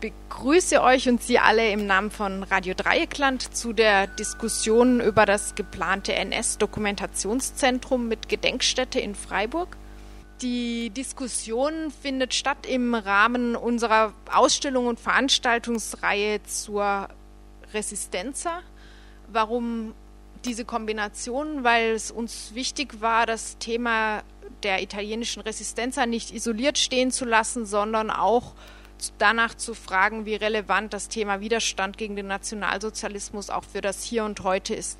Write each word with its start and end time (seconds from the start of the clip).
begrüße 0.00 0.82
euch 0.82 1.08
und 1.08 1.22
Sie 1.22 1.38
alle 1.38 1.70
im 1.70 1.86
Namen 1.86 2.10
von 2.10 2.42
Radio 2.44 2.74
Dreieckland 2.74 3.54
zu 3.54 3.72
der 3.72 4.06
Diskussion 4.06 5.00
über 5.00 5.26
das 5.26 5.54
geplante 5.54 6.14
NS-Dokumentationszentrum 6.14 8.08
mit 8.08 8.28
Gedenkstätte 8.28 9.00
in 9.00 9.14
Freiburg. 9.14 9.76
Die 10.42 10.90
Diskussion 10.90 11.90
findet 12.02 12.32
statt 12.32 12.66
im 12.66 12.94
Rahmen 12.94 13.56
unserer 13.56 14.12
Ausstellung 14.32 14.86
und 14.86 15.00
Veranstaltungsreihe 15.00 16.42
zur 16.44 17.08
Resistenza. 17.74 18.60
Warum 19.32 19.94
diese 20.44 20.64
Kombination? 20.64 21.64
Weil 21.64 21.90
es 21.90 22.12
uns 22.12 22.54
wichtig 22.54 23.00
war, 23.00 23.26
das 23.26 23.58
Thema 23.58 24.22
der 24.62 24.80
italienischen 24.80 25.40
Resistenza 25.40 26.06
nicht 26.06 26.32
isoliert 26.32 26.78
stehen 26.78 27.10
zu 27.10 27.24
lassen, 27.24 27.66
sondern 27.66 28.10
auch 28.10 28.54
danach 29.18 29.54
zu 29.54 29.74
fragen, 29.74 30.26
wie 30.26 30.34
relevant 30.34 30.92
das 30.92 31.08
Thema 31.08 31.40
Widerstand 31.40 31.98
gegen 31.98 32.16
den 32.16 32.26
Nationalsozialismus 32.26 33.50
auch 33.50 33.64
für 33.64 33.80
das 33.80 34.02
Hier 34.02 34.24
und 34.24 34.42
Heute 34.42 34.74
ist. 34.74 34.98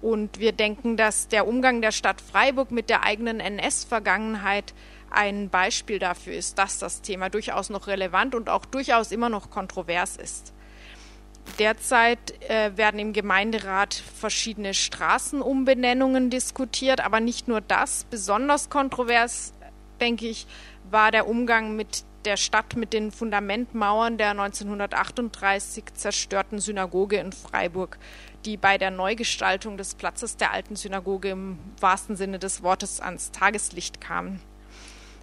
Und 0.00 0.38
wir 0.38 0.52
denken, 0.52 0.96
dass 0.96 1.28
der 1.28 1.46
Umgang 1.46 1.80
der 1.80 1.92
Stadt 1.92 2.20
Freiburg 2.20 2.70
mit 2.70 2.90
der 2.90 3.04
eigenen 3.04 3.40
NS-Vergangenheit 3.40 4.74
ein 5.10 5.48
Beispiel 5.48 5.98
dafür 5.98 6.34
ist, 6.34 6.58
dass 6.58 6.78
das 6.78 7.00
Thema 7.00 7.30
durchaus 7.30 7.70
noch 7.70 7.86
relevant 7.86 8.34
und 8.34 8.50
auch 8.50 8.66
durchaus 8.66 9.12
immer 9.12 9.28
noch 9.28 9.50
kontrovers 9.50 10.16
ist. 10.16 10.52
Derzeit 11.58 12.40
äh, 12.50 12.76
werden 12.76 12.98
im 12.98 13.12
Gemeinderat 13.12 13.94
verschiedene 13.94 14.74
Straßenumbenennungen 14.74 16.30
diskutiert, 16.30 17.00
aber 17.00 17.20
nicht 17.20 17.48
nur 17.48 17.60
das. 17.60 18.04
Besonders 18.10 18.70
kontrovers, 18.70 19.52
denke 20.00 20.26
ich, 20.26 20.46
war 20.90 21.10
der 21.10 21.26
Umgang 21.26 21.76
mit 21.76 22.04
der 22.24 22.36
Stadt 22.36 22.76
mit 22.76 22.92
den 22.92 23.10
Fundamentmauern 23.10 24.16
der 24.16 24.30
1938 24.30 25.84
zerstörten 25.94 26.58
Synagoge 26.58 27.16
in 27.16 27.32
Freiburg, 27.32 27.98
die 28.44 28.56
bei 28.56 28.78
der 28.78 28.90
Neugestaltung 28.90 29.76
des 29.76 29.94
Platzes 29.94 30.36
der 30.36 30.52
alten 30.52 30.76
Synagoge 30.76 31.30
im 31.30 31.58
wahrsten 31.80 32.16
Sinne 32.16 32.38
des 32.38 32.62
Wortes 32.62 33.00
ans 33.00 33.30
Tageslicht 33.30 34.00
kamen. 34.00 34.40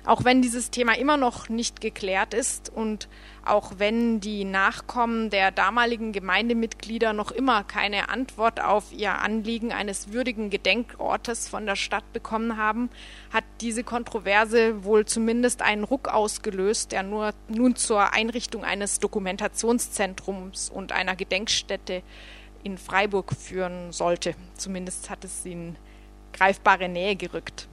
Auch 0.04 0.24
wenn 0.24 0.42
dieses 0.42 0.72
Thema 0.72 0.98
immer 0.98 1.16
noch 1.16 1.48
nicht 1.48 1.80
geklärt 1.80 2.34
ist 2.34 2.72
und 2.74 3.08
auch 3.46 3.74
wenn 3.78 4.20
die 4.20 4.46
Nachkommen 4.46 5.30
der 5.30 5.52
damaligen 5.52 6.12
Gemeindemitglieder 6.12 7.14
noch 7.14 7.32
immer 7.32 7.64
keine 7.64 8.10
Antwort 8.10 8.62
auf 8.62 8.92
ihr 8.92 9.20
Anliegen 9.20 9.72
eines 9.72 10.12
würdigen 10.12 10.50
Gedenkortes 10.50 11.48
von 11.48 11.68
der 11.68 11.76
Stadt 11.76 12.14
bekommen 12.14 12.58
haben, 12.58 12.90
hat 13.32 13.44
diese 13.62 13.84
Kontroverse 13.84 14.84
wohl 14.84 15.06
zumindest 15.06 15.62
einen 15.62 15.84
Ruck 15.84 16.08
ausgelöst, 16.08 16.92
der 16.92 17.04
nur 17.04 17.34
nun 17.48 17.76
zur 17.76 18.14
Einrichtung 18.14 18.64
eines 18.64 19.00
Dokumentationszentrums 19.00 20.70
und 20.70 20.92
einer 20.92 21.16
Gedenkstätte 21.16 22.02
in 22.64 22.80
Freiburg 22.80 23.34
führen 23.36 23.92
sollte. 23.92 24.34
Zumindest 24.56 25.12
hat 25.12 25.24
es 25.26 25.44
sie 25.44 25.52
in 25.52 25.76
greifbare 26.34 26.90
Nähe 26.90 27.16
gerückt. 27.16 27.68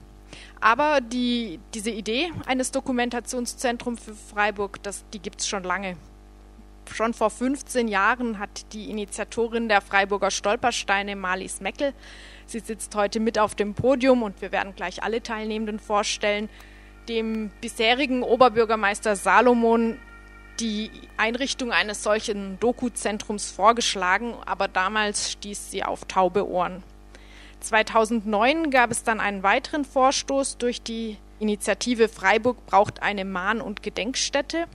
Aber 0.61 0.99
die, 1.01 1.59
diese 1.73 1.89
Idee 1.89 2.31
eines 2.45 2.71
Dokumentationszentrums 2.71 4.03
für 4.03 4.13
Freiburg, 4.13 4.83
das, 4.83 5.05
die 5.13 5.19
gibt 5.19 5.41
es 5.41 5.47
schon 5.47 5.63
lange. 5.63 5.95
Schon 6.93 7.13
vor 7.13 7.29
15 7.29 7.87
Jahren 7.87 8.39
hat 8.39 8.73
die 8.73 8.89
Initiatorin 8.89 9.69
der 9.69 9.79
Freiburger 9.79 10.31
Stolpersteine, 10.31 11.15
Marlies 11.15 11.61
Meckel, 11.61 11.93
sie 12.45 12.59
sitzt 12.59 12.95
heute 12.95 13.19
mit 13.19 13.37
auf 13.37 13.55
dem 13.55 13.75
Podium 13.75 14.23
und 14.23 14.41
wir 14.41 14.51
werden 14.51 14.75
gleich 14.75 15.03
alle 15.03 15.21
Teilnehmenden 15.21 15.79
vorstellen, 15.79 16.49
dem 17.07 17.51
bisherigen 17.61 18.23
Oberbürgermeister 18.23 19.15
Salomon 19.15 19.99
die 20.59 20.91
Einrichtung 21.15 21.71
eines 21.71 22.03
solchen 22.03 22.59
Doku-Zentrums 22.59 23.51
vorgeschlagen, 23.51 24.33
aber 24.45 24.67
damals 24.67 25.31
stieß 25.31 25.71
sie 25.71 25.83
auf 25.83 26.05
taube 26.05 26.47
Ohren. 26.47 26.83
2009 27.59 28.71
gab 28.71 28.91
es 28.91 29.03
dann 29.03 29.19
einen 29.19 29.43
weiteren 29.43 29.85
Vorstoß 29.85 30.57
durch 30.57 30.81
die 30.81 31.17
Initiative 31.39 32.09
Freiburg 32.09 32.65
braucht 32.65 33.01
eine 33.01 33.25
Mahn- 33.25 33.61
und 33.61 33.81
Gedenkstätte. 33.81 34.65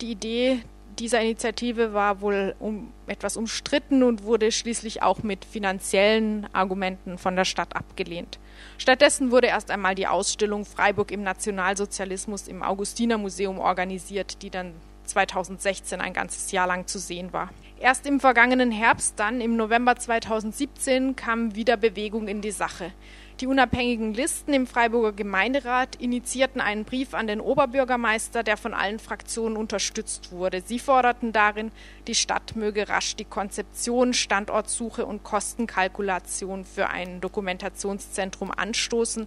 Die 0.00 0.12
Idee 0.12 0.62
dieser 0.98 1.20
Initiative 1.20 1.94
war 1.94 2.20
wohl 2.20 2.54
um, 2.58 2.92
etwas 3.06 3.36
umstritten 3.36 4.02
und 4.02 4.24
wurde 4.24 4.52
schließlich 4.52 5.02
auch 5.02 5.22
mit 5.22 5.44
finanziellen 5.44 6.46
Argumenten 6.52 7.16
von 7.16 7.36
der 7.36 7.44
Stadt 7.44 7.74
abgelehnt. 7.74 8.38
Stattdessen 8.76 9.30
wurde 9.30 9.46
erst 9.46 9.70
einmal 9.70 9.94
die 9.94 10.06
Ausstellung 10.06 10.64
Freiburg 10.64 11.10
im 11.10 11.22
Nationalsozialismus 11.22 12.48
im 12.48 12.62
Augustinermuseum 12.62 13.58
organisiert, 13.58 14.42
die 14.42 14.50
dann 14.50 14.74
2016 15.10 16.00
ein 16.00 16.12
ganzes 16.12 16.50
Jahr 16.52 16.66
lang 16.66 16.86
zu 16.86 16.98
sehen 16.98 17.32
war. 17.32 17.50
Erst 17.78 18.06
im 18.06 18.20
vergangenen 18.20 18.70
Herbst, 18.70 19.14
dann 19.18 19.40
im 19.40 19.56
November 19.56 19.96
2017, 19.96 21.16
kam 21.16 21.54
wieder 21.54 21.76
Bewegung 21.76 22.28
in 22.28 22.40
die 22.40 22.50
Sache. 22.50 22.92
Die 23.40 23.46
unabhängigen 23.46 24.12
Listen 24.12 24.52
im 24.52 24.66
Freiburger 24.66 25.12
Gemeinderat 25.12 25.96
initiierten 25.96 26.60
einen 26.60 26.84
Brief 26.84 27.14
an 27.14 27.26
den 27.26 27.40
Oberbürgermeister, 27.40 28.42
der 28.42 28.58
von 28.58 28.74
allen 28.74 28.98
Fraktionen 28.98 29.56
unterstützt 29.56 30.30
wurde. 30.30 30.60
Sie 30.60 30.78
forderten 30.78 31.32
darin, 31.32 31.72
die 32.06 32.14
Stadt 32.14 32.54
möge 32.54 32.90
rasch 32.90 33.16
die 33.16 33.24
Konzeption, 33.24 34.12
Standortsuche 34.12 35.06
und 35.06 35.24
Kostenkalkulation 35.24 36.66
für 36.66 36.90
ein 36.90 37.22
Dokumentationszentrum 37.22 38.50
anstoßen, 38.50 39.26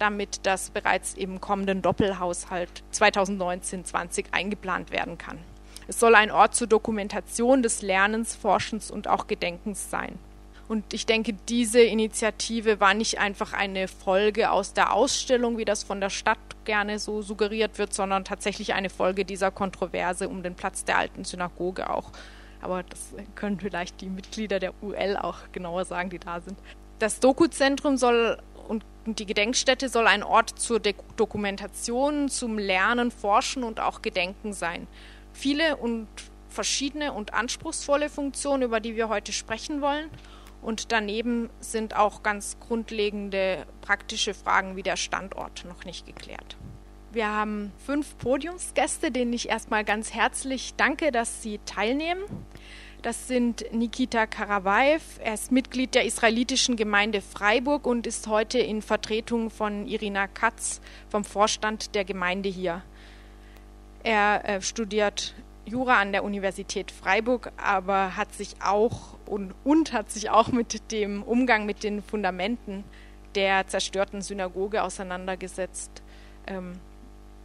damit 0.00 0.46
das 0.46 0.70
bereits 0.70 1.14
im 1.14 1.40
kommenden 1.40 1.82
Doppelhaushalt 1.82 2.82
2019-20 2.92 4.32
eingeplant 4.32 4.90
werden 4.90 5.18
kann. 5.18 5.38
Es 5.86 6.00
soll 6.00 6.14
ein 6.14 6.30
Ort 6.30 6.54
zur 6.54 6.66
Dokumentation 6.66 7.62
des 7.62 7.82
Lernens, 7.82 8.34
Forschens 8.34 8.90
und 8.90 9.08
auch 9.08 9.26
Gedenkens 9.26 9.90
sein. 9.90 10.18
Und 10.68 10.94
ich 10.94 11.04
denke, 11.04 11.32
diese 11.48 11.80
Initiative 11.80 12.78
war 12.78 12.94
nicht 12.94 13.18
einfach 13.18 13.52
eine 13.52 13.88
Folge 13.88 14.52
aus 14.52 14.72
der 14.72 14.92
Ausstellung, 14.92 15.58
wie 15.58 15.64
das 15.64 15.82
von 15.82 16.00
der 16.00 16.10
Stadt 16.10 16.38
gerne 16.64 17.00
so 17.00 17.22
suggeriert 17.22 17.78
wird, 17.78 17.92
sondern 17.92 18.24
tatsächlich 18.24 18.72
eine 18.72 18.88
Folge 18.88 19.24
dieser 19.24 19.50
Kontroverse 19.50 20.28
um 20.28 20.44
den 20.44 20.54
Platz 20.54 20.84
der 20.84 20.98
alten 20.98 21.24
Synagoge 21.24 21.90
auch. 21.90 22.12
Aber 22.62 22.84
das 22.84 23.14
können 23.34 23.58
vielleicht 23.58 24.00
die 24.00 24.08
Mitglieder 24.08 24.60
der 24.60 24.72
UL 24.80 25.16
auch 25.20 25.38
genauer 25.50 25.84
sagen, 25.86 26.10
die 26.10 26.20
da 26.20 26.40
sind. 26.40 26.56
Das 27.00 27.18
Doku-Zentrum 27.18 27.96
soll 27.96 28.38
und 28.68 28.84
die 29.06 29.26
Gedenkstätte 29.26 29.88
soll 29.88 30.06
ein 30.06 30.22
Ort 30.22 30.58
zur 30.58 30.80
De 30.80 30.94
Dokumentation, 31.16 32.28
zum 32.28 32.58
Lernen, 32.58 33.10
Forschen 33.10 33.64
und 33.64 33.80
auch 33.80 34.02
Gedenken 34.02 34.52
sein. 34.52 34.86
Viele 35.32 35.76
und 35.76 36.08
verschiedene 36.48 37.12
und 37.12 37.34
anspruchsvolle 37.34 38.08
Funktionen, 38.08 38.62
über 38.62 38.80
die 38.80 38.96
wir 38.96 39.08
heute 39.08 39.32
sprechen 39.32 39.80
wollen. 39.80 40.10
Und 40.62 40.92
daneben 40.92 41.48
sind 41.60 41.96
auch 41.96 42.22
ganz 42.22 42.58
grundlegende 42.60 43.66
praktische 43.80 44.34
Fragen 44.34 44.76
wie 44.76 44.82
der 44.82 44.96
Standort 44.96 45.64
noch 45.66 45.84
nicht 45.84 46.06
geklärt. 46.06 46.56
Wir 47.12 47.28
haben 47.28 47.72
fünf 47.84 48.16
Podiumsgäste, 48.18 49.10
denen 49.10 49.32
ich 49.32 49.48
erstmal 49.48 49.84
ganz 49.84 50.12
herzlich 50.12 50.74
danke, 50.76 51.10
dass 51.10 51.42
sie 51.42 51.58
teilnehmen. 51.64 52.22
Das 53.02 53.28
sind 53.28 53.64
Nikita 53.72 54.26
Karavaev. 54.26 55.20
Er 55.24 55.32
ist 55.32 55.52
Mitglied 55.52 55.94
der 55.94 56.04
israelitischen 56.04 56.76
Gemeinde 56.76 57.22
Freiburg 57.22 57.86
und 57.86 58.06
ist 58.06 58.26
heute 58.26 58.58
in 58.58 58.82
Vertretung 58.82 59.48
von 59.48 59.86
Irina 59.86 60.26
Katz 60.26 60.82
vom 61.08 61.24
Vorstand 61.24 61.94
der 61.94 62.04
Gemeinde 62.04 62.50
hier. 62.50 62.82
Er 64.02 64.46
äh, 64.46 64.60
studiert 64.60 65.34
Jura 65.64 65.98
an 65.98 66.12
der 66.12 66.24
Universität 66.24 66.90
Freiburg, 66.90 67.52
aber 67.56 68.16
hat 68.16 68.34
sich 68.34 68.56
auch 68.62 69.16
und, 69.24 69.54
und 69.64 69.94
hat 69.94 70.10
sich 70.10 70.28
auch 70.28 70.48
mit 70.48 70.92
dem 70.92 71.22
Umgang 71.22 71.64
mit 71.64 71.82
den 71.82 72.02
Fundamenten 72.02 72.84
der 73.34 73.66
zerstörten 73.66 74.20
Synagoge 74.20 74.82
auseinandergesetzt. 74.82 76.02
Ähm, 76.46 76.78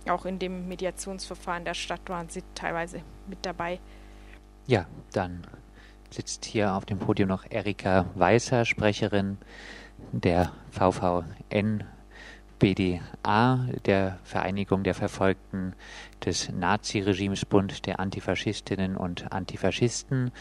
auch 0.09 0.25
in 0.25 0.37
dem 0.37 0.67
Mediationsverfahren 0.67 1.63
der 1.63 1.75
Stadt 1.75 2.01
waren 2.07 2.27
sie 2.27 2.43
teilweise 2.55 3.01
mit 3.27 3.45
dabei. 3.45 3.79
Ja, 4.67 4.87
dann 5.13 5.45
sitzt 6.09 6.43
hier 6.45 6.73
auf 6.73 6.85
dem 6.85 6.97
Podium 6.97 7.29
noch 7.29 7.45
Erika 7.47 8.07
Weißer, 8.15 8.65
Sprecherin 8.65 9.37
der 10.11 10.51
VVN 10.71 11.83
BDA, 12.57 13.67
der 13.85 14.17
Vereinigung 14.23 14.83
der 14.83 14.95
Verfolgten 14.95 15.73
des 16.25 16.49
Naziregimes 16.51 17.45
Bund 17.45 17.85
der 17.85 17.99
Antifaschistinnen 17.99 18.97
und 18.97 19.31
Antifaschisten. 19.31 20.31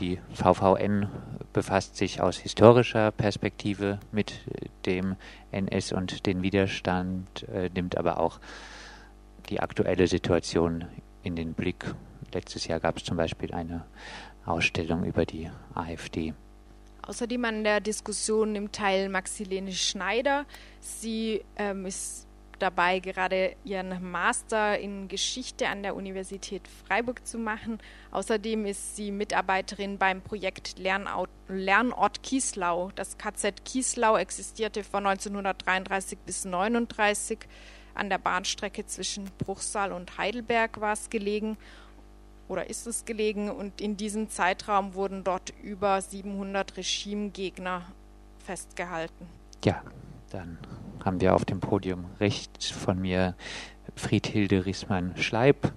Die 0.00 0.18
VVN 0.32 1.08
befasst 1.52 1.96
sich 1.96 2.20
aus 2.20 2.38
historischer 2.38 3.12
Perspektive 3.12 4.00
mit 4.10 4.40
dem 4.84 5.14
NS 5.52 5.92
und 5.92 6.26
den 6.26 6.42
Widerstand, 6.42 7.46
äh, 7.48 7.70
nimmt 7.72 7.96
aber 7.96 8.18
auch 8.18 8.40
die 9.48 9.60
aktuelle 9.60 10.08
Situation 10.08 10.86
in 11.22 11.36
den 11.36 11.54
Blick 11.54 11.84
Letztes 12.32 12.66
Jahr 12.66 12.80
gab 12.80 12.96
es 12.96 13.04
zum 13.04 13.16
Beispiel 13.16 13.52
eine 13.52 13.84
Ausstellung 14.44 15.04
über 15.04 15.26
die 15.26 15.50
AfD. 15.74 16.34
Außerdem 17.02 17.44
an 17.44 17.64
der 17.64 17.80
Diskussion 17.80 18.54
im 18.54 18.72
Teil 18.72 19.08
Maxilene 19.08 19.72
Schneider. 19.72 20.46
Sie 20.80 21.42
ähm, 21.56 21.86
ist 21.86 22.26
dabei, 22.60 23.00
gerade 23.00 23.56
ihren 23.64 24.10
Master 24.10 24.78
in 24.78 25.08
Geschichte 25.08 25.68
an 25.68 25.82
der 25.82 25.96
Universität 25.96 26.68
Freiburg 26.86 27.26
zu 27.26 27.38
machen. 27.38 27.78
Außerdem 28.10 28.66
ist 28.66 28.96
sie 28.96 29.10
Mitarbeiterin 29.10 29.98
beim 29.98 30.20
Projekt 30.22 30.78
Lernort, 30.78 31.30
Lernort 31.48 32.22
Kieslau. 32.22 32.90
Das 32.94 33.18
KZ 33.18 33.64
Kieslau 33.64 34.16
existierte 34.16 34.84
von 34.84 35.06
1933 35.06 36.18
bis 36.18 36.46
1939 36.46 37.38
an 37.94 38.08
der 38.08 38.18
Bahnstrecke 38.18 38.86
zwischen 38.86 39.24
Bruchsal 39.38 39.92
und 39.92 40.16
Heidelberg 40.16 40.80
war 40.80 40.92
es 40.92 41.10
gelegen 41.10 41.56
oder 42.50 42.68
ist 42.68 42.86
es 42.88 43.04
gelegen 43.04 43.48
und 43.48 43.80
in 43.80 43.96
diesem 43.96 44.28
Zeitraum 44.28 44.94
wurden 44.94 45.22
dort 45.22 45.54
über 45.62 46.00
700 46.02 46.76
Regimegegner 46.76 47.82
festgehalten. 48.44 49.28
Ja, 49.64 49.82
dann 50.30 50.58
haben 51.04 51.20
wir 51.20 51.34
auf 51.34 51.44
dem 51.44 51.60
Podium 51.60 52.06
rechts 52.18 52.68
von 52.68 52.98
mir 52.98 53.36
Friedhilde 53.94 54.66
Riesmann-Schleib. 54.66 55.72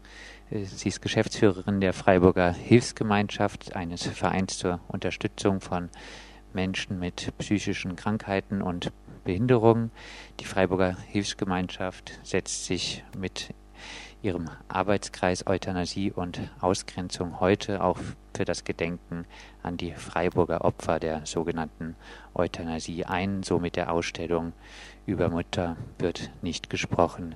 Sie 0.49 0.89
ist 0.89 1.01
Geschäftsführerin 1.01 1.79
der 1.79 1.93
Freiburger 1.93 2.51
Hilfsgemeinschaft, 2.51 3.75
eines 3.75 4.07
Vereins 4.07 4.57
zur 4.57 4.79
Unterstützung 4.87 5.61
von 5.61 5.89
Menschen 6.53 6.99
mit 6.99 7.33
psychischen 7.37 7.95
Krankheiten 7.95 8.63
und 8.63 8.91
Behinderungen. 9.23 9.91
Die 10.39 10.45
Freiburger 10.45 10.97
Hilfsgemeinschaft 11.07 12.19
setzt 12.23 12.65
sich 12.65 13.03
mit 13.17 13.53
ihrem 14.23 14.49
Arbeitskreis 14.69 15.45
Euthanasie 15.45 16.11
und 16.11 16.39
Ausgrenzung 16.61 17.39
heute 17.41 17.83
auch 17.83 17.99
für 18.33 18.45
das 18.45 18.63
Gedenken 18.63 19.25
an 19.61 19.77
die 19.77 19.91
Freiburger 19.91 20.63
Opfer 20.63 20.99
der 20.99 21.25
sogenannten 21.25 21.95
Euthanasie 22.33 23.05
ein. 23.05 23.43
So 23.43 23.59
mit 23.59 23.75
der 23.75 23.91
Ausstellung 23.91 24.53
über 25.05 25.29
Mutter 25.29 25.75
wird 25.99 26.31
nicht 26.41 26.69
gesprochen, 26.69 27.35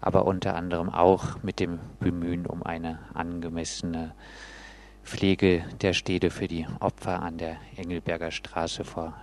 aber 0.00 0.26
unter 0.26 0.54
anderem 0.56 0.90
auch 0.90 1.42
mit 1.42 1.58
dem 1.58 1.80
Bemühen 2.00 2.46
um 2.46 2.62
eine 2.62 2.98
angemessene 3.14 4.14
Pflege 5.02 5.64
der 5.80 5.94
Städte 5.94 6.30
für 6.30 6.48
die 6.48 6.66
Opfer 6.80 7.22
an 7.22 7.38
der 7.38 7.56
Engelberger 7.76 8.30
Straße 8.30 8.84
vor 8.84 9.14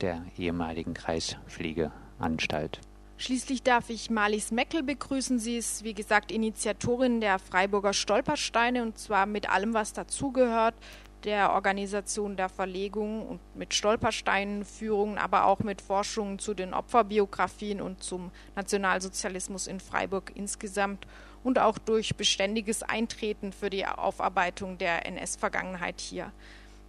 der 0.00 0.22
ehemaligen 0.36 0.94
Kreispflegeanstalt. 0.94 2.80
Schließlich 3.20 3.64
darf 3.64 3.90
ich 3.90 4.10
Marlies 4.10 4.52
Meckel 4.52 4.84
begrüßen. 4.84 5.40
Sie 5.40 5.56
ist, 5.56 5.82
wie 5.82 5.92
gesagt, 5.92 6.30
Initiatorin 6.30 7.20
der 7.20 7.40
Freiburger 7.40 7.92
Stolpersteine 7.92 8.80
und 8.80 8.96
zwar 8.96 9.26
mit 9.26 9.50
allem, 9.50 9.74
was 9.74 9.92
dazugehört, 9.92 10.76
der 11.24 11.52
Organisation 11.52 12.36
der 12.36 12.48
Verlegung 12.48 13.26
und 13.26 13.40
mit 13.56 13.74
Stolpersteinführungen, 13.74 15.18
aber 15.18 15.46
auch 15.46 15.58
mit 15.58 15.82
Forschungen 15.82 16.38
zu 16.38 16.54
den 16.54 16.72
Opferbiografien 16.72 17.80
und 17.80 18.04
zum 18.04 18.30
Nationalsozialismus 18.54 19.66
in 19.66 19.80
Freiburg 19.80 20.30
insgesamt 20.36 21.08
und 21.42 21.58
auch 21.58 21.78
durch 21.78 22.14
beständiges 22.14 22.84
Eintreten 22.84 23.52
für 23.52 23.68
die 23.68 23.84
Aufarbeitung 23.84 24.78
der 24.78 25.06
NS-Vergangenheit 25.06 26.00
hier. 26.00 26.30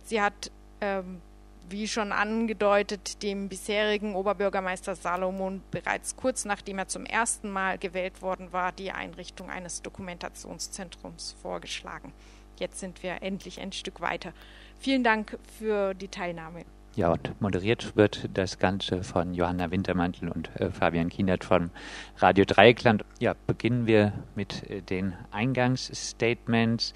Sie 0.04 0.22
hat 0.22 0.52
ähm, 0.80 1.22
wie 1.72 1.88
schon 1.88 2.12
angedeutet, 2.12 3.24
dem 3.24 3.50
bisherigen 3.50 4.16
Oberbürgermeister 4.16 4.96
Salomon 4.96 5.62
bereits 5.72 6.16
kurz 6.16 6.46
nachdem 6.46 6.80
er 6.80 6.88
zum 6.88 7.06
ersten 7.06 7.50
Mal 7.50 7.78
gewählt 7.78 8.22
worden 8.22 8.52
war, 8.52 8.72
die 8.72 8.92
Einrichtung 8.92 9.50
eines 9.50 9.82
Dokumentationszentrums 9.82 11.36
vorgeschlagen. 11.42 12.14
Jetzt 12.60 12.80
sind 12.80 13.04
wir 13.04 13.22
endlich 13.22 13.60
ein 13.60 13.72
Stück 13.72 14.02
weiter. 14.02 14.34
Vielen 14.80 15.04
Dank 15.04 15.38
für 15.58 15.94
die 15.94 16.10
Teilnahme. 16.10 16.66
Ja, 16.96 17.12
und 17.12 17.40
moderiert 17.40 17.96
wird 17.96 18.30
das 18.34 18.60
Ganze 18.60 19.04
von 19.04 19.34
Johanna 19.34 19.72
Wintermantel 19.72 20.30
und 20.30 20.50
äh, 20.60 20.72
Fabian 20.72 21.10
Kienert 21.10 21.46
von 21.46 21.72
Radio 22.18 22.46
Dreieckland. 22.46 23.06
Ja, 23.20 23.36
beginnen 23.48 23.86
wir 23.86 24.12
mit 24.36 24.70
äh, 24.70 24.82
den 24.82 25.14
Eingangsstatements. 25.32 26.94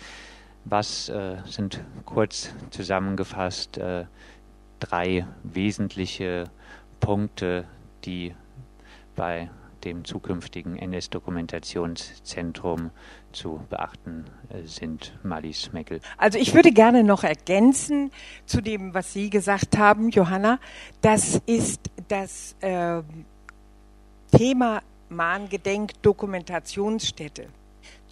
Was 0.66 1.10
äh, 1.10 1.38
sind 1.46 1.84
kurz 2.06 2.54
zusammengefasst 2.72 3.78
äh, 3.78 4.06
drei 4.80 5.28
wesentliche 5.44 6.46
Punkte, 7.00 7.66
die 8.06 8.36
bei 9.16 9.50
dem 9.84 10.06
zukünftigen 10.06 10.78
NS-Dokumentationszentrum 10.78 12.92
zu 13.32 13.64
beachten 13.70 14.26
äh, 14.50 14.64
sind. 14.64 15.18
Malis 15.24 15.72
Meckel. 15.74 16.00
Also 16.18 16.40
ich 16.40 16.54
würde 16.54 16.72
gerne 16.72 17.04
noch 17.04 17.24
ergänzen 17.24 18.12
zu 18.46 18.62
dem, 18.62 18.94
was 18.94 19.12
Sie 19.14 19.30
gesagt 19.30 19.78
haben, 19.78 20.10
Johanna. 20.10 20.60
Das 21.02 21.42
ist 21.46 21.92
das 22.08 22.56
äh, 22.62 23.02
Thema 24.32 24.82
Mahngedenk-Dokumentationsstätte. 25.10 27.48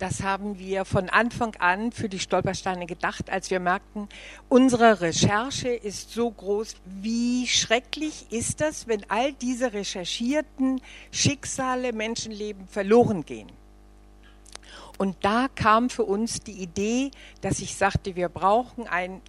Das 0.01 0.23
haben 0.23 0.57
wir 0.57 0.83
von 0.83 1.09
Anfang 1.09 1.55
an 1.57 1.91
für 1.91 2.09
die 2.09 2.17
Stolpersteine 2.17 2.87
gedacht, 2.87 3.29
als 3.29 3.51
wir 3.51 3.59
merkten, 3.59 4.09
unsere 4.49 4.99
Recherche 4.99 5.69
ist 5.69 6.09
so 6.09 6.31
groß. 6.31 6.73
Wie 6.85 7.45
schrecklich 7.45 8.25
ist 8.31 8.61
das, 8.61 8.87
wenn 8.87 9.07
all 9.11 9.31
diese 9.31 9.73
recherchierten 9.73 10.81
Schicksale, 11.11 11.93
Menschenleben 11.93 12.67
verloren 12.67 13.25
gehen? 13.25 13.51
Und 14.97 15.17
da 15.21 15.47
kam 15.53 15.91
für 15.91 16.05
uns 16.05 16.39
die 16.39 16.63
Idee, 16.63 17.11
dass 17.41 17.59
ich 17.59 17.75
sagte, 17.75 18.15
wir 18.15 18.29
brauchen 18.29 18.87
ein 18.87 19.21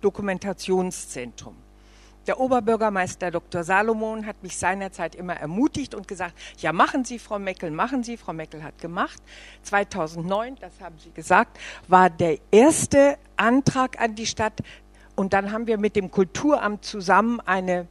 Dokumentationszentrum. 0.00 1.54
Der 2.28 2.38
Oberbürgermeister 2.38 3.30
Dr. 3.30 3.64
Salomon 3.64 4.26
hat 4.26 4.42
mich 4.42 4.58
seinerzeit 4.58 5.14
immer 5.14 5.32
ermutigt 5.32 5.94
und 5.94 6.06
gesagt, 6.06 6.34
ja, 6.58 6.74
machen 6.74 7.06
Sie, 7.06 7.18
Frau 7.18 7.38
Meckel, 7.38 7.70
machen 7.70 8.02
Sie. 8.02 8.18
Frau 8.18 8.34
Meckel 8.34 8.62
hat 8.62 8.78
gemacht. 8.78 9.18
2009, 9.62 10.56
das 10.60 10.72
haben 10.82 10.96
Sie 10.98 11.10
gesagt, 11.10 11.58
war 11.88 12.10
der 12.10 12.36
erste 12.50 13.16
Antrag 13.38 13.98
an 13.98 14.14
die 14.14 14.26
Stadt. 14.26 14.60
Und 15.16 15.32
dann 15.32 15.52
haben 15.52 15.66
wir 15.66 15.78
mit 15.78 15.96
dem 15.96 16.10
Kulturamt 16.10 16.84
zusammen 16.84 17.40
eine, 17.40 17.86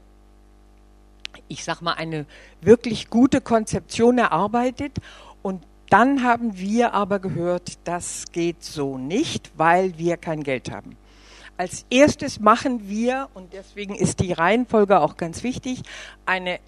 ich 1.48 1.64
sag 1.64 1.82
mal, 1.82 1.94
eine 1.94 2.28
wirklich 2.62 3.10
gute 3.10 3.42
Konzeption 3.42 4.20
erarbeitet. 4.20 5.00
Und 5.42 5.64
dann 5.90 6.22
haben 6.22 6.60
wir 6.60 6.94
aber 6.94 7.18
gehört, 7.18 7.80
das 7.86 8.26
geht 8.32 8.64
so 8.64 9.00
nicht, 9.00 9.52
weil 9.58 9.98
wir 9.98 10.16
kein 10.16 10.44
Geld 10.44 10.70
haben. 10.70 10.96
Als 11.58 11.86
erstes 11.90 12.40
machen 12.40 12.88
wir, 12.88 13.30
und 13.34 13.54
deswegen 13.54 13.96
ist 13.96 14.20
die 14.20 14.32
Reihenfolge 14.32 15.00
auch 15.00 15.18
ganz 15.18 15.44
wichtig, 15.44 15.82
eine 16.26 16.60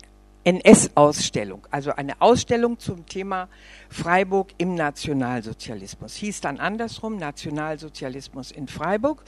NS-Ausstellung, 0.43 1.67
also 1.69 1.91
eine 1.91 2.21
Ausstellung 2.21 2.79
zum 2.79 3.05
Thema 3.05 3.49
Freiburg 3.89 4.49
im 4.57 4.73
Nationalsozialismus. 4.73 6.15
Hieß 6.15 6.41
dann 6.41 6.59
andersrum, 6.59 7.17
Nationalsozialismus 7.17 8.51
in 8.51 8.67
Freiburg. 8.67 9.23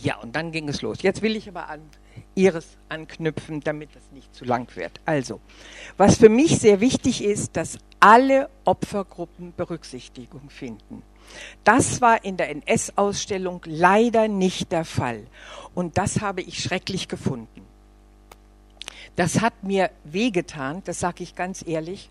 Ja, 0.00 0.18
und 0.18 0.36
dann 0.36 0.52
ging 0.52 0.68
es 0.68 0.82
los. 0.82 1.02
Jetzt 1.02 1.22
will 1.22 1.34
ich 1.34 1.48
aber 1.48 1.68
an 1.68 1.80
Ihres 2.34 2.76
anknüpfen, 2.88 3.60
damit 3.60 3.90
es 3.96 4.12
nicht 4.12 4.32
zu 4.34 4.44
lang 4.44 4.74
wird. 4.76 5.00
Also, 5.04 5.40
was 5.96 6.16
für 6.16 6.28
mich 6.28 6.58
sehr 6.58 6.80
wichtig 6.80 7.24
ist, 7.24 7.56
dass 7.56 7.78
alle 7.98 8.50
Opfergruppen 8.64 9.52
Berücksichtigung 9.56 10.50
finden. 10.50 11.02
Das 11.64 12.00
war 12.00 12.24
in 12.24 12.36
der 12.36 12.50
NS-Ausstellung 12.50 13.60
leider 13.64 14.28
nicht 14.28 14.72
der 14.72 14.84
Fall. 14.84 15.26
Und 15.74 15.98
das 15.98 16.20
habe 16.20 16.42
ich 16.42 16.62
schrecklich 16.62 17.08
gefunden. 17.08 17.62
Das 19.16 19.40
hat 19.40 19.64
mir 19.64 19.90
wehgetan, 20.04 20.82
das 20.84 21.00
sage 21.00 21.24
ich 21.24 21.34
ganz 21.34 21.64
ehrlich, 21.66 22.08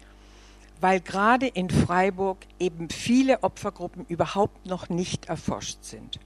weil 0.81 1.00
gerade 1.00 1.47
in 1.47 1.69
Freiburg 1.69 2.38
eben 2.59 2.89
viele 2.89 3.43
Opfergruppen 3.43 4.05
überhaupt 4.07 4.65
noch 4.65 4.89
nicht 4.89 5.27
erforscht 5.27 5.83
sind. 5.83 6.19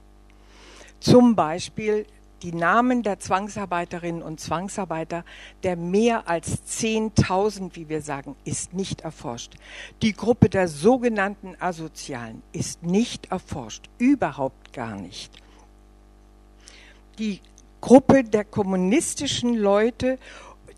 Zum 1.00 1.34
Beispiel 1.34 2.06
die 2.42 2.52
Namen 2.52 3.02
der 3.02 3.20
Zwangsarbeiterinnen 3.20 4.22
und 4.22 4.40
Zwangsarbeiter, 4.40 5.24
der 5.62 5.76
mehr 5.76 6.28
als 6.28 6.62
10.000, 6.64 7.76
wie 7.76 7.88
wir 7.88 8.02
sagen, 8.02 8.36
ist 8.44 8.74
nicht 8.74 9.02
erforscht. 9.02 9.54
Die 10.02 10.12
Gruppe 10.12 10.48
der 10.48 10.68
sogenannten 10.68 11.56
Asozialen 11.60 12.42
ist 12.52 12.82
nicht 12.82 13.30
erforscht, 13.30 13.88
überhaupt 13.98 14.72
gar 14.72 14.96
nicht. 14.96 15.32
Die 17.18 17.40
Gruppe 17.80 18.24
der 18.24 18.44
kommunistischen 18.44 19.54
Leute 19.54 20.18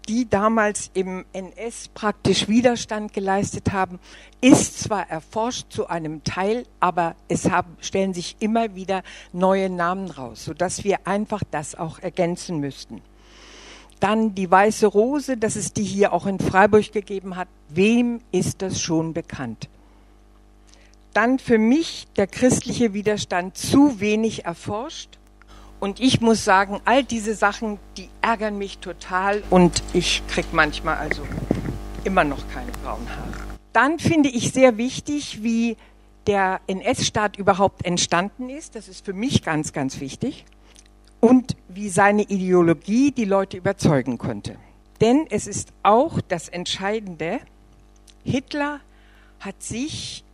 die 0.09 0.29
damals 0.29 0.91
im 0.95 1.25
NS 1.33 1.89
praktisch 1.89 2.49
Widerstand 2.49 3.13
geleistet 3.13 3.73
haben, 3.73 3.99
ist 4.41 4.81
zwar 4.81 5.09
erforscht 5.09 5.67
zu 5.71 5.89
einem 5.89 6.23
Teil, 6.25 6.67
aber 6.81 7.15
es 7.29 7.51
haben, 7.51 7.77
stellen 7.81 8.13
sich 8.13 8.37
immer 8.41 8.75
wieder 8.75 9.03
neue 9.33 9.71
Namen 9.71 10.11
raus, 10.11 10.45
sodass 10.45 10.85
wir 10.85 11.07
einfach 11.07 11.43
das 11.51 11.75
auch 11.75 11.99
ergänzen 11.99 12.61
müssten. 12.61 13.01
Dann 14.01 14.35
die 14.35 14.51
Weiße 14.51 14.87
Rose, 14.87 15.37
dass 15.37 15.57
es 15.57 15.73
die 15.73 15.85
hier 15.85 16.13
auch 16.13 16.27
in 16.27 16.39
Freiburg 16.39 16.93
gegeben 16.93 17.37
hat. 17.37 17.49
Wem 17.71 18.21
ist 18.33 18.61
das 18.61 18.81
schon 18.81 19.15
bekannt? 19.15 19.69
Dann 21.15 21.39
für 21.39 21.59
mich 21.59 22.07
der 22.17 22.27
christliche 22.27 22.93
Widerstand 22.93 23.57
zu 23.57 24.01
wenig 24.01 24.45
erforscht 24.45 25.19
und 25.81 26.01
ich 26.01 26.21
muss 26.21 26.45
sagen, 26.45 26.81
all 26.85 27.05
diese 27.05 27.35
Sachen, 27.35 27.79
die 27.97 28.09
ärgern 28.21 28.59
mich 28.59 28.79
total 28.79 29.43
und 29.51 29.83
ich 29.93 30.23
krieg 30.29 30.47
manchmal 30.53 30.97
also 30.97 31.23
immer 32.05 32.25
noch 32.25 32.49
keine 32.53 32.73
braunen 32.83 33.09
Haare. 33.09 33.45
Dann 33.73 33.99
finde 33.99 34.29
ich 34.29 34.53
sehr 34.53 34.77
wichtig, 34.77 35.43
wie 35.43 35.77
der 36.27 36.61
NS-Staat 36.67 37.37
überhaupt 37.37 37.85
entstanden 37.85 38.49
ist. 38.49 38.77
Das 38.77 38.89
ist 38.89 39.05
für 39.05 39.13
mich 39.13 39.43
ganz, 39.43 39.73
ganz 39.73 40.01
wichtig. 40.01 40.45
Und 41.21 41.57
wie 41.69 41.89
seine 41.89 42.23
Ideologie 42.23 43.11
die 43.11 43.25
Leute 43.25 43.57
überzeugen 43.57 44.19
konnte. 44.19 44.57
Denn 45.01 45.27
es 45.31 45.47
ist 45.47 45.73
auch 45.83 46.21
das 46.21 46.49
Entscheidende, 46.49 47.41
Hitler 48.25 48.81
hat 49.41 49.63
sich 49.63 50.25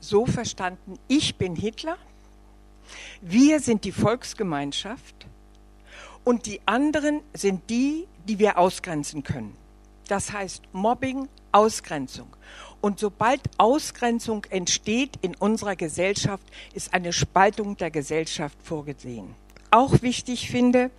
so 0.00 0.26
verstanden, 0.26 0.94
ich 1.08 1.36
bin 1.36 1.54
Hitler, 1.54 1.96
wir 3.20 3.60
sind 3.60 3.84
die 3.84 3.92
Volksgemeinschaft 3.92 5.26
und 6.24 6.46
die 6.46 6.60
anderen 6.66 7.20
sind 7.34 7.70
die, 7.70 8.06
die 8.28 8.38
wir 8.38 8.58
ausgrenzen 8.58 9.22
können. 9.22 9.56
Das 10.08 10.32
heißt 10.32 10.62
Mobbing, 10.72 11.28
Ausgrenzung. 11.52 12.28
Und 12.80 13.00
sobald 13.00 13.40
Ausgrenzung 13.58 14.44
entsteht 14.50 15.18
in 15.22 15.34
unserer 15.34 15.76
Gesellschaft, 15.76 16.44
ist 16.74 16.94
eine 16.94 17.12
Spaltung 17.12 17.76
der 17.76 17.90
Gesellschaft 17.90 18.56
vorgesehen. 18.62 19.34
Auch 19.70 20.02
wichtig 20.02 20.50
finde, 20.50 20.90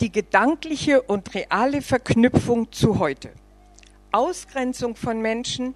die 0.00 0.10
gedankliche 0.10 1.02
und 1.02 1.34
reale 1.34 1.82
Verknüpfung 1.82 2.72
zu 2.72 2.98
heute. 2.98 3.30
Ausgrenzung 4.10 4.96
von 4.96 5.20
Menschen 5.20 5.74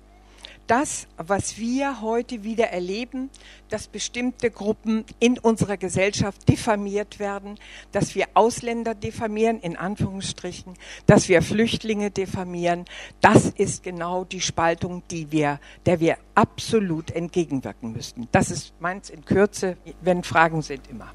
das, 0.67 1.07
was 1.17 1.59
wir 1.59 2.01
heute 2.01 2.43
wieder 2.43 2.69
erleben, 2.69 3.31
dass 3.69 3.87
bestimmte 3.87 4.51
Gruppen 4.51 5.05
in 5.19 5.39
unserer 5.39 5.77
Gesellschaft 5.77 6.49
diffamiert 6.49 7.19
werden, 7.19 7.59
dass 7.93 8.15
wir 8.15 8.27
Ausländer 8.35 8.95
diffamieren, 8.95 9.61
in 9.61 9.77
Anführungsstrichen, 9.77 10.75
dass 11.07 11.29
wir 11.29 11.43
Flüchtlinge 11.43 12.11
diffamieren, 12.11 12.85
das 13.21 13.47
ist 13.47 13.83
genau 13.83 14.25
die 14.25 14.41
Spaltung, 14.41 15.03
die 15.11 15.31
wir, 15.33 15.61
der 15.87 16.01
wir 16.01 16.19
absolut 16.35 17.11
entgegenwirken 17.11 17.93
müssten. 17.93 18.29
Das 18.33 18.51
ist 18.51 18.73
meins 18.81 19.11
in 19.11 19.25
Kürze, 19.25 19.77
wenn 20.01 20.23
Fragen 20.23 20.63
sind 20.63 20.89
immer. 20.89 21.13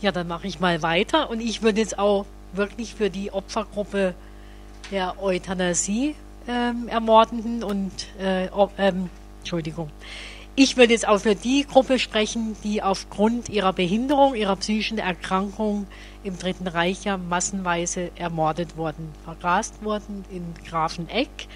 Ja, 0.00 0.10
dann 0.10 0.26
mache 0.26 0.48
ich 0.48 0.58
mal 0.58 0.82
weiter 0.82 1.30
und 1.30 1.40
ich 1.40 1.62
würde 1.62 1.80
jetzt 1.80 1.96
auch 1.96 2.26
wirklich 2.52 2.94
für 2.96 3.08
die 3.08 3.32
Opfergruppe 3.32 4.16
der 4.92 5.20
Euthanasie 5.20 6.14
ähm, 6.46 6.86
Ermordenden 6.86 7.64
und 7.64 7.90
äh, 8.20 8.48
ähm, 8.78 9.10
Entschuldigung. 9.40 9.90
Ich 10.54 10.76
würde 10.76 10.92
jetzt 10.92 11.08
auch 11.08 11.20
für 11.20 11.34
die 11.34 11.66
Gruppe 11.66 11.98
sprechen, 11.98 12.56
die 12.62 12.82
aufgrund 12.82 13.48
ihrer 13.48 13.72
Behinderung, 13.72 14.34
ihrer 14.34 14.56
psychischen 14.56 14.98
Erkrankung 14.98 15.86
im 16.24 16.38
Dritten 16.38 16.68
Reich 16.68 17.04
ja 17.04 17.16
massenweise 17.16 18.10
ermordet 18.16 18.76
wurden, 18.76 19.08
vergast 19.24 19.82
wurden 19.82 20.26
in 20.30 20.44
Grafeneck. 20.68 21.48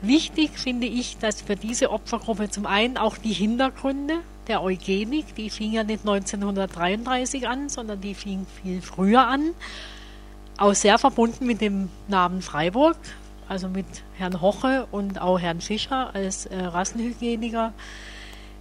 Wichtig 0.00 0.52
finde 0.54 0.86
ich, 0.86 1.18
dass 1.18 1.42
für 1.42 1.56
diese 1.56 1.90
Opfergruppe 1.90 2.50
zum 2.50 2.66
einen 2.66 2.96
auch 2.96 3.18
die 3.18 3.32
Hintergründe 3.32 4.20
der 4.46 4.62
Eugenik, 4.62 5.34
die 5.34 5.50
fing 5.50 5.72
ja 5.72 5.82
nicht 5.82 6.06
1933 6.06 7.48
an, 7.48 7.68
sondern 7.68 8.00
die 8.00 8.14
fing 8.14 8.46
viel 8.62 8.80
früher 8.80 9.26
an 9.26 9.54
auch 10.60 10.74
sehr 10.74 10.98
verbunden 10.98 11.46
mit 11.46 11.62
dem 11.62 11.88
Namen 12.06 12.42
Freiburg, 12.42 12.96
also 13.48 13.68
mit 13.68 13.86
Herrn 14.18 14.42
Hoche 14.42 14.86
und 14.92 15.20
auch 15.20 15.40
Herrn 15.40 15.60
Fischer 15.62 16.14
als 16.14 16.46
äh, 16.46 16.56
Rassenhygieniker. 16.56 17.72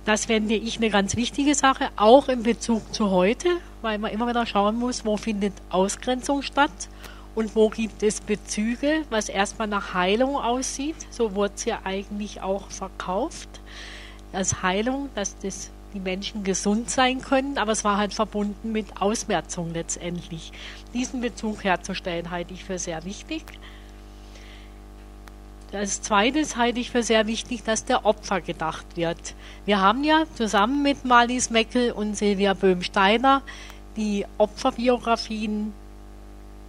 Das 0.06 0.26
fände 0.26 0.56
ich 0.56 0.78
eine 0.78 0.90
ganz 0.90 1.18
wichtige 1.18 1.54
Sache, 1.54 1.90
auch 1.98 2.30
in 2.30 2.42
Bezug 2.42 2.94
zu 2.94 3.12
heute, 3.12 3.50
weil 3.82 3.98
man 4.00 4.12
immer 4.12 4.30
wieder 4.30 4.46
schauen 4.46 4.78
muss, 4.78 5.06
wo 5.06 5.18
findet 5.18 5.54
Ausgrenzung 5.70 6.42
statt 6.42 6.72
und 7.36 7.54
wo 7.54 7.70
gibt 7.70 8.02
es 8.02 8.22
Bezüge, 8.22 9.04
was 9.10 9.28
erstmal 9.28 9.68
nach 9.68 9.94
Heilung 9.94 10.38
aussieht. 10.38 10.96
So 11.10 11.36
wurde 11.36 11.54
es 11.58 11.66
ja 11.66 11.80
eigentlich 11.84 12.42
auch 12.42 12.72
verkauft, 12.72 13.50
als 14.32 14.64
Heilung, 14.64 15.10
dass 15.16 15.38
das 15.40 15.70
die 15.94 16.00
Menschen 16.00 16.44
gesund 16.44 16.90
sein 16.90 17.22
können, 17.22 17.58
aber 17.58 17.72
es 17.72 17.84
war 17.84 17.98
halt 17.98 18.14
verbunden 18.14 18.72
mit 18.72 19.02
Ausmerzung 19.02 19.74
letztendlich. 19.74 20.52
Diesen 20.94 21.22
Bezug 21.22 21.64
herzustellen, 21.64 22.32
halte 22.32 22.54
ich 22.54 22.64
für 22.64 22.78
sehr 22.78 23.04
wichtig. 23.06 23.44
Als 25.72 26.02
zweites 26.02 26.56
halte 26.56 26.80
ich 26.80 26.90
für 26.90 27.04
sehr 27.04 27.28
wichtig, 27.28 27.64
dass 27.64 27.86
der 27.86 28.06
Opfer 28.06 28.42
gedacht 28.42 28.86
wird. 28.96 29.36
Wir 29.66 29.80
haben 29.80 30.04
ja 30.04 30.24
zusammen 30.36 30.82
mit 30.82 31.06
Marlies 31.06 31.52
Meckel 31.52 31.92
und 31.92 32.18
Silvia 32.18 32.54
Böhm-Steiner 32.54 33.44
die 33.96 34.26
Opferbiografien, 34.38 35.74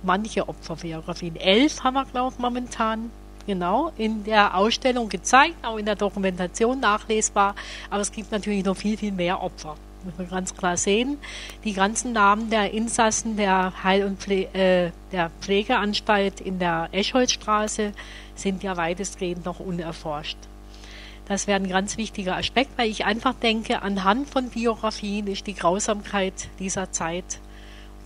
manche 0.03 0.49
Opferbiografien, 0.49 1.37
elf 1.37 1.83
haben 1.83 1.95
wir, 1.95 2.05
glaube 2.05 2.35
ich, 2.35 2.41
momentan 2.41 3.11
genau 3.50 3.90
in 3.99 4.23
der 4.23 4.54
Ausstellung 4.54 5.09
gezeigt, 5.09 5.57
auch 5.64 5.76
in 5.76 5.85
der 5.85 5.97
Dokumentation 5.97 6.78
nachlesbar. 6.78 7.57
Aber 7.90 8.00
es 8.00 8.12
gibt 8.12 8.30
natürlich 8.30 8.64
noch 8.64 8.76
viel, 8.76 8.97
viel 8.97 9.11
mehr 9.11 9.42
Opfer. 9.42 9.75
Muss 10.04 10.14
man 10.16 10.30
ganz 10.30 10.54
klar 10.54 10.76
sehen. 10.76 11.19
Die 11.64 11.73
ganzen 11.73 12.12
Namen 12.12 12.49
der 12.49 12.73
Insassen 12.73 13.37
der 13.37 13.73
Heil- 13.83 14.04
und 14.04 14.21
Pfle 14.21 14.45
äh, 14.54 14.92
der 15.11 15.30
Pflegeanstalt 15.40 16.40
in 16.40 16.61
der 16.61 16.88
Escholzstraße 16.92 17.92
sind 18.37 18.62
ja 18.62 18.76
weitestgehend 18.76 19.45
noch 19.45 19.59
unerforscht. 19.59 20.38
Das 21.26 21.49
wäre 21.49 21.61
ein 21.61 21.69
ganz 21.69 21.97
wichtiger 21.97 22.37
Aspekt, 22.37 22.71
weil 22.76 22.88
ich 22.88 23.04
einfach 23.04 23.35
denke, 23.35 23.83
anhand 23.83 24.30
von 24.30 24.49
Biografien 24.49 25.26
ist 25.26 25.47
die 25.49 25.54
Grausamkeit 25.54 26.49
dieser 26.61 26.92
Zeit, 26.92 27.40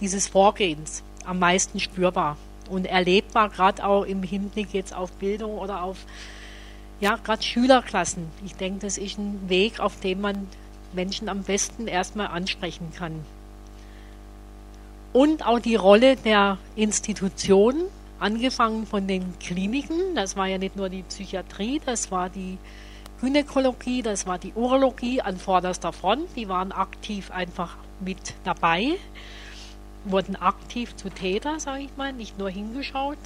dieses 0.01 0.27
Vorgehens 0.27 1.03
am 1.27 1.39
meisten 1.39 1.81
spürbar 1.81 2.39
und 2.69 2.87
erlebbar, 2.87 3.49
gerade 3.49 3.85
auch 3.85 4.05
im 4.05 4.23
Hinblick 4.23 4.73
jetzt 4.73 4.95
auf 4.95 5.13
Bildung 5.13 5.59
oder 5.59 5.83
auf 5.83 5.99
ja, 7.01 7.17
gerade 7.17 7.43
Schülerklassen. 7.43 8.29
Ich 8.45 8.55
denke, 8.55 8.81
das 8.81 8.99
ist 8.99 9.19
ein 9.19 9.49
Weg, 9.49 9.81
auf 9.81 10.01
dem 10.01 10.21
man 10.21 10.47
Menschen 10.93 11.29
am 11.29 11.43
besten 11.43 11.87
erstmal 11.87 12.29
ansprechen 12.29 12.93
kann. 12.97 13.25
Und 15.13 15.47
auch 15.47 15.59
die 15.59 15.77
Rolle 15.77 16.17
der 16.17 16.59
Institutionen, 16.77 17.85
angefangen 18.19 18.87
von 18.87 19.07
den 19.07 19.39
Kliniken, 19.39 20.15
das 20.15 20.37
war 20.37 20.47
ja 20.47 20.59
nicht 20.59 20.77
nur 20.77 20.89
die 20.89 21.03
Psychiatrie, 21.03 21.81
das 21.85 22.11
war 22.11 22.31
die 22.31 22.59
Gynäkologie, 23.21 24.03
das 24.03 24.27
war 24.27 24.39
die 24.39 24.53
Urologie 24.55 25.21
an 25.21 25.37
vorderster 25.37 25.93
Front, 25.93 26.29
die 26.37 26.49
waren 26.49 26.73
aktiv 26.73 27.31
einfach 27.31 27.77
mit 28.01 28.35
dabei 28.45 28.97
wurden 30.05 30.37
aktiv 30.37 30.95
zu 30.97 31.09
Täter, 31.11 31.59
sage 31.61 31.85
ich 31.85 31.97
mal, 31.97 32.13
nicht 32.13 32.39
nur 32.39 32.51
hingeschaut, 32.51 33.19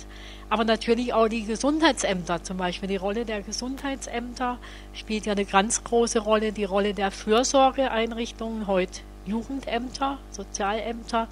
aber 0.50 0.64
natürlich 0.64 1.12
auch 1.12 1.28
die 1.28 1.44
Gesundheitsämter, 1.44 2.42
zum 2.42 2.56
Beispiel 2.56 2.88
die 2.88 2.96
Rolle 2.96 3.24
der 3.24 3.42
Gesundheitsämter 3.42 4.58
spielt 4.94 5.26
ja 5.26 5.32
eine 5.32 5.44
ganz 5.44 5.84
große 5.84 6.20
Rolle, 6.20 6.52
die 6.52 6.64
Rolle 6.64 6.94
der 6.94 7.10
Fürsorgeeinrichtungen, 7.10 8.66
heute 8.66 9.00
Jugendämter, 9.26 10.18
Sozialämter, 10.30 11.28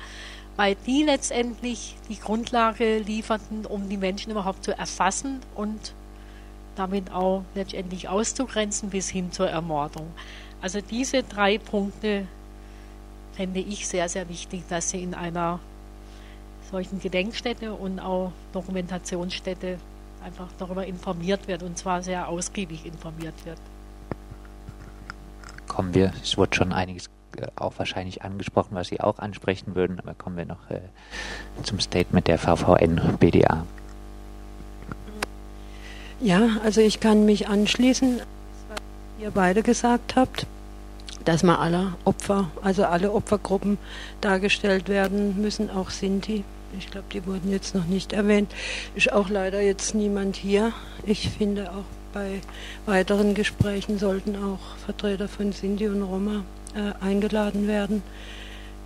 weil 0.57 0.77
die 0.87 1.03
letztendlich 1.03 1.97
die 2.09 2.19
Grundlage 2.19 2.99
lieferten, 2.99 3.67
um 3.67 3.89
die 3.89 3.97
Menschen 3.97 4.33
überhaupt 4.33 4.65
zu 4.65 4.77
erfassen 4.77 5.41
und 5.55 5.95
damit 6.77 7.11
auch 7.11 7.43
letztendlich 7.55 8.09
auszugrenzen 8.09 8.91
bis 8.91 9.09
hin 9.09 9.33
zur 9.33 9.49
Ermordung. 9.49 10.07
Also 10.61 10.81
diese 10.81 11.23
drei 11.23 11.59
Punkte 11.59 12.27
fände 13.37 13.61
ich 13.61 13.87
sehr, 13.87 14.09
sehr 14.09 14.29
wichtig, 14.29 14.63
dass 14.69 14.91
sie 14.91 15.03
in 15.03 15.15
einer 15.15 15.61
solchen 16.71 17.01
Gedenkstätte 17.01 17.73
und 17.73 18.01
auch 18.01 18.33
Dokumentationsstätte 18.53 19.79
einfach 20.25 20.49
darüber 20.59 20.87
informiert 20.87 21.47
wird 21.47 21.63
und 21.63 21.79
zwar 21.79 22.03
sehr 22.03 22.29
ausgiebig 22.29 22.87
informiert 22.87 23.35
wird. 23.45 23.59
Kommen 25.69 25.95
wir, 25.95 26.13
es 26.23 26.37
wurde 26.37 26.57
schon 26.57 26.73
einiges 26.73 27.11
äh, 27.37 27.47
auch 27.55 27.75
wahrscheinlich 27.77 28.23
angesprochen, 28.23 28.71
was 28.73 28.89
Sie 28.89 29.01
auch 29.01 29.19
ansprechen 29.19 29.75
würden, 29.75 30.01
aber 30.01 30.15
kommen 30.15 30.37
wir 30.37 30.47
noch 30.47 30.71
äh, 30.71 30.81
zum 31.63 31.79
Statement 31.79 32.27
der 32.27 32.39
VVN 32.39 33.17
BDA. 33.21 33.65
Ja, 36.21 36.57
also 36.65 36.81
ich 36.81 36.99
kann 36.99 37.27
mich 37.27 37.47
anschließen, 37.47 38.21
was 38.71 38.79
ihr 39.21 39.31
beide 39.31 39.63
gesagt 39.63 40.17
habt 40.17 40.47
dass 41.27 41.43
mal 41.43 41.57
alle 41.57 41.95
Opfer, 42.05 42.51
also 42.63 42.85
alle 42.85 43.13
Opfergruppen 43.13 43.79
dargestellt 44.21 44.89
werden 44.89 45.41
müssen, 45.43 45.71
auch 45.71 45.91
Sinti. 45.91 46.45
Ich 46.79 46.91
glaube, 46.91 47.07
die 47.13 47.27
wurden 47.27 47.51
jetzt 47.51 47.75
noch 47.75 47.87
nicht 47.87 48.13
erwähnt. 48.13 48.53
Ist 48.95 49.13
auch 49.13 49.29
leider 49.29 49.61
jetzt 49.61 49.95
niemand 49.95 50.37
hier. 50.37 50.73
Ich 51.05 51.29
finde 51.29 51.71
auch 51.71 51.85
bei 52.13 52.41
weiteren 52.87 53.35
Gesprächen 53.35 53.99
sollten 53.99 54.37
auch 54.37 54.77
Vertreter 54.85 55.29
von 55.29 55.53
Sinti 55.53 55.89
und 55.89 56.03
Roma 56.03 56.45
äh, 56.75 57.05
eingeladen 57.05 57.67
werden. 57.67 58.03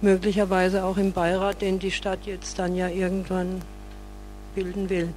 Möglicherweise 0.00 0.84
auch 0.84 0.96
im 0.96 1.12
Beirat, 1.12 1.60
den 1.60 1.78
die 1.78 1.90
Stadt 1.90 2.20
jetzt 2.24 2.58
dann 2.58 2.74
ja 2.74 2.88
irgendwann 2.88 3.60
bilden 4.54 4.88
will. 4.88 5.10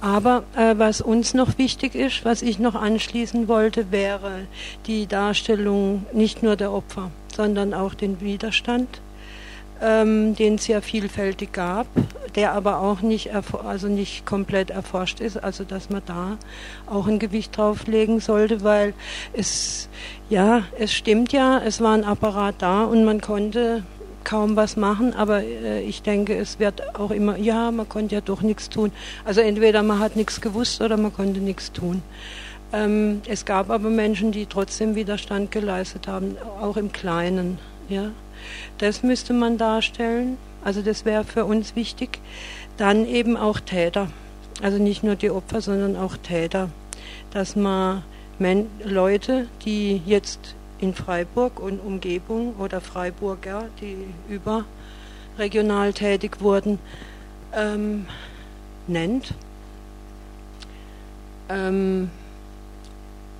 Aber 0.00 0.44
äh, 0.56 0.74
was 0.76 1.00
uns 1.00 1.34
noch 1.34 1.58
wichtig 1.58 1.94
ist, 1.94 2.24
was 2.24 2.42
ich 2.42 2.58
noch 2.58 2.74
anschließen 2.74 3.48
wollte, 3.48 3.90
wäre 3.90 4.46
die 4.86 5.06
Darstellung 5.06 6.06
nicht 6.12 6.42
nur 6.42 6.56
der 6.56 6.72
Opfer, 6.72 7.10
sondern 7.34 7.74
auch 7.74 7.94
den 7.94 8.20
Widerstand. 8.20 9.00
ähm, 9.80 10.34
den 10.34 10.56
es 10.56 10.66
ja 10.66 10.80
vielfältig 10.80 11.52
gab, 11.52 11.86
der 12.34 12.52
aber 12.52 12.80
auch 12.80 13.02
nicht, 13.02 13.30
also 13.64 13.88
nicht 13.88 14.26
komplett 14.26 14.70
erforscht 14.70 15.20
ist, 15.20 15.42
also 15.42 15.64
dass 15.64 15.90
man 15.90 16.02
da 16.06 16.38
auch 16.86 17.06
ein 17.06 17.18
Gewicht 17.18 17.56
drauflegen 17.56 18.20
sollte, 18.20 18.62
weil 18.62 18.94
es, 19.32 19.88
ja, 20.28 20.62
es 20.78 20.92
stimmt 20.92 21.32
ja, 21.32 21.58
es 21.58 21.80
war 21.80 21.94
ein 21.94 22.04
Apparat 22.04 22.56
da 22.58 22.84
und 22.84 23.04
man 23.04 23.20
konnte 23.20 23.84
kaum 24.26 24.56
was 24.56 24.76
machen, 24.76 25.14
aber 25.14 25.44
äh, 25.44 25.82
ich 25.82 26.02
denke, 26.02 26.36
es 26.36 26.58
wird 26.58 26.96
auch 26.96 27.12
immer, 27.12 27.38
ja, 27.38 27.70
man 27.70 27.88
konnte 27.88 28.16
ja 28.16 28.20
doch 28.20 28.42
nichts 28.42 28.68
tun. 28.68 28.90
Also 29.24 29.40
entweder 29.40 29.84
man 29.84 30.00
hat 30.00 30.16
nichts 30.16 30.40
gewusst 30.40 30.82
oder 30.82 30.96
man 30.96 31.14
konnte 31.14 31.38
nichts 31.38 31.70
tun. 31.70 32.02
Ähm, 32.72 33.22
es 33.28 33.44
gab 33.44 33.70
aber 33.70 33.88
Menschen, 33.88 34.32
die 34.32 34.46
trotzdem 34.46 34.96
Widerstand 34.96 35.52
geleistet 35.52 36.08
haben, 36.08 36.36
auch 36.60 36.76
im 36.76 36.90
Kleinen. 36.90 37.58
Ja, 37.88 38.10
das 38.78 39.04
müsste 39.04 39.32
man 39.32 39.58
darstellen. 39.58 40.38
Also 40.64 40.82
das 40.82 41.04
wäre 41.04 41.22
für 41.22 41.44
uns 41.44 41.76
wichtig. 41.76 42.18
Dann 42.76 43.06
eben 43.06 43.36
auch 43.36 43.60
Täter. 43.60 44.08
Also 44.60 44.82
nicht 44.82 45.04
nur 45.04 45.14
die 45.14 45.30
Opfer, 45.30 45.60
sondern 45.60 45.94
auch 45.94 46.16
Täter. 46.16 46.68
Dass 47.30 47.54
man 47.54 48.02
Leute, 48.84 49.46
die 49.64 50.02
jetzt 50.04 50.55
in 50.78 50.94
Freiburg 50.94 51.60
und 51.60 51.80
Umgebung 51.80 52.56
oder 52.56 52.80
Freiburger, 52.80 53.68
die 53.80 53.96
überregional 54.28 55.92
tätig 55.92 56.40
wurden, 56.40 56.78
ähm, 57.54 58.06
nennt. 58.86 59.34
Ähm, 61.48 62.10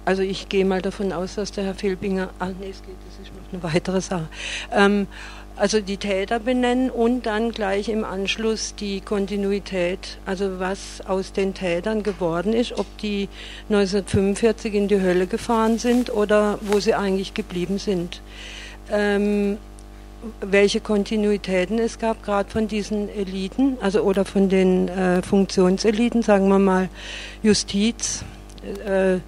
also 0.05 0.23
ich 0.23 0.49
gehe 0.49 0.64
mal 0.64 0.81
davon 0.81 1.12
aus, 1.12 1.35
dass 1.35 1.50
der 1.50 1.64
Herr 1.64 1.75
Filbinger, 1.75 2.31
ah 2.38 2.50
nee, 2.61 2.71
es 2.71 2.83
geht, 2.83 2.95
das 3.09 3.26
ist 3.26 3.35
noch 3.35 3.52
eine 3.52 3.75
weitere 3.75 4.00
Sache. 4.00 4.28
Ähm, 4.71 5.09
also 5.56 5.80
die 5.80 5.96
Täter 5.96 6.38
benennen 6.38 6.90
und 6.90 7.25
dann 7.25 7.50
gleich 7.50 7.88
im 7.88 8.04
Anschluss 8.04 8.75
die 8.75 9.00
Kontinuität, 9.00 10.18
also 10.26 10.60
was 10.60 11.00
aus 11.06 11.32
den 11.32 11.54
Tätern 11.54 12.02
geworden 12.02 12.52
ist, 12.52 12.78
ob 12.78 12.86
die 12.98 13.28
1945 13.70 14.75
in 14.75 14.88
die 14.88 15.00
Hölle 15.00 15.26
gefahren 15.26 15.78
sind 15.78 16.12
oder 16.12 16.58
wo 16.60 16.78
sie 16.78 16.94
eigentlich 16.94 17.32
geblieben 17.32 17.78
sind. 17.78 18.20
Ähm, 18.90 19.56
welche 20.40 20.80
Kontinuitäten 20.80 21.78
es 21.78 21.98
gab, 21.98 22.22
gerade 22.22 22.50
von 22.50 22.68
diesen 22.68 23.08
Eliten, 23.08 23.78
also 23.80 24.02
oder 24.02 24.25
von 24.25 24.48
den 24.48 24.88
äh, 24.88 25.22
Funktionseliten, 25.22 26.22
sagen 26.22 26.48
wir 26.48 26.58
mal 26.58 26.88
Justiz. 27.42 28.25
Äh, 28.86 29.18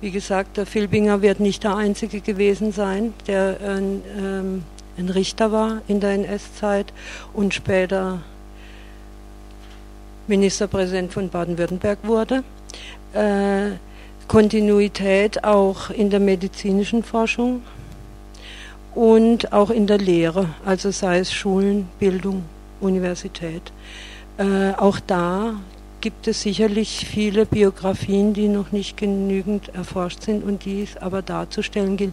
wie 0.00 0.10
gesagt, 0.10 0.56
der 0.56 0.66
Filbinger 0.66 1.22
wird 1.22 1.40
nicht 1.40 1.64
der 1.64 1.76
Einzige 1.76 2.20
gewesen 2.20 2.72
sein, 2.72 3.14
der 3.26 3.60
äh, 3.60 3.78
ähm, 4.18 4.62
ein 4.96 5.08
Richter 5.08 5.52
war 5.52 5.82
in 5.88 6.00
der 6.00 6.10
NS-Zeit 6.10 6.92
und 7.32 7.54
später 7.54 8.20
Ministerpräsident 10.26 11.12
von 11.12 11.28
Baden-Württemberg 11.28 11.98
wurde. 12.04 12.44
Äh, 13.12 13.76
Kontinuität 14.28 15.44
auch 15.44 15.90
in 15.90 16.10
der 16.10 16.20
medizinischen 16.20 17.02
Forschung 17.02 17.62
und 18.94 19.52
auch 19.52 19.70
in 19.70 19.86
der 19.86 19.98
Lehre, 19.98 20.48
also 20.64 20.90
sei 20.90 21.18
es 21.18 21.32
Schulen, 21.32 21.88
Bildung, 21.98 22.44
Universität. 22.80 23.72
Äh, 24.38 24.72
auch 24.76 24.98
da 25.00 25.54
gibt 26.04 26.28
es 26.28 26.42
sicherlich 26.42 27.06
viele 27.06 27.46
Biografien, 27.46 28.34
die 28.34 28.48
noch 28.48 28.72
nicht 28.72 28.98
genügend 28.98 29.74
erforscht 29.74 30.20
sind 30.20 30.44
und 30.44 30.66
die 30.66 30.82
es 30.82 30.98
aber 30.98 31.22
darzustellen 31.22 31.96
gilt. 31.96 32.12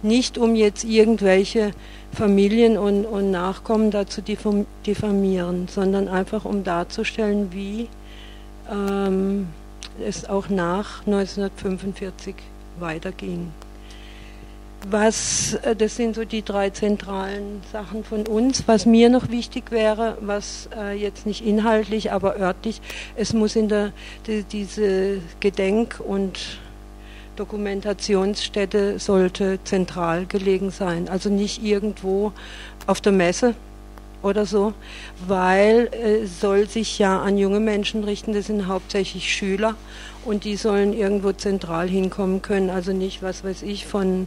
Nicht 0.00 0.38
um 0.38 0.54
jetzt 0.54 0.84
irgendwelche 0.84 1.72
Familien 2.12 2.78
und, 2.78 3.04
und 3.04 3.32
Nachkommen 3.32 3.90
dazu 3.90 4.22
diffamieren, 4.86 5.66
sondern 5.66 6.06
einfach 6.06 6.44
um 6.44 6.62
darzustellen, 6.62 7.48
wie 7.52 7.88
ähm, 8.70 9.48
es 10.06 10.24
auch 10.28 10.48
nach 10.48 11.04
1945 11.04 12.36
weiterging 12.78 13.50
was, 14.90 15.54
äh, 15.62 15.76
das 15.76 15.96
sind 15.96 16.14
so 16.14 16.24
die 16.24 16.42
drei 16.42 16.70
zentralen 16.70 17.62
Sachen 17.72 18.04
von 18.04 18.26
uns. 18.26 18.64
Was 18.66 18.86
mir 18.86 19.08
noch 19.08 19.30
wichtig 19.30 19.70
wäre, 19.70 20.18
was 20.20 20.68
äh, 20.76 20.94
jetzt 20.94 21.26
nicht 21.26 21.44
inhaltlich, 21.44 22.12
aber 22.12 22.38
örtlich, 22.38 22.80
es 23.16 23.32
muss 23.32 23.56
in 23.56 23.68
der, 23.68 23.92
die, 24.26 24.42
diese 24.44 25.18
Gedenk- 25.40 26.00
und 26.00 26.38
Dokumentationsstätte 27.36 28.98
sollte 28.98 29.58
zentral 29.64 30.26
gelegen 30.26 30.70
sein. 30.70 31.08
Also 31.08 31.30
nicht 31.30 31.62
irgendwo 31.62 32.32
auf 32.86 33.00
der 33.00 33.12
Messe 33.12 33.54
oder 34.22 34.46
so, 34.46 34.72
weil 35.26 35.88
es 35.92 36.22
äh, 36.22 36.26
soll 36.26 36.68
sich 36.68 36.98
ja 36.98 37.20
an 37.20 37.38
junge 37.38 37.60
Menschen 37.60 38.04
richten, 38.04 38.32
das 38.32 38.46
sind 38.46 38.66
hauptsächlich 38.66 39.32
Schüler 39.32 39.74
und 40.24 40.44
die 40.44 40.56
sollen 40.56 40.92
irgendwo 40.92 41.32
zentral 41.32 41.88
hinkommen 41.88 42.42
können, 42.42 42.70
also 42.70 42.92
nicht, 42.92 43.22
was 43.22 43.44
weiß 43.44 43.62
ich, 43.62 43.86
von 43.86 44.26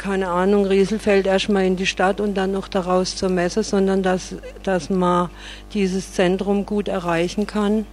keine 0.00 0.28
Ahnung, 0.28 0.64
Rieselfeld 0.64 1.26
erstmal 1.26 1.66
in 1.66 1.76
die 1.76 1.86
Stadt 1.86 2.20
und 2.20 2.34
dann 2.34 2.52
noch 2.52 2.68
daraus 2.68 3.16
zur 3.16 3.28
Messe, 3.28 3.62
sondern 3.62 4.02
dass, 4.02 4.34
dass 4.62 4.88
man 4.88 5.28
dieses 5.74 6.14
Zentrum 6.14 6.64
gut 6.64 6.88
erreichen 6.88 7.46
kann. 7.46 7.86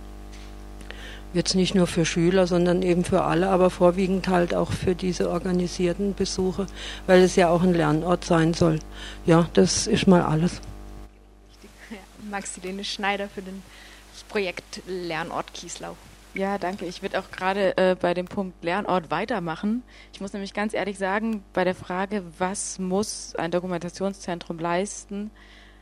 Jetzt 1.34 1.54
nicht 1.54 1.76
nur 1.76 1.86
für 1.86 2.06
Schüler, 2.06 2.48
sondern 2.48 2.82
eben 2.82 3.04
für 3.04 3.24
alle, 3.24 3.50
aber 3.50 3.70
vorwiegend 3.70 4.30
halt 4.30 4.56
auch 4.56 4.72
für 4.72 4.96
diese 4.96 5.30
organisierten 5.30 6.16
Besuche, 6.16 6.68
weil 7.08 7.22
es 7.22 7.36
ja 7.36 7.50
auch 7.50 7.62
ein 7.62 7.74
Lernort 7.74 8.24
sein 8.24 8.54
soll. 8.54 8.80
Ja, 9.26 9.50
das 9.54 9.86
ist 9.86 10.08
mal 10.08 10.22
alles. 10.22 10.62
Maxi 12.32 12.62
Schneider 12.84 13.28
für 13.28 13.42
das 13.42 14.24
Projekt 14.30 14.82
Lernort 14.88 15.54
Kieslau. 15.54 15.98
Ja, 16.38 16.60
danke. 16.60 16.86
Ich 16.86 17.02
würde 17.02 17.18
auch 17.18 17.32
gerade 17.32 17.76
äh, 17.78 17.96
bei 18.00 18.14
dem 18.14 18.28
Punkt 18.28 18.64
Lernort 18.64 19.10
weitermachen. 19.10 19.82
Ich 20.14 20.22
muss 20.22 20.34
nämlich 20.34 20.54
ganz 20.54 20.76
ehrlich 20.76 21.00
sagen, 21.00 21.44
bei 21.52 21.64
der 21.64 21.74
Frage, 21.74 22.24
was 22.38 22.78
muss 22.78 23.34
ein 23.36 23.50
Dokumentationszentrum 23.50 24.60
leisten, 24.60 25.32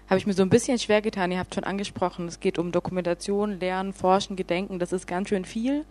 habe 0.10 0.18
ich 0.18 0.26
mir 0.26 0.32
so 0.32 0.44
ein 0.44 0.50
bisschen 0.50 0.80
schwer 0.80 1.02
getan. 1.02 1.30
Ihr 1.34 1.40
habt 1.40 1.54
schon 1.54 1.66
angesprochen, 1.66 2.30
es 2.30 2.40
geht 2.40 2.58
um 2.58 2.72
Dokumentation, 2.72 3.60
Lernen, 3.60 3.92
Forschen, 3.92 4.38
Gedenken. 4.38 4.80
Das 4.80 4.94
ist 4.94 5.08
ganz 5.08 5.28
schön 5.28 5.44
viel. 5.44 5.84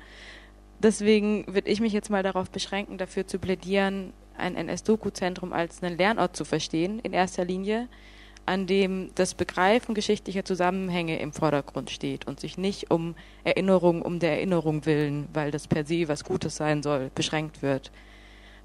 Deswegen 0.78 1.44
würde 1.46 1.68
ich 1.68 1.82
mich 1.82 1.92
jetzt 1.92 2.08
mal 2.08 2.22
darauf 2.22 2.48
beschränken, 2.48 2.96
dafür 2.96 3.26
zu 3.26 3.38
plädieren, 3.38 4.14
ein 4.38 4.56
NS-Doku-Zentrum 4.56 5.52
als 5.52 5.82
einen 5.82 5.98
Lernort 5.98 6.36
zu 6.36 6.46
verstehen, 6.46 7.00
in 7.00 7.12
erster 7.12 7.44
Linie 7.44 7.86
an 8.46 8.66
dem 8.66 9.10
das 9.14 9.34
Begreifen 9.34 9.94
geschichtlicher 9.94 10.44
Zusammenhänge 10.44 11.18
im 11.18 11.32
Vordergrund 11.32 11.90
steht 11.90 12.26
und 12.26 12.40
sich 12.40 12.58
nicht 12.58 12.90
um 12.90 13.14
Erinnerung 13.44 14.02
um 14.02 14.18
der 14.18 14.32
Erinnerung 14.32 14.86
willen, 14.86 15.28
weil 15.32 15.50
das 15.50 15.68
per 15.68 15.84
se 15.84 16.08
was 16.08 16.24
Gutes 16.24 16.56
sein 16.56 16.82
soll, 16.82 17.10
beschränkt 17.14 17.62
wird. 17.62 17.90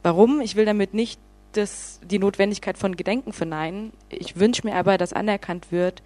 Warum? 0.03 0.41
Ich 0.41 0.55
will 0.55 0.65
damit 0.65 0.93
nicht 0.93 1.19
das, 1.53 1.99
die 2.03 2.19
Notwendigkeit 2.19 2.77
von 2.77 2.95
Gedenken 2.95 3.33
verneinen. 3.33 3.91
Ich 4.09 4.39
wünsche 4.39 4.65
mir 4.65 4.75
aber, 4.75 4.97
dass 4.97 5.13
anerkannt 5.13 5.71
wird, 5.71 6.03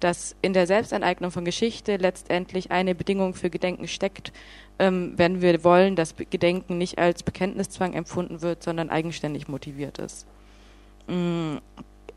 dass 0.00 0.36
in 0.42 0.52
der 0.52 0.66
Selbstaneignung 0.66 1.30
von 1.30 1.44
Geschichte 1.44 1.96
letztendlich 1.96 2.70
eine 2.70 2.94
Bedingung 2.94 3.34
für 3.34 3.50
Gedenken 3.50 3.88
steckt, 3.88 4.32
ähm, 4.78 5.14
wenn 5.16 5.40
wir 5.40 5.64
wollen, 5.64 5.96
dass 5.96 6.14
Gedenken 6.16 6.78
nicht 6.78 6.98
als 6.98 7.22
Bekenntniszwang 7.22 7.94
empfunden 7.94 8.42
wird, 8.42 8.62
sondern 8.62 8.90
eigenständig 8.90 9.48
motiviert 9.48 9.98
ist. 9.98 10.26
Mm, 11.06 11.56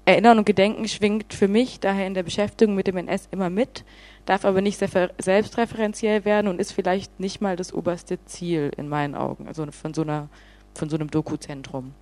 Erinnern 0.08 0.38
und 0.38 0.46
Gedenken 0.46 0.88
schwingt 0.88 1.34
für 1.34 1.50
mich 1.50 1.82
daher 1.82 2.08
in 2.08 2.14
der 2.14 2.24
Beschäftigung 2.24 2.76
mit 2.76 2.88
dem 2.88 2.96
NS 2.96 3.28
immer 3.32 3.50
mit, 3.50 3.84
darf 4.26 4.46
aber 4.46 4.62
nicht 4.62 4.80
selbstreferenziell 4.80 6.24
werden 6.24 6.48
und 6.48 6.62
ist 6.62 6.72
vielleicht 6.72 7.20
nicht 7.20 7.42
mal 7.42 7.58
das 7.58 7.74
oberste 7.74 8.18
Ziel 8.24 8.72
in 8.78 8.88
meinen 8.88 9.16
Augen, 9.16 9.50
also 9.50 9.70
von 9.70 9.94
so, 9.94 10.04
einer, 10.04 10.30
von 10.76 10.90
so 10.90 10.96
einem 10.96 11.12
Dokuzentrum. 11.12 11.94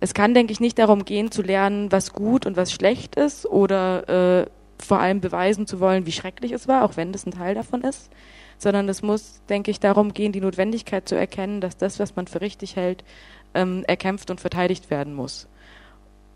Es 0.00 0.12
kann, 0.12 0.34
denke 0.34 0.52
ich, 0.52 0.60
nicht 0.60 0.78
darum 0.78 1.06
gehen, 1.06 1.30
zu 1.30 1.40
lernen, 1.40 1.90
was 1.90 2.12
gut 2.12 2.44
und 2.44 2.58
was 2.58 2.70
schlecht 2.70 3.14
ist 3.14 3.46
oder 3.46 4.42
äh, 4.42 4.46
vor 4.78 5.00
allem 5.00 5.22
beweisen 5.22 5.66
zu 5.66 5.80
wollen, 5.80 6.04
wie 6.04 6.12
schrecklich 6.12 6.52
es 6.52 6.68
war, 6.68 6.84
auch 6.84 6.98
wenn 6.98 7.12
das 7.12 7.24
ein 7.24 7.32
Teil 7.32 7.54
davon 7.54 7.80
ist, 7.80 8.10
sondern 8.58 8.90
es 8.90 9.00
muss, 9.00 9.40
denke 9.48 9.70
ich, 9.70 9.80
darum 9.80 10.12
gehen, 10.12 10.32
die 10.32 10.42
Notwendigkeit 10.42 11.08
zu 11.08 11.14
erkennen, 11.14 11.62
dass 11.62 11.78
das, 11.78 11.98
was 11.98 12.14
man 12.14 12.26
für 12.26 12.42
richtig 12.42 12.76
hält, 12.76 13.04
ähm, 13.54 13.84
erkämpft 13.86 14.30
und 14.30 14.42
verteidigt 14.42 14.90
werden 14.90 15.14
muss. 15.14 15.48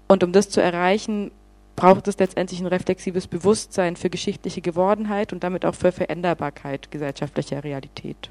Und 0.08 0.24
um 0.24 0.32
das 0.32 0.50
zu 0.50 0.60
erreichen, 0.60 1.30
braucht 1.76 2.06
es 2.08 2.18
letztendlich 2.18 2.60
ein 2.60 2.66
reflexives 2.66 3.26
Bewusstsein 3.26 3.96
für 3.96 4.10
geschichtliche 4.10 4.60
Gewordenheit 4.60 5.32
und 5.32 5.42
damit 5.42 5.64
auch 5.64 5.74
für 5.74 5.92
Veränderbarkeit 5.92 6.90
gesellschaftlicher 6.90 7.64
Realität. 7.64 8.30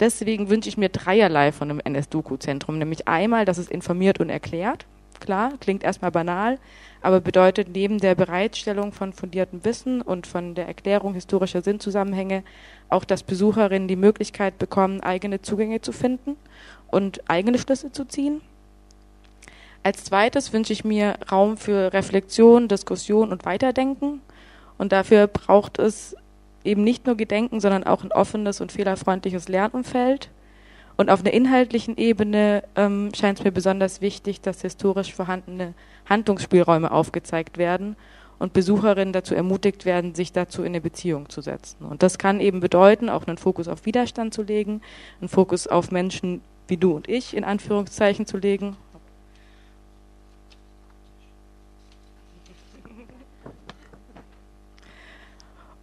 Deswegen 0.00 0.50
wünsche 0.50 0.68
ich 0.68 0.76
mir 0.76 0.88
dreierlei 0.88 1.52
von 1.52 1.70
einem 1.70 1.80
NS-Doku-Zentrum, 1.80 2.78
nämlich 2.78 3.08
einmal, 3.08 3.44
dass 3.44 3.58
es 3.58 3.68
informiert 3.68 4.20
und 4.20 4.28
erklärt. 4.28 4.86
Klar, 5.20 5.54
klingt 5.60 5.82
erstmal 5.82 6.10
banal, 6.10 6.58
aber 7.00 7.20
bedeutet 7.20 7.68
neben 7.72 7.98
der 7.98 8.14
Bereitstellung 8.14 8.92
von 8.92 9.14
fundiertem 9.14 9.64
Wissen 9.64 10.02
und 10.02 10.26
von 10.26 10.54
der 10.54 10.66
Erklärung 10.66 11.14
historischer 11.14 11.62
Sinnzusammenhänge 11.62 12.42
auch, 12.90 13.04
dass 13.04 13.22
Besucherinnen 13.22 13.88
die 13.88 13.96
Möglichkeit 13.96 14.58
bekommen, 14.58 15.00
eigene 15.00 15.40
Zugänge 15.40 15.80
zu 15.80 15.92
finden 15.92 16.36
und 16.88 17.30
eigene 17.30 17.58
Schlüsse 17.58 17.90
zu 17.92 18.04
ziehen 18.04 18.42
Als 19.86 20.02
zweites 20.02 20.52
wünsche 20.52 20.72
ich 20.72 20.84
mir 20.84 21.14
Raum 21.30 21.56
für 21.56 21.92
Reflexion, 21.92 22.66
Diskussion 22.66 23.30
und 23.30 23.44
Weiterdenken. 23.44 24.20
Und 24.78 24.90
dafür 24.90 25.28
braucht 25.28 25.78
es 25.78 26.16
eben 26.64 26.82
nicht 26.82 27.06
nur 27.06 27.16
Gedenken, 27.16 27.60
sondern 27.60 27.84
auch 27.84 28.02
ein 28.02 28.10
offenes 28.10 28.60
und 28.60 28.72
fehlerfreundliches 28.72 29.46
Lernumfeld. 29.46 30.30
Und 30.96 31.08
auf 31.08 31.20
einer 31.20 31.32
inhaltlichen 31.32 31.96
Ebene 31.96 32.64
ähm, 32.74 33.12
scheint 33.14 33.38
es 33.38 33.44
mir 33.44 33.52
besonders 33.52 34.00
wichtig, 34.00 34.40
dass 34.40 34.62
historisch 34.62 35.14
vorhandene 35.14 35.72
Handlungsspielräume 36.06 36.90
aufgezeigt 36.90 37.56
werden 37.56 37.94
und 38.40 38.54
Besucherinnen 38.54 39.12
dazu 39.12 39.36
ermutigt 39.36 39.84
werden, 39.84 40.16
sich 40.16 40.32
dazu 40.32 40.62
in 40.62 40.72
eine 40.72 40.80
Beziehung 40.80 41.28
zu 41.28 41.42
setzen. 41.42 41.84
Und 41.84 42.02
das 42.02 42.18
kann 42.18 42.40
eben 42.40 42.58
bedeuten, 42.58 43.08
auch 43.08 43.28
einen 43.28 43.38
Fokus 43.38 43.68
auf 43.68 43.86
Widerstand 43.86 44.34
zu 44.34 44.42
legen, 44.42 44.80
einen 45.20 45.28
Fokus 45.28 45.68
auf 45.68 45.92
Menschen 45.92 46.40
wie 46.68 46.76
du 46.76 46.92
und 46.92 47.08
ich 47.08 47.36
in 47.36 47.44
Anführungszeichen 47.44 48.26
zu 48.26 48.36
legen. 48.38 48.76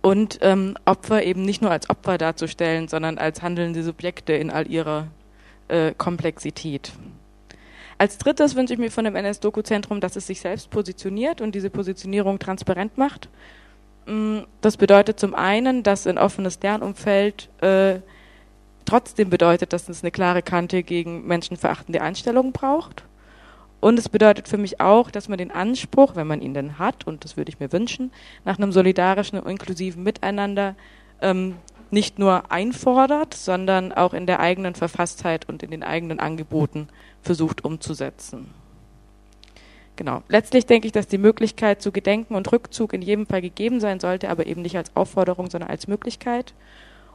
Und 0.04 0.39
ähm, 0.42 0.76
Opfer 0.84 1.24
eben 1.24 1.44
nicht 1.44 1.62
nur 1.62 1.72
als 1.72 1.89
Opfer 1.89 2.18
darzustellen, 2.18 2.89
sondern 2.89 3.18
als 3.18 3.42
handelnde 3.42 3.84
Subjekte 3.84 4.34
in 4.34 4.52
all 4.52 4.70
ihrer 4.70 5.08
äh, 5.70 5.94
Komplexität. 5.98 6.92
Als 7.98 8.18
drittes 8.18 8.56
wünsche 8.58 8.74
ich 8.74 8.80
mir 8.80 8.92
von 8.92 9.06
dem 9.06 9.16
NS-Doku-Zentrum, 9.16 10.02
dass 10.02 10.18
es 10.18 10.28
sich 10.28 10.42
selbst 10.42 10.70
positioniert 10.70 11.39
und 11.39 11.56
diese 11.56 11.70
Positionierung 11.70 12.38
transparent 12.38 12.98
macht. 12.98 13.30
Mm, 14.06 14.39
das 14.60 14.76
bedeutet 14.76 15.22
zum 15.22 15.34
einen, 15.34 15.84
dass 15.84 16.06
ein 16.06 16.18
offenes 16.18 16.60
Lernumfeld 16.62 17.48
äh, 17.62 18.02
trotzdem 18.84 19.30
bedeutet, 19.30 19.72
dass 19.72 19.88
es 19.88 20.04
eine 20.04 20.12
klare 20.12 20.42
Kante 20.42 20.84
gegen 20.84 21.26
menschenverachtende 21.28 22.02
Einstellungen 22.02 22.52
braucht. 22.52 23.06
Und 23.84 24.00
es 24.00 24.08
bedeutet 24.08 24.48
für 24.48 24.58
mich 24.58 24.80
auch, 24.80 25.12
dass 25.12 25.28
man 25.28 25.38
den 25.38 25.52
Anspruch, 25.52 26.15
wenn 26.15 26.26
man 26.26 26.41
ihn 26.41 26.54
denn 26.54 26.80
hat, 26.80 27.06
und 27.06 27.26
das 27.26 27.36
würde 27.36 27.50
ich 27.50 27.60
mir 27.60 27.74
wünschen, 27.74 28.13
nach 28.46 28.58
einem 28.58 28.72
solidarischen 28.72 29.38
und 29.38 29.52
inklusiven 29.52 30.04
Miteinander 30.04 30.76
ähm, 31.22 31.58
nicht 31.91 32.17
nur 32.17 32.50
einfordert, 32.50 33.34
sondern 33.34 33.91
auch 33.91 34.13
in 34.13 34.26
der 34.26 34.39
eigenen 34.39 34.74
Verfasstheit 34.74 35.50
und 35.50 35.63
in 35.63 35.72
den 35.72 35.84
eigenen 35.84 36.22
Angeboten 36.22 36.88
versucht 37.24 37.65
umzusetzen. 37.65 38.52
Genau. 39.98 40.24
Letztlich 40.30 40.65
denke 40.65 40.88
ich, 40.88 40.93
dass 40.93 41.08
die 41.08 41.17
Möglichkeit 41.17 41.82
zu 41.82 41.91
Gedenken 41.91 42.36
und 42.36 42.50
Rückzug 42.54 42.93
in 42.93 43.02
jedem 43.02 43.26
Fall 43.26 43.41
gegeben 43.41 43.82
sein 43.82 44.00
sollte, 44.00 44.30
aber 44.30 44.48
eben 44.48 44.62
nicht 44.62 44.78
als 44.78 44.96
Aufforderung, 44.96 45.50
sondern 45.50 45.69
als 45.69 45.89
Möglichkeit. 45.89 46.54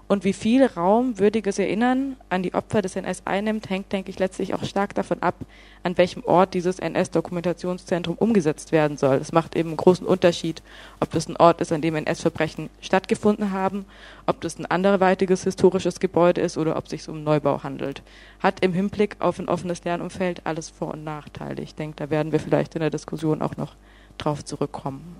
Und 0.09 0.25
wie 0.25 0.33
viel 0.33 0.65
Raum 0.65 1.19
würdiges 1.19 1.59
Erinnern 1.59 2.17
an 2.31 2.43
die 2.43 2.55
Opfer 2.55 2.81
des 2.81 2.97
NS 2.97 3.23
einnimmt, 3.27 3.69
hängt, 3.69 3.93
denke 3.93 4.11
ich, 4.11 4.19
letztlich 4.19 4.55
auch 4.55 4.65
stark 4.65 4.95
davon 4.95 5.23
ab, 5.23 5.35
an 5.83 5.99
welchem 5.99 6.25
Ort 6.25 6.55
dieses 6.55 6.79
NS-Dokumentationszentrum 6.79 8.17
umgesetzt 8.17 8.73
werden 8.73 8.97
soll. 8.97 9.17
Es 9.17 9.33
macht 9.33 9.55
eben 9.55 9.69
einen 9.69 9.77
großen 9.77 10.07
Unterschied, 10.07 10.63
ob 11.01 11.11
das 11.11 11.29
ein 11.29 11.37
Ort 11.37 11.61
ist, 11.61 11.73
an 11.73 11.83
dem 11.83 11.95
NS-Verbrechen 11.95 12.71
stattgefunden 12.81 13.53
haben, 13.53 13.85
ob 14.25 14.41
das 14.41 14.59
ein 14.59 14.65
anderweitiges 14.65 15.45
historisches 15.45 16.01
Gebäude 16.01 16.41
ist 16.41 16.57
oder 16.57 16.79
ob 16.79 16.85
es 16.85 16.91
sich 16.91 17.07
um 17.11 17.23
Neubau 17.23 17.63
handelt. 17.63 18.03
Hat 18.41 18.61
im 18.65 18.73
Hinblick 18.73 19.17
auf 19.19 19.39
ein 19.39 19.51
offenes 19.51 19.85
Lernumfeld 19.85 20.41
alles 20.45 20.71
Vor- 20.71 20.95
und 20.95 21.05
Nachteile. 21.05 21.61
Ich 21.61 21.75
denke, 21.75 21.97
da 21.97 22.09
werden 22.09 22.33
wir 22.33 22.41
vielleicht 22.41 22.75
in 22.75 22.81
der 22.81 22.91
Diskussion 22.91 23.43
auch 23.43 23.59
noch 23.59 23.75
drauf 24.17 24.43
zurückkommen. 24.43 25.17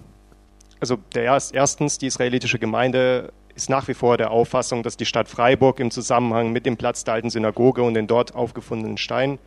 Also 0.81 0.97
der 1.15 1.25
erst, 1.25 1.55
erstens, 1.55 1.99
die 1.99 2.07
israelitische 2.07 2.59
Gemeinde 2.59 3.33
ist 3.59 3.69
nach 3.69 3.89
wie 3.89 3.95
vor 3.95 4.17
der 4.17 4.31
Auffassung, 4.31 4.85
dass 4.85 4.97
die 4.97 5.05
Stadt 5.05 5.29
Freiburg 5.29 5.81
im 5.81 5.91
Zusammenhang 5.91 6.53
mit 6.53 6.65
dem 6.65 6.77
Platz 6.77 7.03
der 7.03 7.15
alten 7.15 7.29
Synagoge 7.29 7.83
und 7.83 7.95
den 7.95 8.07
dort 8.07 8.37
aufgefundenen 8.37 8.99
Steinen 8.99 9.41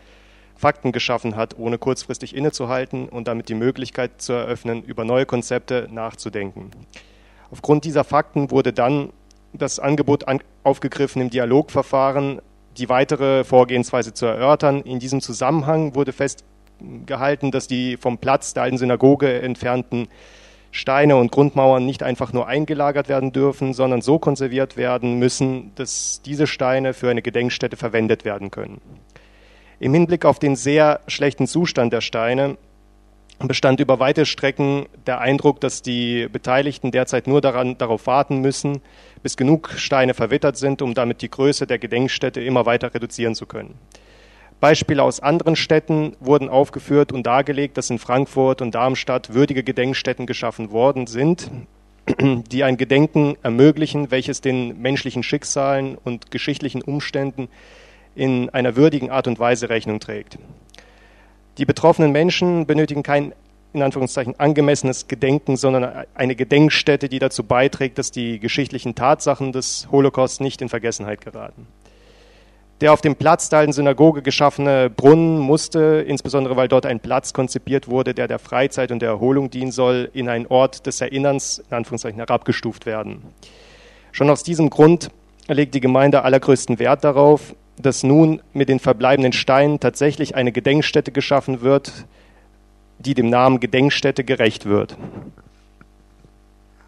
Fakten 0.58 0.92
geschaffen 0.92 1.38
hat, 1.38 1.58
ohne 1.58 1.78
kurzfristig 1.78 2.36
innezuhalten 2.36 3.08
und 3.08 3.30
damit 3.30 3.48
die 3.48 3.56
Möglichkeit 3.56 4.22
zu 4.22 4.34
eröffnen, 4.34 4.84
über 4.84 5.06
neue 5.06 5.26
Konzepte 5.26 5.88
nachzudenken. 5.90 6.72
Aufgrund 7.52 7.86
dieser 7.86 8.04
Fakten 8.04 8.52
wurde 8.52 8.74
dann 8.74 9.14
das 9.54 9.80
Angebot 9.80 10.28
an, 10.28 10.42
aufgegriffen, 10.64 11.22
im 11.22 11.30
Dialogverfahren 11.30 12.42
die 12.78 12.90
weitere 12.90 13.46
Vorgehensweise 13.46 14.14
zu 14.14 14.26
erörtern. 14.26 14.82
In 14.82 15.00
diesem 15.00 15.22
Zusammenhang 15.22 15.96
wurde 15.96 16.12
festgehalten, 16.12 17.52
dass 17.52 17.68
die 17.68 17.96
vom 17.96 18.18
Platz 18.18 18.54
der 18.54 18.64
alten 18.64 18.78
Synagoge 18.78 19.42
entfernten 19.42 20.10
Steine 20.72 21.18
und 21.18 21.32
Grundmauern 21.32 21.86
nicht 21.86 22.02
einfach 22.02 22.32
nur 22.32 22.48
eingelagert 22.48 23.10
werden 23.10 23.34
dürfen, 23.34 23.74
sondern 23.74 24.02
so 24.02 24.20
konserviert 24.20 24.78
werden 24.78 25.20
müssen, 25.20 25.72
dass 25.76 26.22
diese 26.24 26.48
Steine 26.48 26.94
für 26.94 27.10
eine 27.10 27.22
Gedenkstätte 27.22 27.76
verwendet 27.76 28.24
werden 28.24 28.52
können. 28.52 28.82
Im 29.80 29.94
Hinblick 29.94 30.26
auf 30.26 30.40
den 30.40 30.56
sehr 30.56 31.02
schlechten 31.08 31.48
Zustand 31.48 31.92
der 31.92 32.02
Steine 32.02 32.58
bestand 33.40 33.80
über 33.80 34.00
weite 34.00 34.26
Strecken 34.26 34.86
der 35.08 35.20
Eindruck, 35.20 35.60
dass 35.60 35.82
die 35.82 36.28
Beteiligten 36.32 36.92
derzeit 36.92 37.28
nur 37.28 37.42
daran, 37.42 37.78
darauf 37.78 38.08
warten 38.08 38.40
müssen, 38.40 38.82
bis 39.24 39.38
genug 39.38 39.72
Steine 39.78 40.14
verwittert 40.14 40.58
sind, 40.58 40.82
um 40.82 40.94
damit 40.94 41.22
die 41.22 41.30
Größe 41.30 41.68
der 41.68 41.80
Gedenkstätte 41.80 42.42
immer 42.42 42.66
weiter 42.66 42.94
reduzieren 42.94 43.36
zu 43.36 43.46
können. 43.46 43.76
Beispiele 44.62 45.02
aus 45.02 45.20
anderen 45.20 45.56
Städten 45.56 46.16
wurden 46.20 46.48
aufgeführt 46.48 47.12
und 47.12 47.26
dargelegt, 47.26 47.78
dass 47.78 47.90
in 47.90 47.98
Frankfurt 47.98 48.62
und 48.62 48.76
Darmstadt 48.76 49.34
würdige 49.34 49.64
Gedenkstätten 49.64 50.28
geschaffen 50.28 50.72
worden 50.72 51.08
sind, 51.08 51.50
die 52.20 52.64
ein 52.64 52.78
Gedenken 52.78 53.36
ermöglichen, 53.42 54.12
welches 54.12 54.40
den 54.40 54.80
menschlichen 54.80 55.24
Schicksalen 55.24 55.98
und 55.98 56.30
geschichtlichen 56.30 56.84
Umständen 56.84 57.50
in 58.14 58.52
einer 58.52 58.76
würdigen 58.76 59.10
Art 59.10 59.28
und 59.28 59.40
Weise 59.40 59.70
Rechnung 59.70 60.00
trägt. 60.00 60.38
Die 61.58 61.66
betroffenen 61.66 62.12
Menschen 62.12 62.68
benötigen 62.68 63.02
kein 63.02 63.34
in 63.74 63.82
Anführungszeichen 63.82 64.40
angemessenes 64.40 65.08
Gedenken, 65.08 65.56
sondern 65.56 66.06
eine 66.14 66.36
Gedenkstätte, 66.36 67.10
die 67.10 67.20
dazu 67.20 67.44
beiträgt, 67.44 67.98
dass 67.98 68.12
die 68.12 68.38
geschichtlichen 68.40 68.96
Tatsachen 68.96 69.54
des 69.54 69.88
Holocaust 69.92 70.42
nicht 70.42 70.62
in 70.62 70.70
Vergessenheit 70.70 71.22
geraten. 71.22 71.66
Der 72.82 72.92
auf 72.92 73.02
dem 73.02 73.16
Platz 73.16 73.50
der 73.50 73.60
alten 73.60 73.74
Synagoge 73.74 74.24
geschaffene 74.24 74.90
Brunnen 74.90 75.38
musste, 75.38 76.04
insbesondere 76.08 76.58
weil 76.58 76.68
dort 76.68 76.88
ein 76.88 77.00
Platz 77.00 77.32
konzipiert 77.32 77.88
wurde, 77.88 78.16
der 78.16 78.28
der 78.28 78.40
Freizeit 78.40 78.92
und 78.92 79.04
der 79.04 79.10
Erholung 79.10 79.52
dienen 79.52 79.72
soll, 79.72 80.10
in 80.14 80.28
einen 80.28 80.48
Ort 80.48 80.88
des 80.88 81.00
Erinnerns, 81.00 81.60
in 81.70 81.78
Anführungszeichen, 81.78 82.18
herabgestuft 82.18 82.88
werden. 82.88 83.22
Schon 84.12 84.32
aus 84.32 84.42
diesem 84.42 84.72
Grund 84.72 85.12
legt 85.48 85.76
die 85.76 85.80
Gemeinde 85.80 86.24
allergrößten 86.24 86.80
Wert 86.80 87.04
darauf, 87.04 87.54
dass 87.78 88.02
nun 88.02 88.42
mit 88.52 88.68
den 88.68 88.80
verbleibenden 88.80 89.34
Steinen 89.34 89.80
tatsächlich 89.80 90.36
eine 90.36 90.52
Gedenkstätte 90.52 91.12
geschaffen 91.12 91.62
wird, 91.62 92.06
die 92.98 93.14
dem 93.14 93.30
Namen 93.30 93.60
Gedenkstätte 93.60 94.24
gerecht 94.24 94.66
wird. 94.66 94.98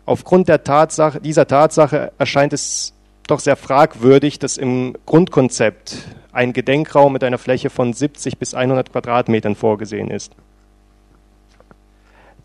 Aufgrund 0.08 0.48
Tatsache, 0.48 1.22
dieser 1.22 1.48
Tatsache 1.48 2.12
erscheint 2.18 2.52
es 2.52 2.94
doch 3.28 3.40
sehr 3.40 3.56
fragwürdig, 3.56 4.40
dass 4.40 4.58
im 4.58 4.96
Grundkonzept 5.06 5.98
ein 6.32 6.54
Gedenkraum 6.54 7.14
mit 7.14 7.24
einer 7.24 7.38
Fläche 7.38 7.70
von 7.70 7.94
70 7.94 8.38
bis 8.38 8.54
100 8.54 8.92
Quadratmetern 8.92 9.56
vorgesehen 9.56 10.10
ist. 10.10 10.34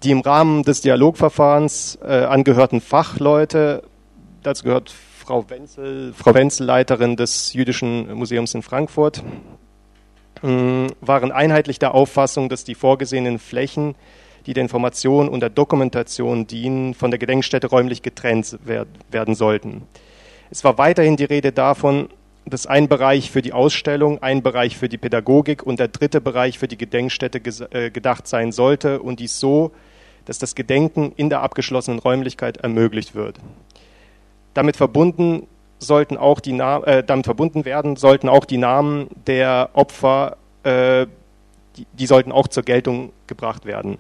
Die 0.03 0.13
im 0.13 0.21
Rahmen 0.21 0.63
des 0.63 0.81
Dialogverfahrens 0.83 1.99
äh, 2.03 2.25
angehörten 2.25 2.81
Fachleute, 2.81 3.83
dazu 4.43 4.65
gehört 4.65 4.91
Frau 4.91 5.51
Wenzel, 5.51 6.13
Frau 6.15 6.35
Wenzel, 6.35 6.67
Leiterin 6.67 7.17
des 7.17 7.53
Jüdischen 7.53 8.15
Museums 8.15 8.55
in 8.55 8.63
Frankfurt, 8.63 9.25
äh, 10.43 10.87
waren 11.01 11.33
einheitlich 11.33 11.81
der 11.81 11.95
Auffassung, 11.95 12.49
dass 12.49 12.63
die 12.63 12.77
vorgesehenen 12.77 13.41
Flächen, 13.41 13.97
die 14.47 14.53
der 14.53 14.63
Information 14.63 15.29
und 15.29 15.41
der 15.41 15.51
Dokumentation 15.51 16.47
dienen, 16.47 16.95
von 16.95 17.11
der 17.11 17.19
Gedenkstätte 17.19 17.67
räumlich 17.67 18.03
getrennt 18.03 18.57
werden 18.65 19.35
sollten. 19.35 19.83
Es 20.51 20.65
war 20.65 20.79
weiterhin 20.79 21.17
die 21.17 21.25
Rede 21.25 21.53
davon, 21.53 22.09
dass 22.47 22.67
ein 22.67 22.89
Bereich 22.89 23.31
für 23.31 23.43
die 23.43 23.53
Ausstellung, 23.53 24.23
ein 24.23 24.43
Bereich 24.43 24.77
für 24.77 24.89
die 24.89 24.99
Pädagogik 24.99 25.63
und 25.63 25.79
der 25.79 25.89
dritte 25.89 26.21
Bereich 26.21 26.59
für 26.59 26.69
die 26.69 26.79
Gedenkstätte 26.79 27.41
äh, 27.71 27.91
gedacht 27.91 28.27
sein 28.27 28.53
sollte 28.53 29.03
und 29.03 29.21
dies 29.21 29.39
so, 29.39 29.73
dass 30.25 30.39
das 30.39 30.55
Gedenken 30.55 31.13
in 31.17 31.31
der 31.31 31.43
abgeschlossenen 31.43 31.99
Räumlichkeit 31.99 32.59
ermöglicht 32.59 33.15
wird. 33.15 33.39
Damit 34.55 34.77
verbunden 34.77 35.47
sollten 35.79 36.17
auch 36.17 36.41
die 36.41 36.59
äh, 36.59 37.05
damit 37.05 37.27
verbunden 37.27 37.65
werden 37.65 37.97
sollten 37.97 38.29
auch 38.29 38.45
die 38.45 38.59
Namen 38.59 39.09
der 39.27 39.71
Opfer 39.75 40.37
äh, 40.65 41.07
die, 41.79 41.87
die 41.93 42.07
sollten 42.07 42.33
auch 42.33 42.49
zur 42.49 42.63
Geltung 42.63 43.13
gebracht 43.27 43.65
werden. 43.65 43.99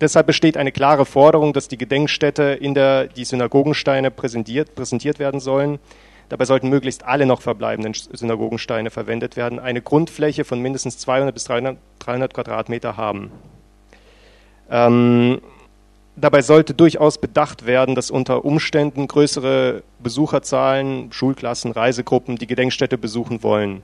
Deshalb 0.00 0.26
besteht 0.26 0.56
eine 0.56 0.72
klare 0.72 1.06
Forderung, 1.06 1.52
dass 1.52 1.68
die 1.68 1.78
Gedenkstätte, 1.78 2.42
in 2.42 2.74
der 2.74 3.06
die 3.06 3.24
Synagogensteine 3.24 4.10
präsentiert, 4.10 4.74
präsentiert 4.74 5.18
werden 5.18 5.40
sollen, 5.40 5.78
Dabei 6.28 6.46
sollten 6.46 6.68
möglichst 6.68 7.04
alle 7.04 7.26
noch 7.26 7.42
verbleibenden 7.42 7.92
Synagogensteine 7.94 8.90
verwendet 8.90 9.36
werden, 9.36 9.58
eine 9.58 9.82
Grundfläche 9.82 10.44
von 10.44 10.60
mindestens 10.60 10.98
200 10.98 11.34
bis 11.34 11.44
300, 11.44 11.76
300 11.98 12.34
Quadratmeter 12.34 12.96
haben. 12.96 13.30
Ähm, 14.70 15.40
dabei 16.16 16.40
sollte 16.40 16.72
durchaus 16.72 17.18
bedacht 17.18 17.66
werden, 17.66 17.94
dass 17.94 18.10
unter 18.10 18.44
Umständen 18.44 19.06
größere 19.06 19.82
Besucherzahlen, 20.02 21.12
Schulklassen, 21.12 21.72
Reisegruppen 21.72 22.36
die 22.36 22.46
Gedenkstätte 22.46 22.96
besuchen 22.96 23.42
wollen. 23.42 23.82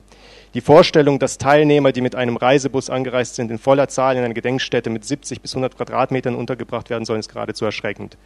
Die 0.53 0.61
Vorstellung, 0.61 1.17
dass 1.17 1.37
Teilnehmer, 1.37 1.93
die 1.93 2.01
mit 2.01 2.13
einem 2.13 2.35
Reisebus 2.35 2.89
angereist 2.89 3.35
sind, 3.35 3.51
in 3.51 3.57
voller 3.57 3.87
Zahl 3.87 4.17
in 4.17 4.23
einer 4.23 4.33
Gedenkstätte 4.33 4.89
mit 4.89 5.05
70 5.05 5.39
bis 5.39 5.53
100 5.53 5.77
Quadratmetern 5.77 6.35
untergebracht 6.35 6.89
werden 6.89 7.05
sollen, 7.05 7.21
ist 7.21 7.29
geradezu 7.29 7.63
erschreckend. 7.63 8.17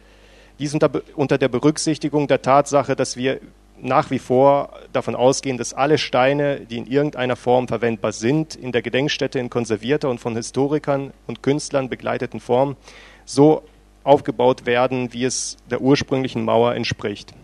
Dies 0.58 0.74
unter, 0.74 0.90
unter 1.14 1.38
der 1.38 1.48
Berücksichtigung 1.48 2.26
der 2.26 2.42
Tatsache, 2.42 2.96
dass 2.96 3.16
wir 3.16 3.40
nach 3.80 4.10
wie 4.10 4.18
vor 4.18 4.70
davon 4.92 5.14
ausgehen, 5.14 5.56
dass 5.56 5.72
alle 5.72 5.98
Steine, 5.98 6.60
die 6.60 6.78
in 6.78 6.86
irgendeiner 6.86 7.36
Form 7.36 7.68
verwendbar 7.68 8.12
sind, 8.12 8.56
in 8.56 8.72
der 8.72 8.82
Gedenkstätte 8.82 9.38
in 9.38 9.48
konservierter 9.48 10.08
und 10.08 10.18
von 10.18 10.34
Historikern 10.34 11.12
und 11.28 11.42
Künstlern 11.44 11.88
begleiteten 11.88 12.40
Form 12.40 12.76
so 13.24 13.62
aufgebaut 14.02 14.66
werden, 14.66 15.12
wie 15.12 15.24
es 15.24 15.58
der 15.70 15.80
ursprünglichen 15.80 16.44
Mauer 16.44 16.74
entspricht. 16.74 17.34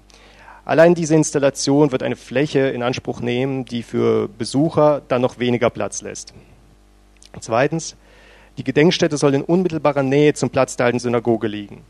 Allein 0.64 0.94
diese 0.94 1.16
Installation 1.16 1.90
wird 1.90 2.03
eine 2.03 2.16
Fläche 2.16 2.61
in 2.61 2.83
Anspruch 2.83 3.20
nehmen, 3.20 3.64
die 3.64 3.83
für 3.83 4.29
Besucher 4.29 5.03
dann 5.09 5.22
noch 5.22 5.38
weniger 5.38 5.70
Platz 5.70 6.03
lässt. 6.03 6.33
Zweitens, 7.40 7.96
die 8.59 8.64
Gedenkstätte 8.64 9.16
soll 9.16 9.35
in 9.35 9.42
unmittelbarer 9.42 10.03
Nähe 10.03 10.35
zum 10.35 10.51
Platz 10.51 10.77
der 10.77 10.87
alten 10.87 10.98
Synagoge 10.98 11.48
liegen. 11.48 11.83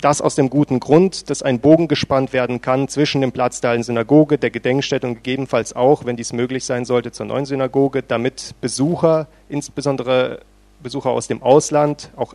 Das 0.00 0.20
aus 0.20 0.34
dem 0.34 0.50
guten 0.50 0.80
Grund, 0.80 1.30
dass 1.30 1.42
ein 1.42 1.60
Bogen 1.60 1.86
gespannt 1.86 2.32
werden 2.32 2.60
kann 2.60 2.88
zwischen 2.88 3.20
dem 3.20 3.30
Platz 3.30 3.60
der 3.60 3.70
alten 3.70 3.84
Synagoge, 3.84 4.36
der 4.36 4.50
Gedenkstätte 4.50 5.06
und 5.06 5.14
gegebenenfalls 5.14 5.76
auch, 5.76 6.04
wenn 6.04 6.16
dies 6.16 6.32
möglich 6.32 6.64
sein 6.64 6.84
sollte, 6.84 7.12
zur 7.12 7.26
neuen 7.26 7.46
Synagoge, 7.46 8.02
damit 8.02 8.56
Besucher, 8.60 9.28
insbesondere 9.48 10.40
Besucher 10.82 11.10
aus 11.10 11.28
dem 11.28 11.40
Ausland, 11.40 12.10
auch 12.16 12.34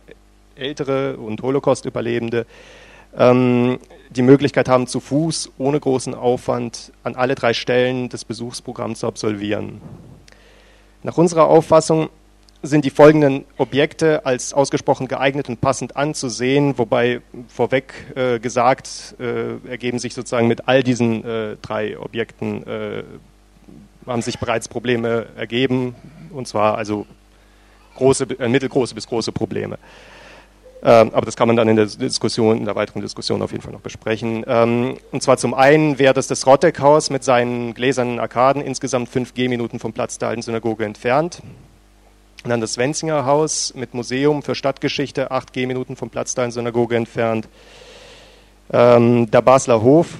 ältere 0.56 1.18
und 1.18 1.42
Holocaust-Überlebende, 1.42 2.46
ähm, 3.16 3.78
die 4.10 4.22
Möglichkeit 4.22 4.68
haben, 4.68 4.86
zu 4.86 5.00
Fuß 5.00 5.52
ohne 5.58 5.78
großen 5.78 6.14
Aufwand 6.14 6.92
an 7.02 7.14
alle 7.14 7.34
drei 7.34 7.52
Stellen 7.52 8.08
des 8.08 8.24
Besuchsprogramms 8.24 9.00
zu 9.00 9.06
absolvieren. 9.06 9.80
Nach 11.02 11.16
unserer 11.16 11.46
Auffassung 11.46 12.08
sind 12.62 12.84
die 12.84 12.90
folgenden 12.90 13.44
Objekte 13.56 14.26
als 14.26 14.52
ausgesprochen 14.52 15.06
geeignet 15.06 15.48
und 15.48 15.60
passend 15.60 15.96
anzusehen, 15.96 16.76
wobei 16.76 17.20
vorweg 17.46 17.92
äh, 18.16 18.40
gesagt 18.40 19.14
äh, 19.20 19.68
ergeben 19.68 20.00
sich 20.00 20.14
sozusagen 20.14 20.48
mit 20.48 20.66
all 20.66 20.82
diesen 20.82 21.24
äh, 21.24 21.56
drei 21.62 21.98
Objekten 21.98 22.66
äh, 22.66 23.04
haben 24.06 24.22
sich 24.22 24.38
bereits 24.38 24.68
Probleme 24.68 25.26
ergeben, 25.36 25.94
und 26.32 26.48
zwar 26.48 26.76
also 26.76 27.06
große, 27.96 28.26
äh, 28.38 28.48
mittelgroße 28.48 28.94
bis 28.94 29.06
große 29.06 29.32
Probleme. 29.32 29.78
Ähm, 30.82 31.10
aber 31.12 31.26
das 31.26 31.36
kann 31.36 31.48
man 31.48 31.56
dann 31.56 31.68
in 31.68 31.76
der 31.76 31.86
Diskussion, 31.86 32.58
in 32.58 32.64
der 32.64 32.76
weiteren 32.76 33.02
Diskussion 33.02 33.42
auf 33.42 33.50
jeden 33.50 33.62
Fall 33.62 33.72
noch 33.72 33.80
besprechen. 33.80 34.44
Ähm, 34.46 34.96
und 35.10 35.22
zwar 35.22 35.36
zum 35.36 35.54
einen 35.54 35.98
wäre 35.98 36.14
das 36.14 36.28
das 36.28 36.46
Rotteck-Haus 36.46 37.10
mit 37.10 37.24
seinen 37.24 37.74
gläsernen 37.74 38.20
Arkaden 38.20 38.62
insgesamt 38.62 39.08
fünf 39.08 39.34
Gehminuten 39.34 39.80
vom 39.80 39.92
Platz 39.92 40.18
der 40.18 40.28
alten 40.28 40.42
Synagoge 40.42 40.84
entfernt. 40.84 41.42
Und 42.44 42.50
dann 42.50 42.60
das 42.60 42.78
Wenzinger 42.78 43.26
Haus 43.26 43.74
mit 43.74 43.94
Museum 43.94 44.42
für 44.42 44.54
Stadtgeschichte, 44.54 45.32
acht 45.32 45.52
Gehminuten 45.52 45.96
vom 45.96 46.10
Platz 46.10 46.34
der 46.34 46.44
alten 46.44 46.52
Synagoge 46.52 46.94
entfernt. 46.94 47.48
Ähm, 48.72 49.28
der 49.30 49.42
Basler 49.42 49.82
Hof 49.82 50.18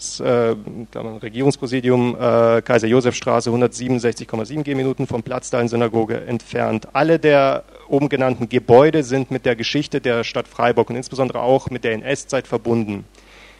das 0.00 0.18
äh, 0.18 0.56
Regierungspräsidium 0.94 2.14
äh, 2.14 2.62
Kaiser-Josef-Straße 2.62 3.50
167,7 3.50 4.62
Gehminuten 4.62 5.06
vom 5.06 5.22
Platz 5.22 5.50
der 5.50 5.68
Synagoge 5.68 6.22
entfernt. 6.26 6.88
Alle 6.94 7.18
der 7.18 7.64
oben 7.90 8.08
genannten 8.08 8.48
Gebäude 8.48 9.02
sind 9.02 9.30
mit 9.30 9.44
der 9.44 9.56
Geschichte 9.56 10.00
der 10.00 10.24
Stadt 10.24 10.48
Freiburg 10.48 10.90
und 10.90 10.96
insbesondere 10.96 11.42
auch 11.42 11.70
mit 11.70 11.84
der 11.84 11.92
NS-Zeit 11.92 12.46
verbunden. 12.46 13.04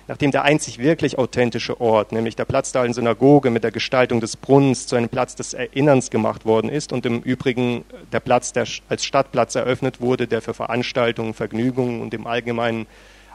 Nachdem 0.09 0.33
der 0.33 0.43
einzig 0.43 0.79
wirklich 0.79 1.19
authentische 1.19 1.81
Ort, 1.81 2.11
nämlich 2.11 2.35
der 2.35 2.45
Platz 2.45 2.73
der 2.73 2.93
Synagoge 2.93 3.51
mit 3.51 3.63
der 3.63 3.71
Gestaltung 3.71 4.21
des 4.21 4.37
Brunnens 4.37 4.89
zu 4.89 4.97
einem 4.97 5.09
Platz 5.09 5.37
des 5.37 5.55
Erinnerns 5.55 6.11
gemacht 6.11 6.45
worden 6.45 6.69
ist 6.69 6.93
und 6.93 7.07
im 7.07 7.21
Übrigen 7.21 7.85
der 8.11 8.19
Platz, 8.19 8.53
der 8.53 8.67
als 8.89 9.05
Stadtplatz 9.05 9.55
eröffnet 9.55 10.01
wurde, 10.01 10.27
der 10.27 10.43
für 10.43 10.53
Veranstaltungen, 10.55 11.33
Vergnügungen 11.33 12.01
und 12.01 12.13
im 12.13 12.27
Allgemeinen 12.27 12.87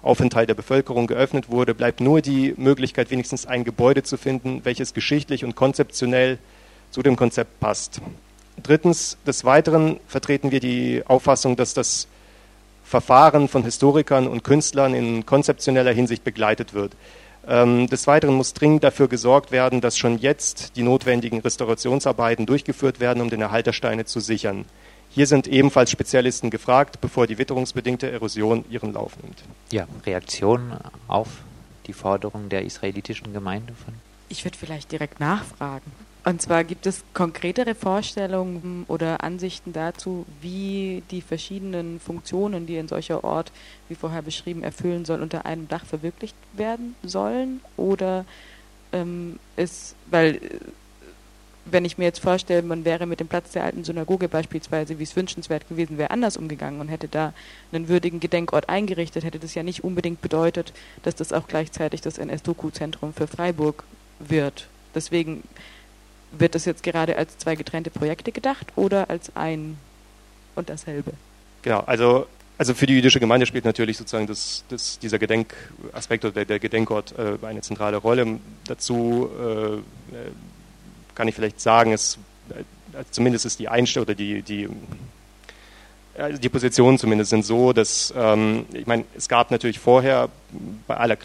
Aufenthalt 0.02 0.50
der 0.50 0.54
Bevölkerung 0.54 1.08
geöffnet 1.08 1.50
wurde, 1.50 1.74
bleibt 1.74 2.02
nur 2.02 2.22
die 2.22 2.54
Möglichkeit, 2.58 3.10
wenigstens 3.10 3.46
ein 3.46 3.64
Gebäude 3.64 4.04
zu 4.04 4.18
finden, 4.18 4.62
welches 4.64 4.94
geschichtlich 4.94 5.46
und 5.46 5.56
konzeptionell 5.56 6.40
zu 6.92 7.02
dem 7.02 7.16
Konzept 7.16 7.60
passt. 7.60 8.02
Drittens, 8.62 9.18
des 9.26 9.44
Weiteren 9.46 10.00
vertreten 10.08 10.52
wir 10.52 10.60
die 10.60 11.04
Auffassung, 11.06 11.56
dass 11.56 11.74
das 11.74 12.08
Verfahren 12.84 13.48
von 13.48 13.63
Historikern 13.63 14.28
und 14.28 14.44
Künstlern 14.44 14.94
in 14.94 15.26
konzeptioneller 15.26 15.91
Hinsicht 15.91 16.24
begleitet 16.24 16.74
wird. 16.74 16.94
Ähm, 17.48 17.88
des 17.88 18.08
Weiteren 18.08 18.36
muss 18.36 18.54
dringend 18.54 18.84
dafür 18.84 19.08
gesorgt 19.08 19.52
werden, 19.52 19.82
dass 19.82 19.98
schon 19.98 20.18
jetzt 20.18 20.76
die 20.76 20.84
notwendigen 20.84 21.39
Restaurationsarbeiten 21.41 22.46
durchgeführt 22.46 23.00
werden, 23.00 23.22
um 23.22 23.30
den 23.30 23.41
Erhalt 23.41 23.68
der 23.68 23.74
Steine 23.74 24.06
zu 24.06 24.20
sichern. 24.20 24.65
Hier 25.10 25.28
sind 25.28 25.48
ebenfalls 25.48 25.91
Spezialisten 25.91 26.50
gefragt, 26.50 27.00
bevor 27.02 27.28
die 27.28 27.38
witterungsbedingte 27.38 28.12
Erosion 28.12 28.65
ihren 28.70 28.94
Lauf 28.94 29.13
nimmt. 29.22 29.44
Ja, 29.72 29.88
Reaktion 30.06 30.74
auf 31.08 31.28
die 31.88 31.94
Forderung 31.94 32.50
der 32.50 32.63
israelitischen 32.63 33.32
Gemeinde 33.32 33.74
von? 33.74 33.94
Ich 34.28 34.44
würde 34.44 34.58
vielleicht 34.58 34.91
direkt 34.91 35.20
nachfragen. 35.20 35.91
Und 36.26 36.42
zwar 36.42 36.64
gibt 36.64 36.88
es 36.88 37.04
konkretere 37.14 37.76
Vorstellungen 37.76 38.86
oder 38.88 39.24
Ansichten 39.24 39.74
dazu, 39.74 40.26
wie 40.42 41.04
die 41.12 41.22
verschiedenen 41.22 42.00
Funktionen, 42.00 42.66
die 42.66 42.80
ein 42.80 42.88
solcher 42.88 43.24
Ort, 43.24 43.52
wie 43.90 43.96
vorher 43.96 44.24
beschrieben, 44.24 44.64
erfüllen 44.64 45.06
soll, 45.06 45.22
unter 45.22 45.46
einem 45.46 45.68
Dach 45.68 45.86
verwirklicht 45.86 46.36
werden 46.54 46.96
sollen? 47.04 47.62
Oder 47.78 48.26
ähm, 48.92 49.38
ist, 49.56 49.96
weil 50.10 50.42
wenn 51.66 51.86
ich 51.86 52.00
mir 52.00 52.06
jetzt 52.06 52.20
vorstelle, 52.20 52.64
man 52.64 52.86
wäre 52.86 53.06
mit 53.06 53.20
dem 53.20 53.28
Platz 53.28 53.52
der 53.52 53.64
alten 53.64 53.84
Synagoge 53.84 54.28
beispielsweise, 54.28 54.98
wie 54.98 55.04
es 55.04 55.16
wünschenswert 55.16 55.70
gewesen 55.70 56.00
wäre, 56.00 56.10
anders 56.10 56.38
umgegangen 56.38 56.82
und 56.82 56.88
hätte 56.88 57.08
da 57.08 57.34
einen 57.72 57.88
würdigen 57.88 58.20
Gedenkort 58.20 58.68
eingerichtet, 58.68 59.24
hätte 59.24 59.40
das 59.40 59.54
ja 59.54 59.62
nicht 59.62 59.84
unbedingt 59.84 60.22
bedeutet, 60.22 60.74
dass 61.04 61.14
das 61.14 61.34
auch 61.34 61.48
gleichzeitig 61.48 62.02
das 62.02 62.18
NS-Doku-Zentrum 62.18 63.14
für 63.14 63.28
Freiburg 63.28 63.84
wird. 64.20 64.68
Deswegen 64.96 65.44
wird 66.39 66.56
das 66.56 66.65
jetzt 66.65 66.84
gerade 66.84 67.17
als 67.17 67.38
zwei 67.38 67.56
getrennte 67.56 67.89
Projekte 67.89 68.32
gedacht 68.32 68.67
oder 68.76 69.10
als 69.10 69.36
ein 69.36 69.78
und 70.56 70.69
dasselbe? 70.69 71.12
Genau, 71.62 71.80
also 71.82 72.28
also 72.58 72.74
für 72.74 72.86
die 72.86 72.93
jüdische 72.93 73.19
Gemeinde 73.19 73.45
spielt 73.45 73.65
natürlich 73.65 73.98
sozusagen 73.98 74.28
das, 74.28 74.63
das, 74.69 74.98
dieser 75.00 75.19
Gedenkaspekt 75.19 76.24
oder 76.24 76.45
der, 76.45 76.60
Gedenkort 76.60 77.13
äh, 77.17 77.45
eine 77.45 77.62
zentrale 77.62 77.98
Rolle. 77.98 78.39
Dazu 78.65 79.30
äh, 79.38 80.15
kann 81.15 81.28
ich 81.28 81.36
vielleicht 81.36 81.60
sagen, 81.60 81.91
es, 81.91 82.17
äh, 82.50 83.04
zumindest 83.12 83.45
ist 83.45 83.60
die 83.60 83.67
Einstellung 83.67 84.06
oder 84.06 84.15
die, 84.15 84.41
die, 84.41 84.69
also 86.17 86.39
die 86.39 86.48
Positionen 86.48 86.98
zumindest 86.98 87.32
sind 87.32 87.43
so, 87.43 87.74
dass, 87.74 88.13
ähm, 88.15 88.65
ich 88.71 88.88
meine, 88.88 89.04
es 89.17 89.28
gab 89.28 89.52
natürlich 89.52 89.80
vorher 89.80 90.30
bei 90.88 90.95
aller 90.95 91.17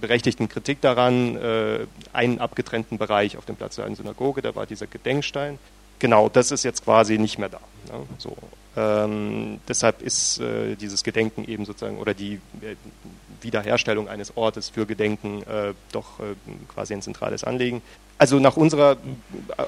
berechtigten 0.00 0.48
Kritik 0.48 0.80
daran 0.80 1.36
äh, 1.36 1.86
einen 2.12 2.38
abgetrennten 2.38 2.98
Bereich 2.98 3.36
auf 3.36 3.44
dem 3.44 3.56
Platz 3.56 3.76
der 3.76 3.94
Synagoge, 3.94 4.42
da 4.42 4.54
war 4.54 4.66
dieser 4.66 4.86
Gedenkstein. 4.86 5.58
Genau, 5.98 6.28
das 6.28 6.50
ist 6.50 6.64
jetzt 6.64 6.84
quasi 6.84 7.18
nicht 7.18 7.38
mehr 7.38 7.48
da. 7.48 7.60
Ne? 7.92 8.04
So. 8.18 8.36
Ähm, 8.76 9.60
deshalb 9.68 10.00
ist 10.02 10.40
äh, 10.40 10.76
dieses 10.76 11.04
Gedenken 11.04 11.44
eben 11.44 11.64
sozusagen 11.64 11.98
oder 11.98 12.14
die 12.14 12.40
äh, 12.62 12.76
Wiederherstellung 13.42 14.08
eines 14.08 14.36
Ortes 14.36 14.70
für 14.70 14.86
Gedenken 14.86 15.42
äh, 15.42 15.74
doch 15.92 16.20
äh, 16.20 16.34
quasi 16.72 16.94
ein 16.94 17.02
zentrales 17.02 17.44
Anliegen. 17.44 17.82
Also 18.18 18.38
nach 18.38 18.56
unserer 18.56 18.96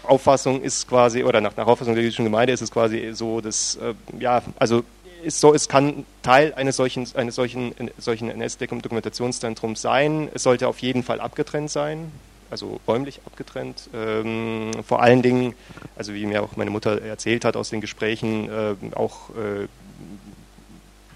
Auffassung 0.05 0.63
ist 0.63 0.89
quasi, 0.89 1.25
oder 1.25 1.41
nach, 1.41 1.57
nach 1.57 1.67
Auffassung 1.67 1.95
der 1.95 2.05
jüdischen 2.05 2.25
Gemeinde 2.25 2.53
ist 2.53 2.63
es 2.63 2.71
quasi 2.71 3.11
so, 3.13 3.41
dass, 3.41 3.77
äh, 3.77 3.95
ja, 4.19 4.43
also 4.59 4.85
ist 5.25 5.41
so, 5.41 5.55
es 5.55 5.69
kann 5.69 6.05
Teil 6.23 6.55
eines 6.55 6.77
solchen, 6.77 7.07
eines 7.15 7.35
solchen, 7.35 7.75
solchen 7.99 8.31
NS-Dokumentationszentrums 8.31 9.81
sein. 9.81 10.29
Es 10.35 10.43
sollte 10.43 10.69
auf 10.69 10.79
jeden 10.81 11.03
Fall 11.03 11.21
abgetrennt 11.21 11.71
sein, 11.71 12.13
also 12.51 12.81
räumlich 12.87 13.21
abgetrennt. 13.27 13.89
Ähm, 13.95 14.71
vor 14.87 15.03
allen 15.03 15.23
Dingen, 15.23 15.55
also 15.97 16.15
wie 16.15 16.27
mir 16.27 16.43
auch 16.43 16.57
meine 16.57 16.71
Mutter 16.71 17.03
erzählt 17.03 17.45
hat 17.45 17.57
aus 17.57 17.71
den 17.71 17.81
Gesprächen, 17.81 18.49
äh, 18.49 18.75
auch 18.95 19.31
äh, 19.31 19.67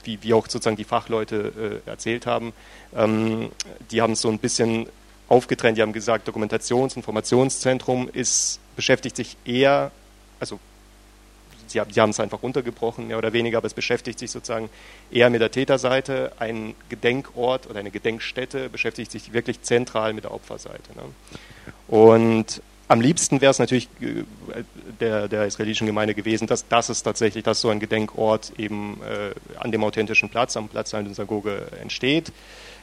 wie, 0.05 0.23
wie 0.23 0.35
auch 0.35 0.49
sozusagen 0.49 0.77
die 0.77 0.85
Fachleute 0.85 1.83
äh, 1.87 1.89
erzählt 1.89 2.27
haben, 2.27 2.53
ähm, 2.97 3.51
die 3.91 4.01
haben 4.01 4.15
es 4.15 4.23
so 4.23 4.29
ein 4.31 4.39
bisschen 4.39 4.87
aufgetrennt. 5.29 5.79
Die 5.79 5.83
haben 5.83 5.93
gesagt, 5.93 6.29
Dokumentations- 6.29 6.95
und 6.95 6.97
Informationszentrum 6.99 8.09
ist, 8.13 8.61
beschäftigt 8.77 9.17
sich 9.17 9.37
eher, 9.45 9.91
also 10.41 10.59
sie, 11.69 11.81
haben 11.81 12.11
es 12.11 12.21
einfach 12.21 12.43
runtergebrochen, 12.43 13.09
mehr 13.09 13.19
oder 13.19 13.33
weniger, 13.33 13.59
aber 13.59 13.67
es 13.67 13.75
beschäftigt 13.75 14.19
sich 14.19 14.31
sozusagen 14.31 14.69
eher 15.11 15.31
mit 15.31 15.41
der 15.41 15.51
Täterseite. 15.51 16.33
Ein 16.39 16.75
Gedenkort 16.89 17.69
oder 17.69 17.81
eine 17.81 17.91
Gedenkstätte 17.91 18.69
beschäftigt 18.69 19.11
sich 19.11 19.33
wirklich 19.33 19.63
zentral 19.63 20.13
mit 20.13 20.25
der 20.25 20.33
Opferseite. 20.33 20.93
Ne? 20.97 21.03
Und 21.89 22.63
am 22.89 23.03
liebsten 23.03 23.41
wäre 23.43 23.51
es 23.51 23.59
natürlich 23.59 23.89
äh, 24.01 24.25
der, 25.01 25.29
der 25.29 25.45
israelitischen 25.45 25.87
Gemeinde 25.87 26.15
gewesen, 26.15 26.47
dass 26.47 26.67
das 26.69 26.89
ist 26.89 27.03
tatsächlich, 27.03 27.45
dass 27.45 27.61
so 27.61 27.69
ein 27.69 27.81
Gedenkort 27.81 28.53
eben 28.57 29.01
äh, 29.03 29.59
an 29.59 29.71
dem 29.73 29.85
authentischen 29.85 30.31
Platz, 30.31 30.57
am 30.57 30.69
Platz 30.69 30.91
der 30.91 31.05
Synagoge 31.05 31.69
entsteht. 31.81 32.33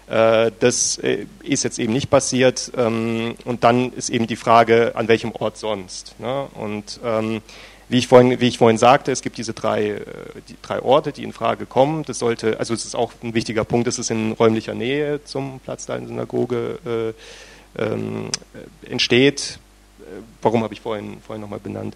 Äh, 0.07 0.51
das 0.59 0.97
äh, 0.99 1.25
ist 1.41 1.63
jetzt 1.63 1.79
eben 1.79 1.93
nicht 1.93 2.09
passiert. 2.09 2.71
Ähm, 2.77 3.35
und 3.45 3.63
dann 3.63 3.91
ist 3.93 4.09
eben 4.09 4.27
die 4.27 4.35
Frage, 4.35 4.91
an 4.95 5.07
welchem 5.07 5.31
Ort 5.31 5.57
sonst. 5.57 6.19
Ne? 6.19 6.47
Und 6.53 6.99
ähm, 7.03 7.41
wie 7.87 7.97
ich, 7.97 8.07
vorhin, 8.07 8.39
wie 8.39 8.47
ich 8.47 8.57
vorhin 8.57 8.77
sagte, 8.77 9.11
es 9.11 9.21
gibt 9.21 9.37
diese 9.37 9.53
drei, 9.53 9.89
äh, 9.89 10.01
die 10.49 10.55
drei 10.61 10.81
Orte, 10.81 11.11
die 11.11 11.23
in 11.23 11.33
Frage 11.33 11.65
kommen. 11.65 12.03
Das 12.03 12.19
sollte, 12.19 12.59
also 12.59 12.73
es 12.73 12.85
ist 12.85 12.95
auch 12.95 13.13
ein 13.23 13.33
wichtiger 13.33 13.63
Punkt, 13.63 13.87
dass 13.87 13.97
es 13.97 14.09
in 14.09 14.31
räumlicher 14.31 14.73
Nähe 14.73 15.23
zum 15.23 15.59
Platz 15.59 15.85
der 15.85 16.05
Synagoge 16.05 17.13
äh, 17.77 17.81
ähm, 17.81 18.29
entsteht. 18.89 19.59
Warum 20.41 20.63
habe 20.63 20.73
ich 20.73 20.81
vorhin, 20.81 21.17
vorhin 21.25 21.41
nochmal 21.41 21.59
benannt? 21.59 21.95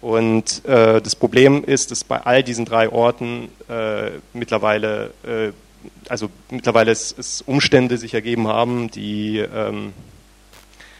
Und 0.00 0.64
äh, 0.64 1.00
das 1.00 1.16
Problem 1.16 1.64
ist, 1.64 1.90
dass 1.90 2.04
bei 2.04 2.20
all 2.20 2.42
diesen 2.42 2.64
drei 2.64 2.88
Orten 2.88 3.48
äh, 3.68 4.10
mittlerweile 4.32 5.10
also 6.08 6.28
mittlerweile 6.50 6.90
es, 6.90 7.14
es, 7.16 7.42
Umstände 7.42 7.98
sich 7.98 8.14
ergeben 8.14 8.48
haben, 8.48 8.90
die 8.90 9.38
ähm, 9.38 9.92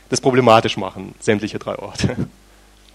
das 0.09 0.20
problematisch 0.20 0.77
machen, 0.77 1.14
sämtliche 1.20 1.59
drei 1.59 1.77
Orte. 1.77 2.29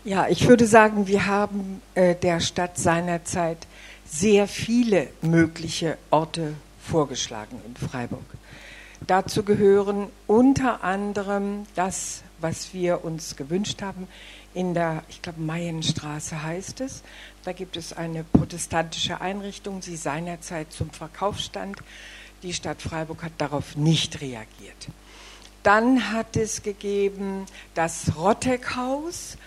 Ja, 0.05 0.27
ich 0.27 0.49
würde 0.49 0.67
sagen, 0.67 1.07
wir 1.07 1.27
haben 1.27 1.81
äh, 1.95 2.13
der 2.13 2.41
Stadt 2.41 2.77
seinerzeit 2.77 3.59
sehr 4.05 4.49
viele 4.49 5.07
mögliche 5.21 5.97
Orte 6.09 6.55
vorgeschlagen 6.77 7.61
in 7.65 7.77
Freiburg. 7.77 8.25
Dazu 9.07 9.43
gehören 9.43 10.07
unter 10.27 10.83
anderem 10.83 11.65
das, 11.75 12.23
was 12.41 12.73
wir 12.73 13.05
uns 13.05 13.37
gewünscht 13.37 13.81
haben, 13.81 14.09
in 14.53 14.73
der, 14.73 15.03
ich 15.07 15.21
glaube, 15.21 15.39
Mayenstraße 15.39 16.43
heißt 16.43 16.81
es. 16.81 17.01
Da 17.45 17.53
gibt 17.53 17.77
es 17.77 17.93
eine 17.93 18.25
protestantische 18.25 19.21
Einrichtung, 19.21 19.79
die 19.79 19.95
seinerzeit 19.95 20.73
zum 20.73 20.89
Verkauf 20.89 21.39
stand. 21.39 21.77
Die 22.43 22.53
Stadt 22.53 22.81
Freiburg 22.81 23.23
hat 23.23 23.33
darauf 23.37 23.77
nicht 23.77 24.19
reagiert. 24.19 24.89
Dann 25.63 26.11
hat 26.11 26.35
es 26.35 26.61
gegeben 26.61 27.45
das 27.73 28.17
Rotteckhaus, 28.17 29.37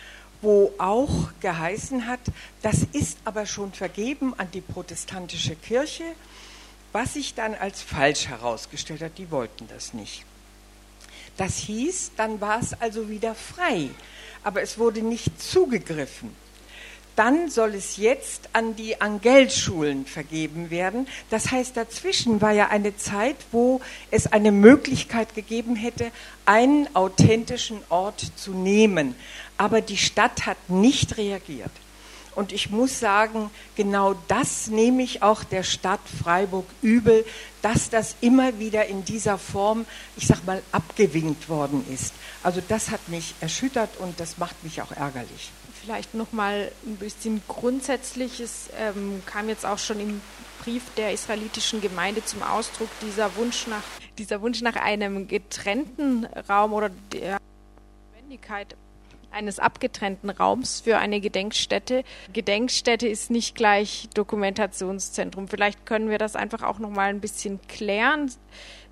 wo 0.43 0.73
auch 0.79 1.31
geheißen 1.41 2.07
hat, 2.07 2.21
das 2.63 2.87
ist 2.93 3.19
aber 3.25 3.47
schon 3.47 3.73
vergeben 3.73 4.35
an 4.39 4.51
die 4.53 4.61
protestantische 4.61 5.57
Kirche, 5.57 6.05
was 6.93 7.15
sich 7.15 7.35
dann 7.35 7.55
als 7.55 7.83
falsch 7.83 8.29
herausgestellt 8.29 9.03
hat, 9.03 9.19
die 9.19 9.31
wollten 9.31 9.69
das 9.69 9.95
nicht. 9.95 10.25
Das 11.37 11.57
hieß, 11.59 12.13
dann 12.17 12.41
war 12.41 12.61
es 12.61 12.73
also 12.81 13.09
wieder 13.11 13.35
frei 13.35 13.91
aber 14.47 14.63
es 14.63 14.79
wurde 14.79 15.03
nicht 15.03 15.43
zugegriffen. 15.43 16.31
Dann 17.17 17.51
soll 17.51 17.75
es 17.75 17.97
jetzt 17.97 18.51
an 18.53 18.77
die 18.77 19.01
Angelschulen 19.01 20.07
vergeben 20.07 20.71
werden. 20.71 21.09
Das 21.31 21.51
heißt, 21.51 21.77
dazwischen 21.77 22.41
war 22.41 22.53
ja 22.53 22.69
eine 22.69 22.97
Zeit, 22.97 23.35
wo 23.51 23.81
es 24.13 24.29
eine 24.29 24.53
Möglichkeit 24.53 25.35
gegeben 25.35 25.75
hätte, 25.75 26.13
einen 26.45 26.95
authentischen 26.95 27.79
Ort 27.89 28.31
zu 28.37 28.53
nehmen. 28.53 29.17
Aber 29.57 29.81
die 29.81 29.97
Stadt 29.97 30.47
hat 30.47 30.59
nicht 30.69 31.17
reagiert. 31.17 31.71
Und 32.37 32.53
ich 32.53 32.69
muss 32.71 33.01
sagen, 33.01 33.51
genau 33.77 34.15
das 34.29 34.67
nehme 34.67 35.03
ich 35.03 35.23
auch 35.23 35.43
der 35.43 35.63
Stadt 35.63 36.01
Freiburg 36.23 36.67
übel, 36.83 37.25
dass 37.63 37.89
das 37.89 38.15
immer 38.21 38.59
wieder 38.59 38.85
in 38.85 39.07
dieser 39.07 39.39
Form, 39.39 39.87
ich 40.19 40.27
sag 40.27 40.45
mal, 40.45 40.63
abgewinkt 40.71 41.49
worden 41.49 41.83
ist. 41.91 42.13
Also 42.43 42.61
das 42.69 42.91
hat 42.91 43.09
mich 43.09 43.35
erschüttert 43.41 43.97
und 43.99 44.21
das 44.21 44.37
macht 44.37 44.63
mich 44.65 44.83
auch 44.83 44.93
ärgerlich. 44.93 45.51
Vielleicht 45.81 46.13
noch 46.13 46.33
mal 46.33 46.71
ein 46.85 46.97
bisschen 46.97 47.41
grundsätzliches 47.49 48.69
ähm, 48.79 49.23
kam 49.25 49.49
jetzt 49.49 49.65
auch 49.65 49.79
schon 49.79 49.99
im 49.99 50.21
Brief 50.63 50.83
der 50.99 51.13
israelitischen 51.13 51.81
Gemeinde 51.81 52.23
zum 52.23 52.43
Ausdruck 52.43 52.91
dieser 53.01 53.35
Wunsch 53.37 53.67
nach 53.67 53.83
dieser 54.19 54.43
Wunsch 54.43 54.61
nach 54.61 54.77
einem 54.77 55.27
getrennten 55.27 56.27
Raum 56.49 56.75
oder 56.75 56.91
der 57.13 57.39
Notwendigkeit 58.13 58.77
eines 59.31 59.59
abgetrennten 59.59 60.31
Raums 60.31 60.81
für 60.81 60.99
eine 60.99 61.21
Gedenkstätte. 61.21 62.05
Gedenkstätte 62.33 63.07
ist 63.07 63.31
nicht 63.31 63.55
gleich 63.55 64.09
Dokumentationszentrum. 64.15 65.49
Vielleicht 65.49 65.87
können 65.87 66.11
wir 66.11 66.19
das 66.19 66.37
einfach 66.37 66.63
auch 66.63 66.79
noch 66.79 66.91
mal 66.91 67.11
ein 67.11 67.21
bisschen 67.21 67.61
klären. 67.69 68.31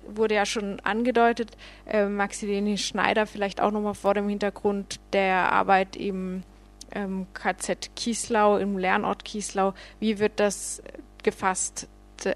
Wurde 0.07 0.35
ja 0.35 0.45
schon 0.45 0.79
angedeutet. 0.81 1.51
Äh, 1.85 2.05
Maximilian 2.05 2.77
Schneider 2.77 3.25
vielleicht 3.25 3.59
auch 3.59 3.71
noch 3.71 3.81
mal 3.81 3.95
vor 3.95 4.13
dem 4.13 4.29
Hintergrund 4.29 4.99
der 5.13 5.51
Arbeit 5.51 5.95
im 5.95 6.43
ähm, 6.91 7.25
KZ 7.33 7.95
Kieslau, 7.95 8.57
im 8.57 8.77
Lernort 8.77 9.25
Kieslau. 9.25 9.73
Wie 9.99 10.19
wird 10.19 10.39
das 10.39 10.83
gefasst? 11.23 11.87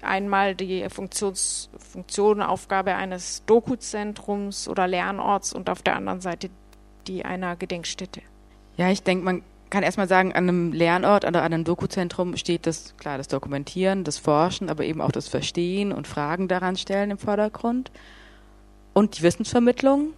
einmal 0.02 0.54
die 0.54 0.88
Funktions, 0.88 1.70
Funktion, 1.78 2.42
Aufgabe 2.42 2.94
eines 2.94 3.44
Dokuzentrums 3.46 4.68
oder 4.68 4.86
Lernorts 4.86 5.52
und 5.52 5.70
auf 5.70 5.82
der 5.82 5.96
anderen 5.96 6.20
Seite 6.20 6.50
die 7.06 7.24
einer 7.24 7.56
Gedenkstätte? 7.56 8.20
Ja, 8.76 8.90
ich 8.90 9.02
denke, 9.02 9.24
man 9.24 9.42
kann 9.70 9.82
erstmal 9.82 10.08
sagen, 10.08 10.32
an 10.32 10.48
einem 10.48 10.72
Lernort 10.72 11.24
oder 11.24 11.42
an 11.42 11.52
einem 11.52 11.64
Dokuzentrum 11.64 12.36
steht 12.36 12.66
das, 12.66 12.94
klar, 12.98 13.18
das 13.18 13.28
Dokumentieren, 13.28 14.04
das 14.04 14.18
Forschen, 14.18 14.68
aber 14.68 14.84
eben 14.84 15.00
auch 15.00 15.12
das 15.12 15.28
Verstehen 15.28 15.92
und 15.92 16.06
Fragen 16.06 16.48
daran 16.48 16.76
stellen 16.76 17.12
im 17.12 17.18
Vordergrund. 17.18 17.90
Und 18.92 19.18
die 19.18 19.22
Wissensvermittlung. 19.22 20.12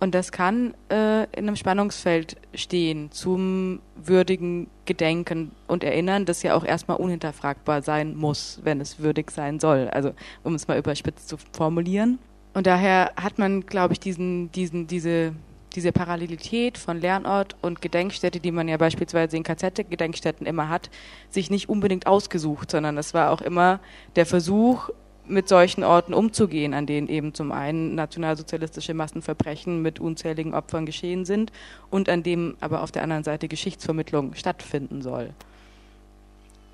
Und 0.00 0.14
das 0.14 0.32
kann 0.32 0.74
äh, 0.90 1.24
in 1.32 1.48
einem 1.48 1.56
Spannungsfeld 1.56 2.36
stehen 2.54 3.10
zum 3.10 3.80
würdigen 3.96 4.68
Gedenken 4.84 5.52
und 5.66 5.82
Erinnern, 5.82 6.26
das 6.26 6.42
ja 6.42 6.54
auch 6.54 6.64
erstmal 6.64 6.98
unhinterfragbar 6.98 7.82
sein 7.82 8.14
muss, 8.14 8.60
wenn 8.62 8.80
es 8.80 8.98
würdig 8.98 9.30
sein 9.30 9.60
soll. 9.60 9.88
Also, 9.88 10.12
um 10.42 10.54
es 10.54 10.68
mal 10.68 10.78
überspitzt 10.78 11.28
zu 11.28 11.36
formulieren. 11.52 12.18
Und 12.52 12.66
daher 12.66 13.12
hat 13.16 13.38
man, 13.38 13.66
glaube 13.66 13.94
ich, 13.94 14.00
diesen, 14.00 14.52
diesen, 14.52 14.86
diese 14.86 15.32
diese 15.74 15.92
Parallelität 15.92 16.78
von 16.78 17.00
Lernort 17.00 17.56
und 17.62 17.82
Gedenkstätte, 17.82 18.40
die 18.40 18.52
man 18.52 18.68
ja 18.68 18.76
beispielsweise 18.76 19.36
in 19.36 19.42
KZ-Gedenkstätten 19.42 20.46
immer 20.46 20.68
hat, 20.68 20.90
sich 21.30 21.50
nicht 21.50 21.68
unbedingt 21.68 22.06
ausgesucht, 22.06 22.70
sondern 22.70 22.96
es 22.98 23.14
war 23.14 23.30
auch 23.30 23.40
immer 23.40 23.80
der 24.16 24.26
Versuch, 24.26 24.90
mit 25.26 25.48
solchen 25.48 25.84
Orten 25.84 26.12
umzugehen, 26.12 26.74
an 26.74 26.86
denen 26.86 27.08
eben 27.08 27.34
zum 27.34 27.52
einen 27.52 27.94
nationalsozialistische 27.94 28.94
Massenverbrechen 28.94 29.80
mit 29.80 29.98
unzähligen 29.98 30.54
Opfern 30.54 30.86
geschehen 30.86 31.24
sind 31.24 31.50
und 31.90 32.08
an 32.08 32.22
dem 32.22 32.56
aber 32.60 32.82
auf 32.82 32.92
der 32.92 33.02
anderen 33.02 33.24
Seite 33.24 33.48
Geschichtsvermittlung 33.48 34.34
stattfinden 34.34 35.02
soll. 35.02 35.30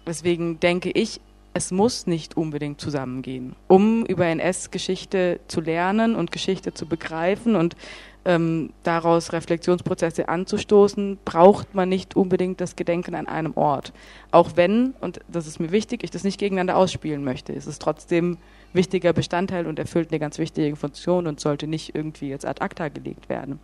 Deswegen 0.07 0.59
denke 0.59 0.91
ich, 0.91 1.21
es 1.53 1.73
muss 1.73 2.07
nicht 2.07 2.37
unbedingt 2.37 2.81
zusammengehen. 2.81 3.57
Um 3.67 4.05
über 4.07 4.27
NS-Geschichte 4.27 5.41
zu 5.49 5.61
lernen 5.61 6.15
und 6.15 6.31
Geschichte 6.31 6.75
zu 6.75 6.87
begreifen 6.87 7.57
und 7.57 7.77
ähm, 8.25 8.71
daraus 8.83 9.33
Reflexionsprozesse 9.33 10.29
anzustoßen, 10.29 11.19
braucht 11.25 11.75
man 11.75 11.89
nicht 11.89 12.17
unbedingt 12.17 12.61
das 12.61 12.77
Gedenken 12.77 13.15
an 13.15 13.27
einem 13.27 13.57
Ort. 13.57 13.93
Auch 14.31 14.51
wenn, 14.57 14.95
und 15.01 15.21
das 15.29 15.47
ist 15.47 15.59
mir 15.59 15.73
wichtig, 15.73 16.05
ich 16.05 16.11
das 16.11 16.25
nicht 16.25 16.39
gegeneinander 16.39 16.77
ausspielen 16.77 17.25
möchte. 17.25 17.53
Es 17.55 17.67
ist 17.67 17.81
trotzdem 17.81 18.39
wichtiger 18.73 19.13
Bestandteil 19.13 19.67
und 19.67 19.79
erfüllt 19.79 20.11
eine 20.11 20.21
ganz 20.21 20.39
wichtige 20.39 20.77
Funktion 20.77 21.27
und 21.27 21.41
sollte 21.41 21.67
nicht 21.67 21.95
irgendwie 21.95 22.29
jetzt 22.29 22.47
ad 22.47 22.63
acta 22.63 22.89
gelegt 22.89 23.29
werden. 23.29 23.59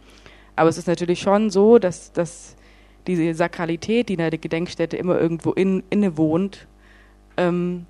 Aber 0.57 0.69
es 0.71 0.79
ist 0.79 0.89
natürlich 0.89 1.21
schon 1.21 1.51
so, 1.51 1.79
dass, 1.79 2.13
dass 2.13 2.57
diese 3.07 3.35
Sakralität, 3.35 4.09
die 4.09 4.15
in 4.15 4.19
der 4.19 4.31
Gedenkstätte 4.31 4.97
immer 4.97 5.21
irgendwo 5.21 5.53
in, 5.53 5.83
inne 5.91 6.17
wohnt, 6.17 6.67
ähm, 7.37 7.87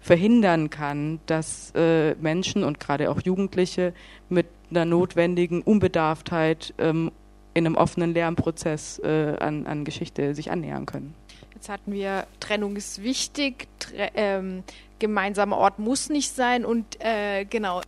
verhindern 0.00 0.70
kann, 0.70 1.18
dass 1.26 1.72
äh, 1.74 2.14
Menschen 2.16 2.62
und 2.62 2.78
gerade 2.78 3.10
auch 3.10 3.20
Jugendliche 3.22 3.94
mit 4.28 4.46
einer 4.76 4.84
notwendigen 4.84 5.62
Unbedarftheit 5.62 6.74
ähm, 6.78 7.10
in 7.54 7.66
einem 7.66 7.76
offenen 7.76 8.12
Lernprozess 8.12 8.98
äh, 8.98 9.36
an, 9.38 9.66
an 9.66 9.84
Geschichte 9.84 10.34
sich 10.34 10.50
annähern 10.50 10.86
können. 10.86 11.14
Jetzt 11.54 11.68
hatten 11.68 11.92
wir, 11.92 12.26
Trennung 12.40 12.76
ist 12.76 13.02
wichtig, 13.02 13.68
tre 13.78 14.10
ähm, 14.14 14.64
gemeinsamer 14.98 15.56
Ort 15.56 15.78
muss 15.78 16.08
nicht 16.08 16.34
sein 16.34 16.64
und 16.64 16.84
äh, 17.00 17.44
genau, 17.44 17.80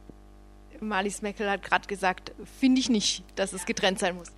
Marlies 0.80 1.22
Meckel 1.22 1.50
hat 1.50 1.62
gerade 1.62 1.86
gesagt, 1.88 2.32
finde 2.60 2.80
ich 2.80 2.88
nicht, 2.90 3.24
dass 3.34 3.52
es 3.52 3.66
getrennt 3.66 3.98
sein 3.98 4.16
muss. 4.16 4.28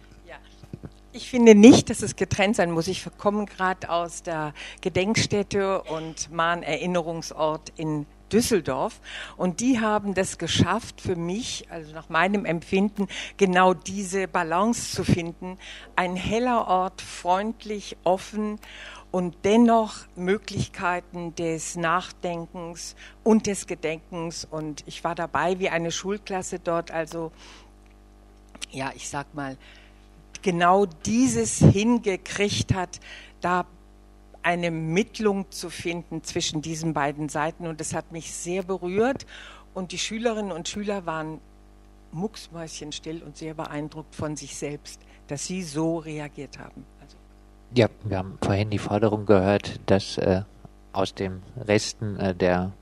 Ich 1.13 1.31
finde 1.31 1.55
nicht, 1.55 1.89
dass 1.89 2.03
es 2.03 2.17
getrennt 2.17 2.57
sein 2.57 2.71
muss. 2.71 2.87
Ich 2.87 3.05
komme 3.17 3.47
gerade 3.47 3.89
aus 3.89 4.23
der 4.23 4.53
Gedenkstätte 4.83 5.83
und 5.83 6.31
Mahn 6.31 6.63
Erinnerungsort 6.63 7.73
in 7.77 8.07
Düsseldorf 8.33 9.01
und 9.37 9.61
die 9.61 9.81
haben 9.81 10.15
das 10.15 10.39
geschafft 10.39 11.01
für 11.01 11.17
mich, 11.17 11.67
also 11.71 11.93
nach 11.93 12.09
meinem 12.09 12.45
Empfinden, 12.45 13.09
genau 13.37 13.75
diese 13.75 14.29
Balance 14.29 14.95
zu 14.95 15.05
finden. 15.05 15.59
Ein 15.97 16.17
heller 16.17 16.69
Ort, 16.69 17.01
freundlich, 17.01 17.97
offen 18.05 18.59
und 19.11 19.37
dennoch 19.45 20.07
Möglichkeiten 20.17 21.35
des 21.35 21.77
Nachdenkens 21.77 22.95
und 23.25 23.47
des 23.47 23.67
Gedenkens. 23.67 24.47
Und 24.49 24.85
ich 24.87 25.05
war 25.05 25.15
dabei 25.15 25.59
wie 25.59 25.71
eine 25.71 25.91
Schulklasse 25.91 26.59
dort, 26.59 26.91
also 26.91 27.33
ja, 28.71 28.93
ich 28.95 29.09
sag 29.09 29.35
mal, 29.35 29.57
genau 30.43 30.87
dieses 30.87 31.59
hingekriegt 31.59 32.75
hat, 32.75 33.01
da 33.41 33.67
eine 34.49 34.71
Mittlung 34.71 35.51
zu 35.51 35.69
finden 35.69 36.25
zwischen 36.25 36.63
diesen 36.63 36.95
beiden 36.95 37.29
Seiten. 37.29 37.67
Und 37.67 37.81
das 37.81 37.93
hat 37.93 38.13
mich 38.13 38.33
sehr 38.33 38.63
berührt. 38.63 39.27
Und 39.75 39.93
die 39.93 39.99
Schülerinnen 39.99 40.53
und 40.53 40.67
Schüler 40.67 41.05
waren 41.05 41.39
mucksmäuschenstill 42.13 43.23
und 43.23 43.37
sehr 43.37 43.53
beeindruckt 43.53 44.15
von 44.15 44.37
sich 44.37 44.57
selbst, 44.57 45.03
dass 45.27 45.45
sie 45.45 45.63
so 45.63 45.99
reagiert 45.99 46.59
haben. 46.59 46.87
Also 47.03 47.19
ja, 47.75 47.89
wir 48.05 48.17
haben 48.17 48.39
vorhin 48.41 48.71
die 48.71 48.79
Forderung 48.79 49.27
gehört, 49.27 49.81
dass 49.85 50.17
äh, 50.17 50.41
aus 50.95 51.15
den 51.15 51.43
Resten 51.59 52.19
äh, 52.19 52.35
der 52.35 52.73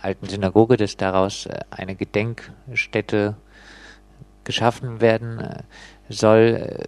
alten 0.00 0.26
Synagoge, 0.26 0.78
dass 0.78 0.96
daraus 0.96 1.44
äh, 1.44 1.60
eine 1.68 1.96
Gedenkstätte 1.96 3.36
geschaffen 4.44 5.02
werden 5.02 5.38
äh, 5.38 5.62
soll. 6.08 6.38
Äh, 6.56 6.84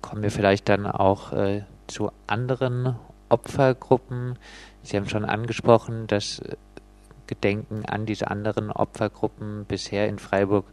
kommen 0.00 0.22
wir 0.22 0.30
vielleicht 0.30 0.70
dann 0.70 0.86
auch 0.86 1.34
äh, 1.34 1.64
zu 1.86 2.10
anderen 2.26 2.96
Opfergruppen. 3.28 4.38
Sie 4.82 4.96
haben 4.96 5.08
schon 5.08 5.24
angesprochen, 5.24 6.06
dass 6.06 6.40
Gedenken 7.26 7.84
an 7.86 8.06
diese 8.06 8.30
anderen 8.30 8.70
Opfergruppen 8.70 9.64
bisher 9.64 10.08
in 10.08 10.18
Freiburg 10.18 10.64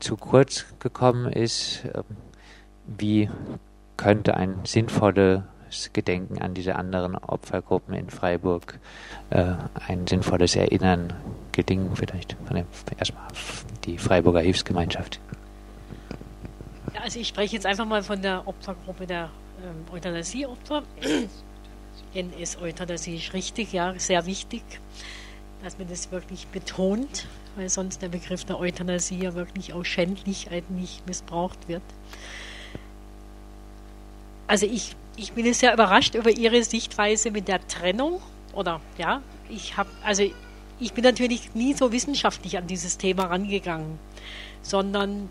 zu 0.00 0.16
kurz 0.16 0.66
gekommen 0.78 1.32
ist. 1.32 1.84
Ähm, 1.94 2.04
wie 2.86 3.30
könnte 3.96 4.34
ein 4.36 4.60
sinnvolles 4.64 5.42
Gedenken 5.92 6.40
an 6.42 6.52
diese 6.54 6.76
anderen 6.76 7.16
Opfergruppen 7.16 7.94
in 7.94 8.10
Freiburg 8.10 8.78
äh, 9.30 9.54
ein 9.88 10.06
sinnvolles 10.06 10.56
Erinnern 10.56 11.14
gelingen, 11.52 11.96
vielleicht 11.96 12.36
von 12.44 12.56
der, 12.56 12.66
erstmal 12.98 13.28
die 13.84 13.96
Freiburger 13.96 14.40
Hilfsgemeinschaft? 14.40 15.20
Also 17.02 17.18
ich 17.18 17.28
spreche 17.28 17.54
jetzt 17.54 17.66
einfach 17.66 17.86
mal 17.86 18.02
von 18.02 18.20
der 18.20 18.46
Opfergruppe 18.46 19.06
der 19.06 19.30
ähm, 19.64 19.84
Euthanasieopfer. 19.92 20.82
NS-Euthanasie 22.14 23.16
ist 23.16 23.32
richtig, 23.32 23.72
ja, 23.72 23.94
sehr 23.98 24.24
wichtig 24.26 24.62
dass 25.64 25.78
man 25.78 25.88
das 25.88 26.12
wirklich 26.12 26.46
betont, 26.48 27.26
weil 27.56 27.70
sonst 27.70 28.02
der 28.02 28.08
Begriff 28.08 28.44
der 28.44 28.60
Euthanasie 28.60 29.18
ja 29.18 29.34
wirklich 29.34 29.72
auch 29.72 29.84
schändlich 29.84 30.50
eigentlich 30.50 31.02
missbraucht 31.06 31.68
wird. 31.68 31.82
Also 34.46 34.66
ich, 34.66 34.94
ich 35.16 35.32
bin 35.32 35.52
sehr 35.54 35.72
überrascht 35.72 36.14
über 36.14 36.30
Ihre 36.30 36.62
Sichtweise 36.62 37.30
mit 37.30 37.48
der 37.48 37.66
Trennung. 37.66 38.20
Oder 38.52 38.82
ja, 38.98 39.22
ich 39.48 39.78
habe, 39.78 39.88
also 40.04 40.22
ich 40.78 40.92
bin 40.92 41.02
natürlich 41.02 41.54
nie 41.54 41.72
so 41.72 41.92
wissenschaftlich 41.92 42.58
an 42.58 42.66
dieses 42.66 42.98
Thema 42.98 43.24
rangegangen, 43.24 43.98
sondern 44.60 45.30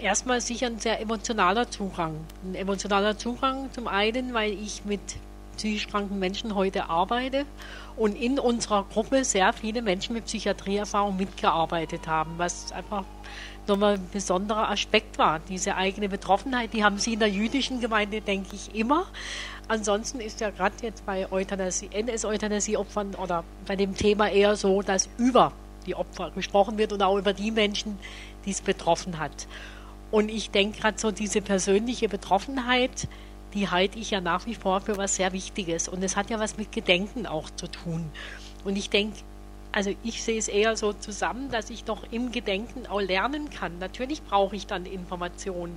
erstmal 0.00 0.40
sicher 0.40 0.66
ein 0.66 0.78
sehr 0.78 1.00
emotionaler 1.00 1.70
Zugang. 1.70 2.16
Ein 2.44 2.54
emotionaler 2.54 3.18
Zugang 3.18 3.72
zum 3.72 3.88
einen, 3.88 4.34
weil 4.34 4.52
ich 4.52 4.84
mit 4.84 5.00
psychisch 5.56 5.88
kranken 5.88 6.18
Menschen 6.18 6.54
heute 6.54 6.88
arbeite 6.88 7.44
und 7.96 8.16
in 8.16 8.38
unserer 8.38 8.84
Gruppe 8.84 9.24
sehr 9.24 9.52
viele 9.52 9.82
Menschen 9.82 10.14
mit 10.14 10.24
Psychiatrieerfahrung 10.24 11.16
mitgearbeitet 11.16 12.06
haben, 12.06 12.32
was 12.38 12.72
einfach 12.72 13.04
nochmal 13.66 13.94
ein 13.94 14.08
besonderer 14.10 14.70
Aspekt 14.70 15.18
war. 15.18 15.38
Diese 15.48 15.76
eigene 15.76 16.08
Betroffenheit, 16.08 16.72
die 16.72 16.82
haben 16.82 16.98
Sie 16.98 17.12
in 17.12 17.18
der 17.18 17.28
jüdischen 17.28 17.80
Gemeinde, 17.80 18.22
denke 18.22 18.56
ich, 18.56 18.74
immer. 18.74 19.06
Ansonsten 19.68 20.20
ist 20.20 20.40
ja 20.40 20.50
gerade 20.50 20.74
jetzt 20.82 21.04
bei 21.04 21.30
Euthanasie, 21.30 21.90
NS-Euthanasie-Opfern 21.92 23.14
oder 23.16 23.44
bei 23.66 23.76
dem 23.76 23.94
Thema 23.94 24.30
eher 24.30 24.56
so, 24.56 24.82
dass 24.82 25.08
über 25.18 25.52
die 25.86 25.94
Opfer 25.94 26.30
gesprochen 26.30 26.78
wird 26.78 26.92
und 26.92 27.02
auch 27.02 27.16
über 27.16 27.32
die 27.32 27.50
Menschen, 27.50 27.98
die 28.46 28.50
es 28.50 28.60
betroffen 28.62 29.18
hat. 29.18 29.46
Und 30.10 30.28
ich 30.28 30.50
denke 30.50 30.80
gerade 30.80 30.98
so 30.98 31.10
diese 31.10 31.40
persönliche 31.40 32.08
Betroffenheit, 32.08 33.08
die 33.54 33.68
halte 33.68 33.98
ich 33.98 34.10
ja 34.10 34.20
nach 34.20 34.46
wie 34.46 34.54
vor 34.54 34.80
für 34.80 34.96
was 34.96 35.16
sehr 35.16 35.32
Wichtiges. 35.32 35.88
Und 35.88 36.02
es 36.02 36.16
hat 36.16 36.30
ja 36.30 36.38
was 36.38 36.56
mit 36.56 36.72
Gedenken 36.72 37.26
auch 37.26 37.50
zu 37.50 37.66
tun. 37.68 38.10
Und 38.64 38.76
ich 38.76 38.90
denke, 38.90 39.18
also 39.72 39.94
ich 40.02 40.22
sehe 40.22 40.38
es 40.38 40.48
eher 40.48 40.76
so 40.76 40.92
zusammen, 40.92 41.50
dass 41.50 41.70
ich 41.70 41.84
doch 41.84 42.02
im 42.10 42.32
Gedenken 42.32 42.86
auch 42.86 43.00
lernen 43.00 43.50
kann. 43.50 43.78
Natürlich 43.78 44.22
brauche 44.22 44.56
ich 44.56 44.66
dann 44.66 44.84
Informationen. 44.84 45.74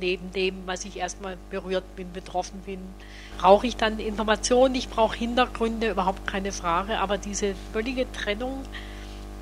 Neben 0.00 0.32
dem, 0.32 0.54
was 0.66 0.84
ich 0.84 0.98
erstmal 0.98 1.38
berührt 1.50 1.96
bin, 1.96 2.12
betroffen 2.12 2.60
bin, 2.66 2.80
brauche 3.38 3.66
ich 3.66 3.76
dann 3.76 3.98
Informationen, 3.98 4.74
ich 4.74 4.90
brauche 4.90 5.16
Hintergründe, 5.16 5.90
überhaupt 5.90 6.26
keine 6.26 6.52
Frage. 6.52 6.98
Aber 6.98 7.16
diese 7.16 7.54
völlige 7.72 8.10
Trennung 8.12 8.64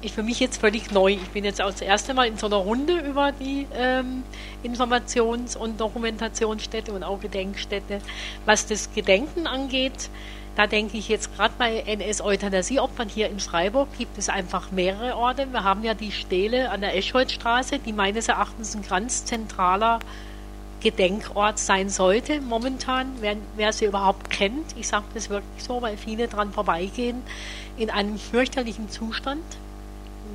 ist 0.06 0.14
für 0.14 0.22
mich 0.22 0.40
jetzt 0.40 0.60
völlig 0.60 0.90
neu. 0.90 1.12
Ich 1.12 1.30
bin 1.30 1.44
jetzt 1.44 1.60
auch 1.60 1.70
das 1.70 1.82
erste 1.82 2.14
Mal 2.14 2.28
in 2.28 2.38
so 2.38 2.46
einer 2.46 2.56
Runde 2.56 2.98
über 3.00 3.32
die 3.32 3.66
ähm, 3.74 4.22
Informations- 4.62 5.56
und 5.56 5.80
Dokumentationsstätte 5.80 6.92
und 6.92 7.02
auch 7.02 7.20
Gedenkstätte. 7.20 8.00
Was 8.44 8.66
das 8.66 8.92
Gedenken 8.94 9.46
angeht, 9.46 10.08
da 10.54 10.66
denke 10.66 10.96
ich 10.96 11.08
jetzt 11.08 11.36
gerade 11.36 11.54
bei 11.58 11.80
NS-Euthanasie-Opfern 11.80 13.08
hier 13.08 13.28
in 13.28 13.40
Freiburg 13.40 13.88
gibt 13.98 14.16
es 14.16 14.28
einfach 14.28 14.70
mehrere 14.70 15.16
Orte. 15.16 15.46
Wir 15.52 15.64
haben 15.64 15.84
ja 15.84 15.92
die 15.92 16.12
Stele 16.12 16.70
an 16.70 16.80
der 16.80 16.96
Eschholzstraße, 16.96 17.78
die 17.78 17.92
meines 17.92 18.28
Erachtens 18.28 18.74
ein 18.74 18.82
ganz 18.82 19.24
zentraler 19.26 19.98
Gedenkort 20.80 21.58
sein 21.58 21.88
sollte 21.88 22.40
momentan, 22.40 23.16
wer, 23.20 23.36
wer 23.56 23.72
sie 23.72 23.86
überhaupt 23.86 24.30
kennt. 24.30 24.76
Ich 24.78 24.88
sage 24.88 25.04
das 25.14 25.30
wirklich 25.30 25.64
so, 25.64 25.82
weil 25.82 25.96
viele 25.96 26.28
dran 26.28 26.52
vorbeigehen, 26.52 27.22
in 27.76 27.90
einem 27.90 28.18
fürchterlichen 28.18 28.88
Zustand. 28.88 29.42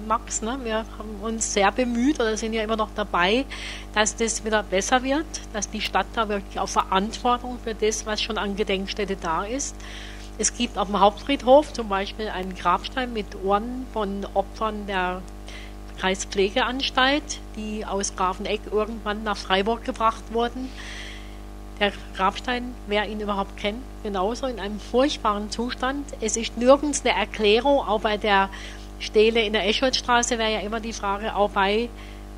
Max. 0.08 0.42
Ne? 0.42 0.60
Wir 0.64 0.86
haben 0.98 1.16
uns 1.22 1.54
sehr 1.54 1.72
bemüht 1.72 2.20
oder 2.20 2.38
sind 2.38 2.54
ja 2.54 2.64
immer 2.64 2.78
noch 2.78 2.90
dabei, 2.96 3.46
dass 3.94 4.16
das 4.16 4.44
wieder 4.44 4.64
besser 4.64 5.04
wird, 5.04 5.26
dass 5.54 5.70
die 5.70 5.82
Stadt 5.82 6.08
da 6.14 6.30
wirklich 6.30 6.60
auch 6.60 6.70
Verantwortung 6.70 7.60
für 7.64 7.76
das, 7.76 8.06
was 8.06 8.22
schon 8.22 8.38
an 8.38 8.56
Gedenkstätte 8.56 9.16
da 9.16 9.44
ist. 9.44 9.76
Es 10.38 10.56
gibt 10.56 10.78
auf 10.78 10.88
dem 10.88 11.00
Hauptfriedhof 11.00 11.74
zum 11.74 11.90
Beispiel 11.90 12.30
einen 12.30 12.56
Grabstein 12.56 13.14
mit 13.14 13.28
Ohren 13.44 13.86
von 13.94 14.26
Opfern 14.34 14.88
der 14.88 15.22
Kreispflegeanstalt, 16.00 17.40
die 17.56 17.86
aus 17.86 18.16
Grafeneck 18.16 18.62
irgendwann 18.72 19.24
nach 19.24 19.38
Freiburg 19.38 19.84
gebracht 19.84 20.24
wurden. 20.32 20.70
Der 21.80 21.92
Grabstein, 22.16 22.74
wer 22.88 23.08
ihn 23.08 23.20
überhaupt 23.20 23.56
kennt, 23.58 23.84
genauso 24.02 24.48
in 24.48 24.60
einem 24.60 24.80
furchtbaren 24.80 25.52
Zustand. 25.52 26.06
Es 26.20 26.38
ist 26.38 26.58
nirgends 26.58 27.06
eine 27.06 27.16
Erklärung, 27.16 27.80
auch 27.80 28.02
bei 28.02 28.18
der 28.18 28.50
Stele 29.02 29.42
in 29.42 29.54
der 29.54 29.68
Escholzstraße 29.68 30.38
wäre 30.38 30.54
ja 30.54 30.60
immer 30.60 30.80
die 30.80 30.94
Frage, 30.94 31.36
auch 31.36 31.50
bei, 31.50 31.90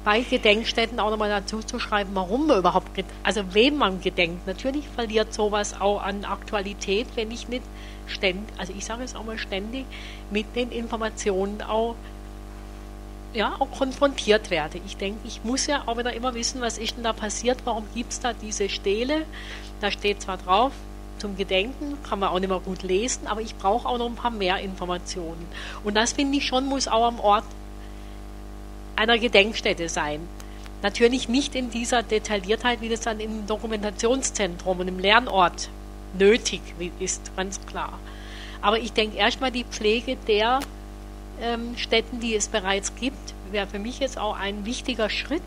bei 0.04 0.22
Gedenkstätten 0.22 1.00
auch 1.00 1.12
nochmal 1.12 1.30
dazu 1.30 1.60
zu 1.60 1.80
schreiben, 1.80 2.12
warum 2.14 2.48
man 2.48 2.60
überhaupt, 2.60 2.88
also 3.24 3.54
wem 3.54 3.78
man 3.78 4.02
gedenkt. 4.02 4.48
Natürlich 4.48 4.88
verliert 4.88 5.34
sowas 5.34 5.80
auch 5.80 6.02
an 6.02 6.26
Aktualität, 6.26 7.08
wenn 7.16 7.32
ich 7.32 7.48
nicht 7.50 7.64
ständig, 8.08 8.48
also 8.58 8.74
ich 8.76 8.86
sage 8.86 9.04
es 9.04 9.16
auch 9.16 9.24
mal 9.24 9.38
ständig, 9.38 9.86
mit 10.32 10.56
den 10.56 10.72
Informationen 10.72 11.62
auch 11.62 11.96
ja, 13.34 13.56
auch 13.60 13.72
konfrontiert 13.72 14.52
werde. 14.52 14.80
Ich 14.86 14.98
denke, 14.98 15.20
ich 15.26 15.44
muss 15.44 15.66
ja 15.66 15.84
auch 15.88 15.98
wieder 15.98 16.14
immer 16.14 16.36
wissen, 16.36 16.62
was 16.62 16.78
ist 16.78 16.98
denn 16.98 17.04
da 17.04 17.14
passiert, 17.14 17.58
warum 17.66 17.86
gibt 17.96 18.12
es 18.12 18.20
da 18.20 18.34
diese 18.34 18.70
Stele. 18.70 19.26
Da 19.82 19.92
steht 19.92 20.22
zwar 20.22 20.38
drauf, 20.38 20.72
zum 21.24 21.38
Gedenken, 21.38 21.98
kann 22.04 22.20
man 22.20 22.30
auch 22.30 22.40
nicht 22.40 22.50
mehr 22.50 22.60
gut 22.60 22.84
lesen, 22.84 23.28
aber 23.28 23.40
ich 23.40 23.56
brauche 23.56 23.88
auch 23.88 23.98
noch 23.98 24.08
ein 24.08 24.16
paar 24.16 24.30
mehr 24.30 24.58
Informationen. 24.60 25.48
Und 25.86 25.96
das 25.96 26.12
finde 26.12 26.38
ich 26.38 26.46
schon, 26.46 26.66
muss 26.66 26.90
auch 26.90 27.08
am 27.08 27.22
Ort 27.22 27.46
einer 28.98 29.18
Gedenkstätte 29.18 29.88
sein. 29.88 30.20
Natürlich 30.82 31.30
nicht 31.30 31.56
in 31.56 31.70
dieser 31.70 32.04
Detailliertheit, 32.04 32.82
wie 32.82 32.90
das 32.90 33.00
dann 33.00 33.22
im 33.22 33.48
Dokumentationszentrum 33.48 34.82
und 34.82 34.90
im 34.90 35.00
Lernort 35.00 35.70
nötig 36.20 36.60
ist, 37.00 37.32
ganz 37.38 37.66
klar. 37.66 37.98
Aber 38.62 38.80
ich 38.80 38.92
denke 38.92 39.16
erstmal 39.16 39.52
die 39.52 39.64
Pflege 39.64 40.18
der 40.28 40.60
ähm, 41.42 41.78
Städten, 41.78 42.20
die 42.20 42.36
es 42.36 42.50
bereits 42.50 42.96
gibt, 42.96 43.34
wäre 43.50 43.66
für 43.66 43.80
mich 43.80 44.00
jetzt 44.00 44.18
auch 44.18 44.38
ein 44.38 44.66
wichtiger 44.66 45.10
Schritt 45.10 45.42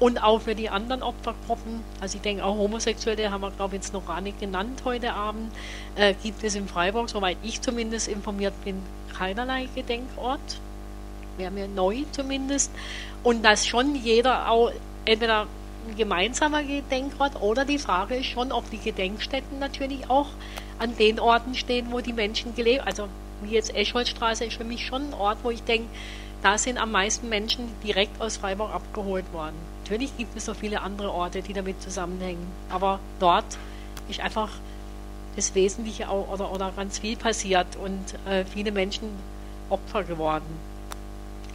und 0.00 0.22
auch 0.22 0.42
für 0.42 0.54
die 0.54 0.70
anderen 0.70 1.02
Opfergruppen, 1.02 1.82
also 2.00 2.16
ich 2.16 2.22
denke 2.22 2.44
auch 2.44 2.56
Homosexuelle 2.56 3.30
haben 3.30 3.40
wir, 3.40 3.50
glaube 3.50 3.74
ich, 3.74 3.82
jetzt 3.82 3.92
noch 3.92 4.06
gar 4.06 4.20
nicht 4.20 4.38
genannt 4.38 4.82
heute 4.84 5.12
Abend, 5.12 5.52
äh, 5.96 6.14
gibt 6.22 6.44
es 6.44 6.54
in 6.54 6.68
Freiburg, 6.68 7.08
soweit 7.08 7.36
ich 7.42 7.60
zumindest 7.60 8.08
informiert 8.08 8.54
bin, 8.64 8.80
keinerlei 9.16 9.68
Gedenkort. 9.74 10.60
Wäre 11.36 11.50
mir 11.50 11.68
neu 11.68 12.04
zumindest. 12.12 12.70
Und 13.22 13.44
dass 13.44 13.66
schon 13.66 13.94
jeder 13.94 14.50
auch 14.50 14.72
entweder 15.04 15.46
ein 15.88 15.96
gemeinsamer 15.96 16.62
Gedenkort 16.62 17.40
oder 17.40 17.64
die 17.64 17.78
Frage 17.78 18.16
ist 18.16 18.26
schon, 18.26 18.52
ob 18.52 18.70
die 18.70 18.78
Gedenkstätten 18.78 19.58
natürlich 19.58 20.08
auch 20.08 20.28
an 20.78 20.96
den 20.96 21.18
Orten 21.18 21.54
stehen, 21.54 21.88
wo 21.90 22.00
die 22.00 22.12
Menschen 22.12 22.54
gelebt. 22.54 22.86
Also 22.86 23.08
wie 23.42 23.54
jetzt 23.54 23.74
Eschholzstraße 23.74 24.44
ist 24.44 24.56
für 24.56 24.64
mich 24.64 24.86
schon 24.86 25.10
ein 25.10 25.14
Ort, 25.14 25.38
wo 25.42 25.50
ich 25.50 25.62
denke, 25.62 25.88
da 26.42 26.56
sind 26.56 26.78
am 26.78 26.92
meisten 26.92 27.28
Menschen 27.28 27.68
direkt 27.82 28.20
aus 28.20 28.36
Freiburg 28.36 28.72
abgeholt 28.72 29.32
worden. 29.32 29.56
Natürlich 29.88 30.14
gibt 30.18 30.36
es 30.36 30.46
noch 30.46 30.54
viele 30.54 30.82
andere 30.82 31.10
Orte, 31.10 31.40
die 31.40 31.54
damit 31.54 31.80
zusammenhängen, 31.80 32.46
aber 32.68 33.00
dort 33.20 33.56
ist 34.10 34.20
einfach 34.20 34.50
das 35.34 35.54
Wesentliche 35.54 36.10
auch, 36.10 36.28
oder, 36.28 36.52
oder 36.52 36.70
ganz 36.76 36.98
viel 36.98 37.16
passiert 37.16 37.66
und 37.82 38.04
äh, 38.30 38.44
viele 38.44 38.70
Menschen 38.70 39.08
Opfer 39.70 40.04
geworden. 40.04 40.44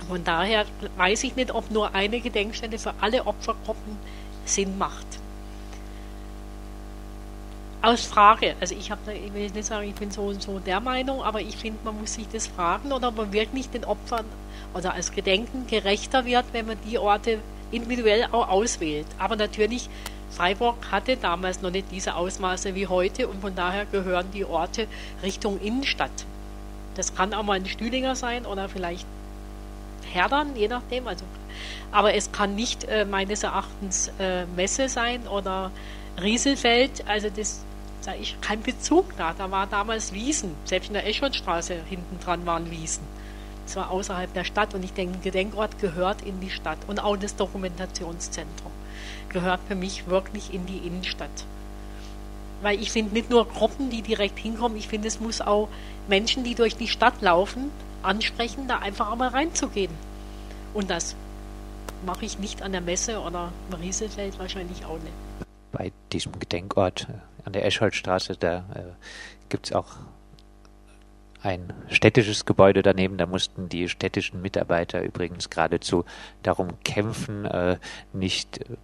Von 0.07 0.23
daher 0.23 0.65
weiß 0.97 1.25
ich 1.25 1.35
nicht, 1.35 1.53
ob 1.53 1.69
nur 1.69 1.93
eine 1.93 2.21
Gedenkstätte 2.21 2.79
für 2.79 2.95
alle 3.01 3.27
Opfergruppen 3.27 3.97
Sinn 4.45 4.79
macht. 4.79 5.05
aus 7.83 8.05
Frage. 8.05 8.55
Also 8.61 8.75
ich, 8.75 8.89
hab, 8.89 8.99
ich 9.09 9.33
will 9.33 9.51
nicht 9.51 9.65
sagen, 9.65 9.87
ich 9.87 9.95
bin 9.95 10.09
so 10.09 10.21
und 10.23 10.41
so 10.41 10.57
der 10.59 10.79
Meinung, 10.79 11.21
aber 11.21 11.41
ich 11.41 11.57
finde, 11.57 11.79
man 11.83 11.99
muss 11.99 12.13
sich 12.13 12.27
das 12.31 12.47
fragen 12.47 12.93
oder 12.93 13.11
man 13.11 13.31
wirklich 13.33 13.69
den 13.69 13.83
Opfern 13.83 14.25
oder 14.73 14.93
als 14.93 15.11
Gedenken 15.11 15.67
gerechter 15.67 16.25
wird, 16.25 16.45
wenn 16.53 16.65
man 16.65 16.77
die 16.89 16.97
Orte 16.97 17.39
individuell 17.73 18.27
auch 18.31 18.47
auswählt. 18.49 19.07
Aber 19.17 19.35
natürlich, 19.35 19.89
Freiburg 20.31 20.77
hatte 20.91 21.17
damals 21.17 21.61
noch 21.61 21.71
nicht 21.71 21.87
diese 21.91 22.15
Ausmaße 22.15 22.75
wie 22.75 22.87
heute 22.87 23.27
und 23.27 23.41
von 23.41 23.55
daher 23.55 23.85
gehören 23.85 24.27
die 24.33 24.45
Orte 24.45 24.87
Richtung 25.21 25.59
Innenstadt. 25.59 26.25
Das 26.95 27.15
kann 27.15 27.33
auch 27.33 27.43
mal 27.43 27.53
ein 27.53 27.65
Stühlinger 27.65 28.15
sein 28.15 28.45
oder 28.45 28.69
vielleicht 28.69 29.05
Herdern, 30.11 30.55
je 30.55 30.67
nachdem. 30.67 31.07
Also, 31.07 31.25
aber 31.91 32.13
es 32.13 32.31
kann 32.31 32.55
nicht 32.55 32.83
äh, 32.85 33.05
meines 33.05 33.43
Erachtens 33.43 34.11
äh, 34.19 34.45
Messe 34.55 34.89
sein 34.89 35.27
oder 35.27 35.71
Rieselfeld. 36.21 37.07
Also 37.07 37.29
das 37.35 37.63
da 38.05 38.11
ist 38.11 38.41
kein 38.41 38.61
Bezug 38.61 39.15
da. 39.17 39.33
Da 39.33 39.49
war 39.49 39.67
damals 39.67 40.13
Wiesen. 40.13 40.55
Selbst 40.65 40.87
in 40.87 40.93
der 40.93 41.07
Escholtstraße 41.07 41.75
hinten 41.89 42.19
dran 42.19 42.45
waren 42.45 42.69
Wiesen. 42.69 43.03
Das 43.65 43.75
war 43.75 43.91
außerhalb 43.91 44.33
der 44.33 44.43
Stadt 44.43 44.73
und 44.73 44.83
ich 44.83 44.93
denke, 44.93 45.19
Gedenkort 45.19 45.79
gehört 45.79 46.21
in 46.21 46.39
die 46.41 46.49
Stadt 46.49 46.79
und 46.87 46.99
auch 46.99 47.15
das 47.17 47.35
Dokumentationszentrum 47.35 48.71
gehört 49.29 49.61
für 49.67 49.75
mich 49.75 50.07
wirklich 50.07 50.53
in 50.53 50.65
die 50.65 50.77
Innenstadt. 50.77 51.45
Weil 52.61 52.79
ich 52.79 52.91
finde 52.91 53.13
nicht 53.13 53.29
nur 53.29 53.47
Gruppen, 53.47 53.89
die 53.89 54.01
direkt 54.01 54.39
hinkommen, 54.39 54.77
ich 54.77 54.87
finde, 54.87 55.07
es 55.07 55.19
muss 55.19 55.41
auch 55.41 55.67
Menschen, 56.07 56.43
die 56.43 56.55
durch 56.55 56.77
die 56.77 56.87
Stadt 56.87 57.21
laufen, 57.21 57.71
ansprechen, 58.03 58.67
da 58.67 58.79
einfach 58.79 59.11
auch 59.11 59.15
mal 59.15 59.29
reinzugehen. 59.29 59.91
Und 60.73 60.89
das 60.89 61.15
mache 62.05 62.25
ich 62.25 62.39
nicht 62.39 62.61
an 62.61 62.71
der 62.71 62.81
Messe 62.81 63.19
oder 63.19 63.51
im 63.69 63.79
Rieselfeld 63.79 64.39
wahrscheinlich 64.39 64.85
auch 64.85 64.99
nicht. 64.99 65.13
Bei 65.71 65.91
diesem 66.11 66.37
Gedenkort 66.39 67.07
an 67.45 67.53
der 67.53 67.65
Escholtstraße, 67.65 68.37
da 68.37 68.57
äh, 68.75 68.83
gibt 69.49 69.67
es 69.67 69.73
auch 69.73 69.87
ein 71.43 71.73
städtisches 71.89 72.45
Gebäude 72.45 72.81
daneben. 72.81 73.17
Da 73.17 73.25
mussten 73.25 73.69
die 73.69 73.89
städtischen 73.89 74.41
Mitarbeiter 74.41 75.01
übrigens 75.01 75.49
geradezu 75.49 76.05
darum 76.41 76.69
kämpfen, 76.83 77.45
äh, 77.45 77.77
nicht 78.13 78.59
äh, 78.61 78.75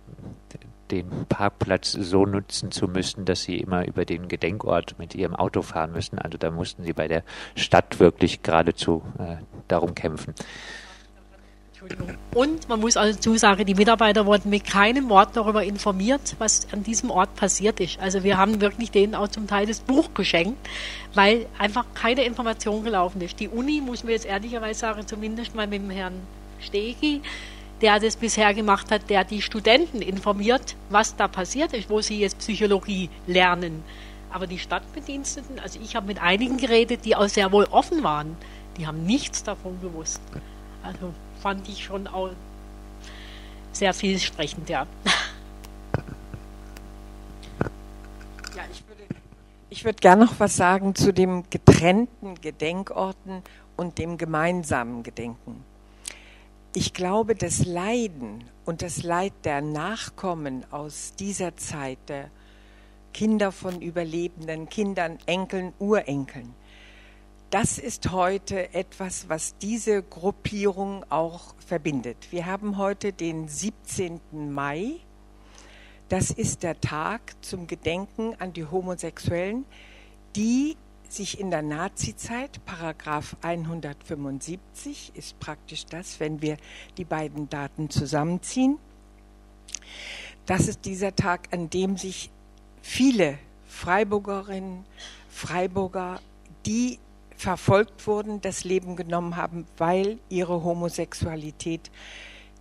den 0.92 1.26
Parkplatz 1.28 1.92
so 1.92 2.26
nutzen 2.26 2.72
zu 2.72 2.88
müssen, 2.88 3.24
dass 3.24 3.44
sie 3.44 3.58
immer 3.58 3.86
über 3.88 4.06
den 4.06 4.28
Gedenkort 4.28 4.98
mit 4.98 5.16
ihrem 5.16 5.36
Auto 5.36 5.62
fahren 5.62 5.92
müssen. 5.92 6.20
Also 6.20 6.38
da 6.38 6.52
mussten 6.52 6.84
sie 6.84 6.94
bei 6.94 7.08
der 7.08 7.24
Stadt 7.56 8.00
wirklich 8.00 8.44
geradezu 8.44 9.04
äh, 9.20 9.38
darum 9.68 9.96
kämpfen. 9.96 10.34
Und 12.36 12.70
man 12.70 12.80
muss 12.80 12.98
also 12.98 13.18
zusagen, 13.20 13.66
die 13.66 13.74
Mitarbeiter 13.74 14.26
wurden 14.26 14.50
mit 14.50 14.66
keinem 14.66 15.10
Wort 15.10 15.36
darüber 15.36 15.64
informiert, 15.64 16.36
was 16.38 16.68
an 16.72 16.84
diesem 16.84 17.10
Ort 17.10 17.36
passiert 17.36 17.80
ist. 17.80 18.00
Also 18.00 18.24
wir 18.24 18.38
haben 18.38 18.62
wirklich 18.62 18.92
denen 18.92 19.16
auch 19.16 19.30
zum 19.30 19.48
Teil 19.48 19.66
das 19.66 19.80
Buch 19.80 20.14
geschenkt, 20.14 20.58
weil 21.14 21.46
einfach 21.58 21.86
keine 21.94 22.24
Information 22.24 22.84
gelaufen 22.84 23.22
ist. 23.22 23.40
Die 23.40 23.48
Uni, 23.48 23.82
muss 23.82 24.04
man 24.04 24.12
jetzt 24.12 24.26
ehrlicherweise 24.26 24.80
sagen, 24.80 25.08
zumindest 25.08 25.56
mal 25.56 25.68
mit 25.68 25.82
dem 25.82 25.90
Herrn 25.90 26.22
Stegi, 26.60 27.22
der 27.82 28.00
das 28.00 28.18
bisher 28.18 28.54
gemacht 28.54 28.92
hat, 28.92 29.10
der 29.10 29.24
die 29.24 29.42
Studenten 29.42 30.02
informiert, 30.02 30.76
was 30.90 31.16
da 31.16 31.28
passiert 31.28 31.74
ist, 31.74 31.90
wo 31.90 32.02
sie 32.02 32.20
jetzt 32.20 32.40
Psychologie 32.40 33.10
lernen. 33.26 33.84
Aber 34.32 34.48
die 34.48 34.60
Stadtbediensteten, 34.60 35.60
also 35.60 35.80
ich 35.82 35.96
habe 35.96 36.08
mit 36.08 36.22
einigen 36.22 36.58
geredet, 36.58 37.06
die 37.06 37.16
auch 37.16 37.28
sehr 37.28 37.52
wohl 37.52 37.66
offen 37.72 38.04
waren, 38.04 38.36
die 38.78 38.86
haben 38.86 39.06
nichts 39.06 39.44
davon 39.44 39.80
gewusst. 39.82 40.22
Also 40.84 41.14
fand 41.42 41.68
ich 41.70 41.84
schon 41.84 42.08
auch 42.08 42.32
sehr 43.72 43.94
vielsprechend, 43.94 44.70
ja. 44.70 44.88
Ja, 48.56 48.64
ich 48.72 48.84
würde, 48.88 49.04
ich 49.70 49.86
würde 49.86 50.00
gerne 50.00 50.26
noch 50.26 50.40
was 50.40 50.58
sagen 50.58 50.96
zu 50.96 51.14
dem 51.14 51.50
getrennten 51.50 52.36
Gedenkorten 52.42 53.44
und 53.78 53.98
dem 54.00 54.18
gemeinsamen 54.18 55.04
Gedenken. 55.04 55.64
Ich 56.74 56.94
glaube, 56.94 57.36
das 57.36 57.66
Leiden 57.66 58.44
und 58.66 58.82
das 58.82 59.04
Leid 59.04 59.34
der 59.44 59.62
Nachkommen 59.62 60.66
aus 60.72 61.14
dieser 61.18 61.56
Zeit, 61.56 61.98
der 62.08 62.30
Kinder 63.14 63.52
von 63.52 63.82
Überlebenden, 63.82 64.68
Kindern, 64.68 65.18
Enkeln, 65.26 65.74
Urenkeln, 65.80 66.54
das 67.50 67.80
ist 67.80 68.12
heute 68.12 68.74
etwas, 68.74 69.28
was 69.28 69.58
diese 69.58 70.04
Gruppierung 70.04 71.04
auch 71.10 71.56
verbindet. 71.66 72.18
Wir 72.32 72.46
haben 72.46 72.78
heute 72.78 73.12
den 73.12 73.48
17. 73.48 74.20
Mai. 74.54 74.98
Das 76.10 76.30
ist 76.32 76.64
der 76.64 76.80
Tag 76.80 77.22
zum 77.42 77.66
Gedenken 77.68 78.36
an 78.40 78.54
die 78.54 78.66
Homosexuellen, 78.66 79.66
die 80.36 80.78
sich 81.08 81.40
in 81.40 81.50
der 81.50 81.64
Nazizeit, 81.64 82.64
Paragraph 82.66 83.36
175 83.42 85.12
ist 85.16 85.40
praktisch 85.40 85.88
das, 85.88 86.20
wenn 86.20 86.44
wir 86.44 86.58
die 86.98 87.06
beiden 87.06 87.50
Daten 87.50 87.90
zusammenziehen. 87.90 88.78
Das 90.46 90.68
ist 90.68 90.86
dieser 90.86 91.16
Tag, 91.16 91.48
an 91.52 91.72
dem 91.72 91.98
sich 91.98 92.30
viele 92.84 93.40
Freiburgerinnen, 93.68 94.86
Freiburger, 95.30 96.22
die 96.68 97.00
verfolgt 97.40 98.06
wurden, 98.06 98.42
das 98.42 98.66
Leben 98.66 98.98
genommen 98.98 99.38
haben, 99.38 99.66
weil 99.78 100.20
ihre 100.28 100.62
Homosexualität 100.62 101.90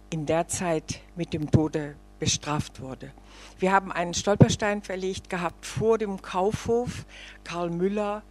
in 0.09 0.24
der 0.24 0.47
Zeit 0.47 1.01
mit 1.16 1.33
dem 1.33 1.51
Tode 1.51 1.97
bestraft 2.20 2.81
wurde. 2.81 3.11
Wir 3.59 3.72
haben 3.72 3.91
einen 3.91 4.14
Stolperstein 4.14 4.83
verlegt 4.83 5.31
gehabt 5.31 5.66
vor 5.66 5.99
dem 5.99 6.22
Kaufhof. 6.22 7.07
Karl 7.43 7.70
Müller, 7.70 8.22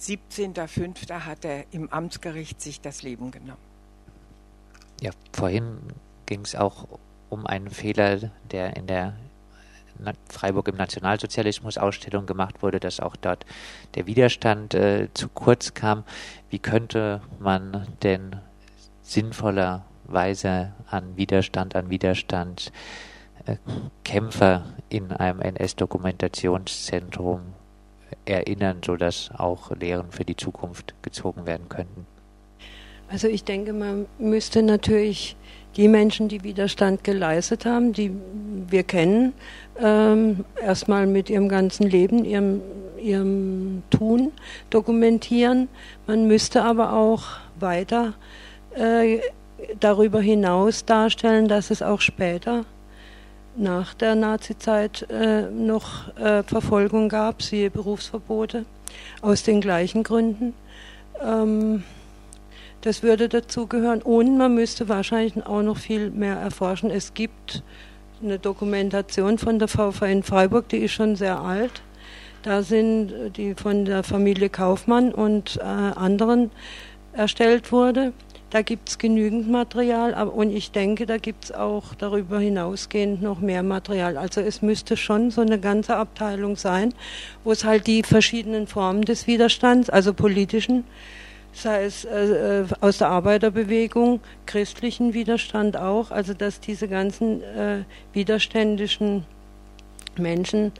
17.05. 0.00 1.12
hat 1.26 1.44
er 1.44 1.66
im 1.72 1.90
Amtsgericht 1.90 2.62
sich 2.62 2.80
das 2.80 3.02
Leben 3.02 3.30
genommen. 3.30 3.60
Ja, 5.02 5.10
vorhin 5.34 5.78
ging 6.24 6.40
es 6.40 6.54
auch 6.54 6.88
um 7.28 7.46
einen 7.46 7.68
Fehler, 7.68 8.30
der 8.50 8.76
in 8.78 8.86
der 8.86 9.14
Freiburg 10.28 10.68
im 10.68 10.76
Nationalsozialismus 10.76 11.78
Ausstellung 11.78 12.26
gemacht 12.26 12.62
wurde, 12.62 12.80
dass 12.80 13.00
auch 13.00 13.16
dort 13.16 13.46
der 13.94 14.06
Widerstand 14.06 14.74
äh, 14.74 15.08
zu 15.14 15.28
kurz 15.28 15.74
kam. 15.74 16.04
Wie 16.50 16.58
könnte 16.58 17.22
man 17.38 17.86
denn 18.02 18.36
sinnvollerweise 19.02 20.72
an 20.88 21.16
Widerstand, 21.16 21.76
an 21.76 21.90
Widerstand 21.90 22.72
äh, 23.46 23.56
Kämpfer 24.04 24.64
in 24.88 25.12
einem 25.12 25.40
NS-Dokumentationszentrum 25.40 27.40
erinnern, 28.24 28.80
sodass 28.84 29.30
auch 29.36 29.70
Lehren 29.72 30.12
für 30.12 30.24
die 30.24 30.36
Zukunft 30.36 30.94
gezogen 31.02 31.46
werden 31.46 31.68
könnten? 31.68 32.06
Also 33.08 33.26
ich 33.28 33.44
denke, 33.44 33.72
man 33.72 34.06
müsste 34.18 34.62
natürlich 34.62 35.36
die 35.76 35.88
Menschen, 35.88 36.28
die 36.28 36.42
Widerstand 36.42 37.04
geleistet 37.04 37.64
haben, 37.64 37.92
die 37.92 38.12
wir 38.68 38.82
kennen, 38.82 39.32
ähm, 39.78 40.44
erstmal 40.62 41.06
mit 41.06 41.30
ihrem 41.30 41.48
ganzen 41.48 41.88
Leben, 41.88 42.24
ihrem, 42.24 42.60
ihrem 43.00 43.82
Tun 43.90 44.32
dokumentieren. 44.70 45.68
Man 46.06 46.26
müsste 46.26 46.62
aber 46.62 46.92
auch 46.92 47.24
weiter 47.58 48.14
äh, 48.74 49.20
darüber 49.80 50.20
hinaus 50.20 50.84
darstellen, 50.84 51.48
dass 51.48 51.70
es 51.70 51.82
auch 51.82 52.00
später 52.00 52.64
nach 53.56 53.94
der 53.94 54.14
Nazizeit 54.14 55.06
äh, 55.10 55.42
noch 55.42 56.16
äh, 56.16 56.42
Verfolgung 56.42 57.08
gab, 57.08 57.42
siehe 57.42 57.70
Berufsverbote, 57.70 58.64
aus 59.20 59.42
den 59.42 59.60
gleichen 59.60 60.02
Gründen. 60.02 60.54
Ähm, 61.20 61.84
das 62.82 63.02
würde 63.02 63.28
dazugehören. 63.28 64.02
Und 64.02 64.36
man 64.36 64.54
müsste 64.54 64.88
wahrscheinlich 64.88 65.44
auch 65.46 65.62
noch 65.62 65.78
viel 65.78 66.10
mehr 66.10 66.36
erforschen. 66.36 66.90
Es 66.90 67.14
gibt 67.14 67.62
eine 68.22 68.38
Dokumentation 68.38 69.38
von 69.38 69.58
der 69.58 69.68
VV 69.68 70.02
in 70.02 70.22
Freiburg, 70.22 70.68
die 70.68 70.78
ist 70.78 70.92
schon 70.92 71.16
sehr 71.16 71.40
alt. 71.40 71.82
Da 72.42 72.62
sind 72.62 73.36
die 73.36 73.54
von 73.54 73.84
der 73.84 74.02
Familie 74.02 74.48
Kaufmann 74.48 75.12
und 75.12 75.56
äh, 75.56 75.62
anderen 75.62 76.50
erstellt 77.12 77.72
wurde. 77.72 78.12
Da 78.50 78.60
gibt 78.60 78.90
es 78.90 78.98
genügend 78.98 79.50
Material 79.50 80.28
und 80.28 80.54
ich 80.54 80.72
denke, 80.72 81.06
da 81.06 81.16
gibt 81.16 81.44
es 81.44 81.52
auch 81.52 81.94
darüber 81.94 82.38
hinausgehend 82.38 83.22
noch 83.22 83.40
mehr 83.40 83.62
Material. 83.62 84.18
Also 84.18 84.42
es 84.42 84.60
müsste 84.60 84.98
schon 84.98 85.30
so 85.30 85.40
eine 85.40 85.58
ganze 85.58 85.96
Abteilung 85.96 86.56
sein, 86.56 86.92
wo 87.44 87.52
es 87.52 87.64
halt 87.64 87.86
die 87.86 88.02
verschiedenen 88.02 88.66
Formen 88.66 89.02
des 89.02 89.26
Widerstands, 89.26 89.88
also 89.88 90.12
politischen, 90.12 90.84
sei 91.52 91.84
es 91.84 92.04
äh, 92.04 92.60
äh, 92.62 92.66
aus 92.80 92.98
der 92.98 93.08
Arbeiterbewegung, 93.08 94.20
christlichen 94.46 95.14
Widerstand 95.14 95.76
auch, 95.76 96.10
also 96.10 96.34
dass 96.34 96.60
diese 96.60 96.88
ganzen 96.88 97.42
äh, 97.42 97.84
widerständischen 98.12 99.24
Menschen 100.16 100.72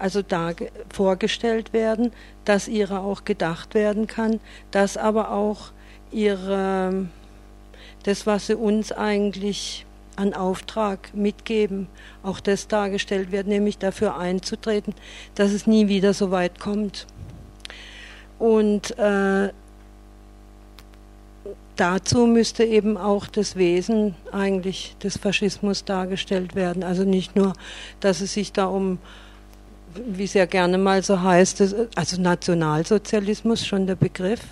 also 0.00 0.22
da 0.22 0.50
vorgestellt 0.92 1.72
werden, 1.72 2.10
dass 2.44 2.66
ihrer 2.66 3.02
auch 3.02 3.24
gedacht 3.24 3.74
werden 3.74 4.08
kann, 4.08 4.40
dass 4.72 4.96
aber 4.96 5.30
auch 5.30 5.70
ihre 6.10 7.06
das, 8.02 8.26
was 8.26 8.48
sie 8.48 8.56
uns 8.56 8.92
eigentlich 8.92 9.86
an 10.16 10.34
Auftrag 10.34 11.14
mitgeben, 11.14 11.86
auch 12.22 12.40
das 12.40 12.68
dargestellt 12.68 13.32
wird, 13.32 13.46
nämlich 13.46 13.78
dafür 13.78 14.16
einzutreten, 14.16 14.94
dass 15.34 15.52
es 15.52 15.66
nie 15.66 15.88
wieder 15.88 16.12
so 16.12 16.30
weit 16.30 16.58
kommt. 16.58 17.06
Und 18.42 18.98
äh, 18.98 19.50
dazu 21.76 22.26
müsste 22.26 22.64
eben 22.64 22.96
auch 22.96 23.28
das 23.28 23.54
Wesen 23.54 24.16
eigentlich 24.32 24.96
des 25.00 25.16
Faschismus 25.16 25.84
dargestellt 25.84 26.56
werden. 26.56 26.82
Also 26.82 27.04
nicht 27.04 27.36
nur, 27.36 27.52
dass 28.00 28.20
es 28.20 28.34
sich 28.34 28.52
da 28.52 28.64
um, 28.64 28.98
wie 29.94 30.24
es 30.24 30.34
ja 30.34 30.46
gerne 30.46 30.76
mal 30.76 31.04
so 31.04 31.22
heißt, 31.22 31.86
also 31.94 32.20
Nationalsozialismus 32.20 33.64
schon 33.64 33.86
der 33.86 33.94
Begriff. 33.94 34.42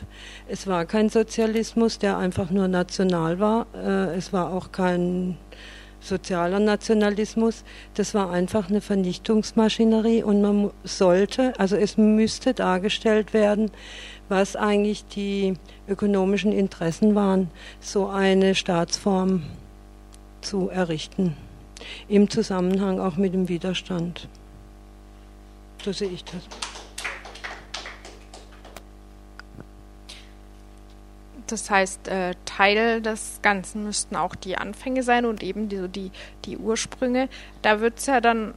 Es 0.48 0.68
war 0.68 0.84
kein 0.84 1.08
Sozialismus, 1.08 1.98
der 1.98 2.16
einfach 2.16 2.50
nur 2.50 2.68
national 2.68 3.40
war. 3.40 3.66
Äh, 3.74 4.14
es 4.14 4.32
war 4.32 4.52
auch 4.52 4.70
kein 4.70 5.36
sozialer 6.00 6.58
Nationalismus. 6.58 7.64
Das 7.94 8.14
war 8.14 8.30
einfach 8.30 8.68
eine 8.68 8.80
Vernichtungsmaschinerie 8.80 10.22
und 10.22 10.42
man 10.42 10.70
sollte, 10.84 11.58
also 11.58 11.76
es 11.76 11.96
müsste 11.96 12.54
dargestellt 12.54 13.32
werden, 13.32 13.70
was 14.28 14.56
eigentlich 14.56 15.04
die 15.06 15.54
ökonomischen 15.88 16.52
Interessen 16.52 17.14
waren, 17.14 17.50
so 17.80 18.08
eine 18.08 18.54
Staatsform 18.54 19.42
zu 20.40 20.68
errichten. 20.68 21.36
Im 22.08 22.28
Zusammenhang 22.28 23.00
auch 23.00 23.16
mit 23.16 23.34
dem 23.34 23.48
Widerstand. 23.48 24.28
So 25.84 25.92
sehe 25.92 26.10
ich 26.10 26.24
das. 26.24 26.69
Das 31.52 31.70
heißt, 31.70 32.08
äh, 32.08 32.34
Teil 32.44 33.00
des 33.00 33.40
Ganzen 33.42 33.84
müssten 33.84 34.16
auch 34.16 34.34
die 34.34 34.56
Anfänge 34.56 35.02
sein 35.02 35.24
und 35.24 35.42
eben 35.42 35.68
die, 35.68 35.88
die, 35.88 36.10
die 36.44 36.56
Ursprünge. 36.56 37.28
Da 37.62 37.80
wird 37.80 37.98
es 37.98 38.06
ja 38.06 38.20
dann 38.20 38.54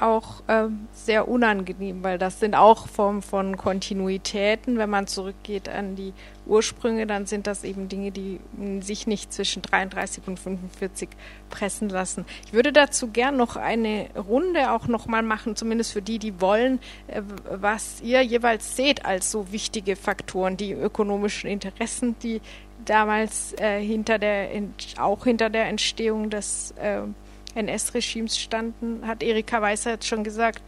auch 0.00 0.42
ähm, 0.48 0.88
sehr 0.92 1.28
unangenehm, 1.28 2.02
weil 2.02 2.18
das 2.18 2.40
sind 2.40 2.54
auch 2.54 2.88
Formen 2.88 3.22
von 3.22 3.56
Kontinuitäten. 3.56 4.78
Wenn 4.78 4.90
man 4.90 5.06
zurückgeht 5.06 5.68
an 5.68 5.96
die 5.96 6.12
Ursprünge, 6.46 7.06
dann 7.06 7.26
sind 7.26 7.46
das 7.46 7.64
eben 7.64 7.88
Dinge, 7.88 8.10
die 8.10 8.40
sich 8.80 9.06
nicht 9.06 9.32
zwischen 9.32 9.62
33 9.62 10.26
und 10.26 10.38
45 10.38 11.08
pressen 11.50 11.88
lassen. 11.88 12.24
Ich 12.46 12.52
würde 12.52 12.72
dazu 12.72 13.08
gern 13.08 13.36
noch 13.36 13.56
eine 13.56 14.08
Runde 14.16 14.72
auch 14.72 14.86
nochmal 14.86 15.22
machen, 15.22 15.56
zumindest 15.56 15.92
für 15.92 16.02
die, 16.02 16.18
die 16.18 16.40
wollen, 16.40 16.80
äh, 17.08 17.22
was 17.50 18.00
ihr 18.00 18.22
jeweils 18.22 18.76
seht 18.76 19.04
als 19.04 19.30
so 19.30 19.52
wichtige 19.52 19.96
Faktoren, 19.96 20.56
die 20.56 20.72
ökonomischen 20.72 21.48
Interessen, 21.48 22.16
die 22.22 22.40
damals 22.84 23.54
äh, 23.54 23.80
hinter 23.80 24.18
der, 24.18 24.48
auch 24.98 25.24
hinter 25.24 25.50
der 25.50 25.66
Entstehung 25.66 26.30
des 26.30 26.72
äh, 26.72 27.02
NS-Regimes 27.54 28.38
standen, 28.38 29.06
hat 29.06 29.22
Erika 29.22 29.60
Weißer 29.60 29.92
jetzt 29.92 30.06
schon 30.06 30.24
gesagt. 30.24 30.62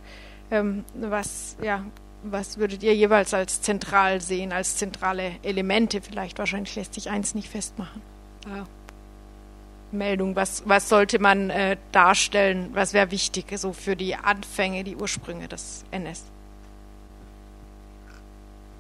Ähm, 0.51 0.85
was, 0.95 1.57
ja, 1.63 1.85
was 2.23 2.59
würdet 2.59 2.83
ihr 2.83 2.95
jeweils 2.95 3.35
als 3.35 3.63
zentral 3.63 4.21
sehen, 4.21 4.53
als 4.53 4.77
zentrale 4.77 5.33
Elemente? 5.43 6.01
Vielleicht 6.01 6.39
wahrscheinlich 6.39 6.75
lässt 6.77 6.95
sich 6.95 7.11
eins 7.11 7.35
nicht 7.35 7.49
festmachen. 7.49 8.03
Ja. 8.47 8.67
Meldung, 9.93 10.35
was, 10.35 10.63
was 10.67 10.89
sollte 10.89 11.19
man 11.19 11.51
äh, 11.51 11.77
darstellen, 11.93 12.71
was 12.73 12.93
wäre 12.93 13.11
wichtig 13.11 13.47
so 13.57 13.73
für 13.73 13.97
die 13.97 14.15
Anfänge, 14.17 14.85
die 14.85 14.97
Ursprünge 14.97 15.49
des 15.49 15.85
NS? 15.91 16.25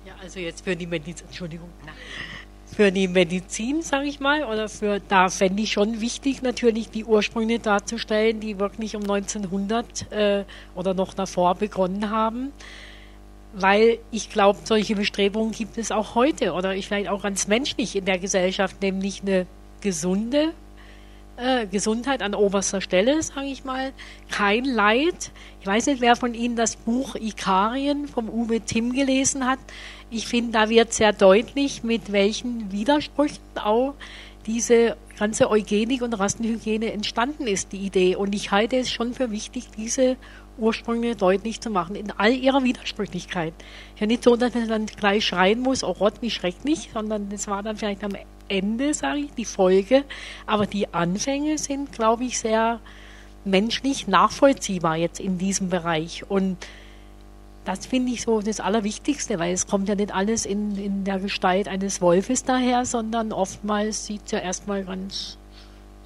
Ja, 0.05 0.15
also 0.21 0.41
jetzt 0.41 0.65
für 0.65 0.77
die 0.77 0.87
Medizin, 0.87 1.27
Entschuldigung. 1.27 1.69
Nein 1.85 1.95
für 2.77 2.93
die 2.93 3.09
Medizin, 3.09 3.81
sage 3.81 4.07
ich 4.07 4.21
mal, 4.21 4.45
oder 4.45 4.69
für, 4.69 5.01
da 5.09 5.31
fände 5.31 5.63
ich 5.63 5.73
schon 5.73 6.03
wichtig, 6.03 6.43
natürlich 6.43 6.91
die 6.91 7.07
Ursprünge 7.07 7.59
darzustellen, 7.59 8.39
die 8.39 8.59
wirklich 8.59 8.95
um 8.95 9.03
1900 9.03 10.13
äh, 10.13 10.45
oder 10.75 10.93
noch 10.93 11.15
davor 11.15 11.55
begonnen 11.55 12.11
haben. 12.11 12.53
Weil 13.55 13.99
ich 14.11 14.29
glaube, 14.29 14.59
solche 14.65 14.95
Bestrebungen 14.95 15.53
gibt 15.53 15.79
es 15.79 15.91
auch 15.91 16.15
heute 16.15 16.53
oder 16.53 16.75
ich 16.75 16.87
vielleicht 16.87 17.09
auch 17.09 17.23
ganz 17.23 17.49
menschlich 17.49 17.97
in 17.97 18.05
der 18.05 18.19
Gesellschaft, 18.19 18.83
nämlich 18.83 19.23
eine 19.23 19.47
gesunde 19.81 20.53
äh, 21.39 21.67
Gesundheit 21.67 22.21
an 22.21 22.35
oberster 22.35 22.83
Stelle, 22.83 23.23
sage 23.23 23.47
ich 23.47 23.65
mal, 23.65 23.93
kein 24.31 24.65
Leid. 24.65 25.31
Ich 25.63 25.67
weiß 25.67 25.87
nicht, 25.87 26.03
wer 26.03 26.17
von 26.17 26.35
Ihnen 26.35 26.57
das 26.57 26.77
Buch 26.77 27.15
Ikarien 27.15 28.07
vom 28.07 28.29
Uwe 28.29 28.61
Timm 28.61 28.93
gelesen 28.93 29.47
hat. 29.47 29.59
Ich 30.11 30.27
finde, 30.27 30.53
da 30.53 30.69
wird 30.69 30.93
sehr 30.93 31.13
deutlich, 31.13 31.83
mit 31.83 32.13
welchen 32.13 32.71
Widersprüchen 32.71 33.43
auch 33.57 33.95
diese 34.47 34.97
ganze 35.19 35.51
Eugenik 35.51 36.03
und 36.03 36.15
Rassenhygiene 36.15 36.93
entstanden 36.93 37.47
ist, 37.47 37.73
die 37.73 37.79
Idee. 37.79 38.17
Und 38.17 38.35
ich 38.35 38.53
halte 38.53 38.77
es 38.77 38.91
schon 38.91 39.15
für 39.15 39.31
wichtig, 39.31 39.65
diese 39.77 40.17
Ursprünge 40.59 41.17
deutlich 41.17 41.61
zu 41.61 41.71
machen, 41.71 41.97
in 41.97 42.13
all 42.13 42.33
ihrer 42.33 42.63
Widersprüchlichkeit. 42.63 43.53
Ja, 43.99 44.07
nicht 44.07 44.23
so, 44.23 44.37
dass 44.37 44.55
man 44.55 44.69
dann 44.69 44.87
gleich 44.87 45.27
schreien 45.27 45.61
muss, 45.61 45.83
oh 45.83 45.95
Gott, 45.95 46.15
wie 46.21 46.31
schrecklich, 46.31 46.91
sondern 46.95 47.29
das 47.29 47.49
war 47.49 47.63
dann 47.63 47.77
vielleicht 47.77 48.05
am 48.05 48.13
Ende, 48.49 48.95
sage 48.95 49.21
ich, 49.21 49.33
die 49.33 49.45
Folge. 49.45 50.05
Aber 50.47 50.67
die 50.67 50.93
Anfänge 50.95 51.59
sind, 51.59 51.93
glaube 51.93 52.25
ich, 52.25 52.39
sehr 52.39 52.81
menschlich 53.45 54.09
nachvollziehbar 54.09 54.97
jetzt 54.97 55.21
in 55.21 55.39
diesem 55.39 55.69
Bereich. 55.69 56.29
Und 56.29 56.57
das 57.67 57.85
finde 57.85 58.13
ich 58.13 58.23
so 58.23 58.41
das 58.41 58.61
Allerwichtigste, 58.61 59.41
weil 59.41 59.53
es 59.53 59.67
kommt 59.67 59.89
ja 59.89 59.97
nicht 59.97 60.15
alles 60.15 60.47
in, 60.47 60.77
in 60.79 61.05
der 61.05 61.19
Gestalt 61.19 61.67
eines 61.67 62.01
Wolfes 62.01 62.45
daher, 62.45 62.85
sondern 62.87 63.33
oftmals 63.33 64.07
sieht 64.07 64.23
es 64.27 64.31
ja 64.31 64.39
erstmal 64.39 64.85
ganz, 64.85 65.37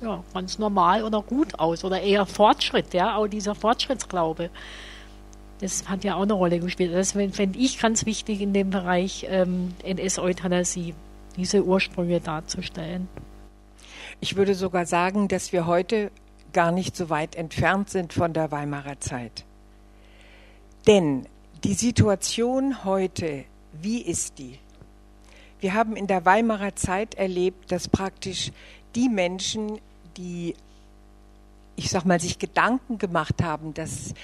ja, 0.00 0.24
ganz 0.32 0.58
normal 0.58 1.04
oder 1.04 1.20
gut 1.20 1.58
aus 1.58 1.84
oder 1.84 2.00
eher 2.00 2.24
Fortschritt, 2.24 2.94
ja, 2.94 3.14
auch 3.14 3.26
dieser 3.26 3.54
Fortschrittsglaube. 3.54 4.48
Das 5.61 5.86
hat 5.86 6.02
ja 6.02 6.14
auch 6.14 6.22
eine 6.22 6.32
Rolle 6.32 6.61
gespielt. 6.61 6.94
Das 6.94 7.12
fände 7.12 7.58
ich 7.58 7.78
ganz 7.78 8.06
wichtig 8.06 8.40
in 8.40 8.54
dem 8.54 8.70
Bereich 8.70 9.26
ähm, 9.28 9.74
NS-Euthanasie, 9.84 10.94
diese 11.36 11.62
Ursprünge 11.62 12.20
darzustellen. 12.20 13.06
Ich 14.20 14.34
würde 14.34 14.54
sogar 14.54 14.86
sagen, 14.86 15.28
dass 15.28 15.52
wir 15.52 15.66
heute 15.66 16.11
gar 16.54 16.72
nicht 16.72 16.96
so 16.96 17.11
weit 17.11 17.36
entfernt 17.36 17.90
sind 17.90 18.14
von 18.14 18.32
der 18.32 18.50
Weimarer 18.50 18.98
Zeit. 18.98 19.44
Denn 20.86 21.26
die 21.64 21.74
Situation 21.74 22.84
heute, 22.84 23.44
wie 23.72 24.00
ist 24.00 24.38
die? 24.38 24.58
Wir 25.61 25.74
haben 25.74 25.94
in 25.94 26.06
der 26.06 26.24
Weimarer 26.24 26.74
Zeit 26.74 27.16
erlebt, 27.16 27.70
dass 27.70 27.86
praktisch 27.86 28.50
die 28.94 29.11
Menschen, 29.11 29.78
die, 30.16 30.54
ich 31.76 31.90
sag 31.90 32.06
mal, 32.06 32.18
sich 32.18 32.38
Gedanken 32.38 32.96
gemacht 32.96 33.42
haben, 33.42 33.74
dass 33.74 34.14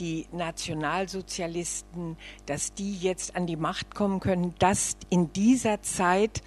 die 0.00 0.26
Nationalsozialisten, 0.32 2.16
dass 2.46 2.72
die 2.72 2.96
jetzt 2.96 3.36
an 3.36 3.46
die 3.46 3.56
Macht 3.56 3.94
kommen 3.94 4.20
können, 4.20 4.54
dass 4.58 4.96
in 5.10 5.32
dieser 5.32 5.82
Zeit 5.82 6.42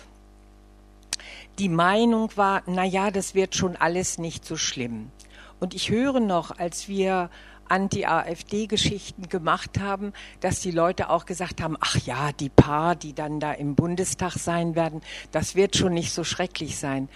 die 1.60 1.70
Meinung 1.70 2.32
war, 2.36 2.64
na 2.66 2.84
ja, 2.84 3.12
das 3.12 3.36
wird 3.36 3.56
schon 3.56 3.76
alles 3.76 4.18
nicht 4.18 4.44
so 4.46 4.58
schlimm. 4.58 5.12
Und 5.60 5.76
ich 5.76 5.92
höre 5.92 6.20
noch, 6.20 6.58
als 6.58 6.88
wir 6.88 7.30
Anti-AfD-Geschichten 7.72 9.30
gemacht 9.30 9.80
haben, 9.80 10.12
dass 10.42 10.60
die 10.60 10.72
Leute 10.72 11.10
auch 11.10 11.26
gesagt 11.26 11.62
haben, 11.62 11.78
ach 11.80 11.96
ja, 12.06 12.32
die 12.34 12.50
paar, 12.50 12.96
die 12.96 13.14
dann 13.14 13.40
da 13.40 13.54
im 13.54 13.76
Bundestag 13.76 14.34
sein 14.34 14.76
werden, 14.76 15.02
das 15.32 15.56
wird 15.56 15.78
schon 15.78 15.94
nicht 15.94 16.12
so 16.12 16.26
schrecklich 16.26 16.78
sein. 16.78 17.08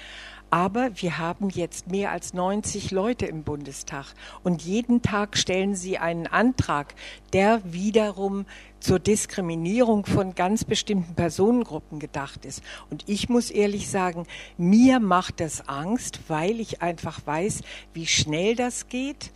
Aber 0.52 0.92
wir 0.96 1.18
haben 1.18 1.50
jetzt 1.50 1.92
mehr 1.92 2.12
als 2.12 2.34
90 2.34 2.92
Leute 2.92 3.26
im 3.26 3.44
Bundestag 3.44 4.06
und 4.44 4.62
jeden 4.62 5.02
Tag 5.02 5.38
stellen 5.38 5.76
sie 5.76 5.98
einen 5.98 6.28
Antrag, 6.28 6.96
der 7.34 7.62
wiederum 7.66 8.46
zur 8.80 9.00
Diskriminierung 9.00 10.06
von 10.06 10.36
ganz 10.36 10.64
bestimmten 10.64 11.16
Personengruppen 11.16 12.00
gedacht 12.00 12.46
ist. 12.46 12.64
Und 12.90 13.04
ich 13.10 13.28
muss 13.28 13.50
ehrlich 13.50 13.90
sagen, 13.90 14.28
mir 14.58 15.02
macht 15.02 15.42
das 15.42 15.68
Angst, 15.68 16.20
weil 16.30 16.62
ich 16.62 16.82
einfach 16.82 17.20
weiß, 17.26 17.62
wie 17.94 18.08
schnell 18.08 18.56
das 18.56 18.88
geht 18.88 19.32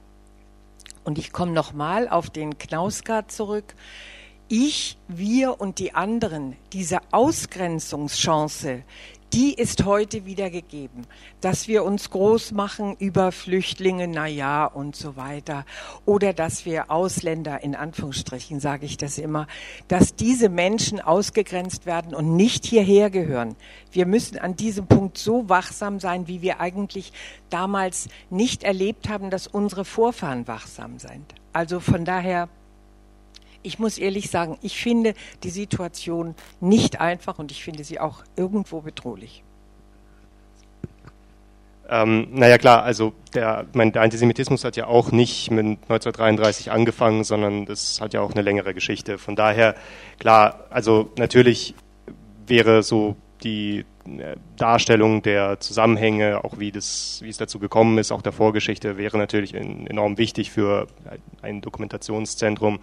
und 1.03 1.17
ich 1.17 1.31
komme 1.31 1.51
nochmal 1.51 2.07
auf 2.07 2.29
den 2.29 2.57
Knausgard 2.57 3.31
zurück. 3.31 3.75
Ich, 4.47 4.97
wir 5.07 5.61
und 5.61 5.79
die 5.79 5.93
anderen, 5.93 6.55
diese 6.73 6.99
Ausgrenzungschance, 7.11 8.83
die 9.33 9.53
ist 9.53 9.85
heute 9.85 10.25
wieder 10.25 10.49
gegeben, 10.49 11.05
dass 11.41 11.67
wir 11.67 11.83
uns 11.83 12.09
groß 12.09 12.51
machen 12.51 12.95
über 12.99 13.31
Flüchtlinge, 13.31 14.07
na 14.07 14.27
ja 14.27 14.65
und 14.65 14.95
so 14.95 15.15
weiter, 15.15 15.65
oder 16.05 16.33
dass 16.33 16.65
wir 16.65 16.89
Ausländer 16.89 17.63
in 17.63 17.75
Anführungsstrichen 17.75 18.59
sage 18.59 18.85
ich 18.85 18.97
das 18.97 19.17
immer, 19.17 19.47
dass 19.87 20.15
diese 20.15 20.49
Menschen 20.49 20.99
ausgegrenzt 20.99 21.85
werden 21.85 22.15
und 22.15 22.35
nicht 22.35 22.65
hierher 22.65 23.09
gehören. 23.09 23.55
Wir 23.91 24.05
müssen 24.05 24.37
an 24.37 24.55
diesem 24.55 24.87
Punkt 24.87 25.17
so 25.17 25.49
wachsam 25.49 25.99
sein, 25.99 26.27
wie 26.27 26.41
wir 26.41 26.59
eigentlich 26.59 27.13
damals 27.49 28.07
nicht 28.29 28.63
erlebt 28.63 29.09
haben, 29.09 29.29
dass 29.29 29.47
unsere 29.47 29.85
Vorfahren 29.85 30.47
wachsam 30.47 30.99
sind. 30.99 31.35
Also 31.53 31.79
von 31.79 32.05
daher 32.05 32.49
ich 33.63 33.79
muss 33.79 33.97
ehrlich 33.97 34.29
sagen, 34.29 34.57
ich 34.61 34.81
finde 34.81 35.13
die 35.43 35.49
Situation 35.49 36.35
nicht 36.59 36.99
einfach 36.99 37.39
und 37.39 37.51
ich 37.51 37.63
finde 37.63 37.83
sie 37.83 37.99
auch 37.99 38.23
irgendwo 38.35 38.81
bedrohlich. 38.81 39.43
Ähm, 41.91 42.27
naja 42.31 42.59
klar, 42.59 42.83
also 42.83 43.13
der, 43.33 43.65
mein, 43.73 43.91
der 43.91 44.03
Antisemitismus 44.03 44.63
hat 44.63 44.75
ja 44.75 44.85
auch 44.85 45.11
nicht 45.11 45.49
mit 45.49 45.65
1933 45.65 46.71
angefangen, 46.71 47.23
sondern 47.23 47.65
das 47.65 47.99
hat 47.99 48.13
ja 48.13 48.21
auch 48.21 48.31
eine 48.31 48.43
längere 48.43 48.75
Geschichte. 48.75 49.17
Von 49.17 49.35
daher, 49.35 49.75
klar, 50.19 50.67
also 50.69 51.11
natürlich 51.17 51.73
wäre 52.45 52.83
so 52.83 53.15
die 53.43 53.85
äh, 54.05 54.35
Darstellung 54.55 55.23
der 55.23 55.59
Zusammenhänge, 55.59 56.43
auch 56.43 56.59
wie, 56.59 56.71
das, 56.71 57.21
wie 57.23 57.29
es 57.29 57.37
dazu 57.37 57.57
gekommen 57.57 57.97
ist, 57.97 58.11
auch 58.11 58.21
der 58.21 58.33
Vorgeschichte, 58.33 58.97
wäre 58.97 59.17
natürlich 59.17 59.55
enorm 59.55 60.19
wichtig 60.19 60.51
für 60.51 60.87
ein 61.41 61.61
Dokumentationszentrum. 61.61 62.79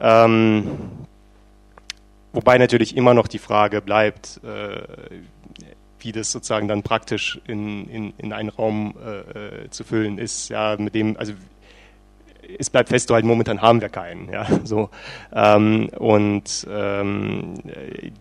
Ähm, 0.00 0.66
wobei 2.32 2.58
natürlich 2.58 2.96
immer 2.96 3.14
noch 3.14 3.28
die 3.28 3.38
Frage 3.38 3.80
bleibt, 3.80 4.40
äh, 4.44 4.82
wie 6.00 6.12
das 6.12 6.30
sozusagen 6.30 6.68
dann 6.68 6.82
praktisch 6.82 7.40
in, 7.46 7.88
in, 7.88 8.12
in 8.18 8.32
einen 8.32 8.50
Raum 8.50 8.94
äh, 8.98 9.70
zu 9.70 9.84
füllen 9.84 10.18
ist, 10.18 10.50
ja, 10.50 10.76
mit 10.78 10.94
dem, 10.94 11.16
also 11.16 11.32
es 12.58 12.70
bleibt 12.70 12.90
festzuhalten, 12.90 13.26
momentan 13.26 13.62
haben 13.62 13.80
wir 13.80 13.88
keinen. 13.88 14.30
Ja, 14.30 14.46
so. 14.64 14.90
Ähm, 15.32 15.88
und 15.96 16.66
ähm, 16.70 17.54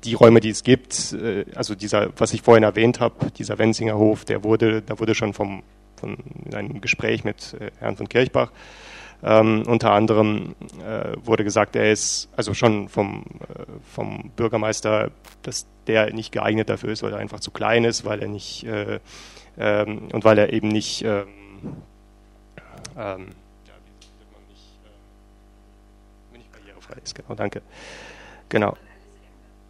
die 0.03 0.13
Räume, 0.13 0.39
die 0.39 0.49
es 0.49 0.63
gibt, 0.63 1.13
äh, 1.13 1.45
also 1.55 1.75
dieser, 1.75 2.09
was 2.17 2.33
ich 2.33 2.41
vorhin 2.41 2.63
erwähnt 2.63 2.99
habe, 2.99 3.31
dieser 3.37 3.57
Wenzinger 3.59 3.97
Hof, 3.97 4.25
der 4.25 4.43
wurde, 4.43 4.81
da 4.81 4.99
wurde 4.99 5.15
schon 5.15 5.33
vom, 5.33 5.63
von 5.97 6.17
einem 6.53 6.81
Gespräch 6.81 7.23
mit 7.23 7.55
äh, 7.59 7.71
Herrn 7.79 7.97
von 7.97 8.09
Kirchbach 8.09 8.51
ähm, 9.23 9.63
unter 9.67 9.91
anderem 9.91 10.55
äh, 10.85 11.15
wurde 11.23 11.43
gesagt, 11.43 11.75
er 11.75 11.91
ist 11.91 12.29
also 12.35 12.53
schon 12.53 12.89
vom, 12.89 13.23
äh, 13.41 13.63
vom 13.93 14.31
Bürgermeister, 14.35 15.11
dass 15.41 15.65
der 15.87 16.13
nicht 16.13 16.31
geeignet 16.31 16.69
dafür 16.69 16.91
ist, 16.91 17.03
weil 17.03 17.13
er 17.13 17.19
einfach 17.19 17.39
zu 17.39 17.51
klein 17.51 17.83
ist, 17.83 18.05
weil 18.05 18.21
er 18.21 18.27
nicht 18.27 18.65
äh, 18.65 18.99
ähm, 19.57 20.09
und 20.11 20.25
weil 20.25 20.37
er 20.37 20.51
eben 20.51 20.67
nicht 20.67 21.03
ähm, 21.03 21.27
ähm 22.97 23.27
ist. 27.03 27.15
Genau, 27.15 27.35
danke. 27.35 27.61
Genau. 28.49 28.75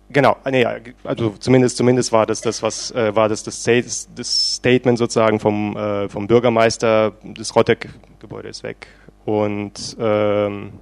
Genau, 0.10 0.36
ah, 0.44 0.52
nee, 0.52 0.66
also 1.04 1.30
zumindest, 1.40 1.78
zumindest 1.78 2.12
war 2.12 2.28
das 2.28 2.42
das, 2.42 2.62
was 2.62 2.92
äh, 2.92 3.16
war 3.16 3.30
das 3.30 3.42
das, 3.44 3.64
das 3.64 4.56
Statement 4.56 5.00
sozusagen 5.00 5.40
vom, 5.40 5.76
äh, 5.76 6.08
vom 6.08 6.28
Bürgermeister, 6.28 7.14
das 7.24 7.56
Rottek-Gebäude 7.56 8.50
ist 8.50 8.62
weg. 8.62 8.88
Und 9.26 9.96
ähm, 10.00 10.74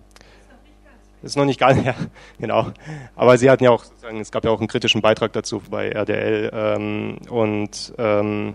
ist 1.21 1.37
noch 1.37 1.45
nicht 1.45 1.59
ganz, 1.59 1.81
ja, 1.85 1.95
genau. 2.39 2.71
Aber 3.15 3.37
sie 3.37 3.49
hatten 3.49 3.63
ja 3.63 3.71
auch, 3.71 3.85
es 4.19 4.31
gab 4.31 4.43
ja 4.45 4.51
auch 4.51 4.59
einen 4.59 4.67
kritischen 4.67 5.01
Beitrag 5.01 5.33
dazu 5.33 5.61
bei 5.69 5.89
RDL 5.89 6.51
ähm, 6.53 7.17
und 7.29 7.93
ähm, 7.97 8.53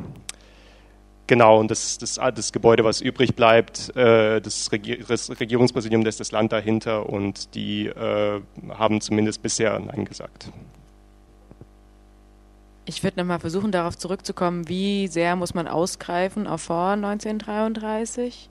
Genau, 1.28 1.58
und 1.58 1.70
das, 1.72 1.98
das, 1.98 2.20
das 2.34 2.52
Gebäude, 2.52 2.84
was 2.84 3.00
übrig 3.00 3.34
bleibt, 3.34 3.96
äh, 3.96 4.40
das, 4.40 4.70
Regier 4.70 4.98
das 5.08 5.28
Regierungspräsidium 5.28 6.02
lässt 6.02 6.20
das 6.20 6.30
Land 6.30 6.52
dahinter 6.52 7.08
und 7.08 7.54
die 7.56 7.86
äh, 7.86 8.40
haben 8.68 9.00
zumindest 9.00 9.42
bisher 9.42 9.76
Nein 9.80 10.04
gesagt. 10.04 10.50
Ich 12.84 13.02
würde 13.02 13.18
nochmal 13.18 13.40
versuchen, 13.40 13.72
darauf 13.72 13.98
zurückzukommen, 13.98 14.68
wie 14.68 15.08
sehr 15.08 15.34
muss 15.34 15.54
man 15.54 15.66
ausgreifen 15.66 16.46
auf 16.46 16.62
vor 16.62 16.90
1933. 16.90 18.48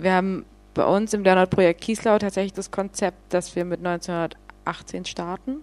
Wir 0.00 0.14
haben 0.14 0.46
bei 0.72 0.84
uns 0.84 1.12
im 1.12 1.24
Leonard-Projekt 1.24 1.82
Kieslau 1.82 2.18
tatsächlich 2.18 2.54
das 2.54 2.70
Konzept, 2.70 3.34
dass 3.34 3.54
wir 3.54 3.66
mit 3.66 3.84
1918 3.84 5.04
starten. 5.04 5.62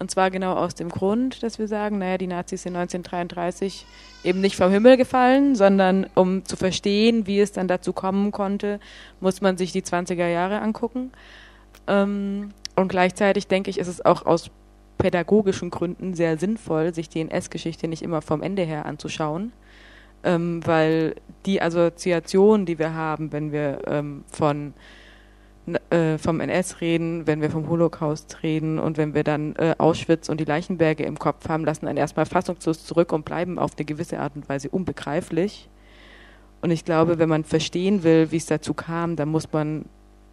Und 0.00 0.10
zwar 0.10 0.30
genau 0.30 0.54
aus 0.54 0.74
dem 0.74 0.88
Grund, 0.88 1.42
dass 1.42 1.58
wir 1.58 1.68
sagen, 1.68 1.98
naja, 1.98 2.18
die 2.18 2.26
Nazis 2.26 2.62
sind 2.62 2.74
1933 2.74 3.86
eben 4.24 4.40
nicht 4.40 4.56
vom 4.56 4.72
Himmel 4.72 4.96
gefallen, 4.96 5.54
sondern 5.54 6.06
um 6.14 6.44
zu 6.46 6.56
verstehen, 6.56 7.26
wie 7.26 7.38
es 7.38 7.52
dann 7.52 7.68
dazu 7.68 7.92
kommen 7.92 8.32
konnte, 8.32 8.80
muss 9.20 9.40
man 9.40 9.56
sich 9.56 9.72
die 9.72 9.82
20er 9.82 10.26
Jahre 10.26 10.62
angucken. 10.62 11.12
Ähm, 11.86 12.50
und 12.76 12.88
gleichzeitig 12.88 13.46
denke 13.46 13.70
ich, 13.70 13.78
ist 13.78 13.88
es 13.88 14.04
auch 14.04 14.24
aus 14.24 14.50
pädagogischen 14.96 15.70
Gründen 15.70 16.14
sehr 16.14 16.38
sinnvoll, 16.38 16.94
sich 16.94 17.08
die 17.08 17.20
NS-Geschichte 17.20 17.86
nicht 17.86 18.02
immer 18.02 18.22
vom 18.22 18.42
Ende 18.42 18.62
her 18.62 18.86
anzuschauen, 18.86 19.52
ähm, 20.24 20.60
weil 20.64 21.14
die 21.46 21.62
Assoziation, 21.62 22.66
die 22.66 22.78
wir 22.78 22.94
haben, 22.94 23.32
wenn 23.32 23.52
wir 23.52 23.80
ähm, 23.86 24.24
von 24.30 24.74
äh, 25.90 26.18
vom 26.18 26.40
NS 26.40 26.80
reden, 26.80 27.26
wenn 27.26 27.40
wir 27.40 27.50
vom 27.50 27.68
Holocaust 27.68 28.42
reden 28.42 28.78
und 28.78 28.96
wenn 28.96 29.14
wir 29.14 29.24
dann 29.24 29.54
äh, 29.56 29.74
Auschwitz 29.78 30.28
und 30.28 30.40
die 30.40 30.44
Leichenberge 30.44 31.04
im 31.04 31.18
Kopf 31.18 31.48
haben, 31.48 31.64
lassen 31.64 31.86
einen 31.86 31.98
erstmal 31.98 32.26
fassungslos 32.26 32.84
zurück 32.84 33.12
und 33.12 33.24
bleiben 33.24 33.58
auf 33.58 33.72
eine 33.76 33.84
gewisse 33.84 34.18
Art 34.18 34.34
und 34.36 34.48
Weise 34.48 34.68
unbegreiflich. 34.70 35.68
Und 36.62 36.70
ich 36.70 36.84
glaube, 36.84 37.18
wenn 37.18 37.28
man 37.28 37.44
verstehen 37.44 38.02
will, 38.02 38.32
wie 38.32 38.36
es 38.36 38.46
dazu 38.46 38.74
kam, 38.74 39.16
dann 39.16 39.28
muss 39.28 39.52
man 39.52 39.84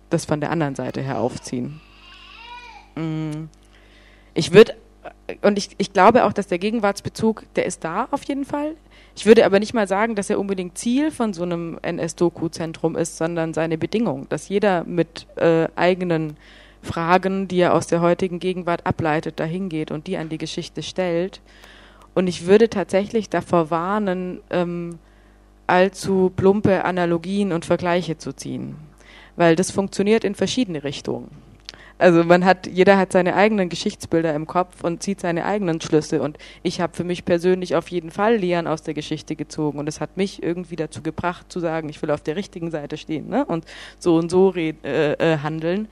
das 0.09 0.25
von 0.25 0.41
der 0.41 0.51
anderen 0.51 0.75
Seite 0.75 1.01
her 1.01 1.19
aufziehen. 1.19 1.81
Mm. 2.95 3.49
Ich 4.33 4.53
würde, 4.53 4.75
und 5.41 5.57
ich, 5.57 5.69
ich 5.77 5.93
glaube 5.93 6.25
auch, 6.25 6.33
dass 6.33 6.47
der 6.47 6.59
Gegenwartsbezug, 6.59 7.43
der 7.55 7.65
ist 7.65 7.83
da 7.83 8.07
auf 8.11 8.23
jeden 8.23 8.45
Fall. 8.45 8.75
Ich 9.17 9.25
würde 9.25 9.47
aber 9.47 9.59
nicht 9.59 9.73
mal 9.73 9.87
sagen, 9.87 10.13
dass 10.13 10.29
er 10.29 10.39
unbedingt 10.39 10.77
Ziel 10.77 11.09
von 11.09 11.33
so 11.33 11.41
einem 11.41 11.79
NS-Doku-Zentrum 11.81 12.95
ist, 12.95 13.17
sondern 13.17 13.51
seine 13.51 13.79
Bedingung, 13.79 14.29
dass 14.29 14.47
jeder 14.47 14.83
mit 14.83 15.25
äh, 15.37 15.67
eigenen 15.75 16.37
Fragen, 16.83 17.47
die 17.47 17.57
er 17.57 17.73
aus 17.73 17.87
der 17.87 18.01
heutigen 18.01 18.37
Gegenwart 18.37 18.85
ableitet, 18.85 19.39
dahin 19.39 19.69
geht 19.69 19.89
und 19.89 20.05
die 20.05 20.17
an 20.17 20.29
die 20.29 20.37
Geschichte 20.37 20.83
stellt. 20.83 21.41
Und 22.13 22.27
ich 22.27 22.45
würde 22.45 22.69
tatsächlich 22.69 23.27
davor 23.27 23.71
warnen, 23.71 24.39
ähm, 24.51 24.99
allzu 25.65 26.31
plumpe 26.35 26.85
Analogien 26.85 27.53
und 27.53 27.65
Vergleiche 27.65 28.19
zu 28.19 28.33
ziehen, 28.33 28.75
weil 29.35 29.55
das 29.55 29.71
funktioniert 29.71 30.25
in 30.25 30.35
verschiedene 30.35 30.83
Richtungen. 30.83 31.31
Also 31.97 32.23
man 32.23 32.45
hat, 32.45 32.67
jeder 32.67 32.97
hat 32.97 33.11
seine 33.11 33.35
eigenen 33.35 33.69
Geschichtsbilder 33.69 34.33
im 34.35 34.45
Kopf 34.45 34.83
und 34.83 35.01
zieht 35.01 35.19
seine 35.19 35.45
eigenen 35.45 35.81
Schlüsse. 35.81 36.21
Und 36.21 36.37
ich 36.63 36.79
habe 36.79 36.95
für 36.95 37.03
mich 37.03 37.25
persönlich 37.25 37.75
auf 37.75 37.89
jeden 37.89 38.11
Fall 38.11 38.35
Lehren 38.35 38.67
aus 38.67 38.83
der 38.83 38.93
Geschichte 38.93 39.35
gezogen. 39.35 39.79
Und 39.79 39.89
es 39.89 39.99
hat 39.99 40.17
mich 40.17 40.43
irgendwie 40.43 40.75
dazu 40.75 41.01
gebracht, 41.01 41.51
zu 41.51 41.59
sagen, 41.59 41.89
ich 41.89 42.01
will 42.01 42.11
auf 42.11 42.21
der 42.21 42.35
richtigen 42.35 42.71
Seite 42.71 42.97
stehen 42.97 43.29
ne? 43.29 43.45
und 43.45 43.65
so 43.99 44.15
und 44.15 44.29
so 44.29 44.53
äh, 44.55 44.73
äh, 44.83 45.37
handeln. 45.39 45.87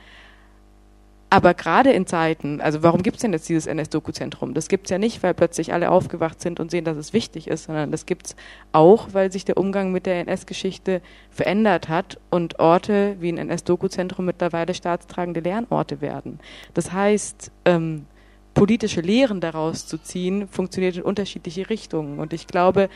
Aber 1.35 1.53
gerade 1.53 1.91
in 1.91 2.07
Zeiten, 2.07 2.61
also 2.61 2.81
warum 2.81 3.03
gibt 3.03 3.17
es 3.17 3.21
denn 3.21 3.33
jetzt 3.33 3.49
dieses 3.49 3.67
NS-Doku-Zentrum? 3.67 4.53
Das 4.53 4.69
gibt 4.69 4.85
es 4.85 4.91
ja 4.91 4.97
nicht, 4.97 5.21
weil 5.21 5.33
plötzlich 5.33 5.73
alle 5.73 5.91
aufgewacht 5.91 6.39
sind 6.39 6.61
und 6.61 6.71
sehen, 6.71 6.85
dass 6.85 6.95
es 6.95 7.11
wichtig 7.11 7.49
ist, 7.49 7.65
sondern 7.65 7.91
das 7.91 8.05
gibt 8.05 8.27
es 8.27 8.35
auch, 8.71 9.09
weil 9.11 9.33
sich 9.33 9.43
der 9.43 9.57
Umgang 9.57 9.91
mit 9.91 10.05
der 10.05 10.21
NS-Geschichte 10.21 11.01
verändert 11.29 11.89
hat 11.89 12.21
und 12.29 12.59
Orte 12.59 13.17
wie 13.19 13.27
ein 13.33 13.37
NS-Doku-Zentrum 13.37 14.23
mittlerweile 14.23 14.73
staatstragende 14.73 15.41
Lernorte 15.41 15.99
werden. 15.99 16.39
Das 16.73 16.93
heißt, 16.93 17.51
ähm, 17.65 18.05
politische 18.53 19.01
Lehren 19.01 19.41
daraus 19.41 19.87
zu 19.87 19.97
ziehen, 19.97 20.47
funktioniert 20.47 20.95
in 20.95 21.03
unterschiedliche 21.03 21.69
Richtungen. 21.69 22.19
Und 22.19 22.31
ich 22.31 22.47
glaube, 22.47 22.87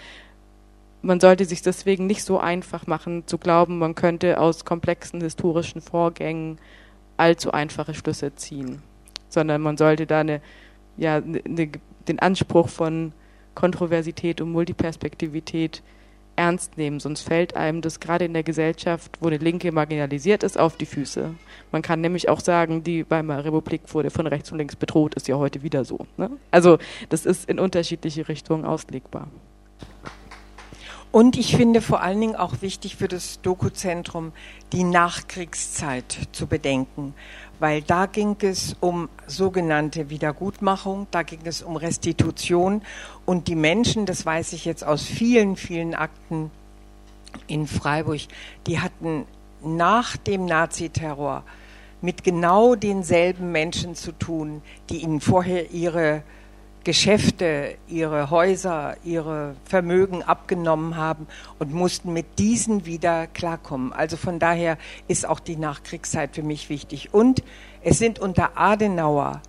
man 1.02 1.20
sollte 1.20 1.44
sich 1.44 1.62
deswegen 1.62 2.08
nicht 2.08 2.24
so 2.24 2.40
einfach 2.40 2.88
machen, 2.88 3.28
zu 3.28 3.38
glauben, 3.38 3.80
man 3.80 3.96
könnte 3.96 4.40
aus 4.40 4.64
komplexen 4.64 5.20
historischen 5.20 5.82
Vorgängen 5.82 6.58
allzu 7.20 7.52
einfache 7.52 7.94
Schlüsse 7.94 8.36
ziehen, 8.36 8.82
sondern 9.30 9.62
man 9.62 9.78
sollte 9.78 10.06
da 10.06 10.22
eine, 10.22 10.42
ja, 10.98 11.18
eine, 11.18 11.70
den 12.08 12.20
Anspruch 12.20 12.70
von 12.70 13.14
Kontroversität 13.56 14.42
und 14.42 14.52
Multiperspektivität 14.52 15.84
ernst 16.40 16.78
nehmen, 16.78 17.02
sonst 17.02 17.24
fällt 17.24 17.58
einem 17.58 17.82
das 17.82 18.00
gerade 18.00 18.24
in 18.24 18.34
der 18.34 18.44
Gesellschaft, 18.44 19.18
wo 19.20 19.28
eine 19.28 19.38
Linke 19.38 19.74
marginalisiert 19.74 20.44
ist, 20.44 20.58
auf 20.58 20.78
die 20.78 20.86
Füße. 20.86 21.36
Man 21.74 21.82
kann 21.82 22.00
nämlich 22.00 22.30
auch 22.30 22.40
sagen, 22.40 22.82
die 22.82 23.10
Weimarer 23.10 23.44
Republik 23.44 23.82
wurde 23.94 24.10
von 24.10 24.26
rechts 24.26 24.50
und 24.52 24.58
links 24.58 24.78
bedroht, 24.78 25.16
ist 25.16 25.28
ja 25.28 25.36
heute 25.36 25.64
wieder 25.64 25.84
so. 25.84 26.08
Ne? 26.16 26.32
Also 26.50 26.78
das 27.10 27.26
ist 27.26 27.50
in 27.50 27.60
unterschiedliche 27.60 28.30
Richtungen 28.30 28.64
auslegbar. 28.64 29.28
Und 31.12 31.38
ich 31.38 31.56
finde 31.56 31.82
vor 31.82 32.02
allen 32.02 32.22
Dingen 32.22 32.36
auch 32.36 32.62
wichtig 32.62 32.96
für 32.96 33.08
das 33.08 33.42
Dokuzentrum 33.42 34.32
die 34.72 34.84
Nachkriegszeit 34.84 36.28
zu 36.32 36.46
bedenken, 36.46 37.16
weil 37.60 37.82
da 37.82 38.06
ging 38.06 38.38
es 38.42 38.76
um 38.80 39.10
sogenannte 39.26 40.12
Wiedergutmachung, 40.12 41.08
da 41.10 41.24
ging 41.24 41.40
es 41.46 41.64
um 41.64 41.78
Restitution. 41.78 42.84
Und 43.26 43.48
die 43.48 43.56
Menschen, 43.56 44.06
das 44.06 44.24
weiß 44.24 44.54
ich 44.54 44.66
jetzt 44.66 44.84
aus 44.84 45.04
vielen, 45.04 45.56
vielen 45.56 45.96
Akten 45.96 46.52
in 47.48 47.66
Freiburg, 47.66 48.22
die 48.68 48.80
hatten 48.80 49.26
nach 49.64 50.16
dem 50.16 50.46
Naziterror 50.46 51.44
mit 52.02 52.24
genau 52.24 52.76
denselben 52.76 53.52
Menschen 53.52 53.96
zu 53.96 54.12
tun, 54.12 54.62
die 54.90 54.98
ihnen 54.98 55.22
vorher 55.22 55.72
ihre 55.72 56.22
Geschäfte, 56.84 57.76
ihre 57.88 58.30
Häuser, 58.30 58.96
ihre 59.04 59.56
Vermögen 59.66 60.24
abgenommen 60.24 60.96
haben 60.96 61.28
und 61.60 61.74
mussten 61.74 62.14
mit 62.14 62.40
diesen 62.40 62.86
wieder 62.86 63.28
klarkommen. 63.28 63.94
Also 63.94 64.18
von 64.18 64.40
daher 64.40 64.78
ist 65.08 65.28
auch 65.28 65.40
die 65.40 65.58
Nachkriegszeit 65.58 66.36
für 66.36 66.44
mich 66.44 66.70
wichtig. 66.70 67.14
Und 67.14 67.44
es 67.84 68.00
sind 68.00 68.20
unter 68.20 68.58
Adenauer 68.58 69.42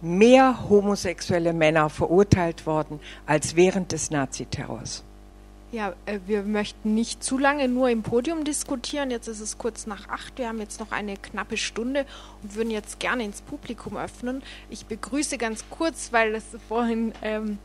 mehr 0.00 0.68
homosexuelle 0.68 1.52
Männer 1.52 1.88
verurteilt 1.88 2.66
worden 2.66 3.00
als 3.26 3.54
während 3.56 3.92
des 3.92 4.10
Naziterrors. 4.10 5.04
Ja, 5.72 5.94
äh, 6.04 6.18
wir 6.26 6.42
möchten 6.42 6.94
nicht 6.94 7.24
zu 7.24 7.38
lange 7.38 7.66
nur 7.66 7.88
im 7.88 8.02
Podium 8.02 8.44
diskutieren. 8.44 9.10
Jetzt 9.10 9.26
ist 9.26 9.40
es 9.40 9.56
kurz 9.56 9.86
nach 9.86 10.06
acht. 10.10 10.36
Wir 10.36 10.48
haben 10.48 10.60
jetzt 10.60 10.78
noch 10.78 10.92
eine 10.92 11.16
knappe 11.16 11.56
Stunde 11.56 12.04
und 12.42 12.54
würden 12.54 12.70
jetzt 12.70 13.00
gerne 13.00 13.24
ins 13.24 13.40
Publikum 13.40 13.96
öffnen. 13.96 14.42
Ich 14.68 14.84
begrüße 14.84 15.38
ganz 15.38 15.64
kurz, 15.70 16.12
weil 16.12 16.34
es 16.34 16.44
vorhin 16.68 17.14
ähm, 17.22 17.56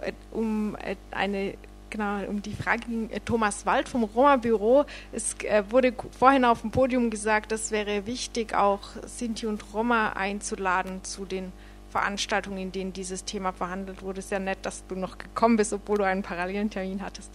äh, 0.00 0.12
um 0.32 0.76
äh, 0.82 0.96
eine 1.12 1.54
genau 1.88 2.24
um 2.26 2.42
die 2.42 2.54
Frage 2.54 2.80
ging. 2.88 3.10
Thomas 3.24 3.64
Wald 3.64 3.88
vom 3.88 4.02
Roma-Büro. 4.02 4.84
Es 5.12 5.36
äh, 5.44 5.62
wurde 5.70 5.94
vorhin 6.18 6.44
auf 6.44 6.62
dem 6.62 6.72
Podium 6.72 7.10
gesagt, 7.10 7.52
es 7.52 7.70
wäre 7.70 8.06
wichtig, 8.06 8.54
auch 8.54 8.88
Sinti 9.06 9.46
und 9.46 9.72
Roma 9.72 10.14
einzuladen 10.14 11.04
zu 11.04 11.26
den 11.26 11.52
Veranstaltungen, 11.92 12.58
in 12.58 12.72
denen 12.72 12.92
dieses 12.92 13.24
Thema 13.24 13.52
verhandelt 13.52 14.02
wurde. 14.02 14.22
Sehr 14.22 14.40
nett, 14.40 14.58
dass 14.62 14.86
du 14.86 14.96
noch 14.96 15.18
gekommen 15.18 15.56
bist, 15.56 15.72
obwohl 15.72 15.98
du 15.98 16.04
einen 16.04 16.22
parallelen 16.22 16.70
Termin 16.70 17.02
hattest. 17.02 17.30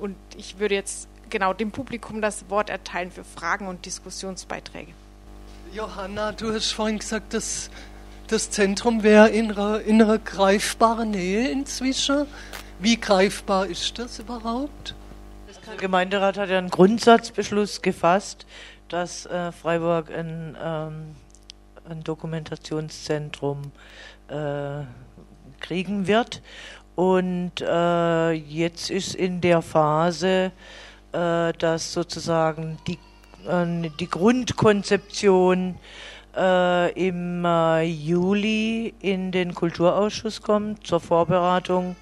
Und 0.00 0.16
ich 0.36 0.58
würde 0.58 0.74
jetzt 0.74 1.08
genau 1.30 1.52
dem 1.52 1.70
Publikum 1.70 2.22
das 2.22 2.48
Wort 2.48 2.70
erteilen 2.70 3.10
für 3.10 3.24
Fragen 3.24 3.66
und 3.66 3.84
Diskussionsbeiträge. 3.84 4.92
Johanna, 5.72 6.32
du 6.32 6.52
hast 6.52 6.72
vorhin 6.72 6.98
gesagt, 6.98 7.34
dass 7.34 7.70
das 8.28 8.50
Zentrum 8.50 9.02
wäre 9.02 9.28
in 9.28 9.52
einer, 9.52 9.80
in 9.82 10.02
einer 10.02 10.18
greifbaren 10.18 11.10
Nähe 11.10 11.48
inzwischen. 11.50 12.26
Wie 12.78 12.98
greifbar 12.98 13.66
ist 13.66 13.98
das 13.98 14.18
überhaupt? 14.18 14.94
Der 15.66 15.76
Gemeinderat 15.76 16.38
hat 16.38 16.48
ja 16.48 16.58
einen 16.58 16.70
Grundsatzbeschluss 16.70 17.82
gefasst, 17.82 18.46
dass 18.88 19.26
äh, 19.26 19.52
Freiburg 19.52 20.10
ein 20.10 20.56
ähm, 20.62 21.16
ein 21.88 22.04
Dokumentationszentrum 22.04 23.72
äh, 24.28 24.84
kriegen 25.60 26.06
wird. 26.06 26.42
Und 26.94 27.60
äh, 27.60 28.32
jetzt 28.32 28.90
ist 28.90 29.14
in 29.14 29.40
der 29.40 29.62
Phase, 29.62 30.52
äh, 31.12 31.52
dass 31.52 31.92
sozusagen 31.92 32.78
die, 32.86 32.98
äh, 33.48 33.90
die 34.00 34.10
Grundkonzeption 34.10 35.76
äh, 36.36 36.92
im 36.92 37.44
äh, 37.44 37.82
Juli 37.82 38.94
in 39.00 39.32
den 39.32 39.54
Kulturausschuss 39.54 40.42
kommt 40.42 40.86
zur 40.86 41.00
Vorberatung 41.00 41.96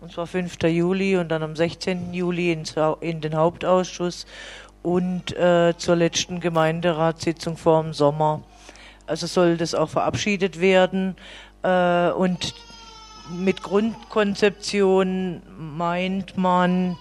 und 0.00 0.12
zwar 0.12 0.26
5. 0.26 0.62
Juli 0.64 1.16
und 1.16 1.28
dann 1.28 1.42
am 1.42 1.56
16. 1.56 2.12
Juli 2.14 2.52
ins, 2.52 2.74
in 3.00 3.20
den 3.20 3.34
Hauptausschuss 3.34 4.26
und 4.82 5.36
äh, 5.36 5.74
zur 5.76 5.96
letzten 5.96 6.38
Gemeinderatssitzung 6.38 7.56
vor 7.56 7.82
dem 7.82 7.92
Sommer 7.92 8.42
also 9.06 9.26
soll 9.26 9.56
das 9.56 9.74
auch 9.74 9.88
verabschiedet 9.88 10.60
werden. 10.60 11.16
Äh, 11.62 12.10
und 12.10 12.54
mit 13.30 13.62
Grundkonzeption 13.62 15.42
meint 15.58 16.36
man, 16.36 16.96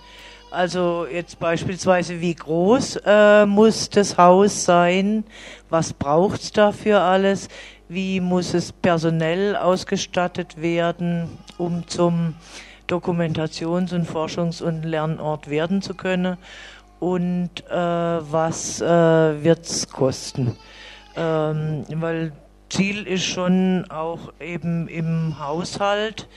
also 0.51 1.05
jetzt 1.05 1.39
beispielsweise, 1.39 2.21
wie 2.21 2.33
groß 2.33 3.01
äh, 3.05 3.45
muss 3.45 3.89
das 3.89 4.17
Haus 4.17 4.63
sein? 4.63 5.25
Was 5.69 5.93
braucht 5.93 6.41
es 6.41 6.51
dafür 6.51 7.01
alles? 7.01 7.49
Wie 7.89 8.19
muss 8.21 8.53
es 8.53 8.71
personell 8.71 9.55
ausgestattet 9.55 10.61
werden, 10.61 11.37
um 11.57 11.87
zum 11.87 12.35
Dokumentations- 12.87 13.93
und 13.93 14.09
Forschungs- 14.09 14.63
und 14.63 14.83
Lernort 14.83 15.49
werden 15.49 15.81
zu 15.81 15.93
können? 15.93 16.37
Und 16.99 17.49
äh, 17.69 17.75
was 17.75 18.81
äh, 18.81 18.85
wird 19.43 19.65
es 19.65 19.89
kosten? 19.89 20.55
Ähm, 21.15 21.85
weil 21.89 22.31
Ziel 22.69 23.07
ist 23.07 23.25
schon 23.25 23.85
auch 23.89 24.33
eben 24.39 24.87
im 24.87 25.39
Haushalt, 25.39 26.27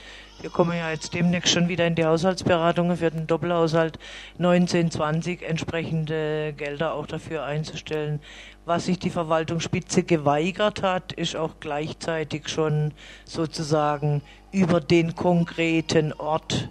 wir 0.41 0.49
kommen 0.49 0.77
ja 0.77 0.89
jetzt 0.89 1.13
demnächst 1.13 1.51
schon 1.51 1.67
wieder 1.67 1.85
in 1.85 1.95
die 1.95 2.05
Haushaltsberatungen 2.05 2.95
für 2.95 3.11
den 3.11 3.27
Doppelhaushalt 3.27 3.99
1920 4.37 5.43
entsprechende 5.43 6.53
Gelder 6.53 6.93
auch 6.93 7.07
dafür 7.07 7.43
einzustellen. 7.43 8.21
Was 8.63 8.85
sich 8.85 8.99
die 8.99 9.09
Verwaltungsspitze 9.09 10.03
geweigert 10.03 10.81
hat, 10.81 11.11
ist 11.11 11.35
auch 11.35 11.55
gleichzeitig 11.59 12.47
schon 12.47 12.93
sozusagen 13.25 14.21
über 14.53 14.79
den 14.79 15.13
konkreten 15.13 16.13
Ort 16.13 16.69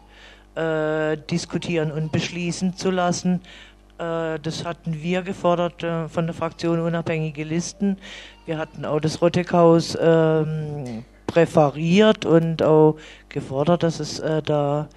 äh, 0.54 1.18
diskutieren 1.18 1.92
und 1.92 2.10
beschließen 2.10 2.74
zu 2.74 2.90
lassen. 2.90 3.42
Äh, 3.98 4.38
das 4.40 4.64
hatten 4.64 5.02
wir 5.02 5.22
gefordert 5.22 5.82
äh, 5.82 6.08
von 6.08 6.26
der 6.26 6.34
Fraktion 6.34 6.80
Unabhängige 6.80 7.44
Listen. 7.44 7.98
Wir 8.46 8.58
hatten 8.58 8.84
auch 8.84 9.00
das 9.00 9.20
Rotteckhaus 9.20 9.96
ähm, 10.00 11.04
präferiert 11.26 12.24
und 12.24 12.62
auch 12.62 12.96
gefordert, 13.28 13.82
dass 13.82 14.00
es 14.00 14.18
äh, 14.20 14.42
da 14.42 14.88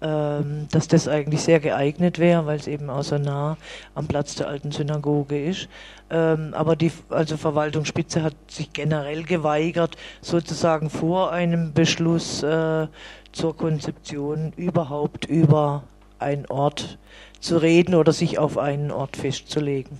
ähm, 0.00 0.68
dass 0.70 0.86
das 0.86 1.08
eigentlich 1.08 1.42
sehr 1.42 1.58
geeignet 1.58 2.20
wäre, 2.20 2.46
weil 2.46 2.56
es 2.56 2.68
eben 2.68 2.88
auch 2.88 3.02
so 3.02 3.18
nah 3.18 3.56
am 3.96 4.06
Platz 4.06 4.36
der 4.36 4.46
alten 4.46 4.70
Synagoge 4.70 5.44
ist. 5.44 5.68
Ähm, 6.08 6.54
aber 6.54 6.76
die 6.76 6.92
also 7.08 7.36
Verwaltungsspitze 7.36 8.22
hat 8.22 8.34
sich 8.46 8.72
generell 8.72 9.24
geweigert, 9.24 9.96
sozusagen 10.20 10.88
vor 10.88 11.32
einem 11.32 11.72
Beschluss 11.72 12.44
äh, 12.44 12.86
zur 13.32 13.56
Konzeption 13.56 14.52
überhaupt 14.56 15.24
über 15.24 15.82
einen 16.20 16.46
Ort 16.46 16.98
zu 17.40 17.58
reden 17.58 17.94
oder 17.94 18.12
sich 18.12 18.38
auf 18.38 18.58
einen 18.58 18.90
Ort 18.90 19.16
festzulegen. 19.16 19.98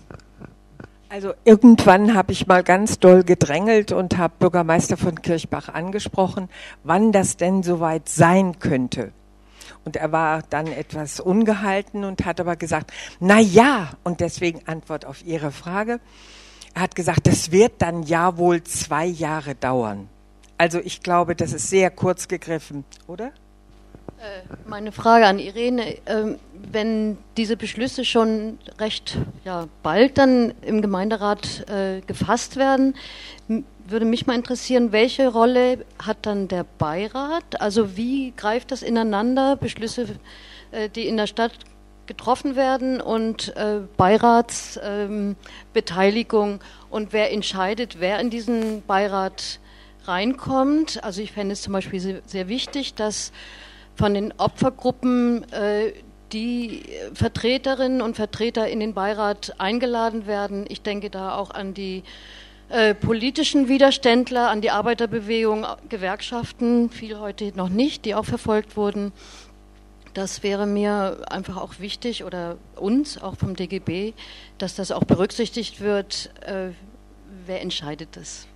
Also 1.10 1.32
irgendwann 1.44 2.14
habe 2.14 2.32
ich 2.32 2.46
mal 2.46 2.62
ganz 2.62 2.98
doll 2.98 3.24
gedrängelt 3.24 3.92
und 3.92 4.18
habe 4.18 4.34
Bürgermeister 4.38 4.98
von 4.98 5.22
Kirchbach 5.22 5.70
angesprochen, 5.70 6.50
wann 6.84 7.12
das 7.12 7.38
denn 7.38 7.62
soweit 7.62 8.08
sein 8.10 8.58
könnte. 8.58 9.12
Und 9.86 9.96
er 9.96 10.12
war 10.12 10.42
dann 10.50 10.66
etwas 10.66 11.18
ungehalten 11.18 12.04
und 12.04 12.26
hat 12.26 12.40
aber 12.40 12.56
gesagt, 12.56 12.92
na 13.20 13.40
ja, 13.40 13.92
und 14.04 14.20
deswegen 14.20 14.60
Antwort 14.66 15.06
auf 15.06 15.24
Ihre 15.24 15.50
Frage. 15.50 16.00
Er 16.74 16.82
hat 16.82 16.94
gesagt, 16.94 17.26
das 17.26 17.52
wird 17.52 17.80
dann 17.80 18.02
ja 18.02 18.36
wohl 18.36 18.62
zwei 18.64 19.06
Jahre 19.06 19.54
dauern. 19.54 20.08
Also 20.58 20.78
ich 20.78 21.02
glaube, 21.02 21.34
das 21.34 21.54
ist 21.54 21.70
sehr 21.70 21.90
kurz 21.90 22.28
gegriffen, 22.28 22.84
oder? 23.06 23.32
Äh, 24.18 24.42
meine 24.66 24.90
Frage 24.90 25.26
an 25.26 25.38
Irene, 25.38 25.96
ähm, 26.06 26.40
wenn 26.52 27.18
diese 27.36 27.56
Beschlüsse 27.56 28.04
schon 28.04 28.58
recht 28.80 29.16
ja, 29.44 29.68
bald 29.84 30.18
dann 30.18 30.54
im 30.62 30.82
Gemeinderat 30.82 31.64
äh, 31.70 32.00
gefasst 32.00 32.56
werden, 32.56 32.96
würde 33.86 34.04
mich 34.04 34.26
mal 34.26 34.34
interessieren, 34.34 34.90
welche 34.90 35.28
Rolle 35.28 35.84
hat 36.04 36.16
dann 36.22 36.48
der 36.48 36.64
Beirat? 36.64 37.60
Also 37.60 37.96
wie 37.96 38.32
greift 38.36 38.72
das 38.72 38.82
ineinander, 38.82 39.54
Beschlüsse, 39.54 40.08
äh, 40.72 40.88
die 40.88 41.06
in 41.06 41.16
der 41.16 41.28
Stadt 41.28 41.52
getroffen 42.06 42.56
werden 42.56 43.00
und 43.02 43.52
Beiratsbeteiligung 43.98 46.60
und 46.88 47.12
wer 47.12 47.30
entscheidet, 47.30 48.00
wer 48.00 48.18
in 48.18 48.30
diesen 48.30 48.82
Beirat 48.86 49.60
reinkommt? 50.06 51.04
Also 51.04 51.20
ich 51.20 51.32
fände 51.32 51.52
es 51.52 51.60
zum 51.60 51.74
Beispiel 51.74 52.22
sehr 52.24 52.48
wichtig, 52.48 52.94
dass 52.94 53.30
von 53.98 54.14
den 54.14 54.32
Opfergruppen 54.38 55.44
äh, 55.52 55.92
die 56.32 56.82
Vertreterinnen 57.14 58.00
und 58.00 58.16
Vertreter 58.16 58.68
in 58.68 58.80
den 58.80 58.94
Beirat 58.94 59.54
eingeladen 59.58 60.26
werden. 60.26 60.64
Ich 60.68 60.82
denke 60.82 61.10
da 61.10 61.34
auch 61.34 61.50
an 61.50 61.74
die 61.74 62.04
äh, 62.68 62.94
politischen 62.94 63.68
Widerständler, 63.68 64.50
an 64.50 64.60
die 64.60 64.70
Arbeiterbewegung, 64.70 65.66
Gewerkschaften, 65.88 66.90
viel 66.90 67.18
heute 67.18 67.52
noch 67.56 67.70
nicht, 67.70 68.04
die 68.04 68.14
auch 68.14 68.24
verfolgt 68.24 68.76
wurden. 68.76 69.12
Das 70.14 70.42
wäre 70.42 70.66
mir 70.66 71.24
einfach 71.28 71.56
auch 71.56 71.78
wichtig 71.78 72.24
oder 72.24 72.56
uns, 72.76 73.20
auch 73.20 73.36
vom 73.36 73.56
DGB, 73.56 74.14
dass 74.58 74.74
das 74.74 74.90
auch 74.90 75.04
berücksichtigt 75.04 75.80
wird. 75.80 76.30
Äh, 76.46 76.70
wer 77.46 77.62
entscheidet 77.62 78.10
das? 78.16 78.47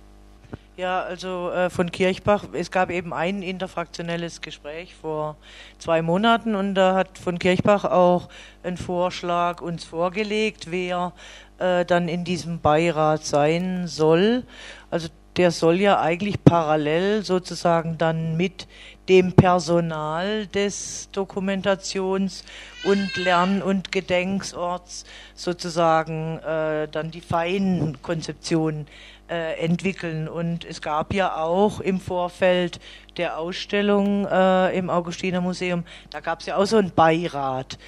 Ja, 0.75 1.01
also 1.03 1.51
äh, 1.51 1.69
von 1.69 1.91
Kirchbach, 1.91 2.45
es 2.51 2.71
gab 2.71 2.89
eben 2.89 3.13
ein 3.13 3.43
interfraktionelles 3.43 4.41
Gespräch 4.41 4.95
vor 4.95 5.37
zwei 5.77 6.01
Monaten 6.01 6.55
und 6.55 6.73
da 6.73 6.95
hat 6.95 7.19
von 7.19 7.37
Kirchbach 7.37 7.85
auch 7.85 8.27
ein 8.63 8.77
Vorschlag 8.77 9.61
uns 9.61 9.83
vorgelegt, 9.83 10.71
wer 10.71 11.13
äh, 11.59 11.85
dann 11.85 12.07
in 12.07 12.23
diesem 12.23 12.59
Beirat 12.59 13.23
sein 13.23 13.87
soll. 13.87 14.43
Also 14.89 15.09
der 15.37 15.51
soll 15.51 15.79
ja 15.79 15.99
eigentlich 15.99 16.43
parallel 16.43 17.23
sozusagen 17.23 17.97
dann 17.97 18.37
mit 18.37 18.67
dem 19.09 19.33
Personal 19.33 20.47
des 20.47 21.09
Dokumentations- 21.13 22.43
und 22.83 23.15
Lern- 23.17 23.61
und 23.61 23.91
Gedenksorts 23.91 25.05
sozusagen 25.35 26.39
äh, 26.39 26.87
dann 26.87 27.11
die 27.11 27.21
feinen 27.21 28.01
Konzeptionen 28.01 28.87
äh, 29.33 29.53
entwickeln. 29.55 30.27
Und 30.27 30.63
es 30.63 30.81
gab 30.81 31.13
ja 31.13 31.37
auch 31.37 31.79
im 31.79 31.99
Vorfeld 31.99 32.79
der 33.17 33.39
Ausstellung 33.39 34.27
äh, 34.27 34.77
im 34.77 34.89
Augustiner 34.89 35.41
Museum, 35.41 35.83
da 36.11 36.19
gab 36.19 36.41
es 36.41 36.45
ja 36.45 36.57
auch 36.57 36.65
so 36.65 36.77
einen 36.77 36.91
Beirat. 36.91 37.79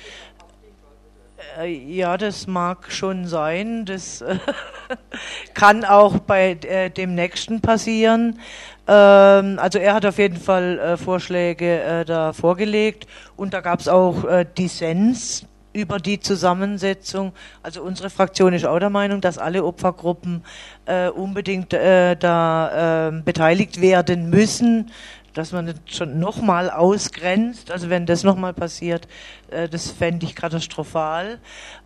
Äh, 1.60 1.68
ja, 1.68 2.18
das 2.18 2.48
mag 2.48 2.92
schon 2.92 3.28
sein. 3.28 3.86
Das, 3.86 4.24
Kann 5.54 5.86
auch 5.86 6.20
bei 6.20 6.52
äh, 6.52 6.90
dem 6.90 7.16
nächsten 7.16 7.62
passieren. 7.62 8.40
Ähm, 8.88 9.60
also 9.60 9.80
er 9.80 9.94
hat 9.94 10.06
auf 10.06 10.18
jeden 10.18 10.38
Fall 10.38 10.80
äh, 10.80 10.98
Vorschläge 10.98 11.82
äh, 11.82 12.06
da 12.06 12.34
vorgelegt 12.34 13.08
und 13.36 13.54
da 13.54 13.62
gab 13.62 13.80
es 13.80 13.88
auch 13.88 14.24
äh, 14.26 14.46
Dissens 14.58 15.46
über 15.76 16.00
die 16.00 16.20
Zusammensetzung. 16.20 17.34
Also 17.62 17.84
unsere 17.84 18.10
Fraktion 18.10 18.54
ist 18.54 18.66
auch 18.66 18.80
der 18.80 18.90
Meinung, 18.90 19.22
dass 19.22 19.38
alle 19.38 19.64
Opfergruppen 19.64 20.44
äh, 20.86 21.10
unbedingt 21.10 21.74
äh, 21.74 22.16
da 22.16 23.10
äh, 23.10 23.22
beteiligt 23.22 23.82
werden 23.82 24.30
müssen 24.30 24.92
dass 25.36 25.52
man 25.52 25.68
das 25.68 25.76
schon 25.86 26.18
nochmal 26.18 26.72
ausgrenzt. 26.72 27.70
Also 27.70 27.90
wenn 27.90 28.06
das 28.06 28.24
nochmal 28.24 28.54
passiert, 28.54 29.08
äh, 29.52 29.70
das 29.70 29.92
fände 29.92 30.26
ich 30.26 30.36
katastrophal. 30.36 31.40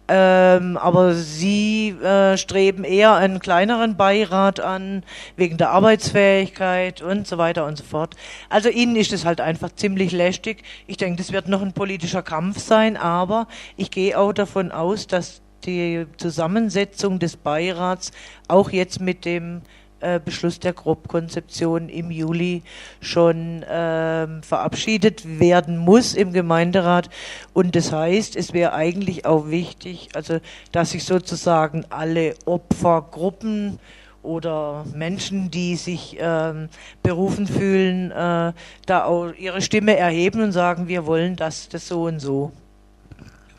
Ähm, 0.08 0.78
aber 0.78 1.14
Sie 1.14 1.90
äh, 1.90 2.38
streben 2.38 2.84
eher 2.84 3.16
einen 3.16 3.40
kleineren 3.40 3.98
Beirat 3.98 4.60
an, 4.60 5.04
wegen 5.36 5.58
der 5.58 5.72
Arbeitsfähigkeit 5.72 7.02
und 7.02 7.28
so 7.28 7.38
weiter 7.38 7.66
und 7.66 7.78
so 7.78 7.84
fort. 7.84 8.16
Also 8.50 8.70
Ihnen 8.70 8.96
ist 8.96 9.14
es 9.14 9.26
halt 9.26 9.42
einfach 9.42 9.74
ziemlich 9.76 10.12
lästig. 10.12 10.64
Ich 10.88 10.98
denke, 10.98 11.18
das 11.18 11.32
wird 11.32 11.48
noch 11.48 11.62
ein 11.62 11.74
politischer 11.74 12.24
Kampf 12.24 12.60
sein, 12.60 12.98
aber 12.98 13.48
ich 13.78 13.92
gehe 13.92 14.18
auch 14.18 14.34
davon 14.34 14.72
aus, 14.72 15.06
dass 15.08 15.42
die 15.66 16.06
Zusammensetzung 16.18 17.20
des 17.20 17.36
Beirats 17.36 18.12
auch 18.48 18.70
jetzt 18.70 19.02
mit 19.02 19.26
dem 19.26 19.62
äh, 20.02 20.20
Beschluss 20.24 20.60
der 20.60 20.74
Grobkonzeption 20.74 21.90
im 21.90 22.12
Juli 22.12 22.64
schon 23.02 23.66
ähm, 23.70 24.44
verabschiedet 24.44 25.40
werden 25.40 25.78
muss 25.78 26.14
im 26.14 26.34
Gemeinderat. 26.34 27.10
Und 27.54 27.76
das 27.76 27.92
heißt, 27.92 28.36
es 28.36 28.54
wäre 28.54 28.74
eigentlich 28.74 29.26
auch 29.26 29.50
wichtig, 29.50 30.10
also 30.14 30.40
dass 30.72 30.92
sich 30.92 31.04
sozusagen 31.04 31.86
alle 31.90 32.36
Opfergruppen 32.46 33.80
oder 34.22 34.86
Menschen, 34.94 35.50
die 35.50 35.76
sich 35.76 36.18
ähm, 36.20 36.70
berufen 37.04 37.48
fühlen, 37.48 38.12
äh, 38.12 38.54
da 38.86 39.04
auch 39.06 39.32
ihre 39.38 39.62
Stimme 39.62 39.96
erheben 39.98 40.42
und 40.42 40.52
sagen, 40.52 40.88
wir 40.88 41.06
wollen 41.06 41.36
das, 41.36 41.70
das 41.70 41.88
so 41.88 42.04
und 42.04 42.20
so. 42.20 42.52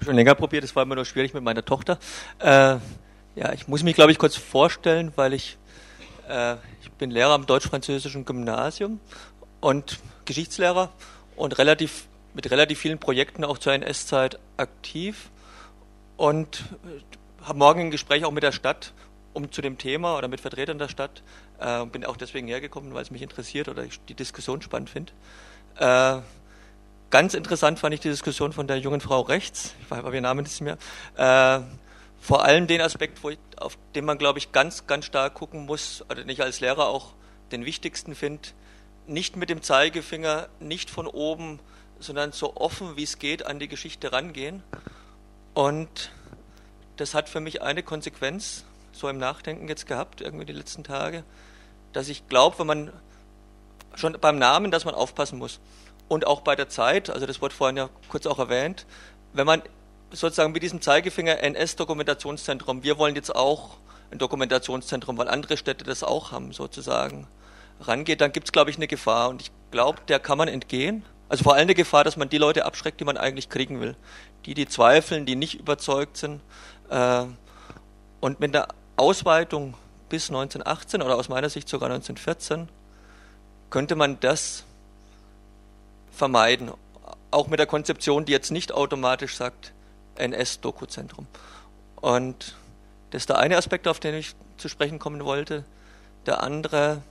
Schon 0.02 0.14
länger 0.14 0.34
probiert, 0.34 0.64
das 0.64 0.74
war 0.76 0.82
immer 0.82 0.94
nur 0.94 1.04
schwierig 1.04 1.34
mit 1.34 1.42
meiner 1.42 1.64
Tochter. 1.64 1.98
Äh, 2.38 2.76
ja, 3.36 3.52
ich 3.54 3.68
muss 3.68 3.82
mich, 3.82 3.94
glaube 3.94 4.12
ich, 4.12 4.18
kurz 4.18 4.36
vorstellen, 4.36 5.12
weil 5.16 5.32
ich 5.32 5.56
ich 6.80 6.90
bin 6.92 7.10
Lehrer 7.10 7.32
am 7.32 7.46
deutsch-französischen 7.46 8.24
Gymnasium 8.24 9.00
und 9.60 9.98
Geschichtslehrer 10.24 10.90
und 11.36 11.58
relativ 11.58 12.06
mit 12.34 12.50
relativ 12.50 12.78
vielen 12.78 12.98
Projekten 12.98 13.44
auch 13.44 13.58
zur 13.58 13.72
NS-Zeit 13.72 14.38
aktiv 14.56 15.30
und 16.16 16.64
äh, 16.84 17.44
habe 17.44 17.58
morgen 17.58 17.80
ein 17.80 17.90
Gespräch 17.90 18.24
auch 18.24 18.30
mit 18.30 18.42
der 18.42 18.52
Stadt 18.52 18.92
um 19.32 19.50
zu 19.52 19.62
dem 19.62 19.78
Thema 19.78 20.16
oder 20.16 20.28
mit 20.28 20.40
Vertretern 20.40 20.78
der 20.78 20.88
Stadt 20.88 21.22
äh, 21.58 21.84
bin 21.86 22.04
auch 22.04 22.16
deswegen 22.16 22.48
hergekommen, 22.48 22.94
weil 22.94 23.02
es 23.02 23.10
mich 23.10 23.22
interessiert 23.22 23.68
oder 23.68 23.84
ich 23.84 24.00
die 24.08 24.14
Diskussion 24.14 24.62
spannend 24.62 24.90
finde. 24.90 25.12
Äh, 25.76 26.20
ganz 27.10 27.34
interessant 27.34 27.78
fand 27.78 27.94
ich 27.94 28.00
die 28.00 28.08
Diskussion 28.08 28.52
von 28.52 28.66
der 28.66 28.78
jungen 28.78 29.00
Frau 29.00 29.20
rechts, 29.20 29.74
ich 29.80 29.90
weiß 29.90 30.00
aber 30.00 30.14
ihr 30.14 30.20
Name 30.20 30.42
nicht 30.42 30.60
mehr, 30.60 30.78
äh, 31.16 31.60
vor 32.20 32.44
allem 32.44 32.66
den 32.66 32.80
Aspekt, 32.82 33.18
ich, 33.24 33.38
auf 33.56 33.78
den 33.94 34.04
man, 34.04 34.18
glaube 34.18 34.38
ich, 34.38 34.52
ganz, 34.52 34.86
ganz 34.86 35.06
stark 35.06 35.34
gucken 35.34 35.64
muss, 35.64 36.04
oder 36.10 36.24
nicht 36.24 36.42
als 36.42 36.60
Lehrer 36.60 36.88
auch 36.88 37.14
den 37.50 37.64
wichtigsten 37.64 38.14
finde, 38.14 38.50
nicht 39.06 39.36
mit 39.36 39.48
dem 39.48 39.62
Zeigefinger, 39.62 40.48
nicht 40.60 40.90
von 40.90 41.06
oben, 41.06 41.58
sondern 41.98 42.32
so 42.32 42.56
offen 42.56 42.96
wie 42.96 43.02
es 43.02 43.18
geht 43.18 43.44
an 43.46 43.58
die 43.58 43.68
Geschichte 43.68 44.12
rangehen. 44.12 44.62
Und 45.54 46.12
das 46.96 47.14
hat 47.14 47.28
für 47.28 47.40
mich 47.40 47.62
eine 47.62 47.82
Konsequenz, 47.82 48.64
so 48.92 49.08
im 49.08 49.18
Nachdenken 49.18 49.66
jetzt 49.68 49.86
gehabt, 49.86 50.20
irgendwie 50.20 50.44
die 50.44 50.52
letzten 50.52 50.84
Tage, 50.84 51.24
dass 51.92 52.08
ich 52.08 52.28
glaube, 52.28 52.58
wenn 52.60 52.66
man 52.66 52.92
schon 53.94 54.16
beim 54.20 54.38
Namen, 54.38 54.70
dass 54.70 54.84
man 54.84 54.94
aufpassen 54.94 55.38
muss. 55.38 55.58
Und 56.08 56.26
auch 56.26 56.42
bei 56.42 56.54
der 56.54 56.68
Zeit, 56.68 57.08
also 57.08 57.26
das 57.26 57.40
wurde 57.40 57.54
vorhin 57.54 57.76
ja 57.76 57.88
kurz 58.08 58.26
auch 58.26 58.38
erwähnt, 58.38 58.86
wenn 59.32 59.46
man 59.46 59.62
sozusagen 60.10 60.52
mit 60.52 60.62
diesem 60.62 60.80
Zeigefinger 60.80 61.42
NS-Dokumentationszentrum, 61.42 62.82
wir 62.82 62.98
wollen 62.98 63.14
jetzt 63.14 63.34
auch 63.34 63.76
ein 64.10 64.18
Dokumentationszentrum, 64.18 65.16
weil 65.18 65.28
andere 65.28 65.56
Städte 65.56 65.84
das 65.84 66.02
auch 66.02 66.32
haben, 66.32 66.52
sozusagen, 66.52 67.28
rangeht, 67.80 68.20
dann 68.20 68.32
gibt 68.32 68.48
es, 68.48 68.52
glaube 68.52 68.70
ich, 68.70 68.76
eine 68.76 68.88
Gefahr. 68.88 69.28
Und 69.28 69.42
ich 69.42 69.50
glaube, 69.70 70.00
der 70.08 70.18
kann 70.18 70.38
man 70.38 70.48
entgehen. 70.48 71.04
Also 71.28 71.44
vor 71.44 71.54
allem 71.54 71.62
eine 71.62 71.74
Gefahr, 71.74 72.04
dass 72.04 72.16
man 72.16 72.28
die 72.28 72.38
Leute 72.38 72.64
abschreckt, 72.64 73.00
die 73.00 73.04
man 73.04 73.16
eigentlich 73.16 73.48
kriegen 73.48 73.80
will. 73.80 73.96
Die, 74.46 74.54
die 74.54 74.66
zweifeln, 74.66 75.26
die 75.26 75.36
nicht 75.36 75.54
überzeugt 75.54 76.16
sind. 76.16 76.40
Äh, 76.88 77.24
und 78.20 78.40
mit 78.40 78.52
der 78.54 78.68
Ausweitung 78.96 79.74
bis 80.08 80.28
1918 80.28 81.02
oder 81.02 81.16
aus 81.16 81.28
meiner 81.28 81.48
Sicht 81.48 81.68
sogar 81.68 81.88
1914 81.90 82.68
könnte 83.70 83.94
man 83.94 84.18
das 84.20 84.64
vermeiden. 86.12 86.72
Auch 87.30 87.46
mit 87.46 87.60
der 87.60 87.66
Konzeption, 87.66 88.24
die 88.24 88.32
jetzt 88.32 88.50
nicht 88.50 88.72
automatisch 88.72 89.36
sagt, 89.36 89.72
NS-Dokuzentrum. 90.20 91.26
Und 91.96 92.54
das 93.10 93.22
ist 93.22 93.28
der 93.28 93.38
eine 93.38 93.56
Aspekt, 93.56 93.88
auf 93.88 94.00
den 94.00 94.14
ich 94.14 94.34
zu 94.56 94.68
sprechen 94.68 94.98
kommen 94.98 95.24
wollte. 95.24 95.64
Der 96.26 96.42
andere, 96.42 97.02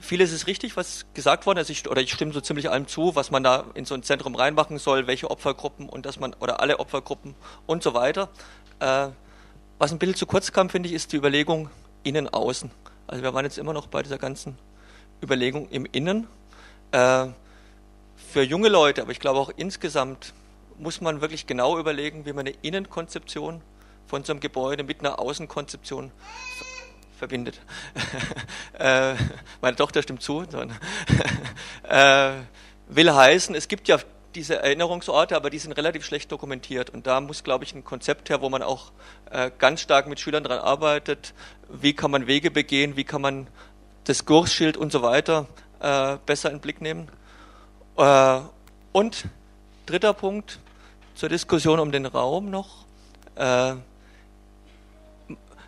vieles 0.00 0.32
ist 0.32 0.46
richtig, 0.46 0.76
was 0.76 1.06
gesagt 1.14 1.46
worden 1.46 1.58
ist, 1.58 1.70
ich, 1.70 1.88
oder 1.88 2.00
ich 2.00 2.12
stimme 2.12 2.32
so 2.32 2.40
ziemlich 2.40 2.70
allem 2.70 2.88
zu, 2.88 3.14
was 3.14 3.30
man 3.30 3.42
da 3.42 3.64
in 3.74 3.84
so 3.84 3.94
ein 3.94 4.02
Zentrum 4.02 4.34
reinmachen 4.34 4.78
soll, 4.78 5.06
welche 5.06 5.30
Opfergruppen 5.30 5.88
und 5.88 6.06
dass 6.06 6.18
man, 6.18 6.34
oder 6.34 6.60
alle 6.60 6.80
Opfergruppen 6.80 7.34
und 7.66 7.82
so 7.82 7.94
weiter. 7.94 8.28
Äh, 8.80 9.08
was 9.78 9.92
ein 9.92 9.98
bisschen 9.98 10.16
zu 10.16 10.26
kurz 10.26 10.52
kam, 10.52 10.70
finde 10.70 10.88
ich, 10.88 10.94
ist 10.94 11.12
die 11.12 11.16
Überlegung 11.16 11.70
innen, 12.02 12.28
außen. 12.28 12.70
Also 13.06 13.22
wir 13.22 13.34
waren 13.34 13.44
jetzt 13.44 13.58
immer 13.58 13.72
noch 13.72 13.86
bei 13.86 14.02
dieser 14.02 14.18
ganzen 14.18 14.58
Überlegung 15.22 15.68
im 15.68 15.86
Innen. 15.86 16.26
Äh, 16.92 17.26
für 18.16 18.42
junge 18.42 18.68
Leute, 18.68 19.02
aber 19.02 19.12
ich 19.12 19.20
glaube 19.20 19.38
auch 19.38 19.50
insgesamt 19.56 20.32
muss 20.78 21.00
man 21.00 21.20
wirklich 21.20 21.46
genau 21.46 21.78
überlegen, 21.78 22.26
wie 22.26 22.32
man 22.32 22.46
eine 22.46 22.56
Innenkonzeption 22.62 23.62
von 24.06 24.24
so 24.24 24.32
einem 24.32 24.40
Gebäude 24.40 24.84
mit 24.84 25.00
einer 25.00 25.18
Außenkonzeption 25.18 26.12
verbindet. 27.18 27.60
äh, 28.78 29.14
meine 29.60 29.76
Tochter 29.76 30.02
stimmt 30.02 30.22
zu. 30.22 30.42
äh, 31.88 32.32
will 32.88 33.12
heißen, 33.12 33.54
es 33.54 33.68
gibt 33.68 33.88
ja 33.88 33.98
diese 34.34 34.56
Erinnerungsorte, 34.56 35.36
aber 35.36 35.48
die 35.48 35.58
sind 35.58 35.72
relativ 35.72 36.04
schlecht 36.04 36.32
dokumentiert. 36.32 36.90
Und 36.90 37.06
da 37.06 37.20
muss, 37.20 37.44
glaube 37.44 37.64
ich, 37.64 37.74
ein 37.74 37.84
Konzept 37.84 38.30
her, 38.30 38.40
wo 38.40 38.48
man 38.50 38.62
auch 38.62 38.92
äh, 39.30 39.50
ganz 39.58 39.80
stark 39.80 40.08
mit 40.08 40.18
Schülern 40.18 40.42
daran 40.42 40.58
arbeitet. 40.58 41.34
Wie 41.68 41.94
kann 41.94 42.10
man 42.10 42.26
Wege 42.26 42.50
begehen? 42.50 42.96
Wie 42.96 43.04
kann 43.04 43.22
man 43.22 43.46
das 44.04 44.24
Kursschild 44.24 44.76
und 44.76 44.92
so 44.92 45.02
weiter 45.02 45.46
besser 46.26 46.48
in 46.48 46.56
den 46.56 46.60
Blick 46.62 46.80
nehmen? 46.80 47.10
Und 47.96 49.24
dritter 49.86 50.14
Punkt, 50.14 50.58
zur 51.14 51.28
Diskussion 51.28 51.78
um 51.78 51.92
den 51.92 52.06
Raum 52.06 52.50
noch. 52.50 52.84
Äh, 53.36 53.74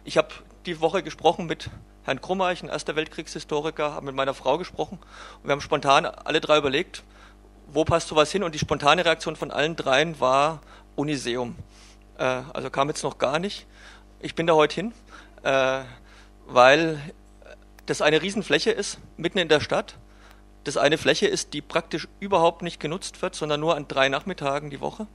ich 0.04 0.16
habe 0.16 0.28
die 0.66 0.80
Woche 0.80 1.02
gesprochen 1.02 1.46
mit 1.46 1.70
Herrn 2.04 2.20
Krummeich, 2.20 2.62
ein 2.62 2.68
Erster 2.68 2.96
Weltkriegshistoriker, 2.96 3.92
habe 3.92 4.06
mit 4.06 4.14
meiner 4.14 4.34
Frau 4.34 4.58
gesprochen 4.58 4.98
und 5.42 5.44
wir 5.44 5.52
haben 5.52 5.60
spontan 5.60 6.06
alle 6.06 6.40
drei 6.40 6.58
überlegt, 6.58 7.02
wo 7.72 7.84
passt 7.84 8.08
sowas 8.08 8.30
hin 8.30 8.42
und 8.42 8.54
die 8.54 8.58
spontane 8.58 9.04
Reaktion 9.04 9.36
von 9.36 9.50
allen 9.50 9.76
dreien 9.76 10.20
war 10.20 10.60
Uniseum. 10.94 11.56
Äh, 12.18 12.42
also 12.52 12.70
kam 12.70 12.88
jetzt 12.88 13.02
noch 13.02 13.18
gar 13.18 13.38
nicht. 13.38 13.66
Ich 14.20 14.34
bin 14.34 14.46
da 14.46 14.54
heute 14.54 14.74
hin, 14.74 14.92
äh, 15.42 15.80
weil 16.46 17.00
das 17.86 18.02
eine 18.02 18.22
Riesenfläche 18.22 18.70
ist, 18.70 18.98
mitten 19.16 19.38
in 19.38 19.48
der 19.48 19.60
Stadt. 19.60 19.96
Das 20.66 20.76
eine 20.76 20.98
Fläche 20.98 21.28
ist, 21.28 21.54
die 21.54 21.62
praktisch 21.62 22.08
überhaupt 22.18 22.62
nicht 22.62 22.80
genutzt 22.80 23.22
wird, 23.22 23.36
sondern 23.36 23.60
nur 23.60 23.76
an 23.76 23.86
drei 23.86 24.08
Nachmittagen 24.08 24.68
die 24.68 24.80
Woche. 24.80 25.06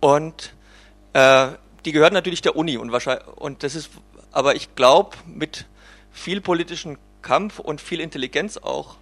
Und 0.00 0.54
äh, 1.12 1.48
die 1.84 1.92
gehört 1.92 2.14
natürlich 2.14 2.40
der 2.40 2.56
Uni 2.56 2.78
und 2.78 2.92
wahrscheinlich 2.92 3.26
und 3.26 3.62
das 3.62 3.74
ist, 3.74 3.90
aber 4.32 4.54
ich 4.54 4.74
glaube, 4.74 5.18
mit 5.26 5.66
viel 6.10 6.40
politischem 6.40 6.96
Kampf 7.20 7.58
und 7.58 7.82
viel 7.82 8.00
Intelligenz 8.00 8.56
auch 8.56 8.96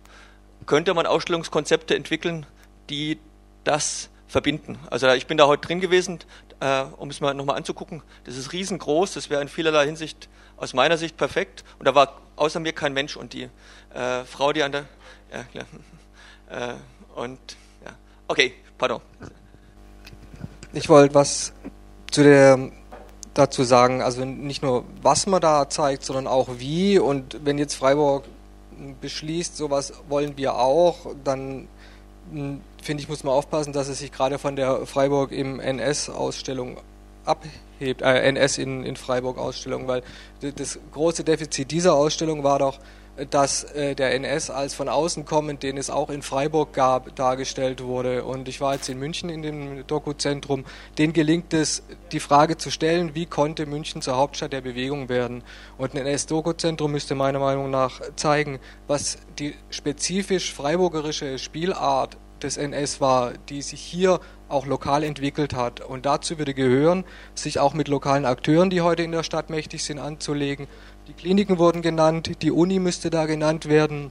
könnte 0.66 0.94
man 0.94 1.06
Ausstellungskonzepte 1.06 1.94
entwickeln, 1.94 2.44
die 2.90 3.20
das 3.62 4.10
verbinden. 4.26 4.80
Also 4.90 5.08
ich 5.10 5.28
bin 5.28 5.38
da 5.38 5.46
heute 5.46 5.68
drin 5.68 5.78
gewesen, 5.78 6.18
äh, 6.58 6.82
um 6.96 7.08
es 7.08 7.20
mal 7.20 7.34
nochmal 7.34 7.56
anzugucken. 7.56 8.02
Das 8.24 8.36
ist 8.36 8.52
riesengroß, 8.52 9.14
das 9.14 9.30
wäre 9.30 9.42
in 9.42 9.48
vielerlei 9.48 9.86
Hinsicht 9.86 10.28
aus 10.56 10.74
meiner 10.74 10.96
Sicht 10.96 11.16
perfekt. 11.16 11.64
Und 11.78 11.86
da 11.86 11.94
war 11.94 12.20
außer 12.36 12.60
mir 12.60 12.72
kein 12.72 12.92
Mensch 12.92 13.16
und 13.16 13.32
die 13.32 13.48
äh, 13.94 14.24
Frau, 14.24 14.52
die 14.52 14.62
an 14.62 14.72
der 14.72 14.86
ja, 15.32 15.42
klar. 15.44 15.66
Äh, 16.50 16.74
und 17.18 17.38
ja, 17.82 17.92
okay, 18.28 18.52
pardon. 18.76 19.00
Ich 20.74 20.90
wollte 20.90 21.14
was 21.14 21.54
zu 22.10 22.22
der 22.22 22.70
dazu 23.32 23.64
sagen, 23.64 24.02
also 24.02 24.26
nicht 24.26 24.62
nur 24.62 24.84
was 25.02 25.26
man 25.26 25.40
da 25.40 25.68
zeigt, 25.70 26.04
sondern 26.04 26.26
auch 26.26 26.48
wie. 26.58 26.98
Und 26.98 27.44
wenn 27.44 27.56
jetzt 27.56 27.74
Freiburg 27.74 28.24
beschließt, 29.00 29.56
sowas 29.56 29.94
wollen 30.08 30.36
wir 30.36 30.56
auch, 30.56 31.14
dann 31.24 31.66
hm, 32.30 32.60
finde 32.82 33.02
ich, 33.02 33.08
muss 33.08 33.24
man 33.24 33.32
aufpassen, 33.32 33.72
dass 33.72 33.88
es 33.88 33.98
sich 33.98 34.12
gerade 34.12 34.38
von 34.38 34.54
der 34.54 34.86
Freiburg 34.86 35.32
im 35.32 35.60
NS-Ausstellung 35.60 36.76
abhebt, 37.24 37.54
äh, 37.80 37.94
NS 38.28 38.58
in, 38.58 38.84
in 38.84 38.96
Freiburg 38.96 39.38
Ausstellung, 39.38 39.86
weil 39.86 40.02
das 40.40 40.78
große 40.92 41.24
Defizit 41.24 41.70
dieser 41.70 41.94
Ausstellung 41.94 42.44
war 42.44 42.58
doch, 42.58 42.78
dass 43.30 43.64
äh, 43.64 43.94
der 43.94 44.14
NS 44.14 44.50
als 44.50 44.74
von 44.74 44.88
außen 44.88 45.24
kommend, 45.24 45.62
den 45.62 45.76
es 45.76 45.88
auch 45.88 46.10
in 46.10 46.22
Freiburg 46.22 46.72
gab, 46.72 47.14
dargestellt 47.14 47.82
wurde. 47.82 48.24
Und 48.24 48.48
ich 48.48 48.60
war 48.60 48.74
jetzt 48.74 48.88
in 48.88 48.98
München 48.98 49.28
in 49.28 49.42
dem 49.42 49.86
Dokuzentrum. 49.86 50.64
Denen 50.98 51.12
gelingt 51.12 51.54
es, 51.54 51.84
die 52.10 52.20
Frage 52.20 52.56
zu 52.56 52.70
stellen, 52.70 53.14
wie 53.14 53.26
konnte 53.26 53.66
München 53.66 54.02
zur 54.02 54.16
Hauptstadt 54.16 54.52
der 54.52 54.62
Bewegung 54.62 55.08
werden? 55.08 55.44
Und 55.78 55.94
ein 55.94 55.98
NS-Dokuzentrum 55.98 56.90
müsste 56.90 57.14
meiner 57.14 57.38
Meinung 57.38 57.70
nach 57.70 58.00
zeigen, 58.16 58.58
was 58.88 59.18
die 59.38 59.54
spezifisch 59.70 60.52
freiburgerische 60.52 61.38
Spielart 61.38 62.16
des 62.42 62.56
NS 62.56 63.00
war, 63.00 63.32
die 63.48 63.62
sich 63.62 63.80
hier 63.80 64.20
auch 64.54 64.66
lokal 64.66 65.04
entwickelt 65.04 65.54
hat. 65.54 65.80
Und 65.80 66.06
dazu 66.06 66.38
würde 66.38 66.54
gehören, 66.54 67.04
sich 67.34 67.58
auch 67.58 67.74
mit 67.74 67.88
lokalen 67.88 68.24
Akteuren, 68.24 68.70
die 68.70 68.80
heute 68.80 69.02
in 69.02 69.12
der 69.12 69.22
Stadt 69.22 69.50
mächtig 69.50 69.84
sind, 69.84 69.98
anzulegen, 69.98 70.66
die 71.08 71.12
Kliniken 71.12 71.58
wurden 71.58 71.82
genannt, 71.82 72.30
die 72.40 72.50
Uni 72.50 72.78
müsste 72.78 73.10
da 73.10 73.26
genannt 73.26 73.68
werden, 73.68 74.10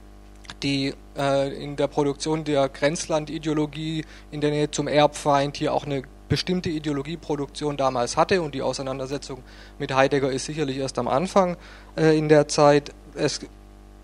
die 0.62 0.94
äh, 1.18 1.52
in 1.52 1.74
der 1.74 1.88
Produktion 1.88 2.44
der 2.44 2.68
Grenzlandideologie 2.68 4.04
in 4.30 4.40
der 4.40 4.50
Nähe 4.50 4.70
zum 4.70 4.86
Erbfeind 4.86 5.56
hier 5.56 5.74
auch 5.74 5.86
eine 5.86 6.02
bestimmte 6.28 6.70
Ideologieproduktion 6.70 7.76
damals 7.76 8.16
hatte 8.16 8.42
und 8.42 8.54
die 8.54 8.62
Auseinandersetzung 8.62 9.42
mit 9.78 9.94
Heidegger 9.94 10.30
ist 10.30 10.46
sicherlich 10.46 10.78
erst 10.78 10.98
am 10.98 11.08
Anfang 11.08 11.56
äh, 11.96 12.16
in 12.16 12.28
der 12.28 12.48
Zeit. 12.48 12.92
Es 13.14 13.40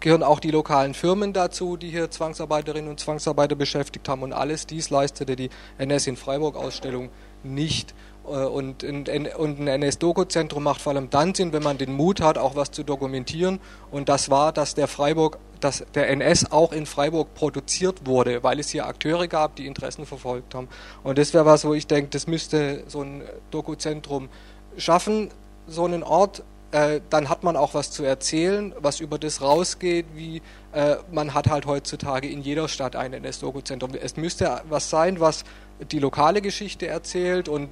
gehören 0.01 0.23
auch 0.23 0.41
die 0.41 0.51
lokalen 0.51 0.95
Firmen 0.95 1.33
dazu, 1.33 1.77
die 1.77 1.91
hier 1.91 2.11
Zwangsarbeiterinnen 2.11 2.91
und 2.91 3.01
Zwangsarbeiter 3.01 3.55
beschäftigt 3.55 4.09
haben 4.09 4.23
und 4.23 4.33
alles 4.33 4.67
dies 4.67 4.91
leistete 4.91 5.37
die 5.37 5.51
NS 5.79 6.07
in 6.07 6.17
Freiburg 6.17 6.57
Ausstellung 6.57 7.11
nicht. 7.43 7.95
Äh, 8.27 8.45
und 8.45 8.83
ein, 8.85 9.29
und 9.37 9.61
ein 9.61 9.67
NS-Doku-Zentrum 9.67 10.63
macht 10.63 10.81
vor 10.81 10.93
allem 10.93 11.11
dann 11.11 11.35
Sinn, 11.35 11.53
wenn 11.53 11.63
man 11.63 11.79
den 11.79 11.93
Mut 11.93 12.21
hat, 12.21 12.39
auch 12.39 12.57
was 12.57 12.71
zu 12.71 12.83
dokumentieren. 12.83 13.61
Und 13.91 14.09
das 14.09 14.31
war, 14.31 14.53
dass 14.53 14.75
der 14.75 14.89
Freiburg, 14.89 15.39
dass 15.61 15.85
der 15.95 16.09
NS 16.11 16.53
auch 16.53 16.73
in 16.73 16.87
Freiburg 16.87 17.35
produziert 17.35 18.07
wurde, 18.07 18.43
weil 18.43 18.59
es 18.61 18.71
hier 18.71 18.87
Akteure 18.87 19.29
gab, 19.29 19.57
die 19.57 19.67
Interessen 19.67 20.07
verfolgt 20.07 20.55
haben. 20.55 20.69
Und 21.03 21.19
das 21.19 21.35
wäre 21.35 21.45
was, 21.45 21.65
wo 21.65 21.75
ich 21.75 21.87
denke, 21.87 22.11
das 22.11 22.27
müsste 22.27 22.85
so 22.87 23.03
ein 23.03 23.23
Doku-Zentrum 23.51 24.29
schaffen, 24.77 25.31
so 25.67 25.85
einen 25.85 26.03
Ort. 26.03 26.43
Äh, 26.73 27.01
dann 27.11 27.29
hat 27.29 27.43
man 27.43 27.57
auch 27.57 27.75
was 27.75 27.91
zu 27.91 28.05
erzählen, 28.05 28.73
was 28.79 29.01
über 29.01 29.19
das 29.19 29.43
rausgeht, 29.43 30.07
wie 30.15 30.41
äh, 30.73 30.97
man 31.11 31.35
hat 31.35 31.49
halt 31.49 31.67
heutzutage 31.67 32.29
in 32.29 32.43
jeder 32.43 32.69
Stadt 32.69 32.95
ein 32.95 33.13
NS-Doku-Zentrum. 33.13 33.91
Es 34.01 34.17
müsste 34.17 34.63
was 34.69 34.89
sein, 34.89 35.19
was 35.19 35.45
die 35.91 35.99
lokale 35.99 36.41
Geschichte 36.41 36.87
erzählt 36.87 37.49
und 37.49 37.71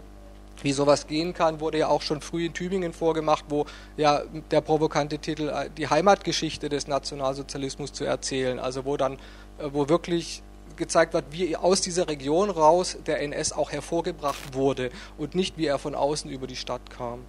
wie 0.62 0.72
sowas 0.72 1.06
gehen 1.06 1.34
kann, 1.34 1.60
wurde 1.60 1.78
ja 1.78 1.88
auch 1.88 2.02
schon 2.02 2.20
früh 2.20 2.46
in 2.46 2.52
Tübingen 2.52 2.92
vorgemacht, 2.92 3.44
wo 3.48 3.66
ja 3.96 4.22
der 4.50 4.60
provokante 4.60 5.18
Titel 5.18 5.48
äh, 5.48 5.70
die 5.76 5.88
Heimatgeschichte 5.88 6.68
des 6.68 6.88
Nationalsozialismus 6.88 7.92
zu 7.92 8.04
erzählen, 8.04 8.58
also 8.58 8.84
wo 8.84 8.96
dann, 8.96 9.14
äh, 9.58 9.68
wo 9.72 9.88
wirklich 9.88 10.42
gezeigt 10.76 11.14
wird, 11.14 11.26
wie 11.30 11.56
aus 11.56 11.80
dieser 11.80 12.08
Region 12.08 12.50
raus 12.50 12.98
der 13.06 13.20
NS 13.20 13.52
auch 13.52 13.70
hervorgebracht 13.70 14.54
wurde 14.54 14.90
und 15.16 15.34
nicht 15.34 15.56
wie 15.58 15.66
er 15.66 15.78
von 15.78 15.94
außen 15.94 16.30
über 16.30 16.46
die 16.46 16.56
Stadt 16.56 16.90
kam. 16.90 17.20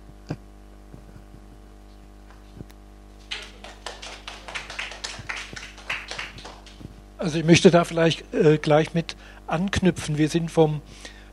Also 7.19 7.37
ich 7.37 7.43
möchte 7.43 7.69
da 7.69 7.83
vielleicht 7.83 8.33
äh, 8.33 8.57
gleich 8.57 8.93
mit 8.93 9.17
anknüpfen. 9.45 10.17
Wir 10.17 10.29
sind 10.29 10.49
vom, 10.49 10.81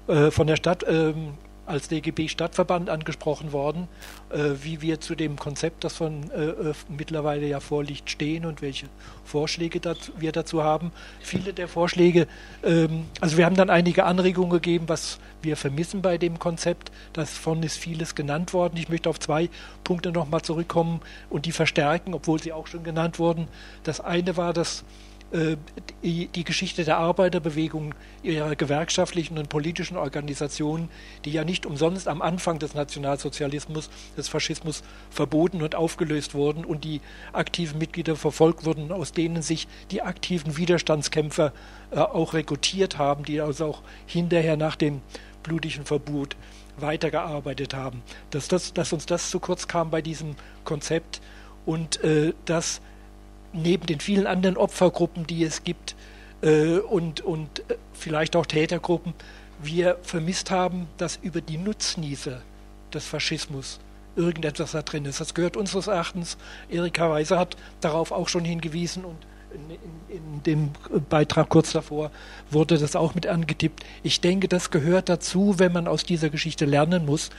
äh, 0.09 0.33
von 0.33 0.49
der 0.49 0.57
Stadt 0.57 0.85
ähm, 0.89 1.35
als 1.65 1.87
DGB 1.87 2.27
Stadtverband 2.27 2.91
angesprochen 2.91 3.53
worden, 3.53 3.87
äh, 4.31 4.51
wie 4.63 4.83
wir 4.83 5.01
zu 5.01 5.15
dem 5.15 5.37
Konzept, 5.37 5.85
das 5.85 5.95
von 5.95 6.29
äh, 6.33 6.73
mittlerweile 6.89 7.47
ja 7.47 7.61
vorliegt, 7.61 8.11
stehen 8.11 8.47
und 8.47 8.63
welche 8.63 8.87
Vorschläge 9.25 9.79
dazu, 9.79 10.11
wir 10.19 10.33
dazu 10.33 10.65
haben. 10.65 10.91
Viele 11.21 11.53
der 11.53 11.69
Vorschläge, 11.69 12.27
ähm, 12.65 13.05
also 13.21 13.37
wir 13.37 13.47
haben 13.47 13.57
dann 13.57 13.71
einige 13.71 14.07
Anregungen 14.07 14.51
gegeben, 14.51 14.89
was 14.89 15.21
wir 15.41 15.57
vermissen 15.57 16.03
bei 16.03 16.19
dem 16.19 16.41
Konzept. 16.41 16.91
Davon 17.13 17.63
ist 17.63 17.77
vieles 17.77 18.17
genannt 18.17 18.53
worden. 18.53 18.77
Ich 18.77 18.89
möchte 18.89 19.09
auf 19.09 19.21
zwei 19.21 19.51
Punkte 19.85 20.11
nochmal 20.11 20.43
zurückkommen 20.43 21.01
und 21.31 21.47
die 21.47 21.53
verstärken, 21.53 22.13
obwohl 22.13 22.43
sie 22.43 22.53
auch 22.53 22.67
schon 22.67 22.83
genannt 22.83 23.21
wurden. 23.21 23.47
Das 23.85 24.01
eine 24.01 24.37
war, 24.37 24.53
dass 24.53 24.85
die, 26.03 26.29
die, 26.29 26.45
Geschichte 26.45 26.85
der 26.85 26.97
Arbeiterbewegung, 26.99 27.95
ihrer 28.23 28.57
gewerkschaftlichen 28.57 29.39
und 29.39 29.49
politischen 29.49 29.97
Organisationen, 29.97 30.89
die 31.25 31.33
ja 31.33 31.45
nicht 31.45 31.67
umsonst 31.67 32.09
am 32.09 32.23
Anfang 32.23 32.59
des 32.59 32.75
Nationalsozialismus, 32.75 33.91
des 34.17 34.29
Faschismus 34.29 34.83
verboten 35.11 35.63
und 35.63 35.75
aufgelöst 35.75 36.35
wurden 36.35 36.65
und 36.65 36.85
die 36.85 37.01
aktiven 37.33 37.79
Mitglieder 37.79 38.17
verfolgt 38.17 38.65
wurden, 38.65 38.91
aus 38.93 39.13
denen 39.13 39.43
sich 39.43 39.69
die 39.91 40.03
aktiven 40.03 40.57
Widerstandskämpfer 40.57 41.53
äh, 41.91 41.99
auch 41.99 42.33
rekrutiert 42.33 42.97
haben, 42.97 43.25
die 43.25 43.41
also 43.41 43.67
auch 43.67 43.83
hinterher 44.07 44.57
nach 44.57 44.77
dem 44.77 45.03
blutigen 45.43 45.85
Verbot 45.85 46.37
weitergearbeitet 46.79 47.75
haben. 47.75 48.03
Dass, 48.31 48.49
das, 48.49 48.73
dass 48.73 48.93
uns 48.93 49.07
das 49.07 49.31
zu 49.31 49.39
kurz 49.39 49.69
kam 49.69 49.91
bei 49.91 50.03
diesem 50.03 50.37
Konzept 50.65 51.21
und 51.65 52.03
äh, 52.03 52.33
dass 52.45 52.81
neben 53.57 53.87
den 53.87 54.01
vielen 54.01 54.27
anderen 54.27 54.57
Opfergruppen, 54.57 55.27
die 55.27 55.45
es 55.45 55.65
gibt 55.65 55.97
äh, 56.43 56.79
und, 56.79 57.21
und 57.21 57.61
äh, 57.71 57.77
vielleicht 57.93 58.37
auch 58.37 58.47
Tätergruppen, 58.47 59.15
wir 59.63 59.99
vermisst 60.03 60.51
haben, 60.51 60.87
dass 60.99 61.19
über 61.23 61.41
die 61.41 61.59
Nutznieße 61.59 62.43
des 62.93 63.07
Faschismus 63.07 63.81
irgendetwas 64.17 64.73
da 64.73 64.83
drin 64.83 65.05
ist. 65.05 65.21
Das 65.21 65.35
gehört 65.35 65.57
unseres 65.57 65.87
Erachtens, 65.87 66.37
Erika 66.71 67.11
Weiser 67.11 67.39
hat 67.39 67.57
darauf 67.81 68.13
auch 68.13 68.29
schon 68.29 68.45
hingewiesen 68.45 69.05
und 69.05 69.17
in, 69.55 69.71
in, 69.71 70.35
in, 70.35 70.43
dem 70.43 70.71
Beitrag 71.09 71.49
kurz 71.49 71.73
davor 71.73 72.11
wurde 72.51 72.79
das 72.79 72.97
auch 72.97 73.15
mit 73.15 73.27
angetippt. 73.27 73.85
Ich 74.03 74.21
denke, 74.21 74.49
das 74.49 74.71
gehört 74.71 75.09
dazu, 75.09 75.59
wenn 75.59 75.73
man 75.73 75.89
aus 75.89 76.05
dieser 76.05 76.31
Geschichte 76.31 76.65
lernen 76.65 77.07
muss, 77.07 77.31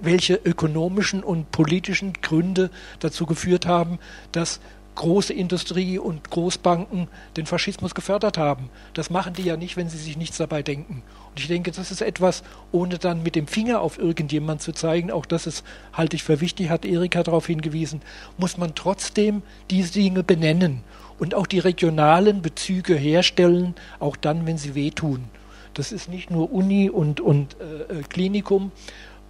welche 0.00 0.34
ökonomischen 0.34 1.22
und 1.22 1.52
politischen 1.52 2.14
Gründe 2.14 2.70
dazu 2.98 3.26
geführt 3.26 3.66
haben, 3.66 3.98
dass 4.32 4.60
große 5.00 5.32
Industrie 5.32 5.98
und 5.98 6.30
Großbanken 6.30 7.08
den 7.38 7.46
Faschismus 7.46 7.94
gefördert 7.94 8.36
haben. 8.36 8.68
Das 8.92 9.08
machen 9.08 9.32
die 9.32 9.44
ja 9.44 9.56
nicht, 9.56 9.78
wenn 9.78 9.88
sie 9.88 9.96
sich 9.96 10.18
nichts 10.18 10.36
dabei 10.36 10.62
denken. 10.62 11.02
Und 11.30 11.40
ich 11.40 11.48
denke, 11.48 11.70
das 11.70 11.90
ist 11.90 12.02
etwas, 12.02 12.42
ohne 12.70 12.98
dann 12.98 13.22
mit 13.22 13.34
dem 13.34 13.46
Finger 13.46 13.80
auf 13.80 13.98
irgendjemand 13.98 14.60
zu 14.60 14.72
zeigen, 14.72 15.10
auch 15.10 15.24
das 15.24 15.46
ist, 15.46 15.64
halte 15.94 16.16
ich 16.16 16.22
für 16.22 16.42
wichtig, 16.42 16.68
hat 16.68 16.84
Erika 16.84 17.22
darauf 17.22 17.46
hingewiesen, 17.46 18.02
muss 18.36 18.58
man 18.58 18.74
trotzdem 18.74 19.42
diese 19.70 19.94
Dinge 19.94 20.22
benennen 20.22 20.82
und 21.18 21.34
auch 21.34 21.46
die 21.46 21.60
regionalen 21.60 22.42
Bezüge 22.42 22.94
herstellen, 22.94 23.76
auch 24.00 24.16
dann, 24.16 24.46
wenn 24.46 24.58
sie 24.58 24.74
wehtun. 24.74 25.24
Das 25.72 25.92
ist 25.92 26.10
nicht 26.10 26.30
nur 26.30 26.52
Uni 26.52 26.90
und, 26.90 27.22
und 27.22 27.56
äh, 27.58 28.00
äh 28.00 28.02
Klinikum 28.02 28.70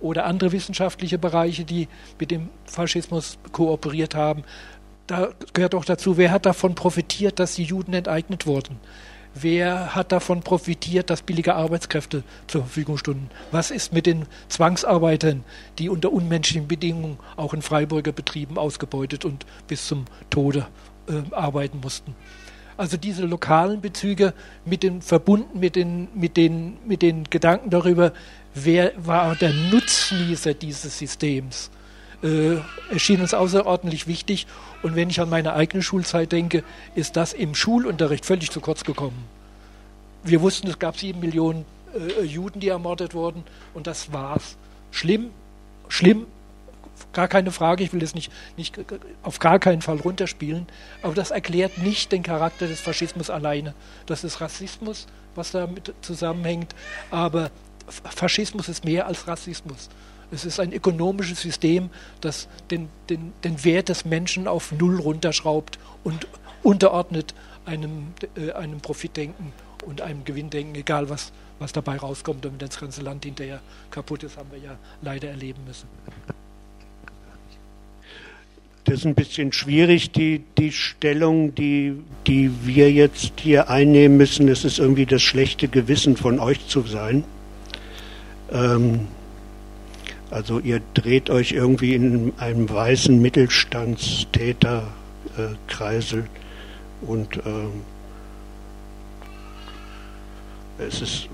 oder 0.01 0.25
andere 0.25 0.51
wissenschaftliche 0.51 1.19
Bereiche, 1.19 1.65
die 1.65 1.87
mit 2.19 2.33
dem 2.33 2.49
Faschismus 2.65 3.39
kooperiert 3.53 4.17
haben, 4.17 4.43
da 5.11 5.31
gehört 5.53 5.75
auch 5.75 5.85
dazu, 5.85 6.17
wer 6.17 6.31
hat 6.31 6.47
davon 6.47 6.75
profitiert, 6.75 7.39
dass 7.39 7.55
die 7.55 7.65
Juden 7.65 7.95
enteignet 7.95 8.47
wurden? 8.47 8.79
Wer 9.35 9.95
hat 9.95 10.11
davon 10.13 10.43
profitiert, 10.43 11.09
dass 11.09 11.23
billige 11.23 11.55
Arbeitskräfte 11.55 12.25
zur 12.49 12.63
Verfügung 12.63 12.99
standen? 12.99 13.31
Was 13.53 13.71
ist 13.71 13.93
mit 13.93 14.07
den 14.07 14.27
Zwangsarbeitern, 14.49 15.45
die 15.79 15.89
unter 15.89 16.13
unmenschlichen 16.13 16.67
Bedingungen 16.67 17.19
auch 17.37 17.55
in 17.55 17.63
Freiburger 17.63 18.13
Betrieben 18.13 18.59
ausgebeutet 18.59 19.25
und 19.25 19.47
bis 19.69 19.87
zum 19.87 20.07
Tode 20.31 20.67
äh, 21.09 21.35
arbeiten 21.35 21.79
mussten? 21.81 22.17
Also 22.77 22.97
diese 22.97 23.27
lokalen 23.27 23.81
Bezüge 23.81 24.33
mit 24.65 24.83
den 24.83 25.03
verbunden 25.03 25.61
mit 25.61 25.77
den, 25.77 26.09
mit 26.15 26.37
den, 26.37 26.79
mit 26.87 27.03
den 27.03 27.25
Gedanken 27.25 27.71
darüber, 27.71 28.13
wer 28.55 28.93
war 28.97 29.37
der 29.37 29.53
Nutznießer 29.53 30.55
dieses 30.55 30.99
Systems, 30.99 31.71
äh, 32.23 32.57
erschien 32.91 33.21
uns 33.21 33.35
außerordentlich 33.35 34.07
wichtig 34.07 34.47
und 34.83 34.97
wenn 34.97 35.11
ich 35.11 35.21
an 35.21 35.31
meine 35.31 35.55
eigene 35.55 35.83
Schulzeit 35.83 36.33
denke, 36.33 36.65
ist 36.95 37.17
das 37.17 37.33
im 37.33 37.55
Schulunterricht 37.55 38.27
völlig 38.27 38.51
zu 38.51 38.61
kurz 38.61 38.85
gekommen. 38.85 39.25
Wir 40.23 40.41
wussten, 40.43 40.69
es 40.69 40.79
gab 40.79 40.99
sieben 40.99 41.21
Millionen 41.21 41.65
äh, 41.95 42.23
Juden, 42.25 42.61
die 42.61 42.69
ermordet 42.69 43.15
wurden, 43.15 43.45
und 43.75 43.87
das 43.87 44.13
war's. 44.13 44.57
Schlimm, 44.91 45.31
schlimm, 45.89 46.27
gar 47.13 47.29
keine 47.29 47.53
Frage, 47.53 47.85
ich 47.85 47.93
will 47.93 48.01
das 48.01 48.15
nicht, 48.15 48.31
nicht 48.57 48.79
auf 49.23 49.39
gar 49.39 49.59
keinen 49.59 49.83
Fall 49.83 49.99
runterspielen, 49.99 50.67
aber 51.03 51.15
das 51.15 51.31
erklärt 51.31 51.79
nicht 51.79 52.13
den 52.13 52.23
Charakter 52.23 52.67
des 52.67 52.81
Faschismus 52.81 53.31
alleine. 53.31 53.75
Das 54.07 54.25
ist 54.25 54.41
Rassismus, 54.41 55.07
was 55.35 55.53
damit 55.53 55.95
zusammenhängt, 56.03 56.75
aber 57.11 57.51
Faschismus 57.89 58.69
ist 58.69 58.85
mehr 58.85 59.07
als 59.07 59.27
Rassismus. 59.27 59.89
Es 60.33 60.45
ist 60.45 60.61
ein 60.61 60.73
ökonomisches 60.73 61.41
System, 61.41 61.91
das 62.21 62.49
den, 62.71 62.89
den, 63.09 63.33
den 63.45 63.65
Wert 63.65 63.89
des 63.89 64.05
Menschen 64.05 64.47
auf 64.47 64.73
Null 64.73 65.01
runterschraubt 65.01 65.79
und 66.05 66.27
unterordnet 66.63 67.35
einem, 67.65 68.09
äh, 68.37 68.53
einem 68.53 68.81
Profitdenken 68.81 69.53
und 69.85 70.01
einem 70.03 70.25
Gewinndenken, 70.25 70.75
egal 70.75 71.09
was 71.11 71.33
was 71.61 71.73
dabei 71.73 71.97
rauskommt 71.97 72.45
wenn 72.45 72.59
das 72.59 72.81
ganze 72.81 73.03
Land 73.03 73.25
hinterher 73.25 73.61
kaputt 73.91 74.25
ist, 74.25 74.37
haben 74.37 74.51
wir 74.51 74.59
ja 74.59 74.79
leider 75.03 75.29
erleben 75.29 75.61
müssen. 75.67 75.87
Das 78.85 79.01
ist 79.01 79.05
ein 79.05 79.15
bisschen 79.15 79.53
schwierig, 79.53 80.11
die, 80.11 80.43
die 80.59 80.73
Stellung, 80.73 81.55
die, 81.55 82.03
die 82.27 82.51
wir 82.65 82.91
jetzt 82.91 83.35
hier 83.39 83.69
einnehmen 83.69 84.17
müssen. 84.17 84.49
Es 84.49 84.65
ist 84.65 84.79
irgendwie 84.79 85.07
das 85.07 85.23
schlechte 85.23 85.69
Gewissen 85.69 86.17
von 86.17 86.41
euch 86.41 86.67
zu 86.67 86.83
sein. 86.83 87.25
Ähm, 88.51 89.07
also 90.31 90.61
ihr 90.61 90.81
dreht 90.95 91.29
euch 91.31 91.53
irgendwie 91.53 91.95
in 91.95 92.33
einem 92.39 92.71
weißen 92.71 93.21
Mittelstandstäterkreisel 93.21 96.21
äh, 96.21 97.07
und 97.07 97.37
ähm, 97.45 97.83
es 100.79 101.03
ist 101.03 101.29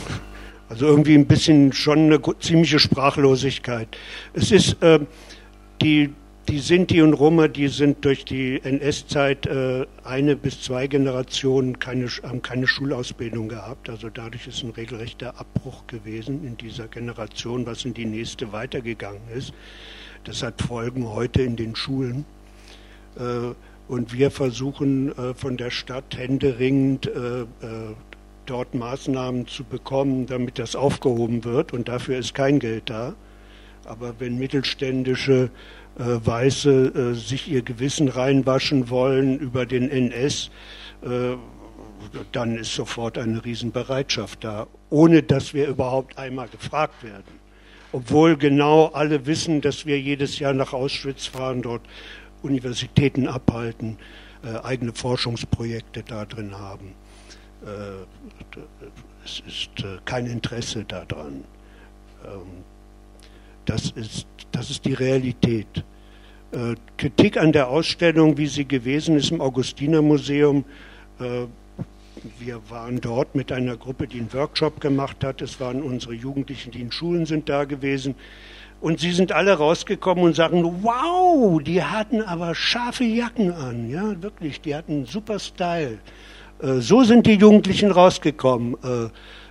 also 0.68 0.86
irgendwie 0.86 1.14
ein 1.14 1.26
bisschen 1.26 1.72
schon 1.72 2.12
eine 2.12 2.20
ziemliche 2.40 2.78
Sprachlosigkeit. 2.78 3.88
Es 4.32 4.50
ist 4.50 4.82
äh, 4.82 5.00
die 5.82 6.12
die 6.50 6.58
Sinti 6.58 7.00
und 7.00 7.12
Roma, 7.12 7.46
die 7.46 7.68
sind 7.68 8.04
durch 8.04 8.24
die 8.24 8.60
NS-Zeit 8.60 9.46
äh, 9.46 9.86
eine 10.02 10.34
bis 10.34 10.60
zwei 10.62 10.88
Generationen 10.88 11.78
keine, 11.78 12.08
haben 12.08 12.42
keine 12.42 12.66
Schulausbildung 12.66 13.48
gehabt. 13.48 13.88
Also 13.88 14.08
dadurch 14.08 14.48
ist 14.48 14.64
ein 14.64 14.70
regelrechter 14.70 15.38
Abbruch 15.38 15.86
gewesen 15.86 16.44
in 16.44 16.56
dieser 16.56 16.88
Generation, 16.88 17.66
was 17.66 17.84
in 17.84 17.94
die 17.94 18.04
nächste 18.04 18.52
weitergegangen 18.52 19.22
ist. 19.32 19.52
Das 20.24 20.42
hat 20.42 20.60
Folgen 20.60 21.08
heute 21.08 21.42
in 21.42 21.54
den 21.54 21.76
Schulen. 21.76 22.24
Äh, 23.16 23.54
und 23.86 24.12
wir 24.12 24.32
versuchen 24.32 25.16
äh, 25.16 25.34
von 25.34 25.56
der 25.56 25.70
Stadt 25.70 26.16
händeringend 26.16 27.06
äh, 27.06 27.42
äh, 27.42 27.46
dort 28.46 28.74
Maßnahmen 28.74 29.46
zu 29.46 29.62
bekommen, 29.62 30.26
damit 30.26 30.58
das 30.58 30.74
aufgehoben 30.74 31.44
wird. 31.44 31.72
Und 31.72 31.86
dafür 31.86 32.18
ist 32.18 32.34
kein 32.34 32.58
Geld 32.58 32.90
da. 32.90 33.14
Aber 33.84 34.14
wenn 34.18 34.38
mittelständische 34.38 35.50
äh, 35.98 36.02
Weiße 36.04 37.12
äh, 37.12 37.14
sich 37.14 37.50
ihr 37.50 37.62
Gewissen 37.62 38.08
reinwaschen 38.08 38.90
wollen 38.90 39.38
über 39.38 39.66
den 39.66 39.90
NS, 39.90 40.50
äh, 41.02 41.36
dann 42.32 42.56
ist 42.56 42.74
sofort 42.74 43.18
eine 43.18 43.44
Riesenbereitschaft 43.44 44.44
da, 44.44 44.66
ohne 44.88 45.22
dass 45.22 45.54
wir 45.54 45.68
überhaupt 45.68 46.18
einmal 46.18 46.48
gefragt 46.48 47.02
werden. 47.02 47.40
Obwohl 47.92 48.36
genau 48.36 48.86
alle 48.86 49.26
wissen, 49.26 49.60
dass 49.60 49.84
wir 49.84 50.00
jedes 50.00 50.38
Jahr 50.38 50.54
nach 50.54 50.72
Auschwitz 50.72 51.26
fahren, 51.26 51.62
dort 51.62 51.82
Universitäten 52.42 53.26
abhalten, 53.26 53.98
äh, 54.44 54.58
eigene 54.62 54.92
Forschungsprojekte 54.92 56.02
da 56.02 56.24
drin 56.24 56.56
haben. 56.58 56.94
Äh, 57.64 58.58
es 59.24 59.42
ist 59.46 59.84
äh, 59.84 59.98
kein 60.04 60.26
Interesse 60.26 60.84
daran. 60.84 61.44
Ähm, 62.24 62.64
das 63.64 63.90
ist, 63.90 64.26
das 64.52 64.70
ist 64.70 64.84
die 64.84 64.94
Realität. 64.94 65.84
Äh, 66.52 66.74
Kritik 66.96 67.36
an 67.36 67.52
der 67.52 67.68
Ausstellung, 67.68 68.36
wie 68.36 68.46
sie 68.46 68.66
gewesen 68.66 69.16
ist 69.16 69.30
im 69.30 69.40
Augustinermuseum. 69.40 70.64
Äh, 71.20 71.46
wir 72.38 72.60
waren 72.68 73.00
dort 73.00 73.34
mit 73.34 73.52
einer 73.52 73.76
Gruppe, 73.76 74.06
die 74.06 74.18
einen 74.18 74.32
Workshop 74.32 74.80
gemacht 74.80 75.24
hat. 75.24 75.40
Es 75.42 75.60
waren 75.60 75.82
unsere 75.82 76.12
Jugendlichen, 76.12 76.70
die 76.70 76.80
in 76.80 76.92
Schulen 76.92 77.24
sind, 77.24 77.48
da 77.48 77.64
gewesen. 77.64 78.14
Und 78.80 79.00
sie 79.00 79.12
sind 79.12 79.32
alle 79.32 79.52
rausgekommen 79.52 80.24
und 80.24 80.34
sagen, 80.34 80.64
wow, 80.82 81.62
die 81.62 81.82
hatten 81.82 82.22
aber 82.22 82.54
scharfe 82.54 83.04
Jacken 83.04 83.52
an. 83.52 83.90
Ja, 83.90 84.22
wirklich, 84.22 84.60
die 84.60 84.74
hatten 84.74 85.04
super 85.06 85.38
Style. 85.38 85.98
Äh, 86.62 86.80
so 86.80 87.04
sind 87.04 87.26
die 87.26 87.34
Jugendlichen 87.34 87.90
rausgekommen. 87.90 88.74
Äh, 88.82 89.10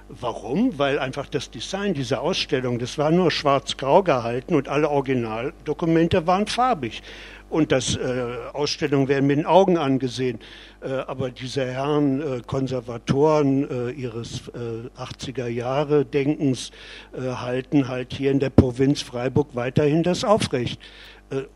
Warum? 0.10 0.80
Weil 0.80 0.98
einfach 0.98 1.28
das 1.28 1.52
Design 1.52 1.94
dieser 1.94 2.22
Ausstellung, 2.22 2.80
das 2.80 2.98
war 2.98 3.12
nur 3.12 3.30
schwarz-grau 3.30 4.02
gehalten 4.02 4.56
und 4.56 4.68
alle 4.68 4.90
Originaldokumente 4.90 6.26
waren 6.26 6.48
farbig. 6.48 7.04
Und 7.52 7.72
das 7.72 7.96
äh, 7.96 8.26
Ausstellungen 8.54 9.08
werden 9.08 9.28
mit 9.28 9.38
den 9.38 9.46
Augen 9.46 9.78
angesehen. 9.78 10.40
Äh, 10.82 10.94
aber 10.94 11.30
diese 11.30 11.64
Herren 11.64 12.22
äh, 12.22 12.42
Konservatoren 12.46 13.70
äh, 13.70 13.92
ihres 13.92 14.52
80er 14.52 15.46
äh, 15.46 15.50
Jahre 15.50 16.06
Denkens 16.06 16.72
äh, 17.14 17.22
halten 17.22 17.88
halt 17.88 18.12
hier 18.14 18.32
in 18.32 18.40
der 18.40 18.50
Provinz 18.50 19.04
Freiburg 19.04 19.50
weiterhin 19.54 20.02
das 20.02 20.24
aufrecht. 20.24 20.82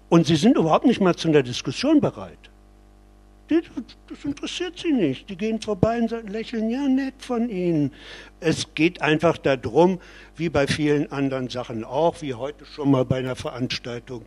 und 0.10 0.28
sie 0.28 0.36
sind 0.36 0.56
überhaupt 0.58 0.86
nicht 0.86 1.02
mal 1.02 1.16
zu 1.16 1.28
einer 1.28 1.42
Diskussion 1.42 2.00
bereit. 2.00 2.53
Das 4.10 4.26
interessiert 4.26 4.80
sie 4.80 4.92
nicht. 4.92 5.30
Die 5.30 5.38
gehen 5.38 5.62
vorbei 5.62 6.00
und 6.00 6.30
lächeln, 6.30 6.70
ja, 6.70 6.88
nett 6.88 7.16
von 7.20 7.50
Ihnen. 7.50 7.92
Es 8.40 8.74
geht 8.76 9.02
einfach 9.02 9.38
darum, 9.38 10.00
wie 10.36 10.50
bei 10.50 10.68
vielen 10.68 11.12
anderen 11.12 11.50
Sachen 11.50 11.84
auch, 11.84 12.22
wie 12.22 12.34
heute 12.34 12.66
schon 12.66 12.92
mal 12.92 13.06
bei 13.06 13.18
einer 13.18 13.36
Veranstaltung. 13.36 14.24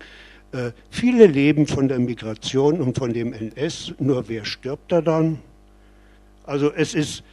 Äh, 0.53 0.73
viele 0.91 1.27
leben 1.27 1.67
von 1.67 1.89
der 1.89 1.99
Migration 1.99 2.81
und 2.81 2.97
von 2.97 3.13
dem 3.13 3.33
NS, 3.33 3.95
nur 3.99 4.29
wer 4.29 4.45
stirbt 4.45 4.93
da 4.93 5.01
dann? 5.01 5.39
Also 6.45 6.73
es 6.73 6.95
ist 6.95 7.25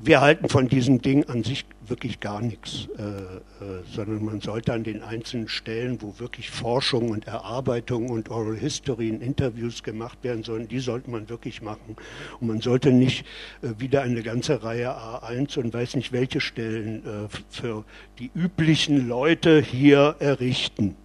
wir 0.00 0.20
halten 0.20 0.48
von 0.48 0.68
diesem 0.68 1.00
Ding 1.00 1.24
an 1.28 1.44
sich 1.44 1.64
wirklich 1.90 2.20
gar 2.20 2.40
nichts, 2.40 2.88
äh, 2.98 3.02
äh, 3.02 3.82
sondern 3.92 4.24
man 4.24 4.40
sollte 4.40 4.72
an 4.72 4.84
den 4.84 5.02
einzelnen 5.02 5.48
Stellen, 5.48 6.00
wo 6.02 6.18
wirklich 6.18 6.50
Forschung 6.50 7.10
und 7.10 7.26
Erarbeitung 7.26 8.10
und 8.10 8.30
Oral 8.30 8.56
History 8.56 9.10
und 9.10 9.22
Interviews 9.22 9.82
gemacht 9.82 10.18
werden 10.22 10.44
sollen, 10.44 10.68
die 10.68 10.78
sollte 10.78 11.10
man 11.10 11.28
wirklich 11.28 11.62
machen. 11.62 11.96
Und 12.40 12.48
man 12.48 12.60
sollte 12.60 12.92
nicht 12.92 13.24
äh, 13.62 13.68
wieder 13.78 14.02
eine 14.02 14.22
ganze 14.22 14.62
Reihe 14.62 14.90
A1 14.90 15.58
und 15.58 15.72
weiß 15.74 15.96
nicht 15.96 16.12
welche 16.12 16.40
Stellen 16.40 17.04
äh, 17.04 17.28
für 17.50 17.84
die 18.18 18.30
üblichen 18.34 19.08
Leute 19.08 19.60
hier 19.60 20.16
errichten. 20.18 20.96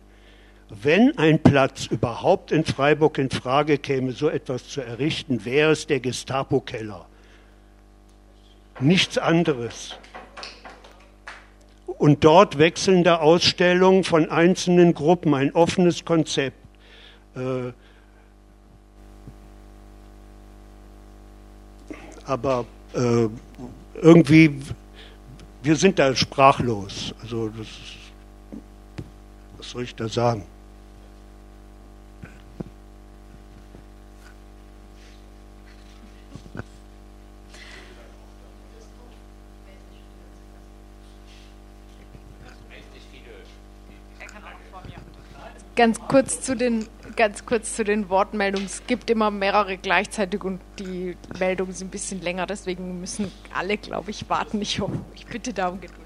Wenn 0.70 1.18
ein 1.18 1.40
Platz 1.42 1.86
überhaupt 1.86 2.52
in 2.52 2.66
Freiburg 2.66 3.18
in 3.18 3.30
Frage 3.30 3.78
käme, 3.78 4.12
so 4.12 4.30
etwas 4.30 4.68
zu 4.68 4.82
errichten, 4.82 5.46
wäre 5.46 5.72
es 5.72 5.86
der 5.88 6.00
Gestapo-Keller 6.00 7.06
nichts 8.80 9.18
anderes. 9.18 9.98
Und 12.04 12.26
dort 12.26 12.58
wechselnde 12.58 13.22
Ausstellungen 13.22 14.04
von 14.04 14.30
einzelnen 14.30 14.94
Gruppen, 14.94 15.34
ein 15.34 15.56
offenes 15.56 16.04
Konzept. 16.04 16.58
Äh, 17.34 17.72
aber 22.26 22.66
äh, 22.94 23.30
irgendwie, 24.02 24.54
wir 25.62 25.78
sind 25.78 25.98
da 25.98 26.14
sprachlos. 26.14 27.16
Also, 27.22 27.48
das, 27.48 27.68
was 29.58 29.70
soll 29.70 29.84
ich 29.84 29.96
da 29.96 30.10
sagen? 30.10 30.44
Ganz 45.76 46.00
kurz 46.08 46.42
zu 46.42 46.56
den 46.56 46.88
ganz 47.16 47.46
kurz 47.46 47.76
zu 47.76 47.84
den 47.84 48.10
Wortmeldungen. 48.10 48.66
Es 48.66 48.86
gibt 48.88 49.10
immer 49.10 49.32
mehrere 49.32 49.78
gleichzeitig 49.78 50.44
und 50.44 50.60
die 50.80 51.16
Meldungen 51.40 51.74
sind 51.74 51.88
ein 51.88 51.92
bisschen 51.92 52.22
länger, 52.22 52.46
deswegen 52.46 53.00
müssen 53.00 53.32
alle, 53.54 53.78
glaube 53.78 54.12
ich, 54.12 54.30
warten. 54.30 54.62
Ich 54.62 54.80
hoffe, 54.80 55.00
ich 55.16 55.26
bitte 55.26 55.54
da 55.54 55.70
um 55.70 55.82
Geduld. 55.82 56.00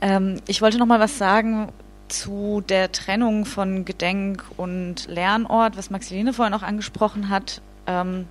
Ähm, 0.00 0.40
ich 0.46 0.62
wollte 0.62 0.78
noch 0.78 0.86
mal 0.86 1.00
was 1.00 1.18
sagen 1.18 1.72
zu 2.08 2.62
der 2.68 2.90
Trennung 2.92 3.44
von 3.44 3.84
Gedenk- 3.84 4.44
und 4.56 5.06
Lernort, 5.06 5.76
was 5.76 5.90
Maximiliane 5.90 6.32
vorhin 6.32 6.54
auch 6.54 6.62
angesprochen 6.62 7.28
hat. 7.28 7.60
Ähm, 7.86 8.26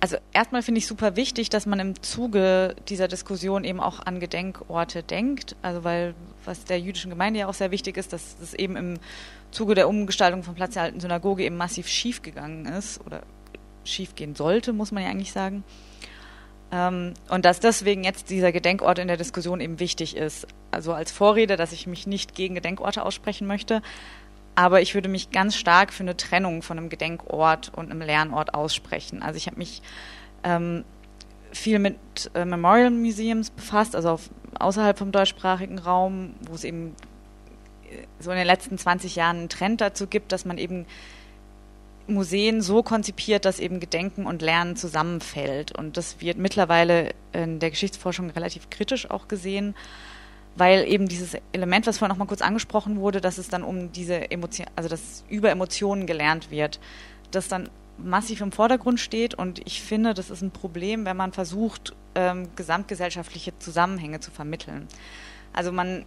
also 0.00 0.16
erstmal 0.32 0.62
finde 0.62 0.78
ich 0.78 0.86
super 0.86 1.16
wichtig, 1.16 1.50
dass 1.50 1.66
man 1.66 1.80
im 1.80 2.02
Zuge 2.02 2.76
dieser 2.88 3.08
Diskussion 3.08 3.64
eben 3.64 3.80
auch 3.80 4.00
an 4.04 4.20
Gedenkorte 4.20 5.02
denkt. 5.02 5.56
Also 5.62 5.82
weil 5.82 6.14
was 6.46 6.64
der 6.64 6.80
jüdischen 6.80 7.10
Gemeinde 7.10 7.40
ja 7.40 7.48
auch 7.48 7.54
sehr 7.54 7.70
wichtig 7.70 7.96
ist, 7.96 8.12
dass 8.12 8.36
es 8.42 8.54
eben 8.54 8.76
im 8.76 8.98
Zuge 9.50 9.74
der 9.74 9.88
Umgestaltung 9.88 10.42
von 10.42 10.54
Platz 10.54 10.74
der 10.74 10.84
alten 10.84 11.00
Synagoge 11.00 11.44
eben 11.44 11.56
massiv 11.56 11.88
schiefgegangen 11.88 12.66
ist 12.66 13.00
oder 13.04 13.22
schiefgehen 13.84 14.34
sollte, 14.34 14.72
muss 14.72 14.92
man 14.92 15.02
ja 15.02 15.10
eigentlich 15.10 15.32
sagen. 15.32 15.64
Ähm, 16.72 17.14
und 17.28 17.44
dass 17.44 17.60
deswegen 17.60 18.04
jetzt 18.04 18.30
dieser 18.30 18.52
Gedenkort 18.52 18.98
in 18.98 19.08
der 19.08 19.16
Diskussion 19.16 19.60
eben 19.60 19.78
wichtig 19.80 20.16
ist. 20.16 20.46
Also 20.70 20.92
als 20.92 21.12
Vorrede, 21.12 21.56
dass 21.56 21.72
ich 21.72 21.86
mich 21.86 22.06
nicht 22.06 22.34
gegen 22.34 22.54
Gedenkorte 22.54 23.04
aussprechen 23.04 23.46
möchte, 23.46 23.82
aber 24.56 24.80
ich 24.80 24.94
würde 24.94 25.08
mich 25.08 25.30
ganz 25.30 25.56
stark 25.56 25.92
für 25.92 26.02
eine 26.02 26.16
Trennung 26.16 26.62
von 26.62 26.78
einem 26.78 26.88
Gedenkort 26.88 27.72
und 27.74 27.90
einem 27.90 28.00
Lernort 28.00 28.54
aussprechen. 28.54 29.22
Also 29.22 29.36
ich 29.36 29.46
habe 29.46 29.58
mich 29.58 29.82
ähm, 30.44 30.84
viel 31.52 31.78
mit 31.78 31.96
äh, 32.34 32.44
Memorial 32.44 32.90
Museums 32.90 33.50
befasst, 33.50 33.96
also 33.96 34.10
auf, 34.10 34.30
außerhalb 34.56 34.98
vom 34.98 35.12
deutschsprachigen 35.12 35.78
Raum, 35.78 36.34
wo 36.48 36.54
es 36.54 36.64
eben 36.64 36.94
äh, 37.90 38.04
so 38.20 38.30
in 38.30 38.36
den 38.36 38.46
letzten 38.46 38.78
20 38.78 39.16
Jahren 39.16 39.38
einen 39.38 39.48
Trend 39.48 39.80
dazu 39.80 40.06
gibt, 40.06 40.32
dass 40.32 40.44
man 40.44 40.58
eben 40.58 40.86
Museen 42.06 42.60
so 42.60 42.82
konzipiert, 42.82 43.44
dass 43.44 43.58
eben 43.58 43.80
Gedenken 43.80 44.26
und 44.26 44.42
Lernen 44.42 44.76
zusammenfällt. 44.76 45.76
Und 45.76 45.96
das 45.96 46.20
wird 46.20 46.36
mittlerweile 46.36 47.10
in 47.32 47.60
der 47.60 47.70
Geschichtsforschung 47.70 48.30
relativ 48.30 48.68
kritisch 48.68 49.10
auch 49.10 49.26
gesehen, 49.26 49.74
weil 50.56 50.86
eben 50.86 51.08
dieses 51.08 51.36
Element, 51.52 51.86
was 51.86 51.98
vorhin 51.98 52.10
noch 52.10 52.18
mal 52.18 52.28
kurz 52.28 52.42
angesprochen 52.42 53.00
wurde, 53.00 53.20
dass 53.20 53.38
es 53.38 53.48
dann 53.48 53.62
um 53.64 53.90
diese 53.92 54.30
Emotion, 54.30 54.66
also 54.76 54.88
dass 54.88 55.24
über 55.28 55.50
Emotionen 55.50 56.06
gelernt 56.06 56.50
wird, 56.50 56.78
das 57.30 57.48
dann 57.48 57.70
massiv 57.98 58.40
im 58.40 58.52
Vordergrund 58.52 59.00
steht. 59.00 59.34
Und 59.34 59.60
ich 59.66 59.82
finde, 59.82 60.14
das 60.14 60.30
ist 60.30 60.42
ein 60.42 60.50
Problem, 60.50 61.04
wenn 61.04 61.16
man 61.16 61.32
versucht, 61.32 61.94
ähm, 62.14 62.48
gesamtgesellschaftliche 62.56 63.58
Zusammenhänge 63.58 64.20
zu 64.20 64.30
vermitteln. 64.30 64.86
Also 65.52 65.72
man 65.72 66.04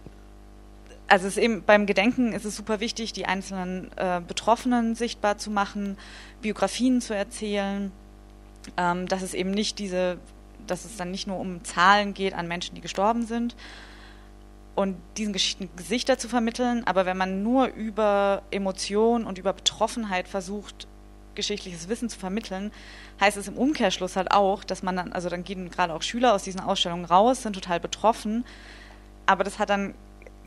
also 1.08 1.26
es 1.26 1.38
eben 1.38 1.62
beim 1.64 1.86
Gedenken 1.86 2.32
ist 2.32 2.44
es 2.44 2.54
super 2.54 2.80
wichtig, 2.80 3.14
die 3.14 3.24
einzelnen 3.24 3.90
äh, 3.96 4.20
Betroffenen 4.20 4.94
sichtbar 4.94 5.38
zu 5.38 5.50
machen, 5.50 5.96
Biografien 6.42 7.00
zu 7.00 7.14
erzählen, 7.14 7.90
ähm, 8.76 9.08
dass 9.08 9.22
es 9.22 9.32
eben 9.32 9.50
nicht 9.50 9.78
diese, 9.78 10.18
dass 10.66 10.84
es 10.84 10.96
dann 10.96 11.10
nicht 11.10 11.26
nur 11.26 11.38
um 11.38 11.64
Zahlen 11.64 12.12
geht 12.12 12.34
an 12.34 12.46
Menschen, 12.46 12.74
die 12.74 12.82
gestorben 12.82 13.26
sind 13.26 13.56
und 14.74 14.96
diesen 15.16 15.32
Geschichten 15.32 15.70
Gesichter 15.76 16.18
zu 16.18 16.28
vermitteln, 16.28 16.84
aber 16.84 17.06
wenn 17.06 17.16
man 17.16 17.42
nur 17.42 17.68
über 17.68 18.42
Emotion 18.50 19.24
und 19.24 19.38
über 19.38 19.54
Betroffenheit 19.54 20.28
versucht, 20.28 20.86
geschichtliches 21.38 21.88
Wissen 21.88 22.10
zu 22.10 22.18
vermitteln, 22.18 22.72
heißt 23.20 23.36
es 23.36 23.48
im 23.48 23.56
Umkehrschluss 23.56 24.16
halt 24.16 24.32
auch, 24.32 24.64
dass 24.64 24.82
man 24.82 24.96
dann, 24.96 25.12
also 25.12 25.30
dann 25.30 25.44
gehen 25.44 25.70
gerade 25.70 25.94
auch 25.94 26.02
Schüler 26.02 26.34
aus 26.34 26.42
diesen 26.42 26.60
Ausstellungen 26.60 27.06
raus, 27.06 27.42
sind 27.42 27.54
total 27.54 27.80
betroffen, 27.80 28.44
aber 29.24 29.44
das 29.44 29.58
hat 29.58 29.70
dann 29.70 29.94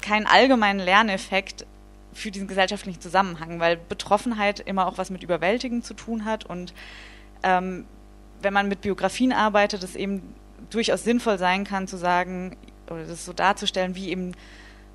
keinen 0.02 0.28
allgemeinen 0.28 0.80
Lerneffekt 0.80 1.66
für 2.14 2.30
diesen 2.30 2.48
gesellschaftlichen 2.48 3.00
Zusammenhang, 3.00 3.60
weil 3.60 3.78
Betroffenheit 3.78 4.60
immer 4.60 4.86
auch 4.88 4.98
was 4.98 5.10
mit 5.10 5.24
Überwältigen 5.24 5.82
zu 5.82 5.94
tun 5.94 6.26
hat. 6.26 6.46
Und 6.46 6.74
ähm, 7.44 7.86
wenn 8.42 8.54
man 8.54 8.68
mit 8.68 8.82
Biografien 8.82 9.32
arbeitet, 9.32 9.84
es 9.84 9.96
eben 9.96 10.36
durchaus 10.70 11.04
sinnvoll 11.04 11.38
sein 11.38 11.64
kann 11.64 11.88
zu 11.88 11.98
sagen 11.98 12.58
oder 12.90 13.06
das 13.06 13.24
so 13.24 13.32
darzustellen, 13.32 13.96
wie 13.96 14.10
eben 14.10 14.34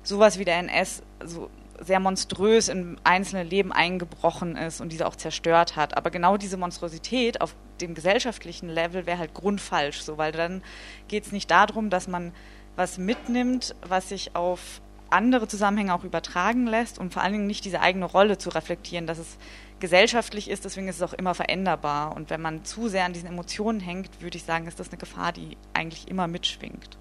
sowas 0.03 0.37
wie 0.37 0.45
der 0.45 0.57
NS 0.59 1.01
so 1.25 1.49
sehr 1.79 1.99
monströs 1.99 2.67
in 2.67 2.97
einzelne 3.03 3.43
Leben 3.43 3.71
eingebrochen 3.71 4.55
ist 4.55 4.81
und 4.81 4.91
diese 4.91 5.07
auch 5.07 5.15
zerstört 5.15 5.75
hat. 5.75 5.95
Aber 5.95 6.09
genau 6.09 6.37
diese 6.37 6.57
Monstrosität 6.57 7.41
auf 7.41 7.55
dem 7.81 7.93
gesellschaftlichen 7.93 8.69
Level 8.69 9.05
wäre 9.05 9.19
halt 9.19 9.33
grundfalsch, 9.33 10.01
so, 10.01 10.17
weil 10.17 10.31
dann 10.31 10.63
geht 11.07 11.25
es 11.25 11.31
nicht 11.31 11.51
darum, 11.51 11.89
dass 11.89 12.07
man 12.07 12.33
was 12.75 12.97
mitnimmt, 12.97 13.75
was 13.87 14.09
sich 14.09 14.35
auf 14.35 14.81
andere 15.09 15.47
Zusammenhänge 15.47 15.93
auch 15.93 16.03
übertragen 16.03 16.67
lässt 16.67 16.99
und 16.99 17.13
vor 17.13 17.23
allen 17.23 17.33
Dingen 17.33 17.47
nicht 17.47 17.65
diese 17.65 17.79
eigene 17.81 18.05
Rolle 18.05 18.37
zu 18.37 18.49
reflektieren, 18.49 19.07
dass 19.07 19.17
es 19.17 19.37
gesellschaftlich 19.79 20.49
ist, 20.49 20.65
deswegen 20.65 20.87
ist 20.87 20.97
es 20.97 21.01
auch 21.01 21.13
immer 21.13 21.33
veränderbar. 21.33 22.15
Und 22.15 22.29
wenn 22.29 22.41
man 22.41 22.65
zu 22.65 22.87
sehr 22.87 23.05
an 23.05 23.13
diesen 23.13 23.29
Emotionen 23.29 23.79
hängt, 23.79 24.21
würde 24.21 24.37
ich 24.37 24.43
sagen, 24.43 24.67
ist 24.67 24.79
das 24.79 24.89
eine 24.89 24.97
Gefahr, 24.97 25.31
die 25.31 25.57
eigentlich 25.73 26.07
immer 26.07 26.27
mitschwingt. 26.27 26.97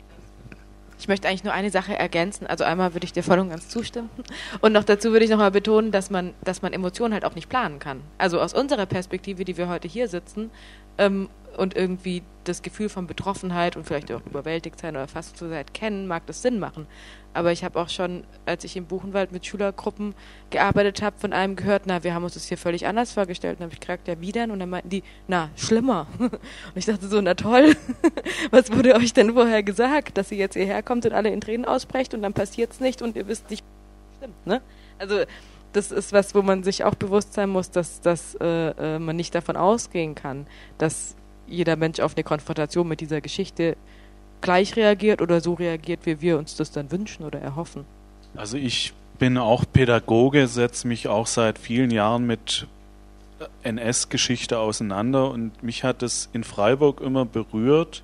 Ich 0.98 1.08
möchte 1.08 1.28
eigentlich 1.28 1.44
nur 1.44 1.52
eine 1.52 1.70
Sache 1.70 1.98
ergänzen. 1.98 2.46
Also 2.46 2.64
einmal 2.64 2.94
würde 2.94 3.04
ich 3.04 3.12
dir 3.12 3.22
voll 3.22 3.38
und 3.38 3.50
ganz 3.50 3.68
zustimmen. 3.68 4.10
Und 4.60 4.72
noch 4.72 4.84
dazu 4.84 5.12
würde 5.12 5.24
ich 5.24 5.30
nochmal 5.30 5.50
betonen, 5.50 5.90
dass 5.90 6.10
man, 6.10 6.34
dass 6.42 6.62
man 6.62 6.72
Emotionen 6.72 7.12
halt 7.12 7.24
auch 7.24 7.34
nicht 7.34 7.48
planen 7.48 7.78
kann. 7.78 8.00
Also 8.18 8.40
aus 8.40 8.54
unserer 8.54 8.86
Perspektive, 8.86 9.44
die 9.44 9.56
wir 9.56 9.68
heute 9.68 9.88
hier 9.88 10.08
sitzen, 10.08 10.50
ähm, 10.98 11.28
und 11.56 11.76
irgendwie 11.76 12.22
das 12.44 12.62
Gefühl 12.62 12.88
von 12.88 13.06
Betroffenheit 13.06 13.76
und 13.76 13.84
vielleicht 13.86 14.12
auch 14.12 14.24
überwältigt 14.24 14.78
sein 14.78 14.96
oder 14.96 15.08
fast 15.08 15.36
zu 15.36 15.48
sein 15.48 15.64
kennen, 15.72 16.06
mag 16.06 16.26
das 16.26 16.42
Sinn 16.42 16.58
machen. 16.58 16.86
Aber 17.34 17.52
ich 17.52 17.64
habe 17.64 17.78
auch 17.78 17.88
schon, 17.88 18.24
als 18.46 18.64
ich 18.64 18.76
im 18.76 18.86
Buchenwald 18.86 19.30
mit 19.30 19.44
Schülergruppen 19.44 20.14
gearbeitet 20.50 21.02
habe, 21.02 21.18
von 21.18 21.32
einem 21.32 21.54
gehört, 21.54 21.82
na, 21.84 22.02
wir 22.02 22.14
haben 22.14 22.24
uns 22.24 22.34
das 22.34 22.46
hier 22.46 22.56
völlig 22.56 22.86
anders 22.86 23.12
vorgestellt. 23.12 23.58
Und 23.58 23.64
habe 23.64 23.74
ich 23.74 23.80
gefragt, 23.80 24.08
ja, 24.08 24.18
wie 24.20 24.32
denn? 24.32 24.50
Und 24.50 24.60
dann 24.60 24.70
meinten 24.70 24.88
die, 24.88 25.02
na, 25.28 25.50
schlimmer. 25.56 26.06
Und 26.18 26.40
ich 26.74 26.86
dachte 26.86 27.08
so, 27.08 27.20
na 27.20 27.34
toll, 27.34 27.76
was 28.50 28.72
wurde 28.72 28.94
euch 28.94 29.12
denn 29.12 29.34
vorher 29.34 29.62
gesagt, 29.62 30.16
dass 30.16 30.32
ihr 30.32 30.38
jetzt 30.38 30.54
hierher 30.54 30.82
kommt 30.82 31.04
und 31.04 31.12
alle 31.12 31.30
in 31.30 31.40
Tränen 31.40 31.66
ausbrecht 31.66 32.14
und 32.14 32.22
dann 32.22 32.32
passiert 32.32 32.72
es 32.72 32.80
nicht 32.80 33.02
und 33.02 33.16
ihr 33.16 33.28
wisst 33.28 33.50
nicht, 33.50 33.64
stimmt, 34.16 34.46
ne? 34.46 34.62
Also 34.98 35.24
das 35.72 35.92
ist 35.92 36.12
was, 36.12 36.34
wo 36.34 36.42
man 36.42 36.62
sich 36.62 36.84
auch 36.84 36.94
bewusst 36.94 37.34
sein 37.34 37.50
muss, 37.50 37.70
dass, 37.70 38.00
dass 38.00 38.34
äh, 38.40 38.96
äh 38.96 38.98
man 38.98 39.16
nicht 39.16 39.34
davon 39.34 39.56
ausgehen 39.56 40.14
kann, 40.14 40.46
dass 40.78 41.16
jeder 41.48 41.76
Mensch 41.76 42.00
auf 42.00 42.14
eine 42.16 42.24
Konfrontation 42.24 42.88
mit 42.88 43.00
dieser 43.00 43.20
Geschichte 43.20 43.76
gleich 44.40 44.76
reagiert 44.76 45.22
oder 45.22 45.40
so 45.40 45.54
reagiert, 45.54 46.00
wie 46.04 46.20
wir 46.20 46.38
uns 46.38 46.56
das 46.56 46.70
dann 46.70 46.90
wünschen 46.90 47.24
oder 47.24 47.40
erhoffen. 47.40 47.84
Also 48.34 48.56
ich 48.56 48.92
bin 49.18 49.38
auch 49.38 49.64
Pädagoge, 49.70 50.46
setze 50.46 50.86
mich 50.86 51.08
auch 51.08 51.26
seit 51.26 51.58
vielen 51.58 51.90
Jahren 51.90 52.26
mit 52.26 52.66
NS-Geschichte 53.62 54.58
auseinander 54.58 55.30
und 55.30 55.62
mich 55.62 55.84
hat 55.84 56.02
es 56.02 56.28
in 56.32 56.44
Freiburg 56.44 57.00
immer 57.00 57.24
berührt, 57.24 58.02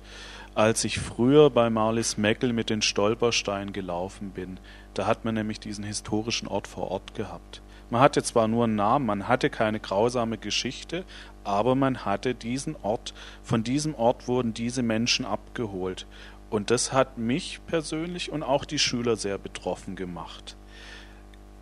als 0.55 0.83
ich 0.83 0.99
früher 0.99 1.49
bei 1.49 1.69
Marlis 1.69 2.17
Meckel 2.17 2.53
mit 2.53 2.69
den 2.69 2.81
Stolpersteinen 2.81 3.73
gelaufen 3.73 4.31
bin. 4.31 4.59
Da 4.93 5.07
hat 5.07 5.25
man 5.25 5.33
nämlich 5.33 5.59
diesen 5.59 5.83
historischen 5.83 6.47
Ort 6.47 6.67
vor 6.67 6.91
Ort 6.91 7.15
gehabt. 7.15 7.61
Man 7.89 8.01
hatte 8.01 8.23
zwar 8.23 8.47
nur 8.47 8.63
einen 8.63 8.75
Namen, 8.75 9.05
man 9.05 9.27
hatte 9.27 9.49
keine 9.49 9.79
grausame 9.79 10.37
Geschichte, 10.37 11.03
aber 11.43 11.75
man 11.75 12.05
hatte 12.05 12.35
diesen 12.35 12.75
Ort, 12.81 13.13
von 13.43 13.63
diesem 13.63 13.95
Ort 13.95 14.27
wurden 14.27 14.53
diese 14.53 14.83
Menschen 14.83 15.25
abgeholt. 15.25 16.05
Und 16.49 16.69
das 16.69 16.93
hat 16.93 17.17
mich 17.17 17.61
persönlich 17.65 18.31
und 18.31 18.43
auch 18.43 18.65
die 18.65 18.79
Schüler 18.79 19.15
sehr 19.15 19.37
betroffen 19.37 19.95
gemacht. 19.95 20.55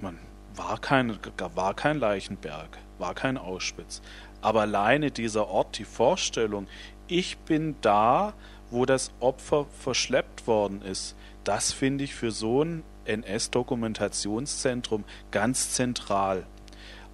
Man 0.02 0.20
war 0.56 0.80
kein, 0.80 1.18
war 1.56 1.74
kein 1.74 1.98
Leichenberg, 1.98 2.78
war 2.98 3.14
kein 3.14 3.38
Auschwitz. 3.38 4.02
Aber 4.42 4.62
alleine 4.62 5.12
dieser 5.12 5.48
Ort, 5.48 5.78
die 5.78 5.86
Vorstellung, 5.86 6.68
ich 7.08 7.38
bin 7.38 7.76
da, 7.82 8.34
wo 8.70 8.86
das 8.86 9.12
Opfer 9.20 9.68
verschleppt 9.80 10.48
worden 10.48 10.82
ist, 10.82 11.16
das 11.44 11.72
finde 11.72 12.04
ich 12.04 12.16
für 12.16 12.32
so 12.32 12.64
ein 12.64 12.84
NS-Dokumentationszentrum 13.06 15.06
ganz 15.32 15.72
zentral. 15.72 16.46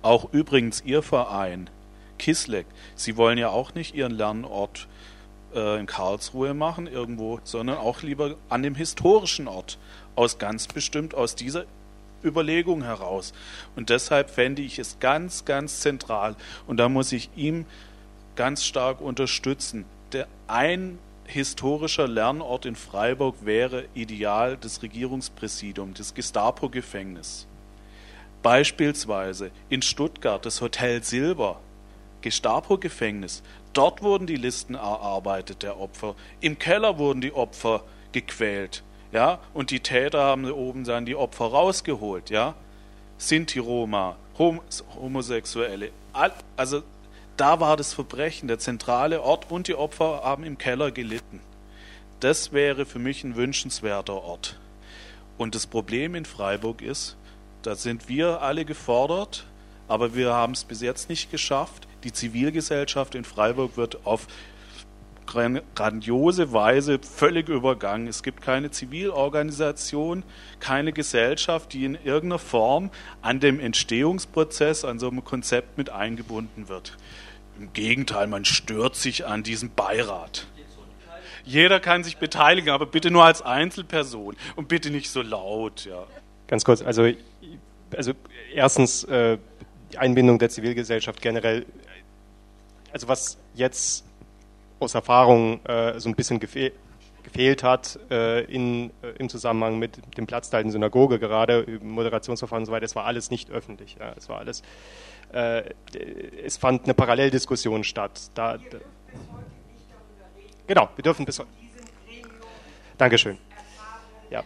Auch 0.01 0.33
übrigens 0.33 0.81
Ihr 0.81 1.01
Verein, 1.01 1.69
Kisleck, 2.17 2.65
Sie 2.95 3.17
wollen 3.17 3.37
ja 3.37 3.49
auch 3.49 3.73
nicht 3.73 3.95
Ihren 3.95 4.11
Lernort 4.11 4.87
äh, 5.53 5.79
in 5.79 5.85
Karlsruhe 5.85 6.53
machen, 6.53 6.87
irgendwo, 6.87 7.39
sondern 7.43 7.77
auch 7.77 8.01
lieber 8.01 8.35
an 8.49 8.63
dem 8.63 8.75
historischen 8.75 9.47
Ort. 9.47 9.77
Aus 10.15 10.39
ganz 10.39 10.67
bestimmt 10.67 11.13
aus 11.13 11.35
dieser 11.35 11.65
Überlegung 12.23 12.83
heraus. 12.83 13.33
Und 13.75 13.89
deshalb 13.89 14.29
fände 14.29 14.61
ich 14.61 14.79
es 14.79 14.99
ganz, 14.99 15.45
ganz 15.45 15.81
zentral. 15.81 16.35
Und 16.65 16.77
da 16.77 16.89
muss 16.89 17.11
ich 17.11 17.29
ihm 17.35 17.65
ganz 18.35 18.65
stark 18.65 19.01
unterstützen. 19.01 19.85
Der 20.11 20.27
ein 20.47 20.99
historischer 21.25 22.07
Lernort 22.07 22.65
in 22.65 22.75
Freiburg 22.75 23.35
wäre 23.45 23.85
ideal 23.93 24.57
das 24.57 24.81
Regierungspräsidium, 24.81 25.93
das 25.93 26.13
Gestapo-Gefängnis. 26.13 27.47
Beispielsweise 28.41 29.51
in 29.69 29.81
Stuttgart 29.81 30.45
das 30.45 30.61
Hotel 30.61 31.03
Silber, 31.03 31.59
Gestapo-Gefängnis. 32.21 33.43
Dort 33.73 34.01
wurden 34.01 34.27
die 34.27 34.35
Listen 34.35 34.75
erarbeitet 34.75 35.63
der 35.63 35.79
Opfer. 35.79 36.15
Im 36.41 36.57
Keller 36.57 36.97
wurden 36.97 37.21
die 37.21 37.33
Opfer 37.33 37.83
gequält. 38.11 38.83
Ja, 39.11 39.39
und 39.53 39.71
die 39.71 39.79
Täter 39.79 40.19
haben 40.21 40.49
oben 40.51 40.83
dann 40.83 41.05
die 41.05 41.15
Opfer 41.15 41.45
rausgeholt. 41.45 42.29
Ja, 42.29 42.55
Sinti 43.17 43.59
Roma, 43.59 44.17
Hom 44.37 44.61
Homosexuelle. 44.99 45.91
Also 46.55 46.83
da 47.37 47.59
war 47.59 47.77
das 47.77 47.93
Verbrechen 47.93 48.47
der 48.47 48.59
zentrale 48.59 49.21
Ort 49.21 49.51
und 49.51 49.67
die 49.67 49.75
Opfer 49.75 50.21
haben 50.23 50.43
im 50.43 50.57
Keller 50.57 50.91
gelitten. 50.91 51.39
Das 52.19 52.51
wäre 52.51 52.85
für 52.85 52.99
mich 52.99 53.23
ein 53.23 53.35
wünschenswerter 53.35 54.23
Ort. 54.23 54.59
Und 55.37 55.53
das 55.53 55.67
Problem 55.67 56.15
in 56.15 56.25
Freiburg 56.25 56.81
ist, 56.81 57.15
da 57.61 57.75
sind 57.75 58.09
wir 58.09 58.41
alle 58.41 58.65
gefordert, 58.65 59.45
aber 59.87 60.15
wir 60.15 60.33
haben 60.33 60.53
es 60.53 60.63
bis 60.63 60.81
jetzt 60.81 61.09
nicht 61.09 61.29
geschafft. 61.29 61.86
Die 62.07 62.13
Zivilgesellschaft 62.13 63.15
in 63.15 63.25
Freiburg 63.25 63.75
wird 63.75 64.05
auf 64.05 64.27
grandiose 65.25 66.53
Weise 66.53 66.99
völlig 66.99 67.49
übergangen. 67.49 68.07
Es 68.07 68.23
gibt 68.23 68.41
keine 68.41 68.71
Zivilorganisation, 68.71 70.23
keine 70.61 70.93
Gesellschaft, 70.93 71.73
die 71.73 71.83
in 71.83 71.95
irgendeiner 71.95 72.39
Form 72.39 72.91
an 73.21 73.41
dem 73.41 73.59
Entstehungsprozess, 73.59 74.85
an 74.85 74.99
so 74.99 75.09
einem 75.09 75.25
Konzept 75.25 75.77
mit 75.77 75.89
eingebunden 75.89 76.69
wird. 76.69 76.95
Im 77.59 77.73
Gegenteil, 77.73 78.27
man 78.27 78.45
stört 78.45 78.95
sich 78.95 79.25
an 79.25 79.43
diesem 79.43 79.71
Beirat. 79.71 80.47
Jeder 81.43 81.81
kann 81.81 82.05
sich 82.05 82.15
beteiligen, 82.15 82.69
aber 82.69 82.85
bitte 82.85 83.11
nur 83.11 83.25
als 83.25 83.41
Einzelperson 83.41 84.37
und 84.55 84.69
bitte 84.69 84.91
nicht 84.91 85.09
so 85.09 85.21
laut. 85.21 85.83
Ja. 85.83 86.05
Ganz 86.47 86.63
kurz, 86.63 86.81
also, 86.81 87.11
also 87.93 88.13
erstens 88.55 89.03
äh, 89.03 89.37
die 89.91 89.97
Einbindung 89.97 90.39
der 90.39 90.49
Zivilgesellschaft 90.49 91.21
generell, 91.21 91.65
also 92.91 93.07
was 93.07 93.37
jetzt 93.55 94.05
aus 94.79 94.95
Erfahrung 94.95 95.63
äh, 95.65 95.99
so 95.99 96.09
ein 96.09 96.15
bisschen 96.15 96.39
gefehlt 96.39 96.73
gefehlt 97.27 97.61
hat 97.61 97.99
äh, 98.09 98.45
in, 98.45 98.89
äh, 99.01 99.09
im 99.19 99.27
Zusammenhang 99.27 99.77
mit 99.77 99.99
dem 100.17 100.25
Platz 100.25 100.49
der 100.49 100.59
alten 100.59 100.71
Synagoge, 100.71 101.19
gerade 101.19 101.65
Moderationsverfahren 101.81 102.61
und 102.61 102.67
so 102.67 102.71
weiter. 102.71 102.85
Es 102.85 102.95
war 102.95 103.05
alles 103.05 103.29
nicht 103.29 103.51
öffentlich. 103.51 103.97
Ja, 103.99 104.13
es 104.15 104.29
war 104.29 104.39
alles, 104.39 104.63
äh, 105.33 105.63
es 106.43 106.55
fand 106.55 106.85
eine 106.85 106.93
Paralleldiskussion 106.93 107.83
statt. 107.83 108.31
Da, 108.33 108.57
da, 108.57 108.77
genau, 110.67 110.89
wir 110.95 111.03
dürfen 111.03 111.25
bis 111.25 111.39
heute. 111.39 111.49
Dankeschön. 112.97 113.37
Ja. 114.29 114.43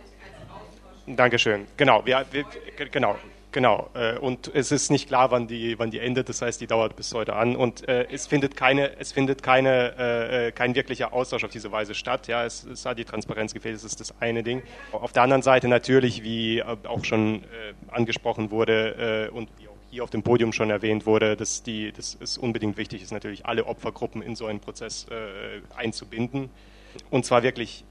Dankeschön. 1.06 1.68
Genau, 1.78 2.04
wir, 2.04 2.26
wir, 2.32 2.46
genau. 2.92 3.16
Genau, 3.52 3.90
äh, 3.96 4.18
und 4.18 4.50
es 4.56 4.72
ist 4.72 4.92
nicht 4.92 5.08
klar, 5.08 5.30
wann 5.32 5.48
die, 5.48 5.78
wann 5.78 5.92
die 5.92 6.00
endet, 6.00 6.30
das 6.30 6.42
heißt, 6.42 6.62
die 6.62 6.68
dauert 6.68 6.96
bis 6.96 7.14
heute 7.14 7.36
an 7.36 7.58
und 7.58 7.88
äh, 7.88 8.08
es 8.10 8.26
findet, 8.26 8.56
keine, 8.56 8.98
es 8.98 9.12
findet 9.12 9.44
keine, 9.44 9.94
äh, 9.98 10.48
äh 10.48 10.52
kein 10.54 10.74
wirklicher 10.74 11.12
Austausch 11.12 11.44
auf 11.44 11.52
diese 11.52 11.70
Weise 11.70 11.94
statt. 11.94 12.28
Ja, 12.28 12.46
es, 12.46 12.64
es, 12.64 12.86
hat 12.86 12.98
die 12.98 13.04
Transparenz 13.04 13.54
gefehlt, 13.54 13.76
das 13.76 13.84
ist 13.84 14.00
das 14.00 14.14
eine 14.22 14.42
Ding. 14.44 14.64
Auf 14.94 15.12
der 15.12 15.24
anderen 15.24 15.42
Seite 15.42 15.68
natürlich, 15.68 16.24
wie 16.24 16.60
äh, 16.60 16.64
auch 16.86 17.04
schon 17.04 17.44
äh, 17.44 17.74
angesprochen 17.90 18.52
wurde 18.52 19.32
und 19.34 19.50
wie 19.58 19.68
auch 19.68 19.76
hier 19.90 20.04
auf 20.06 20.10
dem 20.10 20.24
Podium 20.24 20.54
schon 20.54 20.70
erwähnt 20.70 21.06
wurde, 21.06 21.36
dass, 21.36 21.64
die, 21.64 21.92
dass 21.92 22.18
es 22.22 22.38
unbedingt 22.38 22.78
wichtig 22.78 23.02
ist, 23.02 23.12
natürlich 23.12 23.46
alle 23.46 23.66
Opfergruppen 23.66 24.22
in 24.22 24.38
so 24.38 24.46
einen 24.46 24.62
Prozess 24.62 25.08
einzubinden. 25.76 26.50
Und 27.10 27.26
zwar 27.26 27.44
wirklich, 27.44 27.84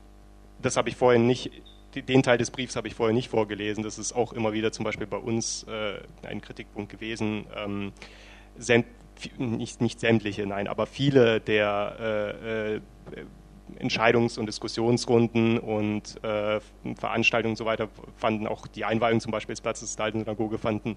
das 0.62 0.77
habe 0.78 0.89
ich 0.89 0.97
vorhin 0.97 1.27
nicht 1.27 1.51
den 1.95 2.23
Teil 2.23 2.39
des 2.39 2.51
Briefs 2.51 2.77
habe 2.77 2.89
ich 2.89 2.95
vorher 2.95 3.15
nicht 3.15 3.29
vorgelesen. 3.29 3.83
Das 3.83 3.99
ist 3.99 4.12
auch 4.12 4.33
immer 4.33 4.53
wieder 4.53 4.73
zum 4.73 4.85
Beispiel 4.85 5.07
bei 5.07 5.17
uns 5.17 5.65
äh, 5.65 6.01
ein 6.27 6.41
Kritikpunkt 6.41 6.91
gewesen. 6.91 7.47
Ähm, 7.57 7.93
nicht, 9.39 9.81
nicht 9.81 10.01
sämtliche, 10.01 10.47
nein, 10.47 10.67
aber 10.67 10.87
viele 10.87 11.41
der 11.41 11.97
äh, 12.01 12.77
äh, 12.77 12.81
Entscheidungs- 13.79 14.39
und 14.39 14.47
Diskussionsrunden 14.47 15.59
und 15.59 16.23
äh, 16.25 16.61
Veranstaltungen 16.97 17.53
und 17.53 17.57
so 17.57 17.67
weiter 17.67 17.89
fanden 18.17 18.47
auch 18.47 18.67
die 18.67 18.85
Einweihung 18.85 19.21
zum 19.21 19.33
Beispiel 19.33 19.53
des 19.53 19.61
Platzes 19.61 19.97
der 19.97 20.07
Alten 20.07 20.21
Synagoge 20.21 20.59
fanden 20.59 20.97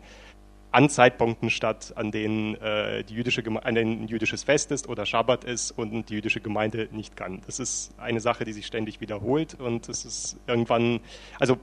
an 0.74 0.90
Zeitpunkten 0.90 1.52
statt, 1.52 1.94
an 1.96 2.12
denen, 2.12 2.56
äh, 2.56 3.04
die 3.04 3.14
jüdische 3.14 3.44
an 3.64 3.76
denen 3.76 4.04
ein 4.04 4.08
jüdisches 4.08 4.44
Fest 4.44 4.72
ist 4.72 4.90
oder 4.90 5.06
Schabbat 5.06 5.44
ist 5.44 5.72
und 5.72 6.10
die 6.10 6.16
jüdische 6.16 6.42
Gemeinde 6.42 6.90
nicht 6.92 7.16
kann. 7.16 7.42
Das 7.46 7.60
ist 7.60 7.94
eine 8.00 8.20
Sache, 8.20 8.44
die 8.44 8.54
sich 8.54 8.66
ständig 8.66 9.00
wiederholt 9.00 9.56
und 9.60 9.88
es 9.88 10.04
ist 10.04 10.38
irgendwann, 10.48 11.00
also 11.40 11.58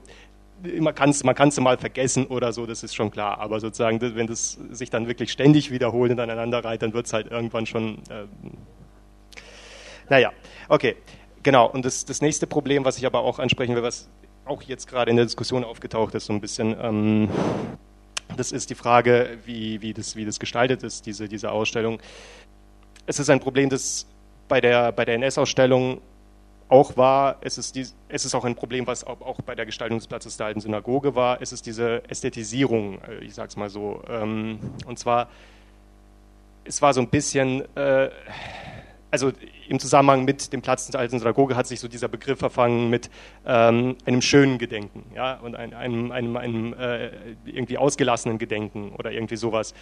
man 0.78 0.94
kann 0.94 1.10
es 1.10 1.24
man 1.24 1.34
kann's 1.34 1.58
mal 1.58 1.76
vergessen 1.76 2.26
oder 2.26 2.52
so, 2.52 2.66
das 2.66 2.84
ist 2.84 2.94
schon 2.94 3.10
klar. 3.10 3.40
Aber 3.40 3.58
sozusagen, 3.58 4.00
wenn 4.00 4.28
das 4.28 4.58
sich 4.70 4.90
dann 4.90 5.08
wirklich 5.08 5.32
ständig 5.32 5.72
wiederholt 5.72 6.12
und 6.12 6.20
aneinander 6.20 6.64
reiht, 6.64 6.82
dann 6.82 6.92
wird 6.92 7.06
es 7.06 7.12
halt 7.12 7.30
irgendwann 7.30 7.66
schon. 7.66 7.98
Äh, 8.10 8.26
naja, 10.08 10.32
okay, 10.68 10.96
genau. 11.42 11.68
Und 11.68 11.84
das, 11.84 12.04
das 12.04 12.20
nächste 12.20 12.46
Problem, 12.46 12.84
was 12.84 12.96
ich 12.96 13.06
aber 13.06 13.20
auch 13.20 13.40
ansprechen 13.40 13.74
will, 13.74 13.82
was 13.82 14.08
auch 14.44 14.62
jetzt 14.62 14.86
gerade 14.86 15.10
in 15.10 15.16
der 15.16 15.24
Diskussion 15.24 15.64
aufgetaucht 15.64 16.14
ist, 16.14 16.26
so 16.26 16.32
ein 16.32 16.40
bisschen. 16.40 16.76
Ähm, 16.80 17.28
das 18.40 18.52
ist 18.52 18.70
die 18.70 18.74
Frage, 18.74 19.38
wie, 19.44 19.82
wie, 19.82 19.92
das, 19.92 20.16
wie 20.16 20.24
das 20.24 20.40
gestaltet 20.40 20.82
ist, 20.82 21.06
diese, 21.06 21.28
diese 21.28 21.52
Ausstellung. 21.52 22.00
Es 23.06 23.18
ist 23.18 23.28
ein 23.28 23.38
Problem, 23.38 23.68
das 23.68 24.06
bei 24.48 24.60
der, 24.60 24.92
bei 24.92 25.04
der 25.04 25.16
NS-Ausstellung 25.16 26.00
auch 26.68 26.96
war. 26.96 27.36
Es 27.42 27.58
ist, 27.58 27.76
die, 27.76 27.86
es 28.08 28.24
ist 28.24 28.34
auch 28.34 28.44
ein 28.44 28.54
Problem, 28.54 28.86
was 28.86 29.04
auch 29.04 29.40
bei 29.42 29.54
der 29.54 29.66
Gestaltung 29.66 29.98
des 29.98 30.06
Platzes 30.06 30.38
der 30.38 30.46
alten 30.46 30.60
Synagoge 30.60 31.14
war. 31.14 31.42
Es 31.42 31.52
ist 31.52 31.66
diese 31.66 32.02
Ästhetisierung, 32.08 33.00
äh, 33.02 33.24
ich 33.24 33.34
sage 33.34 33.48
es 33.48 33.56
mal 33.56 33.68
so. 33.68 34.02
Ähm, 34.08 34.58
und 34.86 34.98
zwar, 34.98 35.28
es 36.64 36.80
war 36.80 36.94
so 36.94 37.02
ein 37.02 37.08
bisschen, 37.08 37.64
äh, 37.76 38.08
also 39.10 39.32
im 39.68 39.78
Zusammenhang 39.78 40.24
mit 40.24 40.52
dem 40.52 40.62
Platz 40.62 40.88
der 40.88 41.00
alten 41.00 41.18
Synagoge 41.18 41.56
hat 41.56 41.66
sich 41.66 41.80
so 41.80 41.88
dieser 41.88 42.08
Begriff 42.08 42.38
verfangen 42.38 42.90
mit 42.90 43.10
ähm, 43.46 43.96
einem 44.04 44.22
schönen 44.22 44.58
Gedenken 44.58 45.04
ja, 45.14 45.34
und 45.34 45.54
ein, 45.54 45.74
einem, 45.74 46.12
einem, 46.12 46.36
einem 46.36 46.74
äh, 46.74 47.10
irgendwie 47.44 47.78
ausgelassenen 47.78 48.38
Gedenken 48.38 48.92
oder 48.92 49.12
irgendwie 49.12 49.36
sowas. 49.36 49.74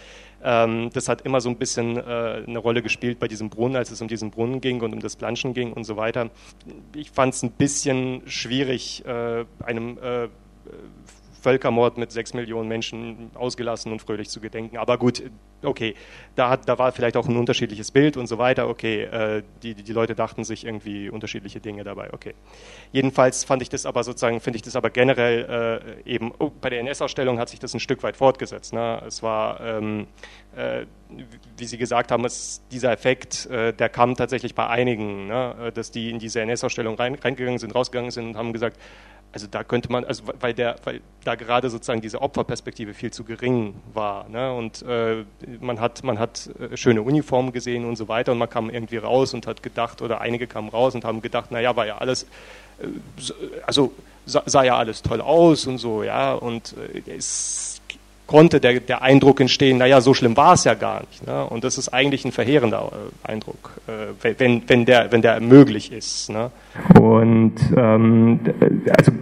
Ähm, 0.43 0.89
das 0.93 1.09
hat 1.09 1.21
immer 1.21 1.41
so 1.41 1.49
ein 1.49 1.57
bisschen 1.57 1.97
äh, 1.97 2.43
eine 2.47 2.59
Rolle 2.59 2.81
gespielt 2.81 3.19
bei 3.19 3.27
diesem 3.27 3.49
Brunnen, 3.49 3.75
als 3.75 3.91
es 3.91 4.01
um 4.01 4.07
diesen 4.07 4.31
Brunnen 4.31 4.61
ging 4.61 4.81
und 4.81 4.93
um 4.93 4.99
das 4.99 5.15
Planschen 5.15 5.53
ging 5.53 5.73
und 5.73 5.83
so 5.83 5.97
weiter. 5.97 6.29
Ich 6.95 7.11
fand 7.11 7.33
es 7.33 7.43
ein 7.43 7.51
bisschen 7.51 8.21
schwierig, 8.25 9.03
äh, 9.05 9.45
einem 9.63 9.97
äh, 9.99 10.29
Völkermord 11.39 11.97
mit 11.97 12.11
sechs 12.11 12.33
Millionen 12.33 12.67
Menschen 12.67 13.31
ausgelassen 13.33 13.91
und 13.91 14.01
fröhlich 14.01 14.29
zu 14.29 14.39
gedenken. 14.39 14.77
Aber 14.77 14.97
gut, 14.97 15.23
okay, 15.63 15.95
da, 16.35 16.49
hat, 16.49 16.67
da 16.67 16.77
war 16.77 16.91
vielleicht 16.91 17.17
auch 17.17 17.27
ein 17.27 17.37
unterschiedliches 17.37 17.91
Bild 17.91 18.17
und 18.17 18.27
so 18.27 18.37
weiter. 18.37 18.69
Okay, 18.69 19.03
äh, 19.03 19.43
die, 19.63 19.73
die 19.75 19.93
Leute 19.93 20.15
dachten 20.15 20.43
sich 20.43 20.65
irgendwie 20.65 21.09
unterschiedliche 21.09 21.59
Dinge 21.59 21.83
dabei. 21.83 22.13
Okay. 22.13 22.33
Jedenfalls 22.91 23.43
fand 23.43 23.61
ich 23.61 23.69
das 23.69 23.85
aber 23.85 24.03
sozusagen, 24.03 24.39
finde 24.39 24.57
ich 24.57 24.63
das 24.63 24.75
aber 24.75 24.89
generell 24.89 26.03
äh, 26.05 26.09
eben, 26.09 26.33
oh, 26.39 26.51
bei 26.61 26.69
der 26.69 26.79
NS-Ausstellung 26.81 27.39
hat 27.39 27.49
sich 27.49 27.59
das 27.59 27.73
ein 27.73 27.79
Stück 27.79 28.03
weit 28.03 28.17
fortgesetzt. 28.17 28.73
Ne? 28.73 29.01
Es 29.05 29.23
war, 29.23 29.61
ähm, 29.61 30.07
äh, 30.55 30.85
wie 31.57 31.65
Sie 31.65 31.77
gesagt 31.77 32.11
haben, 32.11 32.25
es, 32.25 32.61
dieser 32.71 32.91
Effekt, 32.91 33.45
äh, 33.47 33.73
der 33.73 33.89
kam 33.89 34.15
tatsächlich 34.15 34.55
bei 34.55 34.67
einigen, 34.67 35.27
ne? 35.27 35.71
dass 35.73 35.91
die 35.91 36.09
in 36.09 36.19
diese 36.19 36.41
NS-Ausstellung 36.41 36.95
rein, 36.95 37.15
reingegangen 37.15 37.59
sind, 37.59 37.75
rausgegangen 37.75 38.11
sind 38.11 38.29
und 38.29 38.37
haben 38.37 38.53
gesagt, 38.53 38.77
also 39.31 39.47
da 39.49 39.63
könnte 39.63 39.91
man, 39.91 40.05
also 40.05 40.23
weil 40.39 40.53
der, 40.53 40.75
weil 40.83 41.01
da 41.23 41.35
gerade 41.35 41.69
sozusagen 41.69 42.01
diese 42.01 42.21
Opferperspektive 42.21 42.93
viel 42.93 43.11
zu 43.11 43.23
gering 43.23 43.75
war. 43.93 44.27
Ne? 44.27 44.53
Und 44.53 44.81
äh, 44.81 45.23
man 45.59 45.79
hat, 45.79 46.03
man 46.03 46.17
hat 46.17 46.49
äh, 46.59 46.75
schöne 46.75 47.01
Uniformen 47.03 47.51
gesehen 47.51 47.85
und 47.85 47.95
so 47.95 48.07
weiter 48.07 48.31
und 48.31 48.39
man 48.39 48.49
kam 48.49 48.69
irgendwie 48.69 48.97
raus 48.97 49.33
und 49.33 49.45
hat 49.45 49.61
gedacht, 49.61 50.01
oder 50.01 50.21
einige 50.21 50.47
kamen 50.47 50.69
raus 50.69 50.95
und 50.95 51.05
haben 51.05 51.21
gedacht, 51.21 51.51
naja, 51.51 51.75
war 51.75 51.85
ja 51.85 51.97
alles, 51.99 52.23
äh, 52.79 52.87
also 53.67 53.93
sah, 54.25 54.43
sah, 54.45 54.63
ja 54.63 54.77
alles 54.77 55.03
toll 55.03 55.21
aus 55.21 55.67
und 55.67 55.77
so, 55.77 56.03
ja, 56.03 56.33
und 56.33 56.73
äh, 56.95 57.15
es 57.15 57.78
konnte 58.29 58.59
der, 58.59 58.79
der 58.79 59.01
Eindruck 59.01 59.41
entstehen, 59.41 59.79
naja, 59.79 60.01
so 60.01 60.13
schlimm 60.13 60.37
war 60.37 60.53
es 60.53 60.63
ja 60.63 60.75
gar 60.75 61.01
nicht. 61.01 61.25
Ne? 61.25 61.45
Und 61.45 61.63
das 61.63 61.79
ist 61.79 61.89
eigentlich 61.89 62.25
ein 62.25 62.31
verheerender 62.31 62.91
äh, 63.25 63.31
Eindruck, 63.31 63.81
äh, 63.87 64.35
wenn, 64.37 64.61
wenn, 64.67 64.85
der, 64.85 65.11
wenn 65.11 65.23
der 65.23 65.39
möglich 65.39 65.91
ist. 65.91 66.29
Ne? 66.29 66.51
Und 67.01 67.55
ähm, 67.75 68.39
also 68.95 69.13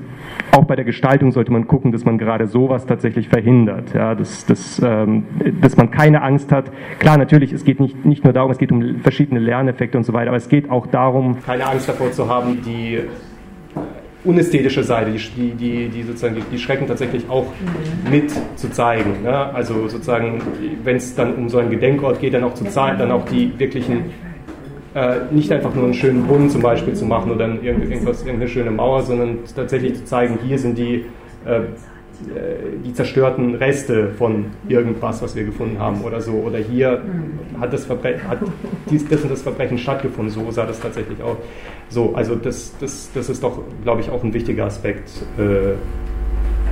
auch 0.52 0.66
bei 0.66 0.76
der 0.76 0.84
Gestaltung 0.84 1.32
sollte 1.32 1.54
man 1.54 1.68
gucken, 1.68 1.94
dass 1.94 2.04
man 2.04 2.18
gerade 2.18 2.48
sowas 2.48 2.86
tatsächlich 2.86 3.30
verhindert, 3.30 3.94
ja, 3.94 4.14
dass, 4.14 4.46
dass, 4.46 4.82
ähm, 4.84 5.26
dass 5.62 5.78
man 5.78 5.90
keine 5.90 6.22
Angst 6.22 6.52
hat. 6.52 6.66
Klar, 7.00 7.18
natürlich, 7.18 7.54
es 7.54 7.64
geht 7.64 7.80
nicht, 7.80 8.04
nicht 8.04 8.26
nur 8.26 8.34
darum, 8.34 8.52
es 8.52 8.58
geht 8.58 8.74
um 8.74 9.00
verschiedene 9.00 9.40
Lerneffekte 9.40 9.98
und 9.98 10.04
so 10.04 10.12
weiter, 10.12 10.32
aber 10.32 10.38
es 10.38 10.50
geht 10.50 10.70
auch 10.70 10.86
darum, 10.86 11.42
keine 11.46 11.66
Angst 11.66 11.88
davor 11.88 12.12
zu 12.12 12.28
haben, 12.28 12.62
die 12.62 13.00
unästhetische 14.28 14.84
Seite, 14.84 15.12
die, 15.12 15.52
die, 15.52 15.90
die 15.90 16.04
sozusagen 16.04 16.36
die, 16.52 16.58
Schrecken 16.60 16.88
tatsächlich 16.88 17.30
auch 17.30 17.48
mit 18.10 18.32
zu 18.56 18.70
zeigen. 18.70 19.24
Ne? 19.24 19.32
Also 19.54 19.88
sozusagen, 19.88 20.42
wenn 20.84 20.98
es 20.98 21.16
dann 21.16 21.36
um 21.36 21.50
so 21.50 21.58
einen 21.58 21.70
Gedenkort 21.70 22.20
geht, 22.20 22.34
dann 22.34 22.44
auch 22.44 22.54
zu 22.54 22.66
zeigen, 22.66 23.00
dann 23.00 23.12
auch 23.12 23.26
die 23.26 23.58
wirklichen, 23.58 24.12
äh, 24.94 25.16
nicht 25.32 25.52
einfach 25.52 25.74
nur 25.74 25.86
einen 25.86 25.94
schönen 25.94 26.26
Brunnen 26.26 26.50
zum 26.50 26.62
Beispiel 26.62 26.94
zu 26.94 27.06
machen 27.06 27.32
oder 27.32 27.48
irgendwas, 27.48 28.22
irgendeine 28.22 28.50
schöne 28.50 28.72
Mauer, 28.72 29.04
sondern 29.04 29.40
tatsächlich 29.56 29.96
zu 29.96 30.06
zeigen, 30.06 30.38
hier 30.46 30.60
sind 30.60 30.78
die 30.78 31.06
äh, 31.46 31.62
die 32.84 32.94
zerstörten 32.94 33.56
Reste 33.56 34.10
von 34.18 34.46
irgendwas, 34.68 35.22
was 35.22 35.36
wir 35.36 35.44
gefunden 35.44 35.80
haben 35.80 36.02
oder 36.02 36.22
so. 36.22 36.34
Oder 36.34 36.58
hier 36.58 37.02
hat 37.60 37.74
das, 37.74 37.86
Verbrechen, 37.86 38.28
hat 38.28 38.40
dies, 38.90 39.08
das 39.08 39.22
und 39.22 39.32
das 39.32 39.42
Verbrechen 39.42 39.78
stattgefunden. 39.78 40.34
So 40.34 40.50
sah 40.52 40.66
das 40.66 40.80
tatsächlich 40.80 41.22
aus. 41.22 41.38
So, 41.90 42.16
also 42.16 42.36
das, 42.36 42.74
das, 42.80 43.10
das 43.14 43.30
ist 43.30 43.44
doch, 43.44 43.60
glaube 43.84 44.02
ich, 44.02 44.10
auch 44.10 44.24
ein 44.24 44.34
wichtiger 44.34 44.66
Aspekt, 44.66 45.10
äh, 45.38 45.76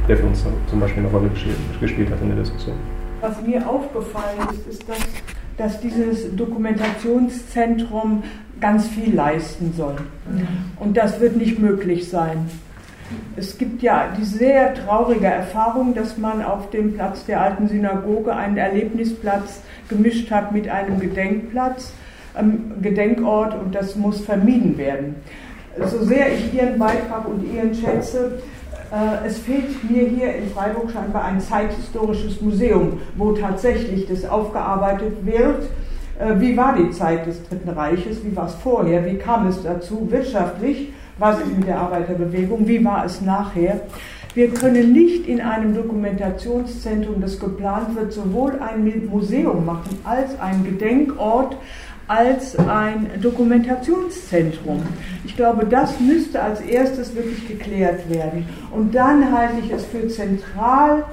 der 0.07 0.17
für 0.17 0.25
uns 0.25 0.45
zum 0.67 0.79
Beispiel 0.79 1.03
eine 1.03 1.11
Rolle 1.11 1.29
gespielt, 1.29 1.55
gespielt 1.79 2.09
hat 2.09 2.21
in 2.21 2.29
der 2.29 2.39
Diskussion. 2.39 2.75
Was 3.21 3.41
mir 3.41 3.67
aufgefallen 3.67 4.39
ist, 4.51 4.67
ist, 4.67 4.89
dass, 4.89 4.97
dass 5.57 5.79
dieses 5.79 6.35
Dokumentationszentrum 6.35 8.23
ganz 8.59 8.87
viel 8.87 9.13
leisten 9.13 9.73
soll. 9.75 9.95
Und 10.79 10.97
das 10.97 11.19
wird 11.19 11.35
nicht 11.35 11.59
möglich 11.59 12.09
sein. 12.09 12.49
Es 13.35 13.57
gibt 13.57 13.81
ja 13.81 14.07
die 14.17 14.23
sehr 14.23 14.73
traurige 14.73 15.27
Erfahrung, 15.27 15.93
dass 15.93 16.17
man 16.17 16.43
auf 16.43 16.69
dem 16.71 16.93
Platz 16.93 17.25
der 17.25 17.41
alten 17.41 17.67
Synagoge 17.67 18.35
einen 18.35 18.57
Erlebnisplatz 18.57 19.61
gemischt 19.89 20.31
hat 20.31 20.51
mit 20.51 20.67
einem 20.69 20.99
Gedenkplatz, 20.99 21.93
ähm, 22.37 22.71
Gedenkort 22.81 23.53
und 23.53 23.75
das 23.75 23.95
muss 23.95 24.21
vermieden 24.21 24.77
werden. 24.77 25.15
So 25.85 26.03
sehr 26.03 26.33
ich 26.33 26.53
Ihren 26.53 26.79
Beitrag 26.79 27.27
und 27.27 27.43
Ihren 27.53 27.75
schätze, 27.75 28.39
äh, 28.91 29.27
es 29.27 29.39
fehlt 29.39 29.89
mir 29.89 30.07
hier 30.07 30.33
in 30.35 30.49
Freiburg 30.49 30.89
scheinbar 30.91 31.25
ein 31.25 31.39
zeithistorisches 31.41 32.41
Museum, 32.41 33.01
wo 33.15 33.33
tatsächlich 33.33 34.07
das 34.07 34.25
aufgearbeitet 34.25 35.25
wird. 35.25 35.63
Äh, 36.17 36.39
wie 36.39 36.55
war 36.55 36.75
die 36.75 36.91
Zeit 36.91 37.25
des 37.25 37.43
Dritten 37.47 37.69
Reiches? 37.69 38.23
Wie 38.23 38.35
war 38.35 38.47
es 38.47 38.55
vorher? 38.55 39.05
Wie 39.05 39.17
kam 39.17 39.47
es 39.47 39.61
dazu 39.61 40.07
wirtschaftlich? 40.09 40.93
Was 41.17 41.39
ist 41.39 41.57
mit 41.57 41.67
der 41.67 41.79
Arbeiterbewegung, 41.79 42.67
wie 42.67 42.83
war 42.83 43.05
es 43.05 43.21
nachher. 43.21 43.81
Wir 44.33 44.49
können 44.49 44.91
nicht 44.91 45.27
in 45.27 45.39
einem 45.39 45.73
Dokumentationszentrum, 45.73 47.21
das 47.21 47.39
geplant 47.39 47.95
wird, 47.95 48.11
sowohl 48.11 48.59
ein 48.59 49.07
Museum 49.09 49.65
machen 49.65 49.97
als 50.03 50.37
ein 50.39 50.65
Gedenkort 50.65 51.55
als 52.07 52.55
ein 52.57 53.09
Dokumentationszentrum. 53.21 54.83
Ich 55.23 55.35
glaube, 55.35 55.65
das 55.65 55.99
müsste 55.99 56.41
als 56.41 56.61
erstes 56.61 57.15
wirklich 57.15 57.47
geklärt 57.47 58.09
werden. 58.09 58.45
Und 58.71 58.93
dann 58.93 59.31
halte 59.31 59.55
ich 59.63 59.71
es 59.71 59.85
für 59.85 60.07
zentral, 60.07 61.03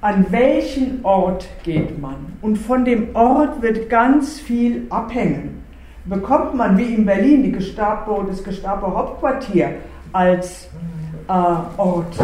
an 0.00 0.26
welchen 0.30 1.04
Ort 1.04 1.46
geht 1.62 2.00
man. 2.00 2.16
Und 2.40 2.56
von 2.56 2.84
dem 2.84 3.14
Ort 3.14 3.60
wird 3.60 3.90
ganz 3.90 4.38
viel 4.38 4.86
abhängen. 4.88 5.62
Bekommt 6.10 6.56
man 6.56 6.76
wie 6.76 6.92
in 6.92 7.06
Berlin 7.06 7.44
die 7.44 7.52
Gestapo, 7.52 8.24
das 8.24 8.42
Gestapo 8.42 8.92
Hauptquartier 8.92 9.76
als 10.12 10.68
äh, 11.28 11.32
Ort, 11.32 12.16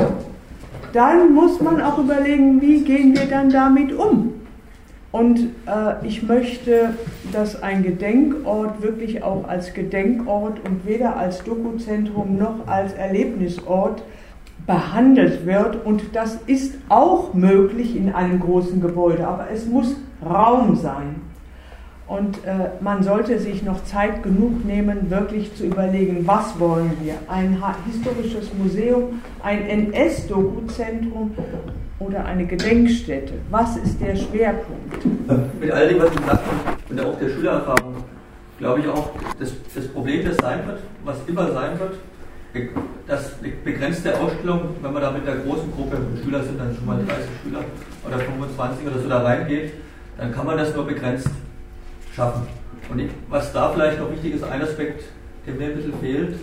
dann 0.92 1.32
muss 1.32 1.60
man 1.60 1.80
auch 1.80 1.96
überlegen, 1.96 2.60
wie 2.60 2.82
gehen 2.82 3.16
wir 3.16 3.26
dann 3.26 3.48
damit 3.48 3.96
um. 3.96 4.32
Und 5.12 5.38
äh, 5.38 6.04
ich 6.04 6.24
möchte, 6.24 6.94
dass 7.30 7.62
ein 7.62 7.84
Gedenkort 7.84 8.82
wirklich 8.82 9.22
auch 9.22 9.46
als 9.46 9.72
Gedenkort 9.72 10.58
und 10.66 10.84
weder 10.84 11.16
als 11.16 11.44
Dokuzentrum 11.44 12.36
noch 12.36 12.66
als 12.66 12.92
Erlebnisort 12.92 14.02
behandelt 14.66 15.46
wird. 15.46 15.86
Und 15.86 16.16
das 16.16 16.40
ist 16.48 16.74
auch 16.88 17.34
möglich 17.34 17.94
in 17.94 18.12
einem 18.12 18.40
großen 18.40 18.80
Gebäude, 18.80 19.28
aber 19.28 19.46
es 19.52 19.64
muss 19.64 19.94
Raum 20.28 20.74
sein. 20.74 21.26
Und 22.09 22.45
äh, 22.45 22.70
man 22.81 23.03
sollte 23.03 23.39
sich 23.41 23.65
noch 23.65 23.83
Zeit 23.85 24.23
genug 24.23 24.65
nehmen, 24.65 25.11
wirklich 25.11 25.55
zu 25.57 25.65
überlegen, 25.65 26.24
was 26.24 26.59
wollen 26.61 26.93
wir? 27.03 27.15
Ein 27.27 27.61
historisches 27.85 28.55
Museum, 28.55 29.23
ein 29.43 29.66
NS-Dokuzentrum 29.66 31.35
oder 31.99 32.24
eine 32.24 32.47
Gedenkstätte? 32.47 33.35
Was 33.51 33.77
ist 33.78 34.01
der 34.01 34.15
Schwerpunkt? 34.15 35.05
Mit 35.61 35.73
all 35.73 35.89
dem, 35.89 35.99
was 36.01 36.11
Sie 36.11 36.16
gesagt 36.16 36.43
haben, 36.47 36.77
und 36.91 37.01
auch 37.01 37.19
der 37.19 37.28
Schülererfahrung, 37.28 37.95
glaube 38.59 38.81
ich 38.81 38.89
auch, 38.89 39.11
das, 39.41 39.53
das 39.74 39.89
Problem, 39.89 40.24
das 40.24 40.37
sein 40.37 40.65
wird, 40.65 40.78
was 41.05 41.16
immer 41.27 41.51
sein 41.51 41.77
wird, 41.81 41.95
das 43.09 43.33
begrenzte 43.65 44.19
Ausstellung, 44.19 44.77
wenn 44.81 44.93
man 44.93 45.03
da 45.03 45.11
mit 45.11 45.27
der 45.27 45.37
großen 45.37 45.73
Gruppe, 45.73 45.99
Schüler 46.23 46.43
sind 46.43 46.59
dann 46.59 46.74
schon 46.74 46.87
mal 46.87 46.99
30 47.05 47.27
Schüler 47.43 47.65
oder 48.07 48.19
25 48.19 48.87
oder 48.87 48.99
so 49.01 49.09
da 49.09 49.23
reingeht, 49.23 49.73
dann 50.16 50.33
kann 50.33 50.47
man 50.47 50.57
das 50.57 50.74
nur 50.74 50.87
begrenzt 50.87 51.28
schaffen. 52.16 52.43
Und 52.88 53.10
was 53.28 53.52
da 53.52 53.70
vielleicht 53.70 54.01
noch 54.01 54.10
wichtig 54.10 54.34
ist, 54.34 54.44
ein 54.44 54.62
Aspekt, 54.62 55.05
der 55.47 55.55
mir 55.55 55.66
ein 55.66 55.76
bisschen 55.76 55.98
fehlt, 56.01 56.36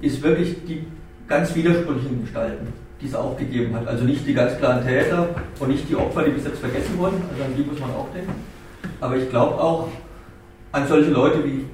ist 0.00 0.22
wirklich 0.22 0.56
die 0.66 0.86
ganz 1.28 1.54
widersprüchlichen 1.54 2.22
Gestalten, 2.22 2.72
die 3.00 3.06
es 3.06 3.14
auch 3.14 3.36
gegeben 3.36 3.74
hat. 3.74 3.88
Also 3.88 4.04
nicht 4.04 4.26
die 4.26 4.34
ganz 4.34 4.56
klaren 4.58 4.86
Täter 4.86 5.28
und 5.58 5.68
nicht 5.68 5.88
die 5.88 5.96
Opfer, 5.96 6.22
die 6.22 6.30
bis 6.30 6.44
jetzt 6.44 6.58
vergessen 6.58 6.98
wurden, 6.98 7.22
also 7.30 7.44
an 7.44 7.54
die 7.56 7.62
muss 7.62 7.80
man 7.80 7.90
auch 7.90 8.08
denken. 8.14 8.34
Aber 9.00 9.16
ich 9.16 9.28
glaube 9.30 9.54
auch 9.60 9.88
an 10.72 10.86
solche 10.86 11.10
Leute 11.10 11.44
wie 11.44 11.66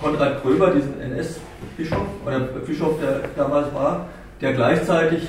Konrad 0.00 0.42
Gröber, 0.42 0.70
diesen 0.70 1.00
NS-Bischof 1.00 2.06
oder 2.24 2.40
Bischof, 2.40 2.98
der 3.00 3.20
damals 3.36 3.72
war, 3.72 4.06
der 4.40 4.52
gleichzeitig 4.52 5.28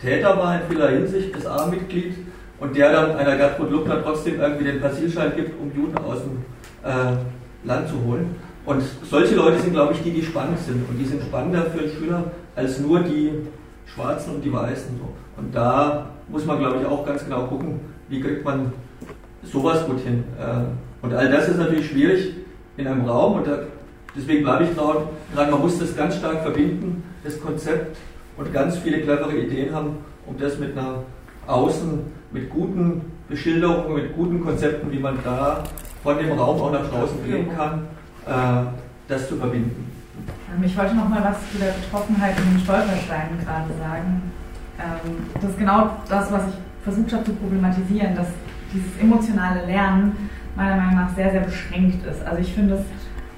Täter 0.00 0.36
war 0.36 0.60
in 0.60 0.68
vieler 0.68 0.90
Hinsicht, 0.90 1.34
SA-Mitglied 1.40 2.14
und 2.60 2.76
der 2.76 2.92
dann 2.92 3.16
einer 3.16 3.36
Gertrud 3.36 3.70
Luckner 3.70 4.02
trotzdem 4.02 4.40
irgendwie 4.40 4.64
den 4.64 4.80
Persilschein 4.80 5.32
gibt, 5.34 5.60
um 5.60 5.72
Juden 5.74 5.98
aus 5.98 6.22
dem 6.22 6.44
äh, 6.86 7.66
Land 7.66 7.88
zu 7.88 8.02
holen. 8.04 8.36
Und 8.64 8.82
solche 9.08 9.34
Leute 9.34 9.58
sind, 9.60 9.72
glaube 9.72 9.92
ich, 9.92 10.02
die, 10.02 10.10
die 10.10 10.22
spannend 10.22 10.58
sind. 10.58 10.88
Und 10.88 10.98
die 10.98 11.04
sind 11.04 11.22
spannender 11.22 11.62
für 11.66 11.80
einen 11.80 11.90
Schüler 11.90 12.24
als 12.54 12.80
nur 12.80 13.00
die 13.00 13.32
Schwarzen 13.86 14.36
und 14.36 14.44
die 14.44 14.52
Weißen. 14.52 14.98
Und 15.36 15.54
da 15.54 16.06
muss 16.28 16.44
man, 16.44 16.58
glaube 16.58 16.78
ich, 16.80 16.86
auch 16.86 17.06
ganz 17.06 17.24
genau 17.24 17.44
gucken, 17.44 17.80
wie 18.08 18.20
kriegt 18.20 18.44
man 18.44 18.72
sowas 19.42 19.86
gut 19.86 20.00
hin. 20.00 20.24
Äh, 20.38 21.04
und 21.04 21.14
all 21.14 21.30
das 21.30 21.48
ist 21.48 21.58
natürlich 21.58 21.88
schwierig 21.88 22.34
in 22.76 22.86
einem 22.86 23.04
Raum. 23.04 23.38
Und 23.38 23.48
deswegen 24.16 24.42
bleibe 24.42 24.64
ich 24.64 24.70
dran, 24.74 24.96
man 25.34 25.60
muss 25.60 25.78
das 25.78 25.96
ganz 25.96 26.16
stark 26.16 26.42
verbinden, 26.42 27.04
das 27.22 27.40
Konzept, 27.40 27.96
und 28.36 28.52
ganz 28.52 28.76
viele 28.78 29.00
clevere 29.00 29.34
Ideen 29.36 29.74
haben, 29.74 29.96
um 30.26 30.36
das 30.38 30.58
mit 30.58 30.76
einer 30.76 31.02
Außen, 31.46 32.00
mit 32.32 32.50
guten 32.50 33.12
Beschilderungen, 33.28 33.94
mit 33.94 34.14
guten 34.14 34.42
Konzepten, 34.44 34.90
wie 34.92 34.98
man 34.98 35.18
da 35.24 35.64
von 36.06 36.18
dem 36.18 36.38
Raum 36.38 36.60
auch 36.60 36.70
nach 36.70 36.88
draußen 36.88 37.24
gehen 37.24 37.48
kann, 37.56 37.80
äh, 38.26 38.66
das 39.08 39.28
zu 39.28 39.36
verbinden. 39.36 39.90
Ähm, 40.54 40.62
ich 40.62 40.76
wollte 40.78 40.94
noch 40.94 41.08
mal 41.08 41.22
was 41.24 41.38
zu 41.50 41.58
der 41.58 41.72
Betroffenheit 41.72 42.38
in 42.38 42.54
den 42.54 42.60
Stolpersteinen 42.60 43.44
gerade 43.44 43.70
sagen. 43.76 44.22
Ähm, 44.78 45.26
das 45.34 45.50
ist 45.50 45.58
genau 45.58 45.90
das, 46.08 46.30
was 46.30 46.42
ich 46.46 46.54
versucht 46.84 47.12
habe 47.12 47.24
zu 47.24 47.32
problematisieren, 47.32 48.14
dass 48.14 48.28
dieses 48.72 48.96
emotionale 49.00 49.66
Lernen 49.66 50.30
meiner 50.54 50.76
Meinung 50.76 50.94
nach 50.94 51.14
sehr, 51.16 51.32
sehr 51.32 51.40
beschränkt 51.40 52.06
ist. 52.06 52.24
Also 52.24 52.40
ich 52.40 52.54
finde 52.54 52.74
es, 52.74 52.82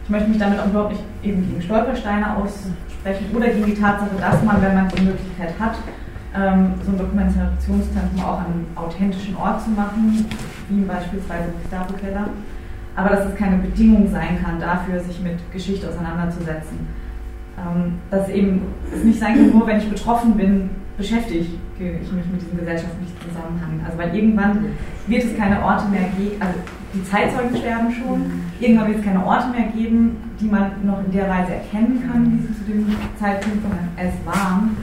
ich 0.04 0.10
möchte 0.10 0.28
mich 0.28 0.38
damit 0.38 0.60
auch 0.60 0.66
überhaupt 0.66 0.92
nicht 0.92 1.04
eben 1.22 1.48
gegen 1.48 1.62
Stolpersteine 1.62 2.36
aussprechen 2.36 3.34
oder 3.34 3.48
gegen 3.48 3.64
die 3.64 3.80
Tatsache, 3.80 4.10
dass 4.20 4.42
man, 4.42 4.60
wenn 4.60 4.74
man 4.74 4.88
die 4.88 5.02
Möglichkeit 5.04 5.54
hat, 5.58 5.76
ähm, 6.36 6.74
so 6.84 6.92
ein 6.92 6.98
Dokumentationszentrum 6.98 8.20
auch 8.20 8.40
an 8.40 8.46
einem 8.46 8.66
authentischen 8.74 9.36
Ort 9.36 9.62
zu 9.62 9.70
machen, 9.70 10.26
wie 10.68 10.82
beispielsweise 10.82 11.44
im 11.48 11.62
Gestapo-Keller 11.62 12.28
aber 12.98 13.10
dass 13.10 13.26
es 13.26 13.36
keine 13.36 13.58
Bedingung 13.58 14.10
sein 14.10 14.42
kann 14.42 14.58
dafür, 14.58 14.98
sich 14.98 15.20
mit 15.20 15.38
Geschichte 15.52 15.88
auseinanderzusetzen. 15.88 16.78
Ähm, 17.56 17.94
dass 18.10 18.28
eben 18.28 18.62
es 18.92 19.04
nicht 19.04 19.20
sein 19.20 19.36
kann, 19.36 19.50
nur 19.50 19.66
wenn 19.68 19.78
ich 19.78 19.88
betroffen 19.88 20.36
bin, 20.36 20.70
beschäftige 20.96 21.38
ich 21.38 21.50
mich 21.78 22.26
mit 22.26 22.42
diesem 22.42 22.58
gesellschaftlichen 22.58 23.14
Zusammenhang. 23.22 23.80
Also 23.86 23.98
weil 23.98 24.12
irgendwann 24.16 24.66
wird 25.06 25.22
es 25.22 25.36
keine 25.36 25.62
Orte 25.62 25.86
mehr 25.88 26.08
geben, 26.18 26.42
also 26.42 26.54
die 26.92 27.04
Zeitzeugen 27.04 27.56
sterben 27.56 27.92
schon, 27.92 28.42
irgendwann 28.58 28.88
wird 28.88 28.98
es 28.98 29.04
keine 29.04 29.24
Orte 29.24 29.46
mehr 29.50 29.68
geben, 29.68 30.16
die 30.40 30.46
man 30.46 30.72
noch 30.84 30.98
in 31.04 31.12
der 31.12 31.28
Weise 31.28 31.54
erkennen 31.54 32.02
kann, 32.04 32.32
wie 32.32 32.46
sie 32.48 32.58
zu 32.58 32.64
dem 32.64 32.96
Zeitpunkt 33.20 33.62
von 33.62 33.78
es 33.96 34.14
waren. 34.26 34.76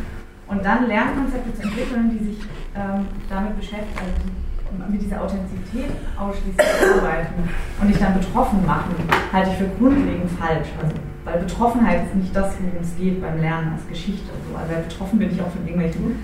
Und 0.48 0.64
dann 0.64 0.88
Lernkonzepte 0.88 1.54
zu 1.54 1.64
entwickeln, 1.64 2.18
die 2.18 2.24
sich 2.24 2.38
ähm, 2.76 3.08
damit 3.30 3.58
beschäftigen, 3.58 4.00
also 4.00 4.45
mit 4.90 5.02
dieser 5.02 5.22
Authentizität 5.22 5.92
ausschließlich 6.18 6.68
arbeiten 6.98 7.50
und 7.82 7.88
dich 7.88 7.98
dann 7.98 8.14
betroffen 8.14 8.66
machen, 8.66 8.96
halte 9.32 9.52
ich 9.52 9.58
für 9.58 9.70
grundlegend 9.78 10.30
falsch. 10.40 10.70
Also, 10.82 10.96
weil 11.26 11.40
Betroffenheit 11.40 12.06
ist 12.06 12.16
nicht 12.16 12.36
das, 12.36 12.56
worum 12.60 12.82
es 12.82 12.96
geht 12.98 13.22
beim 13.22 13.40
Lernen 13.40 13.74
als 13.74 13.88
Geschichte. 13.88 14.30
So. 14.50 14.56
Also 14.56 14.74
betroffen 14.88 15.20
bin 15.20 15.32
ich 15.32 15.42
auch 15.42 15.50
von 15.50 15.66
irgendwelchen 15.66 16.20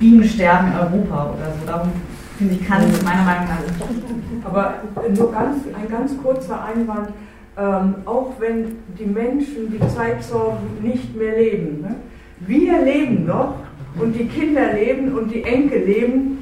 Bienensterben 0.00 0.72
in 0.72 0.74
Europa 0.74 1.30
oder 1.30 1.52
so. 1.58 1.66
Darum 1.66 1.92
finde 2.36 2.54
ich, 2.54 2.66
kann 2.66 2.82
es 2.82 3.02
meiner 3.02 3.22
Meinung 3.22 3.48
nach 3.48 3.60
nicht. 3.60 4.44
Aber 4.44 4.74
nur 5.16 5.32
ganz, 5.32 5.58
ein 5.66 5.88
ganz 5.88 6.20
kurzer 6.20 6.64
Einwand. 6.64 7.10
Ähm, 7.56 7.94
auch 8.04 8.32
wenn 8.40 8.78
die 8.98 9.06
Menschen, 9.06 9.70
die 9.70 9.78
Zeitzeugen 9.94 10.82
nicht 10.82 11.14
mehr 11.16 11.36
leben. 11.36 11.82
Ne? 11.82 11.94
Wir 12.40 12.82
leben 12.82 13.26
noch 13.26 13.54
und 13.96 14.12
die 14.12 14.26
Kinder 14.26 14.72
leben 14.72 15.12
und 15.16 15.32
die 15.32 15.44
Enkel 15.44 15.84
leben 15.84 16.38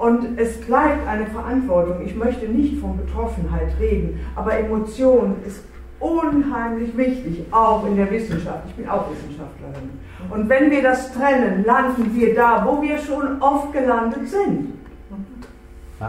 und 0.00 0.38
es 0.38 0.58
bleibt 0.62 1.06
eine 1.06 1.26
Verantwortung. 1.26 2.06
Ich 2.06 2.16
möchte 2.16 2.48
nicht 2.48 2.80
von 2.80 2.96
Betroffenheit 2.96 3.68
reden, 3.78 4.18
aber 4.34 4.58
Emotion 4.58 5.36
ist 5.46 5.62
unheimlich 6.00 6.96
wichtig, 6.96 7.44
auch 7.50 7.86
in 7.86 7.96
der 7.96 8.10
Wissenschaft. 8.10 8.62
Ich 8.68 8.74
bin 8.76 8.88
auch 8.88 9.10
Wissenschaftlerin. 9.10 9.90
Und 10.30 10.48
wenn 10.48 10.70
wir 10.70 10.82
das 10.82 11.12
trennen, 11.12 11.64
landen 11.66 12.14
wir 12.14 12.34
da, 12.34 12.64
wo 12.66 12.80
wir 12.80 12.96
schon 12.96 13.42
oft 13.42 13.74
gelandet 13.74 14.26
sind. 14.26 14.72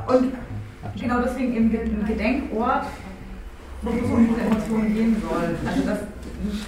Und 0.08 0.32
genau 0.98 1.20
deswegen 1.26 1.58
im 1.58 2.06
Gedenkort, 2.08 2.86
wo 3.82 3.90
es 3.90 4.10
um 4.10 4.26
diese 4.26 4.40
Emotionen 4.40 4.94
gehen 4.94 5.22
soll. 5.22 5.58
Also 5.68 5.82
das 5.86 6.00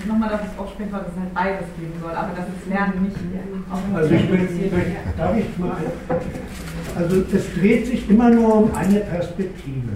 nochmal 0.08 0.30
dafür 0.30 0.64
aussprechen, 0.64 0.92
dass 0.92 1.08
es 1.08 1.20
halt 1.20 1.34
beides 1.34 1.68
geben 1.78 1.94
soll, 2.02 2.12
aber 2.12 2.36
dass 2.36 2.46
das 2.46 2.70
Lernen 2.70 3.04
nicht 3.04 3.18
Also 3.94 4.14
ich 4.14 4.30
bin, 4.30 4.48
darf 5.18 5.38
ich 5.38 5.58
mal, 5.58 5.78
also 6.96 7.24
es 7.34 7.54
dreht 7.56 7.88
sich 7.88 8.10
immer 8.10 8.30
nur 8.30 8.56
um 8.64 8.76
eine 8.76 9.00
Perspektive. 9.00 9.94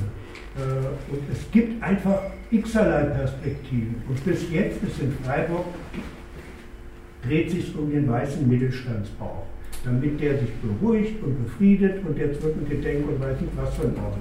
Äh, 0.58 1.14
und 1.14 1.22
es 1.32 1.52
gibt 1.52 1.82
einfach 1.84 2.20
x-erlei 2.50 3.04
Perspektiven. 3.04 4.02
Und 4.08 4.26
bis 4.26 4.52
jetzt 4.52 4.84
ist 4.84 5.00
in 5.00 5.14
Freiburg, 5.24 5.66
dreht 7.24 7.52
sich 7.52 7.76
um 7.78 7.92
den 7.92 8.10
weißen 8.10 8.48
Mittelstandsbau, 8.48 9.44
damit 9.84 10.20
der 10.22 10.40
sich 10.40 10.50
beruhigt 10.56 11.22
und 11.24 11.44
befriedet 11.44 12.06
und 12.06 12.18
jetzt 12.18 12.42
wird 12.42 12.56
ein 12.56 12.70
Gedenk 12.70 13.08
und 13.08 13.20
weiß 13.20 13.42
nicht 13.42 13.54
was 13.58 13.76
für 13.76 13.84
ein 13.84 13.96
Ort. 14.04 14.18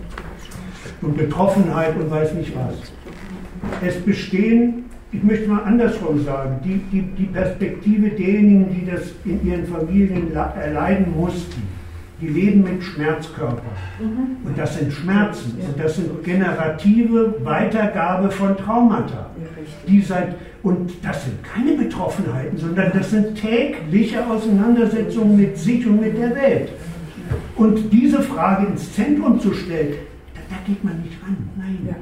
Und 1.03 1.17
Betroffenheit 1.17 1.97
und 1.97 2.11
weiß 2.11 2.35
nicht 2.35 2.53
was. 2.55 2.75
Es 3.83 4.01
bestehen 4.01 4.86
ich 5.13 5.23
möchte 5.23 5.49
mal 5.49 5.63
andersrum 5.63 6.23
sagen, 6.25 6.59
die, 6.65 6.79
die, 6.91 7.03
die 7.03 7.27
Perspektive 7.27 8.11
derjenigen, 8.11 8.75
die 8.75 8.91
das 8.91 9.13
in 9.25 9.47
ihren 9.47 9.67
Familien 9.67 10.33
erleiden 10.35 11.15
mussten, 11.17 11.63
die 12.21 12.29
leben 12.29 12.63
mit 12.63 12.83
Schmerzkörpern. 12.83 13.61
Mhm. 14.01 14.47
Und 14.47 14.59
das 14.59 14.79
sind 14.79 14.93
Schmerzen. 14.93 15.59
Und 15.61 15.79
das 15.79 15.97
sind 15.97 16.25
generative 16.25 17.35
Weitergabe 17.45 18.31
von 18.31 18.57
Traumata. 18.57 19.31
Die 19.87 20.01
seit, 20.01 20.35
und 20.63 20.93
das 21.05 21.25
sind 21.25 21.45
keine 21.45 21.73
Betroffenheiten, 21.73 22.59
sondern 22.59 22.91
das 22.93 23.11
sind 23.11 23.37
tägliche 23.37 24.27
Auseinandersetzungen 24.27 25.37
mit 25.37 25.59
sich 25.59 25.87
und 25.87 26.01
mit 26.01 26.17
der 26.17 26.35
Welt. 26.35 26.71
Und 27.57 27.93
diese 27.93 28.23
Frage 28.23 28.67
ins 28.67 28.93
Zentrum 28.95 29.39
zu 29.39 29.53
stellen, 29.53 29.95
da, 30.35 30.41
da 30.49 30.57
geht 30.67 30.83
man 30.83 31.01
nicht 31.03 31.23
ran. 31.23 31.37
Nein. 31.57 31.97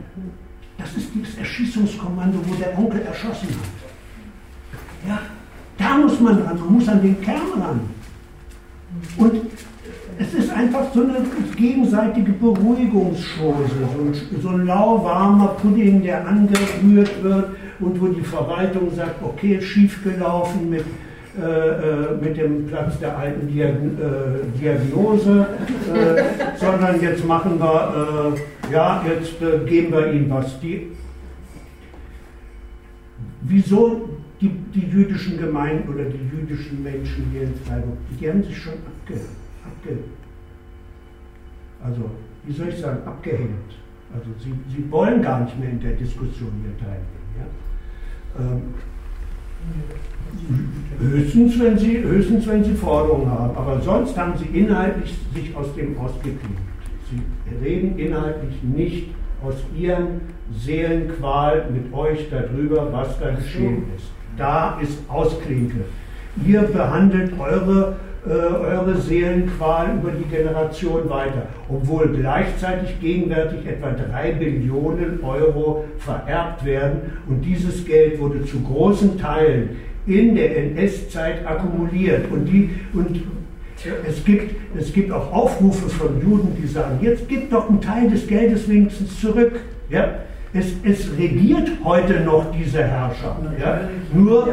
Das 0.84 0.92
ist 0.98 1.08
dieses 1.14 1.38
Erschießungskommando, 1.38 2.38
wo 2.46 2.54
der 2.56 2.78
Onkel 2.78 3.00
erschossen 3.00 3.48
hat. 3.48 5.08
Ja, 5.08 5.18
da 5.78 5.96
muss 5.96 6.20
man 6.20 6.42
ran, 6.42 6.60
man 6.60 6.72
muss 6.74 6.86
an 6.88 7.00
den 7.00 7.18
Kern 7.22 7.52
ran. 7.58 7.80
Und 9.16 9.32
es 10.18 10.34
ist 10.34 10.50
einfach 10.50 10.92
so 10.92 11.02
eine 11.02 11.16
gegenseitige 11.56 12.32
Beruhigungschose, 12.32 13.70
so 13.96 14.02
ein, 14.02 14.42
so 14.42 14.48
ein 14.50 14.66
lauwarmer 14.66 15.48
Pudding, 15.60 16.02
der 16.02 16.28
angerührt 16.28 17.22
wird 17.22 17.48
und 17.80 18.00
wo 18.00 18.08
die 18.08 18.20
Verwaltung 18.22 18.94
sagt, 18.94 19.22
okay, 19.22 19.60
schiefgelaufen 19.62 20.68
mit, 20.68 20.84
mit 22.20 22.36
dem 22.36 22.66
Platz 22.66 22.98
der 23.00 23.18
alten 23.18 23.48
äh, 23.48 24.58
Diagnose, 24.58 25.46
äh, 25.92 26.22
sondern 26.56 27.00
jetzt 27.00 27.24
machen 27.26 27.58
wir, 27.58 28.34
äh, 28.70 28.72
ja, 28.72 29.04
jetzt 29.04 29.42
äh, 29.42 29.68
geben 29.68 29.92
wir 29.92 30.12
ihnen 30.12 30.30
was. 30.30 30.60
Die, 30.60 30.92
wieso 33.42 34.08
die, 34.40 34.50
die 34.74 34.86
jüdischen 34.86 35.38
Gemeinden 35.38 35.92
oder 35.92 36.04
die 36.04 36.36
jüdischen 36.36 36.82
Menschen 36.82 37.26
hier 37.32 37.42
in 37.42 37.54
Freiburg, 37.66 37.96
die 38.10 38.28
haben 38.28 38.42
sich 38.42 38.56
schon 38.56 38.74
abge, 38.74 39.20
abge 39.64 39.98
also 41.82 42.10
wie 42.44 42.52
soll 42.52 42.68
ich 42.68 42.78
sagen, 42.78 43.06
abgehängt. 43.06 43.74
Also 44.14 44.30
sie, 44.38 44.54
sie 44.74 44.90
wollen 44.90 45.22
gar 45.22 45.40
nicht 45.40 45.58
mehr 45.58 45.70
in 45.70 45.80
der 45.80 45.92
Diskussion 45.92 46.52
hier 46.62 46.78
teilnehmen. 46.78 47.24
Ja? 47.38 48.40
Ähm, 48.40 48.62
höchstens, 50.98 51.58
wenn 51.60 51.78
sie, 51.78 52.02
höchstens, 52.02 52.46
wenn 52.46 52.64
sie 52.64 52.74
Forderungen 52.74 53.30
haben, 53.30 53.56
aber 53.56 53.80
sonst 53.80 54.16
haben 54.16 54.34
sie 54.36 54.58
inhaltlich 54.58 55.14
sich 55.34 55.54
aus 55.56 55.74
dem 55.74 55.98
ausgeklinkt. 55.98 56.60
Sie 57.10 57.64
reden 57.64 57.98
inhaltlich 57.98 58.62
nicht 58.62 59.08
aus 59.44 59.54
ihren 59.76 60.20
Seelenqual 60.52 61.66
mit 61.72 61.92
euch 61.92 62.28
darüber, 62.30 62.92
was 62.92 63.18
da 63.18 63.30
geschehen 63.30 63.84
ist. 63.96 64.06
Da 64.36 64.78
ist 64.80 64.98
Ausklinke. 65.08 65.84
Ihr 66.44 66.62
behandelt 66.62 67.32
eure, 67.38 67.96
äh, 68.26 68.30
eure 68.30 68.96
Seelenqual 68.96 69.98
über 70.00 70.10
die 70.10 70.24
Generation 70.24 71.08
weiter, 71.08 71.46
obwohl 71.68 72.08
gleichzeitig 72.08 72.98
gegenwärtig 73.00 73.66
etwa 73.66 73.90
drei 73.90 74.32
Billionen 74.32 75.22
Euro 75.22 75.84
vererbt 75.98 76.64
werden 76.64 77.12
und 77.28 77.42
dieses 77.42 77.84
Geld 77.84 78.18
wurde 78.18 78.44
zu 78.44 78.60
großen 78.60 79.18
Teilen 79.18 79.76
in 80.06 80.34
der 80.34 80.56
NS-Zeit 80.56 81.46
akkumuliert 81.46 82.30
und, 82.30 82.44
die, 82.46 82.70
und 82.92 83.22
es 84.06 84.24
gibt, 84.24 84.54
es 84.76 84.92
gibt 84.92 85.10
auch 85.10 85.32
Aufrufe 85.32 85.88
von 85.88 86.20
Juden, 86.20 86.56
die 86.60 86.66
sagen, 86.66 86.98
jetzt 87.00 87.28
gibt 87.28 87.52
doch 87.52 87.68
einen 87.68 87.80
Teil 87.80 88.10
des 88.10 88.26
Geldes 88.26 88.68
wenigstens 88.68 89.20
zurück. 89.20 89.60
Ja? 89.90 90.14
Es, 90.52 90.66
es 90.84 91.10
regiert 91.18 91.68
heute 91.82 92.20
noch 92.20 92.52
diese 92.52 92.84
Herrscher. 92.84 93.36
Ja? 93.58 93.80
Nur 94.12 94.48
äh, 94.48 94.52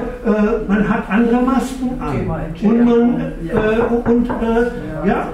man 0.68 0.90
hat 0.90 1.10
andere 1.10 1.42
Masken 1.42 2.02
an. 2.02 2.28
Und 2.62 2.86
man 2.86 3.22
äh, 3.48 4.10
und 4.10 4.30
äh, 4.30 5.08
ja. 5.08 5.30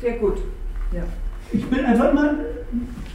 Sehr 0.00 0.12
gut. 0.18 0.38
Ich 1.50 1.70
will 1.70 1.84
einfach 1.84 2.12
mal, 2.12 2.34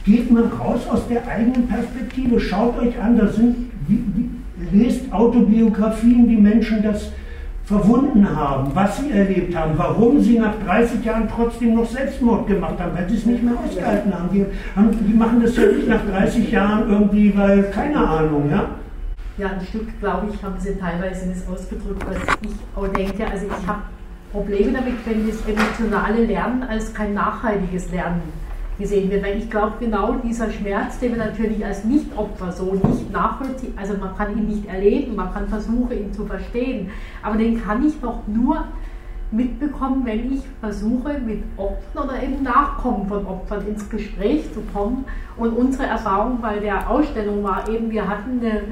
geht 0.04 0.30
mal 0.30 0.44
raus 0.44 0.80
aus 0.90 1.06
der 1.08 1.26
eigenen 1.26 1.68
Perspektive. 1.68 2.40
Schaut 2.40 2.78
euch 2.80 2.98
an, 3.00 3.16
da 3.16 3.28
sind, 3.28 3.70
wie, 3.86 4.02
wie, 4.14 4.30
lest 4.72 5.12
Autobiografien, 5.12 6.28
wie 6.28 6.36
Menschen 6.36 6.82
das 6.82 7.12
verwunden 7.64 8.28
haben, 8.34 8.72
was 8.74 8.98
sie 8.98 9.12
erlebt 9.12 9.54
haben, 9.54 9.74
warum 9.76 10.20
sie 10.20 10.38
nach 10.38 10.54
30 10.66 11.04
Jahren 11.04 11.28
trotzdem 11.28 11.76
noch 11.76 11.86
Selbstmord 11.86 12.48
gemacht 12.48 12.80
haben, 12.80 12.96
weil 12.96 13.08
sie 13.08 13.16
es 13.16 13.26
nicht 13.26 13.44
mehr 13.44 13.54
ausgehalten 13.64 14.12
haben. 14.12 14.28
Die, 14.32 14.44
haben, 14.74 14.90
die 14.90 15.14
machen 15.14 15.40
das 15.40 15.56
ja 15.56 15.66
nicht 15.66 15.88
nach 15.88 16.04
30 16.04 16.50
Jahren 16.50 16.90
irgendwie, 16.90 17.32
weil, 17.36 17.62
keine 17.70 17.98
Ahnung, 17.98 18.50
ja? 18.50 18.70
Ja, 19.38 19.50
ein 19.52 19.64
Stück, 19.64 19.86
glaube 20.00 20.26
ich, 20.32 20.42
haben 20.42 20.58
sie 20.58 20.74
teilweise 20.74 21.28
das 21.28 21.46
ausgedrückt, 21.48 22.04
was 22.08 22.16
ich 22.42 22.50
auch 22.76 22.88
denke. 22.88 23.24
Also 23.30 23.46
ich 23.46 23.66
habe 23.68 23.82
Probleme 24.32 24.72
damit, 24.72 24.94
wenn 25.06 25.28
das 25.28 25.38
emotionale 25.46 26.24
Lernen 26.24 26.64
als 26.64 26.92
kein 26.92 27.14
nachhaltiges 27.14 27.90
Lernen 27.92 28.22
gesehen 28.80 29.10
wird. 29.10 29.24
Weil 29.24 29.38
ich 29.38 29.48
glaube, 29.48 29.74
genau 29.78 30.14
dieser 30.14 30.50
Schmerz, 30.50 30.98
den 30.98 31.16
man 31.16 31.28
natürlich 31.28 31.64
als 31.64 31.84
Nichtopfer 31.84 32.50
so 32.50 32.74
nicht 32.74 33.12
nachvollziehen, 33.12 33.74
also 33.76 33.94
man 33.96 34.16
kann 34.16 34.36
ihn 34.36 34.48
nicht 34.48 34.66
erleben, 34.66 35.14
man 35.14 35.32
kann 35.32 35.48
versuchen, 35.48 35.92
ihn 35.92 36.12
zu 36.12 36.26
verstehen, 36.26 36.90
aber 37.22 37.36
den 37.36 37.62
kann 37.62 37.86
ich 37.86 38.00
doch 38.00 38.26
nur 38.26 38.64
mitbekommen, 39.30 40.04
wenn 40.04 40.32
ich 40.32 40.42
versuche, 40.60 41.20
mit 41.24 41.44
Opfern 41.56 42.04
oder 42.08 42.22
eben 42.22 42.42
Nachkommen 42.42 43.06
von 43.06 43.24
Opfern 43.26 43.66
ins 43.68 43.88
Gespräch 43.88 44.52
zu 44.52 44.60
kommen. 44.72 45.04
Und 45.36 45.52
unsere 45.52 45.86
Erfahrung 45.86 46.40
bei 46.40 46.58
der 46.58 46.90
Ausstellung 46.90 47.44
war 47.44 47.68
eben, 47.68 47.90
wir 47.90 48.08
hatten 48.08 48.40
eine 48.40 48.62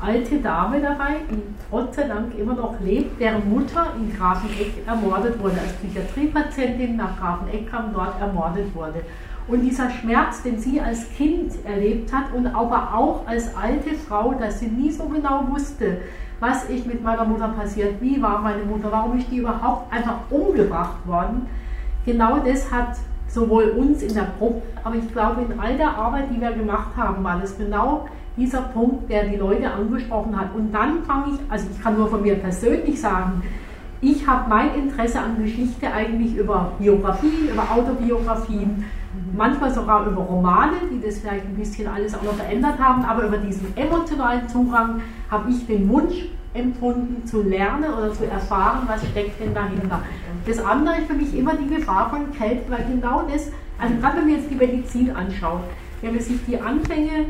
alte 0.00 0.38
Dame 0.38 0.80
dabei, 0.80 1.16
die 1.30 1.42
Gott 1.70 1.94
sei 1.94 2.06
Dank 2.06 2.36
immer 2.38 2.54
noch 2.54 2.78
lebt, 2.80 3.20
deren 3.20 3.48
Mutter 3.48 3.92
in 3.96 4.14
Grafeneck 4.16 4.86
ermordet 4.86 5.38
wurde, 5.40 5.58
als 5.60 5.72
Psychiatriepatientin 5.74 6.96
nach 6.96 7.18
Grafeneck 7.18 7.70
kam, 7.70 7.92
dort 7.94 8.20
ermordet 8.20 8.74
wurde. 8.74 9.02
Und 9.48 9.60
dieser 9.60 9.90
Schmerz, 9.90 10.42
den 10.42 10.58
sie 10.58 10.80
als 10.80 11.08
Kind 11.10 11.52
erlebt 11.64 12.12
hat 12.12 12.32
und 12.34 12.46
aber 12.48 12.94
auch 12.94 13.26
als 13.26 13.54
alte 13.56 13.94
Frau, 13.94 14.34
dass 14.34 14.60
sie 14.60 14.66
nie 14.66 14.90
so 14.90 15.04
genau 15.04 15.46
wusste, 15.48 15.98
was 16.40 16.64
ist 16.64 16.86
mit 16.86 17.02
meiner 17.02 17.24
Mutter 17.24 17.48
passiert, 17.48 18.00
wie 18.00 18.20
war 18.20 18.40
meine 18.40 18.64
Mutter, 18.64 18.90
warum 18.90 19.18
ist 19.18 19.30
die 19.30 19.38
überhaupt 19.38 19.92
einfach 19.92 20.18
umgebracht 20.30 21.06
worden, 21.06 21.46
genau 22.04 22.38
das 22.38 22.70
hat 22.70 22.96
sowohl 23.28 23.64
uns 23.70 24.02
in 24.02 24.14
der 24.14 24.28
Gruppe, 24.38 24.62
aber 24.84 24.96
ich 24.96 25.12
glaube 25.12 25.42
in 25.42 25.58
all 25.58 25.76
der 25.76 25.96
Arbeit, 25.96 26.24
die 26.30 26.40
wir 26.40 26.52
gemacht 26.52 26.96
haben, 26.96 27.22
war 27.24 27.38
das 27.40 27.56
genau 27.56 28.08
dieser 28.36 28.62
Punkt, 28.62 29.08
der 29.10 29.24
die 29.24 29.36
Leute 29.36 29.70
angesprochen 29.70 30.38
hat. 30.38 30.54
Und 30.54 30.72
dann 30.72 31.02
fange 31.04 31.34
ich, 31.34 31.40
also 31.50 31.66
ich 31.74 31.82
kann 31.82 31.96
nur 31.96 32.08
von 32.08 32.22
mir 32.22 32.34
persönlich 32.36 33.00
sagen, 33.00 33.42
ich 34.00 34.26
habe 34.26 34.48
mein 34.48 34.74
Interesse 34.74 35.20
an 35.20 35.42
Geschichte 35.42 35.90
eigentlich 35.90 36.36
über 36.36 36.72
Biografien, 36.78 37.48
über 37.50 37.62
Autobiografien, 37.70 38.84
manchmal 39.36 39.72
sogar 39.72 40.06
über 40.06 40.22
Romane, 40.22 40.76
die 40.90 41.00
das 41.00 41.18
vielleicht 41.18 41.44
ein 41.44 41.54
bisschen 41.54 41.88
alles 41.88 42.14
auch 42.14 42.22
noch 42.22 42.34
verändert 42.34 42.78
haben, 42.78 43.04
aber 43.04 43.26
über 43.26 43.38
diesen 43.38 43.76
emotionalen 43.76 44.48
Zugang 44.48 45.02
habe 45.30 45.50
ich 45.50 45.66
den 45.66 45.88
Wunsch 45.88 46.28
empfunden 46.54 47.26
zu 47.26 47.42
lernen 47.42 47.92
oder 47.92 48.12
zu 48.12 48.24
erfahren, 48.28 48.82
was 48.86 49.06
steckt 49.06 49.40
denn 49.40 49.54
dahinter. 49.54 50.00
Das 50.46 50.58
andere 50.64 50.98
ist 50.98 51.06
für 51.06 51.14
mich 51.14 51.36
immer 51.36 51.54
die 51.54 51.74
Gefahr 51.74 52.08
von 52.10 52.32
Kälte, 52.32 52.70
weil 52.70 52.84
genau 52.90 53.22
das, 53.30 53.50
also 53.78 53.94
gerade 54.00 54.18
wenn 54.18 54.24
man 54.24 54.34
jetzt 54.36 54.50
die 54.50 54.54
Medizin 54.54 55.14
anschaut, 55.14 55.60
wenn 56.00 56.14
man 56.14 56.22
sich 56.22 56.38
die 56.46 56.58
Anfänge 56.58 57.26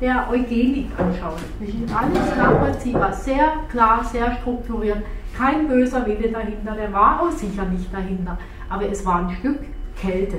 der 0.00 0.28
Eugenik 0.30 0.88
anschaut, 0.96 1.40
das 1.60 1.68
ist 1.68 1.94
alles 1.94 2.36
nachvollziehbar, 2.36 3.12
sehr 3.12 3.52
klar, 3.70 4.02
sehr 4.04 4.34
strukturiert, 4.36 5.02
kein 5.36 5.68
böser 5.68 6.06
Wille 6.06 6.30
dahinter, 6.30 6.74
der 6.74 6.92
war 6.92 7.20
auch 7.20 7.30
sicher 7.30 7.64
nicht 7.66 7.92
dahinter, 7.92 8.38
aber 8.68 8.88
es 8.90 9.04
war 9.04 9.26
ein 9.26 9.36
Stück 9.36 9.58
Kälte. 10.00 10.38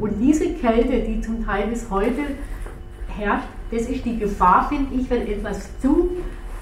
Und 0.00 0.18
diese 0.20 0.50
Kälte, 0.54 1.00
die 1.00 1.20
zum 1.20 1.44
Teil 1.44 1.68
bis 1.68 1.88
heute 1.90 2.22
herrscht, 3.08 3.48
das 3.70 3.82
ist 3.82 4.04
die 4.04 4.18
Gefahr, 4.18 4.68
finde 4.68 4.94
ich, 4.94 5.08
wenn 5.08 5.26
etwas 5.26 5.68
zu 5.80 6.10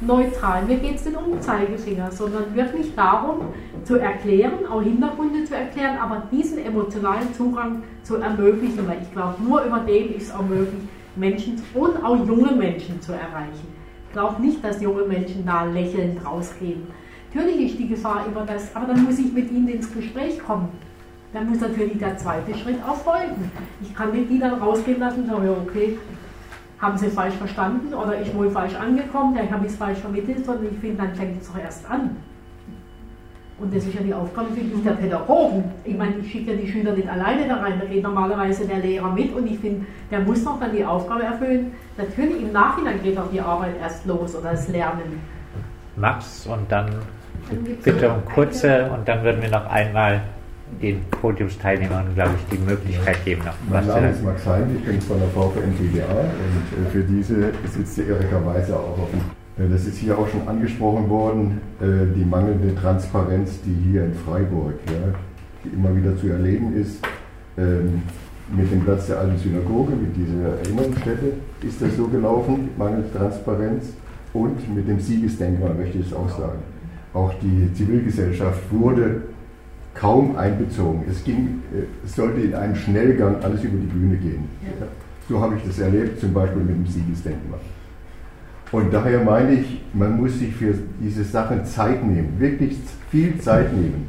neutral, 0.00 0.64
mir 0.64 0.76
geht 0.76 0.96
es 0.96 1.04
nicht 1.04 1.16
um 1.16 1.40
Zeigefinger, 1.40 2.10
sondern 2.10 2.54
wirklich 2.54 2.94
darum, 2.94 3.46
zu 3.84 3.96
erklären, 3.96 4.66
auch 4.70 4.82
Hintergründe 4.82 5.44
zu 5.44 5.54
erklären, 5.54 5.96
aber 5.98 6.24
diesen 6.30 6.64
emotionalen 6.64 7.32
Zugang 7.34 7.82
zu 8.02 8.16
ermöglichen, 8.16 8.86
weil 8.86 8.98
ich 9.02 9.12
glaube, 9.12 9.42
nur 9.42 9.62
über 9.62 9.80
den 9.80 10.14
ist 10.14 10.28
es 10.28 10.34
auch 10.34 10.46
möglich, 10.46 10.82
Menschen 11.14 11.62
und 11.74 12.04
auch 12.04 12.26
junge 12.26 12.52
Menschen 12.52 13.00
zu 13.00 13.12
erreichen. 13.12 13.68
Ich 14.06 14.12
glaube 14.12 14.42
nicht, 14.42 14.62
dass 14.64 14.82
junge 14.82 15.04
Menschen 15.04 15.46
da 15.46 15.64
lächelnd 15.64 16.24
rausgehen. 16.24 16.82
Natürlich 17.32 17.72
ist 17.72 17.78
die 17.78 17.88
Gefahr 17.88 18.26
immer 18.26 18.44
das, 18.44 18.74
aber 18.74 18.86
dann 18.86 19.04
muss 19.04 19.18
ich 19.18 19.32
mit 19.32 19.50
ihnen 19.50 19.68
ins 19.68 19.92
Gespräch 19.92 20.38
kommen 20.38 20.68
dann 21.32 21.48
muss 21.48 21.60
natürlich 21.60 21.98
der 21.98 22.16
zweite 22.18 22.54
Schritt 22.54 22.78
auch 22.86 22.96
folgen. 22.96 23.50
Ich 23.80 23.94
kann 23.94 24.12
nicht 24.12 24.30
die 24.30 24.38
dann 24.38 24.54
rausgehen 24.54 25.00
lassen 25.00 25.22
und 25.22 25.28
sagen, 25.28 25.48
okay, 25.66 25.98
haben 26.78 26.98
sie 26.98 27.08
falsch 27.08 27.34
verstanden 27.34 27.94
oder 27.94 28.20
ich 28.20 28.34
wohl 28.34 28.50
falsch 28.50 28.74
angekommen, 28.74 29.34
vielleicht 29.34 29.52
habe 29.52 29.66
ich 29.66 29.72
es 29.72 29.78
falsch 29.78 29.98
vermittelt, 29.98 30.44
sondern 30.44 30.66
ich 30.72 30.78
finde, 30.78 31.02
dann 31.02 31.14
fängt 31.14 31.40
es 31.40 31.48
doch 31.48 31.58
erst 31.58 31.88
an. 31.88 32.16
Und 33.58 33.72
das 33.72 33.84
ist 33.84 33.94
ja 33.94 34.00
die 34.00 34.12
Aufgabe, 34.12 34.48
finde 34.52 34.74
ich, 34.74 34.82
der 34.82 34.92
Pädagogen. 34.92 35.62
Ich 35.84 35.96
meine, 35.96 36.16
ich 36.16 36.32
schicke 36.32 36.52
ja 36.52 36.56
die 36.56 36.66
Schüler 36.66 36.92
nicht 36.94 37.08
alleine 37.08 37.46
da 37.46 37.58
rein, 37.58 37.74
da 37.80 37.86
geht 37.86 38.02
normalerweise 38.02 38.66
der 38.66 38.78
Lehrer 38.78 39.12
mit 39.12 39.32
und 39.32 39.46
ich 39.46 39.60
finde, 39.60 39.86
der 40.10 40.20
muss 40.20 40.44
doch 40.44 40.58
dann 40.58 40.74
die 40.74 40.84
Aufgabe 40.84 41.22
erfüllen. 41.22 41.72
Natürlich 41.96 42.42
im 42.42 42.50
Nachhinein 42.50 43.00
geht 43.00 43.16
auch 43.16 43.30
die 43.30 43.40
Arbeit 43.40 43.76
erst 43.80 44.04
los 44.04 44.34
oder 44.34 44.50
das 44.50 44.66
Lernen. 44.66 45.20
Max 45.94 46.46
und 46.48 46.72
dann, 46.72 46.90
dann 47.48 47.64
bitte 47.84 48.10
um 48.10 48.24
kurze 48.24 48.90
und 48.90 49.06
dann 49.06 49.22
würden 49.22 49.40
wir 49.40 49.50
noch 49.50 49.66
einmal 49.66 50.22
den 50.80 51.00
Podiumsteilnehmern, 51.10 52.14
glaube 52.14 52.32
ich, 52.36 52.56
die 52.56 52.62
Möglichkeit 52.62 53.24
geben, 53.24 53.42
noch 53.44 53.54
mein 53.68 53.86
was 53.86 53.94
Name 53.94 54.10
ist 54.10 54.24
Max 54.24 54.46
Hein, 54.46 54.76
ich 54.76 54.84
bin 54.84 55.00
von 55.00 55.18
der 55.18 55.28
VVN 55.28 55.72
BWA 55.78 56.20
und 56.20 56.86
äh, 56.86 56.90
für 56.90 57.02
diese 57.02 57.52
sitzt 57.68 57.96
die 57.96 58.02
Erika 58.02 58.44
Weiser 58.44 58.76
auch 58.76 58.98
auf 58.98 59.10
dem. 59.10 59.64
Äh, 59.64 59.68
das 59.70 59.86
ist 59.86 59.98
hier 59.98 60.18
auch 60.18 60.28
schon 60.28 60.46
angesprochen 60.48 61.08
worden, 61.08 61.60
äh, 61.80 62.14
die 62.16 62.24
mangelnde 62.24 62.74
Transparenz, 62.74 63.60
die 63.64 63.90
hier 63.90 64.04
in 64.04 64.14
Freiburg, 64.14 64.74
ja, 64.86 65.14
die 65.64 65.68
immer 65.68 65.94
wieder 65.94 66.16
zu 66.16 66.28
erleben 66.28 66.74
ist. 66.74 67.00
Ähm, 67.58 68.02
mit 68.54 68.70
dem 68.70 68.82
Platz 68.82 69.06
der 69.06 69.20
alten 69.20 69.38
Synagoge, 69.38 69.92
mit 69.92 70.16
dieser 70.16 70.58
Erinnerungsstätte, 70.58 71.32
ist 71.62 71.80
das 71.80 71.96
so 71.96 72.06
gelaufen, 72.06 72.70
mangels 72.76 73.10
Transparenz. 73.12 73.94
Und 74.32 74.74
mit 74.74 74.88
dem 74.88 74.98
Siegesdenkmal 74.98 75.74
möchte 75.74 75.98
ich 75.98 76.06
es 76.06 76.12
auch 76.12 76.28
sagen. 76.28 76.58
Auch 77.14 77.32
die 77.42 77.72
Zivilgesellschaft 77.74 78.60
wurde 78.70 79.22
kaum 79.94 80.36
einbezogen. 80.36 81.04
Es, 81.10 81.22
ging, 81.24 81.62
äh, 81.72 81.84
es 82.04 82.16
sollte 82.16 82.40
in 82.40 82.54
einem 82.54 82.74
Schnellgang 82.74 83.36
alles 83.42 83.62
über 83.62 83.78
die 83.78 83.86
Bühne 83.86 84.16
gehen. 84.16 84.48
Ja. 84.62 84.86
So 85.28 85.40
habe 85.40 85.56
ich 85.56 85.62
das 85.64 85.78
erlebt, 85.78 86.20
zum 86.20 86.32
Beispiel 86.32 86.62
mit 86.62 86.76
dem 86.76 86.86
Siegesdenkmal. 86.86 87.60
Und 88.72 88.92
daher 88.92 89.22
meine 89.22 89.52
ich, 89.52 89.82
man 89.92 90.16
muss 90.16 90.38
sich 90.38 90.54
für 90.54 90.74
diese 91.00 91.24
Sachen 91.24 91.64
Zeit 91.66 92.04
nehmen, 92.04 92.36
wirklich 92.38 92.76
viel 93.10 93.38
Zeit 93.38 93.72
nehmen. 93.72 94.08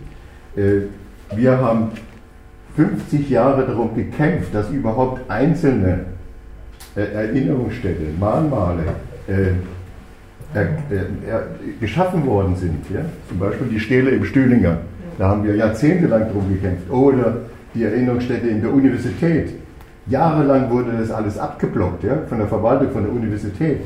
Äh, 0.55 0.87
wir 1.35 1.57
haben 1.57 1.91
50 2.75 3.29
Jahre 3.29 3.67
darum 3.67 3.93
gekämpft, 3.95 4.53
dass 4.55 4.69
überhaupt 4.71 5.29
einzelne 5.29 6.05
äh, 6.95 7.01
Erinnerungsstätte, 7.01 8.03
Mahnmale 8.19 8.83
geschaffen 11.79 12.25
worden 12.25 12.57
sind. 12.57 12.85
Zum 13.29 13.39
Beispiel 13.39 13.67
die 13.67 13.79
Stele 13.79 14.11
im 14.11 14.25
Stühlinger 14.25 14.79
da 15.17 15.29
haben 15.29 15.43
wir 15.43 15.55
jahrzehntelang 15.55 16.31
drum 16.31 16.49
gekämpft. 16.49 16.89
Oder 16.89 17.37
die 17.73 17.83
Erinnerungsstätte 17.83 18.47
in 18.47 18.61
der 18.61 18.73
Universität. 18.73 19.55
Jahrelang 20.07 20.69
wurde 20.69 20.91
das 20.99 21.11
alles 21.11 21.37
abgeblockt 21.37 22.03
ja, 22.03 22.17
von 22.27 22.37
der 22.37 22.47
Verwaltung, 22.47 22.91
von 22.91 23.03
der 23.03 23.11
Universität. 23.11 23.79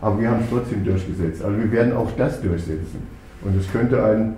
Aber 0.00 0.20
wir 0.20 0.30
haben 0.30 0.40
es 0.42 0.50
trotzdem 0.50 0.84
durchgesetzt. 0.84 1.42
Also 1.42 1.56
wir 1.56 1.72
werden 1.72 1.94
auch 1.94 2.10
das 2.16 2.40
durchsetzen. 2.40 3.06
Und 3.42 3.58
es 3.58 3.70
könnte 3.72 4.02
ein 4.04 4.36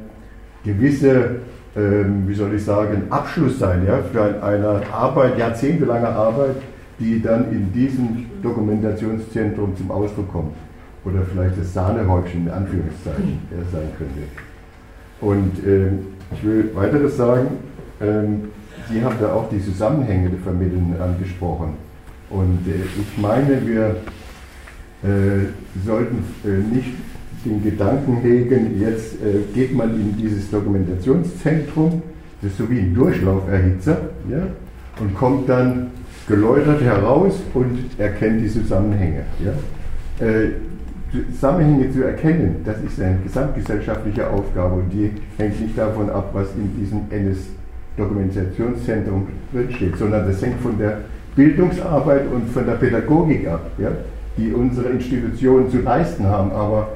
gewisser, 0.64 1.30
ähm, 1.76 2.24
wie 2.26 2.34
soll 2.34 2.54
ich 2.54 2.64
sagen, 2.64 3.04
Abschluss 3.10 3.58
sein 3.58 3.84
ja, 3.86 3.98
für 4.12 4.42
eine 4.42 4.82
Arbeit, 4.92 5.38
jahrzehntelange 5.38 6.08
Arbeit, 6.08 6.56
die 6.98 7.20
dann 7.20 7.50
in 7.50 7.72
diesem 7.72 8.26
Dokumentationszentrum 8.42 9.76
zum 9.76 9.90
Ausdruck 9.90 10.32
kommt. 10.32 10.54
Oder 11.04 11.22
vielleicht 11.30 11.58
das 11.58 11.72
Sahnehäubchen 11.72 12.46
in 12.46 12.52
Anführungszeichen 12.52 13.38
sein 13.72 13.88
könnte. 13.98 14.22
Und 15.20 15.66
ähm, 15.66 15.98
ich 16.32 16.44
will 16.44 16.70
weiteres 16.74 17.16
sagen. 17.16 17.48
Ähm, 18.00 18.50
Sie 18.88 19.02
haben 19.02 19.16
da 19.20 19.32
auch 19.32 19.48
die 19.50 19.60
Zusammenhänge 19.60 20.30
der 20.30 20.38
Vermitteln 20.40 20.94
angesprochen. 21.00 21.74
Und 22.30 22.66
äh, 22.66 22.84
ich 23.00 23.18
meine, 23.20 23.66
wir 23.66 23.96
äh, 25.02 25.46
sollten 25.84 26.24
äh, 26.44 26.74
nicht 26.74 26.92
den 27.44 27.62
Gedanken 27.62 28.18
hegen, 28.18 28.80
jetzt 28.80 29.14
äh, 29.14 29.52
geht 29.54 29.74
man 29.74 29.94
in 29.94 30.16
dieses 30.16 30.50
Dokumentationszentrum, 30.50 32.02
das 32.42 32.52
ist 32.52 32.58
so 32.58 32.70
wie 32.70 32.80
ein 32.80 32.94
Durchlauferhitzer, 32.94 34.10
ja, 34.28 34.46
und 35.00 35.14
kommt 35.14 35.48
dann 35.48 35.90
geläutert 36.28 36.80
heraus 36.80 37.34
und 37.54 37.78
erkennt 37.98 38.42
die 38.42 38.48
Zusammenhänge. 38.48 39.22
Ja. 39.44 39.52
Zusammenhänge 41.12 41.92
zu 41.92 42.02
erkennen, 42.04 42.62
das 42.64 42.80
ist 42.82 43.00
eine 43.00 43.18
gesamtgesellschaftliche 43.22 44.28
Aufgabe 44.28 44.74
und 44.74 44.92
die 44.92 45.12
hängt 45.38 45.60
nicht 45.60 45.78
davon 45.78 46.10
ab, 46.10 46.30
was 46.32 46.48
in 46.56 46.76
diesem 46.76 47.02
NS-Dokumentationszentrum 47.10 49.28
drinsteht, 49.52 49.96
sondern 49.96 50.26
das 50.26 50.42
hängt 50.42 50.60
von 50.60 50.76
der 50.78 51.02
Bildungsarbeit 51.36 52.22
und 52.32 52.50
von 52.50 52.66
der 52.66 52.74
Pädagogik 52.74 53.46
ab, 53.46 53.70
ja, 53.78 53.92
die 54.36 54.52
unsere 54.52 54.88
Institutionen 54.88 55.70
zu 55.70 55.78
leisten 55.78 56.26
haben, 56.26 56.50
aber 56.50 56.88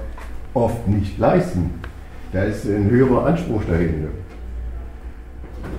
oft 0.54 0.88
nicht 0.88 1.16
leisten. 1.18 1.70
Da 2.32 2.42
ist 2.44 2.64
ein 2.66 2.90
höherer 2.90 3.26
Anspruch 3.26 3.62
dahinter. 3.64 4.08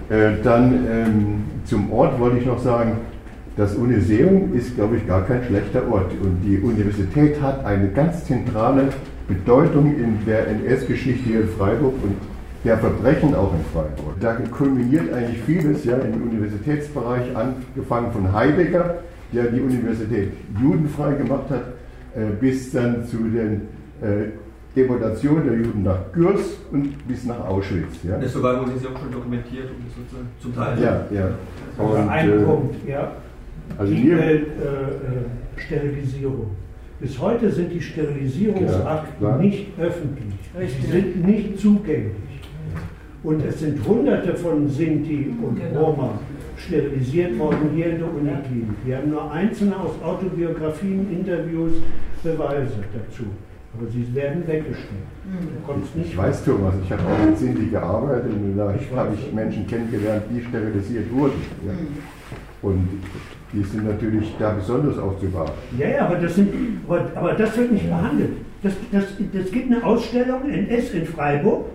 Äh, 0.09 0.41
dann 0.43 0.87
ähm, 0.89 1.43
zum 1.65 1.91
Ort 1.91 2.17
wollte 2.19 2.37
ich 2.37 2.45
noch 2.45 2.59
sagen, 2.59 2.97
das 3.57 3.75
Uniseum 3.75 4.53
ist, 4.55 4.75
glaube 4.75 4.97
ich, 4.97 5.07
gar 5.07 5.25
kein 5.25 5.43
schlechter 5.43 5.83
Ort. 5.91 6.11
Und 6.21 6.41
die 6.43 6.59
Universität 6.59 7.41
hat 7.41 7.65
eine 7.65 7.89
ganz 7.89 8.25
zentrale 8.25 8.89
Bedeutung 9.27 9.95
in 9.95 10.25
der 10.25 10.47
NS-Geschichte 10.47 11.29
hier 11.29 11.41
in 11.41 11.49
Freiburg 11.49 11.93
und 12.01 12.15
der 12.63 12.77
Verbrechen 12.77 13.35
auch 13.35 13.53
in 13.53 13.63
Freiburg. 13.73 14.19
Da 14.19 14.33
kulminiert 14.51 15.11
eigentlich 15.13 15.41
vieles 15.43 15.83
ja, 15.83 15.97
im 15.97 16.21
Universitätsbereich, 16.21 17.35
angefangen 17.35 18.11
von 18.11 18.31
Heidegger, 18.31 18.99
der 19.33 19.45
die 19.45 19.61
Universität 19.61 20.31
judenfrei 20.61 21.13
gemacht 21.13 21.49
hat, 21.49 21.63
äh, 22.15 22.31
bis 22.39 22.71
dann 22.71 23.05
zu 23.05 23.17
den 23.17 23.67
äh, 24.01 24.29
Deportationen 24.75 25.45
der 25.45 25.57
Juden 25.57 25.83
nach 25.83 25.99
Gürs 26.13 26.57
und 26.71 27.07
bis 27.07 27.25
nach 27.25 27.45
Auschwitz. 27.45 28.03
Ja. 28.03 28.17
Das 28.17 28.31
sogar 28.31 28.61
wurde 28.61 28.77
sie 28.79 28.87
auch 28.87 28.99
schon 28.99 29.11
dokumentiert, 29.11 29.69
zum 30.41 30.55
Teil. 30.55 30.81
Ja, 30.81 31.05
ja. 31.11 31.29
Und, 31.77 32.09
ein 32.09 32.29
äh, 32.29 32.43
Punkt, 32.43 32.75
ja. 32.87 33.11
Also 33.77 33.93
die 33.93 34.11
äh, 34.11 34.35
äh, 34.35 34.41
Sterilisierung. 35.57 36.51
Bis 36.99 37.19
heute 37.19 37.51
sind 37.51 37.71
die 37.71 37.81
Sterilisierungsakten 37.81 39.25
ja, 39.25 39.37
nicht 39.37 39.67
öffentlich. 39.79 40.35
Sie 40.55 40.91
sind 40.91 41.25
nicht 41.25 41.59
zugänglich. 41.59 42.13
Und 43.23 43.43
es 43.45 43.59
sind 43.59 43.87
hunderte 43.87 44.35
von 44.35 44.67
Sinti 44.69 45.33
und 45.41 45.59
genau. 45.59 45.85
Roma 45.85 46.19
sterilisiert 46.57 47.37
worden 47.39 47.71
hier 47.75 47.87
in 47.87 47.99
der 47.99 48.07
Uniklinik. 48.07 48.77
Wir 48.85 48.97
haben 48.97 49.09
nur 49.09 49.31
einzelne 49.31 49.79
aus 49.79 49.91
Autobiografien, 50.03 51.07
Interviews, 51.11 51.73
Beweise 52.23 52.83
dazu. 52.93 53.23
Aber 53.73 53.87
sie 53.89 54.13
werden 54.13 54.45
weggestellt. 54.45 55.07
Mhm. 55.25 56.01
Ich 56.03 56.17
weiß, 56.17 56.43
Thomas, 56.43 56.75
ich 56.83 56.91
habe 56.91 57.03
auch 57.03 57.25
mit 57.25 57.37
Sinti 57.37 57.67
gearbeitet 57.67 58.31
und 58.33 58.57
da 58.57 58.73
habe 58.95 59.15
ich 59.15 59.33
Menschen 59.33 59.65
kennengelernt, 59.65 60.23
die 60.29 60.43
sterilisiert 60.43 61.11
wurden. 61.11 61.41
Ja. 61.65 61.73
Mhm. 61.73 61.87
Und 62.61 62.87
die 63.53 63.63
sind 63.63 63.85
natürlich 63.85 64.33
da 64.39 64.51
besonders 64.51 64.97
aufzubauen. 64.97 65.51
Ja, 65.77 65.89
ja, 65.89 66.05
aber 66.05 66.15
das, 66.15 66.35
sind, 66.35 66.49
aber 66.87 67.33
das 67.33 67.57
wird 67.57 67.71
nicht 67.71 67.89
behandelt. 67.89 68.31
Das, 68.63 68.73
das, 68.91 69.03
das 69.33 69.51
gibt 69.51 69.71
eine 69.71 69.83
Ausstellung 69.83 70.49
in 70.49 70.69
S 70.69 70.91
in 70.91 71.05
Freiburg. 71.05 71.65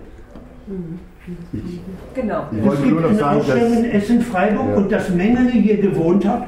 Ich, 1.53 1.79
genau. 2.15 2.47
Ich 2.51 2.65
es 2.65 2.83
gibt 2.83 3.03
eine 3.03 3.15
sagen, 3.15 3.39
Ausstellung 3.39 3.83
in 3.83 3.85
S 3.85 4.09
in 4.09 4.21
Freiburg 4.21 4.69
ja. 4.69 4.75
und 4.75 4.91
dass 4.91 5.09
Mengele 5.09 5.51
hier 5.51 5.77
gewohnt 5.77 6.25
hat. 6.25 6.47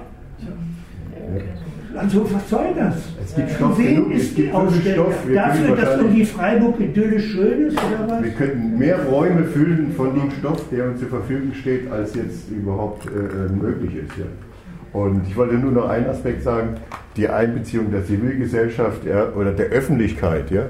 Also 1.96 2.26
was 2.32 2.50
soll 2.50 2.68
das? 2.78 2.96
Es 3.22 3.36
gibt 3.36 3.52
Stoff 3.52 3.76
Für 3.76 3.84
wen 3.84 4.12
ist 4.12 4.38
die 4.38 4.52
Ausstellung? 4.52 5.08
Dafür, 5.34 5.76
dass 5.76 5.98
irgendwie 5.98 6.26
Freiburg 6.26 6.80
idyllisch 6.80 7.32
schön 7.32 7.68
ist 7.68 7.78
oder 7.78 8.10
was? 8.10 8.24
Wir 8.24 8.32
könnten 8.32 8.78
mehr 8.78 9.04
Räume 9.06 9.44
füllen 9.44 9.92
von 9.98 10.16
dem 10.16 10.32
Stoff, 10.32 10.64
der 10.72 10.90
uns 10.90 11.00
zur 11.00 11.10
Verfügung 11.10 11.54
steht, 11.54 11.92
als 11.92 12.16
jetzt 12.16 12.50
überhaupt 12.50 13.06
äh, 13.08 13.10
äh 13.10 13.50
möglich 13.52 13.96
ist. 13.96 14.18
Ja. 14.18 14.26
Und 14.94 15.28
ich 15.28 15.36
wollte 15.36 15.56
nur 15.56 15.72
noch 15.72 15.90
einen 15.90 16.08
Aspekt 16.08 16.44
sagen, 16.44 16.78
die 17.16 17.28
Einbeziehung 17.28 17.92
der 17.92 18.06
Zivilgesellschaft 18.06 19.06
ja, 19.06 19.30
oder 19.34 19.52
der 19.52 19.68
Öffentlichkeit. 19.68 20.50
Ja, 20.52 20.68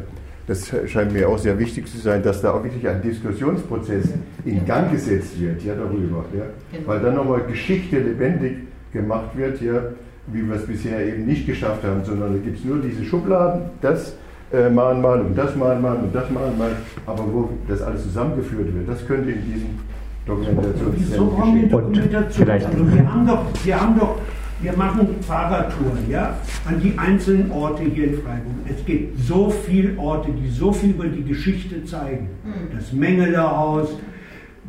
das 0.47 0.73
scheint 0.87 1.13
mir 1.13 1.29
auch 1.29 1.37
sehr 1.37 1.59
wichtig 1.59 1.87
zu 1.87 1.97
sein, 1.99 2.23
dass 2.23 2.41
da 2.41 2.53
auch 2.53 2.63
wirklich 2.63 2.87
ein 2.87 3.01
Diskussionsprozess 3.01 4.05
in 4.45 4.65
Gang 4.65 4.91
gesetzt 4.91 5.39
wird 5.39 5.63
ja, 5.63 5.75
darüber. 5.75 6.25
Ja, 6.35 6.45
genau. 6.71 6.87
weil 6.87 6.99
dann 7.01 7.15
nochmal 7.15 7.43
Geschichte 7.43 7.99
lebendig 7.99 8.57
gemacht 8.91 9.37
wird, 9.37 9.61
ja, 9.61 9.81
wie 10.27 10.47
wir 10.47 10.55
es 10.55 10.65
bisher 10.65 11.05
eben 11.05 11.25
nicht 11.25 11.45
geschafft 11.45 11.83
haben, 11.83 12.03
sondern 12.03 12.33
da 12.33 12.39
gibt 12.39 12.57
es 12.57 12.65
nur 12.65 12.79
diese 12.79 13.03
Schubladen, 13.05 13.61
das 13.81 14.15
äh, 14.51 14.69
Mahnmal 14.69 15.21
und 15.21 15.37
das 15.37 15.55
Mahnmal 15.55 15.97
und 15.97 16.13
das 16.13 16.29
Mahnmal, 16.31 16.71
aber 17.05 17.23
wo 17.31 17.49
das 17.67 17.81
alles 17.81 18.03
zusammengeführt 18.03 18.73
wird, 18.73 18.89
das 18.89 19.05
könnte 19.05 19.31
in 19.31 19.45
diesem. 19.45 19.79
Wieso 20.25 21.25
brauchen 21.25 21.55
wir 21.55 21.67
Dokumentation? 21.67 22.49
Also 22.49 22.67
wir 22.71 23.13
haben 23.13 23.27
doch, 23.27 23.45
wir 23.63 23.81
haben 23.81 23.99
doch, 23.99 24.15
wir 24.61 24.73
machen 24.73 25.07
Fahrradtouren, 25.21 26.09
ja, 26.09 26.37
an 26.65 26.81
die 26.81 26.97
einzelnen 26.97 27.51
Orte 27.51 27.83
hier 27.83 28.09
in 28.09 28.13
Freiburg. 28.15 28.53
Es 28.67 28.85
gibt 28.85 29.19
so 29.19 29.49
viele 29.49 29.97
Orte, 29.97 30.31
die 30.31 30.49
so 30.49 30.71
viel 30.71 30.91
über 30.91 31.07
die 31.07 31.23
Geschichte 31.23 31.83
zeigen. 31.85 32.29
Hm. 32.43 32.77
Das 32.77 32.91
Mengelerhaus, 32.91 33.89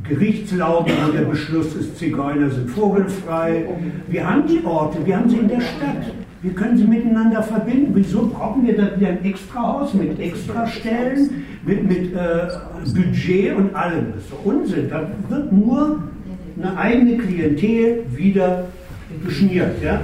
Gerichtslauben, 0.09 0.93
wo 1.07 1.13
der 1.13 1.25
Beschluss 1.25 1.75
ist, 1.75 1.99
Zigeuner 1.99 2.51
sind 2.51 2.71
vogelfrei. 2.71 3.67
Wir 4.09 4.29
haben 4.29 4.47
die 4.47 4.65
Orte, 4.65 5.05
wir 5.05 5.17
haben 5.17 5.29
sie 5.29 5.37
in 5.37 5.49
der 5.49 5.61
Stadt. 5.61 6.15
Wir 6.43 6.55
können 6.55 6.79
sie 6.79 6.85
miteinander 6.85 7.43
verbinden. 7.43 7.93
Wieso 7.95 8.29
brauchen 8.29 8.67
wir 8.67 8.75
da 8.77 8.97
wieder 8.97 9.09
ein 9.09 9.25
Extrahaus 9.25 9.93
mit 9.93 10.19
Extrastellen, 10.19 11.45
mit, 11.65 11.85
mit 11.85 12.15
äh, 12.15 12.49
Budget 12.95 13.57
und 13.57 13.75
allem? 13.75 14.15
Das 14.15 14.25
ist 14.25 14.33
doch 14.33 14.45
Unsinn. 14.45 14.89
Da 14.89 15.07
wird 15.29 15.53
nur 15.53 16.03
eine 16.57 16.77
eigene 16.79 17.19
Klientel 17.19 18.05
wieder 18.09 18.69
geschmiert. 19.23 19.83
Ja? 19.83 20.01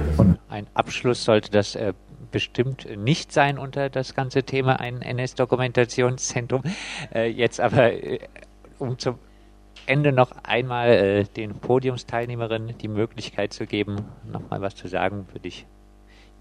Ein 0.49 0.67
Abschluss 0.75 1.23
sollte 1.23 1.49
das 1.49 1.75
äh, 1.75 1.93
bestimmt 2.31 2.87
nicht 2.97 3.31
sein 3.31 3.57
unter 3.57 3.89
das 3.89 4.13
ganze 4.13 4.43
Thema 4.43 4.79
ein 4.79 5.01
NS-Dokumentationszentrum. 5.01 6.61
Äh, 7.15 7.31
jetzt 7.31 7.59
aber, 7.59 7.93
äh, 7.93 8.19
um 8.77 8.99
zum 8.99 9.17
Ende 9.87 10.11
noch 10.11 10.31
einmal 10.43 10.89
äh, 10.89 11.23
den 11.23 11.55
Podiumsteilnehmerinnen 11.55 12.77
die 12.77 12.89
Möglichkeit 12.89 13.53
zu 13.53 13.65
geben, 13.65 13.95
nochmal 14.31 14.61
was 14.61 14.75
zu 14.75 14.87
sagen, 14.87 15.25
würde 15.31 15.47
ich 15.47 15.65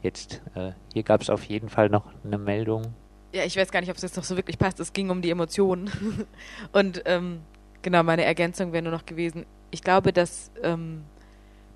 jetzt, 0.07 0.43
äh, 0.55 0.73
hier 0.95 1.03
gab 1.03 1.21
es 1.21 1.31
auf 1.31 1.45
jeden 1.45 1.69
Fall 1.69 1.91
noch 1.91 2.05
eine 2.25 2.39
Meldung. 2.39 2.95
Ja, 3.33 3.45
ich 3.45 3.57
weiß 3.57 3.71
gar 3.71 3.81
nicht, 3.81 3.91
ob 3.91 3.97
es 3.97 4.03
jetzt 4.03 4.17
noch 4.17 4.25
so 4.25 4.37
wirklich 4.37 4.59
passt. 4.59 4.81
Es 4.81 4.93
ging 4.93 5.11
um 5.11 5.21
die 5.21 5.31
Emotionen. 5.31 5.91
Und 6.73 7.03
ähm, 7.05 7.41
genau, 7.83 8.03
meine 8.03 8.25
Ergänzung 8.25 8.73
wäre 8.73 8.83
nur 8.83 8.93
noch 8.93 9.05
gewesen, 9.05 9.45
ich 9.71 9.83
glaube, 9.83 10.13
dass 10.13 10.51
ähm, 10.63 11.03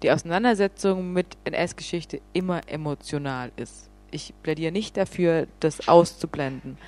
die 0.02 0.10
Auseinandersetzung 0.10 1.12
mit 1.12 1.36
NS-Geschichte 1.44 2.20
immer 2.32 2.62
emotional 2.66 3.52
ist. 3.56 3.90
Ich 4.10 4.32
plädiere 4.42 4.72
nicht 4.72 4.96
dafür, 4.96 5.46
das 5.60 5.88
auszublenden. 5.88 6.78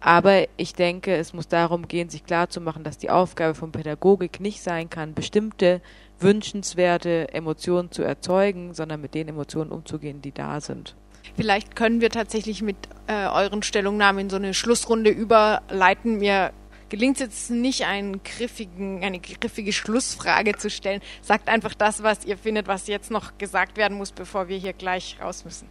Aber 0.00 0.46
ich 0.56 0.74
denke, 0.74 1.16
es 1.16 1.32
muss 1.32 1.48
darum 1.48 1.88
gehen, 1.88 2.10
sich 2.10 2.24
klarzumachen, 2.24 2.84
dass 2.84 2.98
die 2.98 3.10
Aufgabe 3.10 3.54
von 3.54 3.72
Pädagogik 3.72 4.40
nicht 4.40 4.62
sein 4.62 4.90
kann, 4.90 5.14
bestimmte 5.14 5.80
wünschenswerte 6.24 7.32
Emotionen 7.32 7.92
zu 7.92 8.02
erzeugen, 8.02 8.74
sondern 8.74 9.00
mit 9.00 9.14
den 9.14 9.28
Emotionen 9.28 9.70
umzugehen, 9.70 10.20
die 10.20 10.32
da 10.32 10.60
sind. 10.60 10.96
Vielleicht 11.36 11.76
können 11.76 12.00
wir 12.00 12.10
tatsächlich 12.10 12.62
mit 12.62 12.76
äh, 13.06 13.26
euren 13.26 13.62
Stellungnahmen 13.62 14.22
in 14.22 14.30
so 14.30 14.36
eine 14.36 14.54
Schlussrunde 14.54 15.10
überleiten. 15.10 16.18
Mir 16.18 16.52
gelingt 16.88 17.16
es 17.16 17.20
jetzt 17.20 17.50
nicht, 17.50 17.86
einen 17.86 18.22
griffigen, 18.22 19.02
eine 19.02 19.20
griffige 19.20 19.72
Schlussfrage 19.72 20.56
zu 20.56 20.70
stellen. 20.70 21.00
Sagt 21.22 21.48
einfach 21.48 21.74
das, 21.74 22.02
was 22.02 22.24
ihr 22.24 22.36
findet, 22.36 22.68
was 22.68 22.86
jetzt 22.86 23.10
noch 23.10 23.38
gesagt 23.38 23.76
werden 23.76 23.96
muss, 23.96 24.12
bevor 24.12 24.48
wir 24.48 24.58
hier 24.58 24.72
gleich 24.72 25.18
raus 25.20 25.44
müssen. 25.44 25.68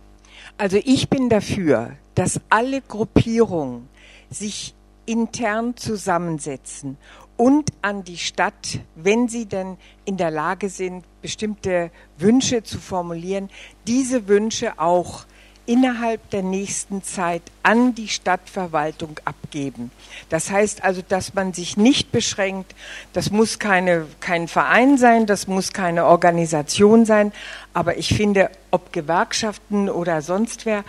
Also 0.57 0.77
ich 0.83 1.09
bin 1.09 1.29
dafür, 1.29 1.97
dass 2.15 2.41
alle 2.49 2.81
Gruppierungen 2.81 3.87
sich 4.29 4.73
intern 5.05 5.75
zusammensetzen 5.75 6.97
und 7.37 7.71
an 7.81 8.03
die 8.03 8.17
Stadt, 8.17 8.79
wenn 8.95 9.27
sie 9.27 9.45
denn 9.45 9.77
in 10.05 10.17
der 10.17 10.31
Lage 10.31 10.69
sind, 10.69 11.03
bestimmte 11.21 11.91
Wünsche 12.17 12.63
zu 12.63 12.79
formulieren, 12.79 13.49
diese 13.87 14.27
Wünsche 14.27 14.79
auch 14.79 15.25
innerhalb 15.65 16.29
der 16.31 16.43
nächsten 16.43 17.03
Zeit 17.03 17.41
an 17.63 17.95
die 17.95 18.09
Stadtverwaltung 18.09 19.19
abgeben. 19.23 19.91
Das 20.29 20.51
heißt 20.51 20.83
also, 20.83 21.01
dass 21.07 21.33
man 21.35 21.53
sich 21.53 21.77
nicht 21.77 22.11
beschränkt, 22.11 22.75
das 23.13 23.31
muss 23.31 23.59
keine, 23.59 24.07
kein 24.19 24.49
Verein 24.49 24.97
sein, 24.97 25.25
das 25.25 25.47
muss 25.47 25.71
keine 25.71 26.05
Organisation 26.05 27.05
sein, 27.05 27.31
aber 27.73 27.97
ich 27.97 28.09
finde, 28.09 28.49
ob 28.71 28.91
Gewerkschaften 28.91 29.89
oder 29.89 30.21
sonst 30.21 30.65
wer, 30.65 30.83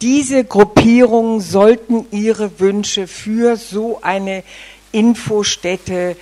diese 0.00 0.44
Gruppierungen 0.44 1.40
sollten 1.40 2.06
ihre 2.10 2.60
Wünsche 2.60 3.06
für 3.06 3.56
so 3.56 4.00
eine 4.00 4.44
Infostätte 4.92 6.16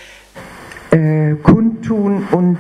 äh, 0.91 1.35
kundtun 1.43 2.27
und 2.31 2.59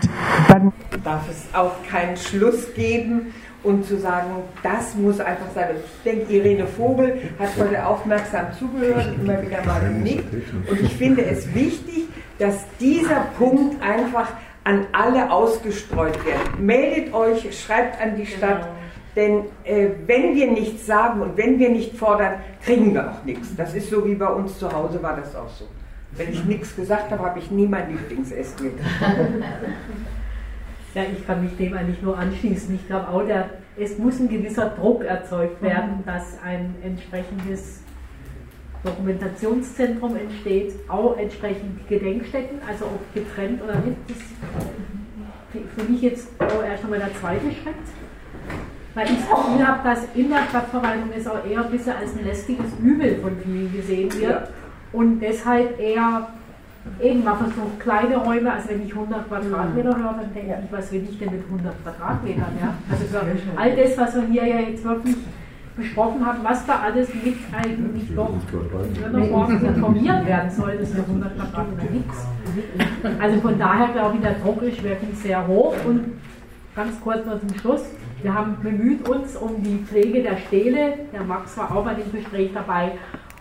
dann 0.49 0.73
darf 1.05 1.29
es 1.31 1.47
auch 1.55 1.75
keinen 1.89 2.17
Schluss 2.17 2.75
geben 2.75 3.33
und 3.63 3.85
zu 3.85 3.99
sagen, 3.99 4.31
das 4.63 4.95
muss 4.95 5.21
einfach 5.21 5.51
sein. 5.55 5.71
Ich 5.77 6.03
denke, 6.03 6.33
Irene 6.33 6.67
Vogel 6.67 7.21
hat 7.39 7.51
heute 7.59 7.85
aufmerksam 7.85 8.47
zugehört, 8.59 9.15
immer 9.21 9.43
wieder 9.43 9.65
mal 9.65 9.81
genickt. 9.81 10.33
Und 10.71 10.81
ich 10.81 10.95
finde 10.95 11.25
es 11.25 11.53
wichtig, 11.55 12.09
dass 12.39 12.65
dieser 12.79 13.27
Punkt 13.37 13.83
einfach 13.83 14.29
an 14.65 14.87
alle 14.93 15.31
ausgestreut 15.31 16.25
wird. 16.25 16.61
Meldet 16.61 17.13
euch, 17.15 17.59
schreibt 17.59 18.01
an 18.01 18.17
die 18.17 18.27
Stadt, 18.27 18.69
denn 19.17 19.45
äh, 19.65 19.89
wenn 20.07 20.35
wir 20.35 20.51
nichts 20.51 20.87
sagen 20.87 21.21
und 21.21 21.37
wenn 21.37 21.59
wir 21.59 21.71
nicht 21.71 21.97
fordern, 21.97 22.35
kriegen 22.65 22.95
wir 22.95 23.11
auch 23.11 23.25
nichts. 23.25 23.49
Das 23.57 23.75
ist 23.75 23.91
so 23.91 24.07
wie 24.07 24.15
bei 24.15 24.29
uns 24.29 24.59
zu 24.59 24.71
Hause 24.71 25.03
war 25.03 25.17
das 25.17 25.35
auch 25.35 25.49
so. 25.49 25.67
Wenn 26.13 26.33
ich 26.33 26.45
nichts 26.45 26.75
gesagt 26.75 27.11
habe, 27.11 27.23
habe 27.23 27.39
ich 27.39 27.51
nie 27.51 27.67
mein 27.67 27.91
Lieblingsessen 27.91 28.57
gegessen. 28.57 29.45
Ja, 30.95 31.03
ich 31.03 31.27
kann 31.27 31.45
mich 31.45 31.57
dem 31.57 31.75
eigentlich 31.75 32.01
nur 32.03 32.19
anschließen. 32.19 32.75
Ich 32.75 32.87
glaube 32.87 33.09
auch, 33.09 33.25
der, 33.25 33.51
es 33.77 33.99
muss 33.99 34.19
ein 34.19 34.29
gewisser 34.29 34.71
Druck 34.71 35.05
erzeugt 35.05 35.61
werden, 35.63 36.03
dass 36.07 36.39
ein 36.43 36.75
entsprechendes 36.83 37.83
Dokumentationszentrum 38.83 40.17
entsteht, 40.17 40.75
auch 40.89 41.17
entsprechend 41.19 41.87
Gedenkstätten, 41.89 42.59
also 42.67 42.87
ob 42.87 43.15
getrennt 43.15 43.63
oder 43.63 43.75
nicht. 43.81 43.97
Das 44.09 44.17
ist 44.17 45.71
für 45.77 45.93
mich 45.93 46.03
jetzt 46.03 46.29
auch 46.41 46.65
erst 46.65 46.85
einmal 46.85 47.01
der 47.01 47.15
zweite 47.21 47.47
Schritt. 47.53 47.75
Weil 48.95 49.07
ich 49.07 49.19
das 49.19 49.29
Gefühl 49.29 49.69
habe, 49.69 49.89
dass 49.89 50.01
in 50.15 50.31
der 50.31 50.43
Stadtverwaltung 50.49 51.11
es 51.17 51.27
auch 51.27 51.45
eher 51.45 51.65
ein 51.65 51.71
bisschen 51.71 51.93
als 51.93 52.17
ein 52.17 52.25
lästiges 52.25 52.67
Übel 52.83 53.21
von 53.21 53.37
vielen 53.45 53.73
gesehen 53.73 54.13
wird 54.21 54.49
und 54.93 55.21
deshalb 55.21 55.79
eher 55.79 56.29
eben 57.01 57.25
man 57.25 57.37
versucht 57.37 57.81
kleine 57.81 58.17
Räume, 58.17 58.53
also 58.53 58.71
wenn 58.71 58.85
ich 58.85 58.93
100 58.93 59.29
Quadratmeter 59.29 59.97
höre, 59.97 60.15
dann 60.15 60.35
denke 60.35 60.59
ich, 60.65 60.73
was 60.73 60.93
will 60.93 61.07
ich 61.09 61.19
denn 61.19 61.33
mit 61.33 61.45
100 61.45 61.83
Quadratmetern? 61.83 62.53
Ja? 62.61 62.75
Also 62.91 63.05
so, 63.07 63.19
all 63.57 63.77
das, 63.77 63.99
was 63.99 64.15
wir 64.15 64.23
hier 64.23 64.47
ja 64.47 64.61
jetzt 64.61 64.85
wirklich 64.85 65.17
besprochen 65.77 66.25
haben, 66.27 66.39
was 66.43 66.67
da 66.67 66.81
alles 66.81 67.09
mit 67.15 67.37
eigentlich 67.53 68.15
doch 68.15 68.31
morgen 69.31 69.65
informiert 69.65 70.27
werden 70.27 70.51
soll, 70.51 70.77
das 70.79 70.89
ist 70.91 70.97
ja 70.97 71.03
100 71.05 71.37
Quadratmeter 71.37 71.93
nichts. 71.93 72.27
Also 73.21 73.41
von 73.41 73.59
daher 73.59 73.89
glaube 73.89 74.17
ich, 74.17 74.23
der 74.23 74.35
Druck 74.35 74.63
ist 74.63 74.83
wirklich 74.83 75.17
sehr 75.19 75.47
hoch 75.47 75.75
und 75.87 76.19
ganz 76.75 77.01
kurz 77.01 77.25
noch 77.27 77.39
zum 77.39 77.57
Schluss. 77.59 77.83
Wir 78.23 78.35
haben 78.35 78.57
bemüht 78.61 79.09
uns 79.09 79.37
um 79.37 79.63
die 79.63 79.79
Pflege 79.85 80.23
der 80.23 80.37
Stele. 80.39 80.95
Der 81.13 81.23
Max 81.23 81.57
war 81.57 81.77
auch 81.77 81.85
bei 81.85 81.95
dem 81.95 82.11
Gespräch 82.11 82.51
dabei. 82.53 82.93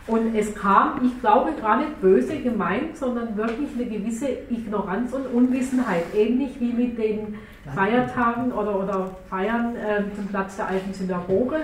Und 0.07 0.35
es 0.35 0.55
kam, 0.55 1.01
ich 1.03 1.19
glaube, 1.19 1.51
gar 1.61 1.77
nicht 1.77 1.99
böse 1.99 2.37
gemeint, 2.37 2.95
sondern 2.95 3.35
wirklich 3.35 3.69
eine 3.75 3.85
gewisse 3.85 4.29
Ignoranz 4.49 5.11
und 5.11 5.27
Unwissenheit. 5.27 6.03
Ähnlich 6.15 6.59
wie 6.61 6.71
mit 6.71 6.97
den 6.97 7.35
Feiertagen 7.75 8.53
oder, 8.53 8.79
oder 8.79 9.11
Feiern 9.29 9.75
äh, 9.75 10.03
zum 10.15 10.27
Platz 10.27 10.55
der 10.55 10.69
alten 10.69 10.93
Synagoge. 10.93 11.57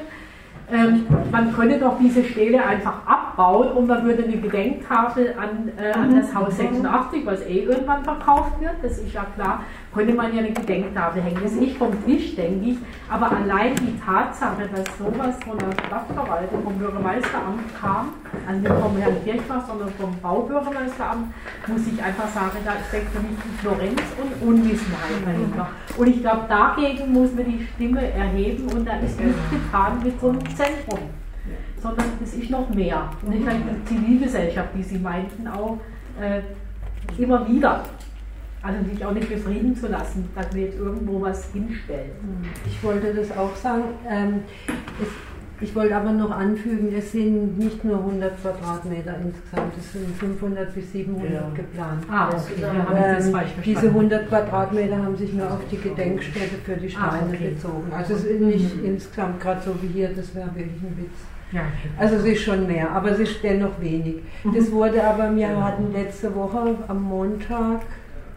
Ähm, 0.72 1.06
man 1.32 1.54
könne 1.54 1.80
doch 1.80 1.98
diese 2.00 2.24
Stele 2.24 2.66
einfach 2.66 3.06
abbauen 3.34 3.72
und 3.72 3.88
man 3.88 4.04
würde 4.06 4.24
eine 4.24 4.38
Gedenktafel 4.38 5.36
an, 5.40 5.72
äh, 5.78 5.92
an 5.92 6.16
das 6.16 6.34
Haus 6.34 6.56
86, 6.58 7.26
was 7.26 7.42
eh 7.42 7.64
irgendwann 7.64 8.04
verkauft 8.04 8.60
wird, 8.60 8.76
das 8.82 8.98
ist 9.00 9.14
ja 9.14 9.26
klar, 9.36 9.64
könnte 9.94 10.14
man 10.14 10.34
ja 10.34 10.40
eine 10.40 10.52
Gedenktafel 10.52 11.22
hängen. 11.22 11.40
Das 11.42 11.52
ist 11.52 11.60
nicht 11.60 11.78
vom 11.78 11.92
Tisch, 12.06 12.36
denke 12.36 12.70
ich, 12.70 12.78
aber 13.10 13.32
allein 13.32 13.76
die 13.76 14.00
Tatsache, 14.00 14.70
dass 14.74 14.98
sowas 14.98 15.36
von 15.46 15.58
der 15.58 15.72
Stadtverwaltung, 15.86 16.64
vom 16.64 16.78
Bürgermeisteramt 16.78 17.62
kam, 17.80 18.10
also 18.48 18.60
nicht 18.60 18.82
vom 18.82 18.98
Herrn 18.98 19.24
Kirchbach, 19.24 19.66
sondern 19.68 19.90
vom 20.00 20.16
Baubürgermeisteramt, 20.22 21.34
muss 21.68 21.82
ich 21.88 22.04
einfach 22.04 22.28
sagen, 22.30 22.58
da 22.66 22.74
steckt 22.88 23.10
für 23.10 23.20
mich 23.20 23.38
Ignoranz 23.58 24.02
und 24.22 24.48
Unwissenheit 24.48 25.26
dahinter. 25.26 25.70
Und 25.98 26.08
ich 26.08 26.22
glaube, 26.22 26.46
dagegen 26.50 27.12
muss 27.14 27.34
man 27.34 27.46
die 27.46 27.68
Stimme 27.74 28.12
erheben 28.12 28.68
und 28.74 28.88
da 28.88 28.94
ist 28.98 29.20
nichts 29.20 29.40
getan 29.52 30.00
mit 30.04 30.20
so 30.20 30.30
einem 30.30 30.56
Zentrum, 30.56 31.00
sondern 31.84 32.06
es 32.24 32.34
ist 32.34 32.50
noch 32.50 32.70
mehr. 32.70 33.10
Und 33.26 33.36
ich 33.36 33.46
denke, 33.46 33.76
die 33.76 33.96
Zivilgesellschaft, 33.96 34.70
die 34.76 34.84
Sie 34.84 34.98
meinten, 34.98 35.48
auch 35.48 35.78
äh, 36.20 36.42
immer 37.22 37.48
wieder. 37.48 37.84
Also 38.62 38.90
sich 38.90 39.06
auch 39.06 39.12
nicht 39.12 39.28
befrieden 39.28 39.76
zu 39.76 39.88
lassen, 39.88 40.30
dass 40.34 40.54
wir 40.56 40.64
jetzt 40.64 40.80
irgendwo 40.80 41.22
was 41.22 41.52
hinstellen. 41.52 42.12
Ich 42.66 42.82
wollte 42.82 43.14
das 43.14 43.38
auch 43.38 43.54
sagen. 43.58 43.84
Ähm, 44.10 44.44
es, 45.02 45.10
ich 45.60 45.76
wollte 45.76 45.96
aber 45.96 46.12
noch 46.12 46.32
anfügen, 46.32 46.94
es 46.98 47.12
sind 47.12 47.58
nicht 47.58 47.84
nur 47.86 47.98
100 47.98 48.42
Quadratmeter 48.42 49.16
insgesamt, 49.24 49.74
es 49.78 49.94
sind 49.94 50.16
500 50.18 50.74
bis 50.74 50.92
700 50.92 51.32
ja. 51.32 51.50
geplant. 51.54 52.04
Ah, 52.10 52.30
okay. 52.30 52.62
Ja, 52.62 53.18
ähm, 53.18 53.34
diese 53.64 53.88
100 53.88 54.28
Quadratmeter 54.28 54.98
haben 54.98 55.16
sich 55.16 55.32
nur 55.34 55.50
auf 55.50 55.62
die 55.72 55.78
Gedenkstätte 55.78 56.56
für 56.66 56.76
die 56.76 56.90
Steine 56.90 57.08
ah, 57.08 57.28
okay. 57.30 57.50
bezogen. 57.50 57.94
Also 57.94 58.14
es 58.16 58.24
ist 58.26 58.42
nicht 58.42 58.78
mhm. 58.78 58.86
insgesamt 58.86 59.40
gerade 59.40 59.62
so 59.62 59.76
wie 59.82 59.88
hier, 59.88 60.10
das 60.10 60.34
wäre 60.36 60.48
wirklich 60.48 60.82
ein 60.82 60.98
Witz. 60.98 61.33
Ja. 61.54 61.62
Also 61.98 62.16
es 62.16 62.26
ist 62.26 62.42
schon 62.42 62.68
mehr, 62.68 62.90
aber 62.90 63.12
es 63.12 63.20
ist 63.20 63.44
dennoch 63.44 63.80
wenig. 63.80 64.16
Mhm. 64.44 64.56
Das 64.56 64.72
wurde 64.72 65.04
aber, 65.04 65.36
wir 65.36 65.64
hatten 65.64 65.94
letzte 65.94 66.34
Woche 66.34 66.76
am 66.88 67.04
Montag 67.04 67.82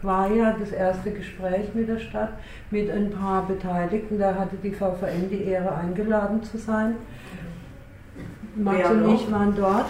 war 0.03 0.31
ja 0.31 0.55
das 0.57 0.71
erste 0.71 1.11
Gespräch 1.11 1.73
mit 1.73 1.89
der 1.89 1.97
Stadt, 1.97 2.33
mit 2.69 2.89
ein 2.89 3.09
paar 3.09 3.47
Beteiligten. 3.47 4.19
Da 4.19 4.35
hatte 4.35 4.55
die 4.61 4.71
VVN 4.71 5.29
die 5.29 5.43
Ehre, 5.43 5.73
eingeladen 5.75 6.43
zu 6.43 6.57
sein. 6.57 6.95
Max 8.55 8.89
und 8.89 9.13
ich 9.13 9.31
waren 9.31 9.55
dort. 9.55 9.85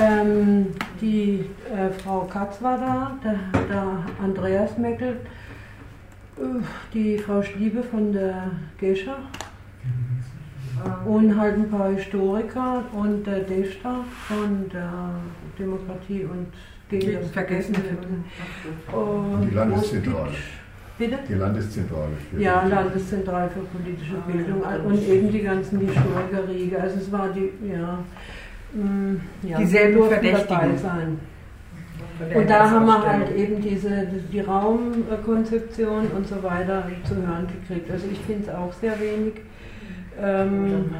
Ähm, 0.00 0.66
die 1.00 1.46
äh, 1.74 1.90
Frau 1.90 2.20
Katz 2.20 2.62
war 2.62 2.78
da, 2.78 3.12
der, 3.24 3.66
der 3.68 3.84
Andreas 4.22 4.78
Meckel, 4.78 5.16
äh, 6.36 6.42
die 6.94 7.18
Frau 7.18 7.42
Stiebe 7.42 7.82
von 7.82 8.12
der 8.12 8.50
Gescher 8.78 9.16
und 11.04 11.38
halt 11.38 11.56
ein 11.56 11.70
paar 11.70 11.90
Historiker 11.90 12.84
und 12.92 13.26
der 13.26 13.40
Desta 13.40 14.04
von 14.28 14.68
der 14.72 15.14
Demokratie 15.58 16.24
und 16.24 16.46
gegen 16.90 17.20
das 17.20 17.30
Vergessen. 17.30 17.76
Und 18.92 19.48
die 19.48 19.54
Landeszentrale. 19.54 20.32
Bitte? 20.98 21.18
Die 21.28 21.34
Landeszentrale. 21.34 22.12
Für 22.30 22.42
ja, 22.42 22.62
Landeszentrale 22.64 23.50
für 23.50 23.60
politische 23.60 24.16
ah, 24.16 24.30
Bildung 24.30 24.62
und 24.84 25.08
eben 25.08 25.32
die 25.32 25.40
ganzen 25.40 25.80
Historikerriege. 25.80 26.80
Also 26.80 26.98
es 26.98 27.10
war 27.10 27.28
die, 27.30 27.50
ja, 27.72 27.98
mh, 28.74 28.84
mm, 28.84 29.20
ja 29.44 29.58
dieselben 29.58 30.08
Verdächtigen. 30.08 30.78
sein. 30.78 31.18
Und 32.34 32.50
da 32.50 32.70
haben 32.70 32.84
wir 32.84 33.02
halt 33.02 33.34
eben 33.34 33.62
diese, 33.62 34.06
die 34.30 34.40
Raumkonzeption 34.40 36.08
und 36.08 36.28
so 36.28 36.42
weiter 36.42 36.84
zu 37.04 37.14
hören 37.16 37.46
gekriegt. 37.46 37.90
Also 37.90 38.06
ich 38.12 38.18
finde 38.20 38.42
es 38.42 38.54
auch 38.54 38.72
sehr 38.74 38.98
wenig. 39.00 39.34
Ähm, 40.20 40.90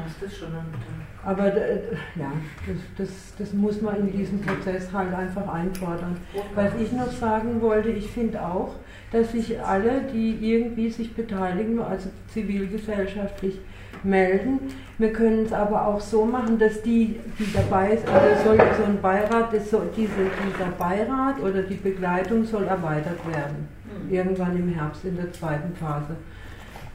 aber 1.23 1.55
äh, 1.55 1.81
ja, 2.15 2.31
das, 2.65 2.77
das, 2.97 3.35
das 3.37 3.53
muss 3.53 3.81
man 3.81 4.07
in 4.07 4.11
diesem 4.11 4.41
Prozess 4.41 4.91
halt 4.91 5.13
einfach 5.13 5.47
einfordern. 5.53 6.17
Was 6.55 6.71
ich 6.81 6.91
noch 6.91 7.11
sagen 7.11 7.61
wollte, 7.61 7.89
ich 7.89 8.07
finde 8.07 8.41
auch, 8.41 8.75
dass 9.11 9.31
sich 9.31 9.61
alle, 9.61 10.01
die 10.11 10.37
irgendwie 10.41 10.89
sich 10.89 11.13
beteiligen, 11.13 11.79
also 11.79 12.09
zivilgesellschaftlich 12.33 13.59
melden. 14.03 14.59
Wir 14.97 15.13
können 15.13 15.45
es 15.45 15.53
aber 15.53 15.85
auch 15.85 15.99
so 15.99 16.25
machen, 16.25 16.57
dass 16.57 16.81
die, 16.81 17.19
die 17.37 17.53
dabei 17.53 17.95
sind, 17.97 18.09
also 18.09 18.43
soll 18.43 18.57
so 18.77 18.83
ein 18.83 19.01
Beirat, 19.01 19.53
das 19.53 19.69
soll, 19.69 19.89
diese, 19.95 20.13
dieser 20.13 20.71
Beirat 20.71 21.39
oder 21.39 21.61
die 21.61 21.75
Begleitung 21.75 22.43
soll 22.45 22.63
erweitert 22.63 23.19
werden. 23.27 23.67
Mhm. 24.07 24.13
Irgendwann 24.13 24.57
im 24.57 24.69
Herbst 24.69 25.05
in 25.05 25.17
der 25.17 25.31
zweiten 25.31 25.75
Phase. 25.75 26.15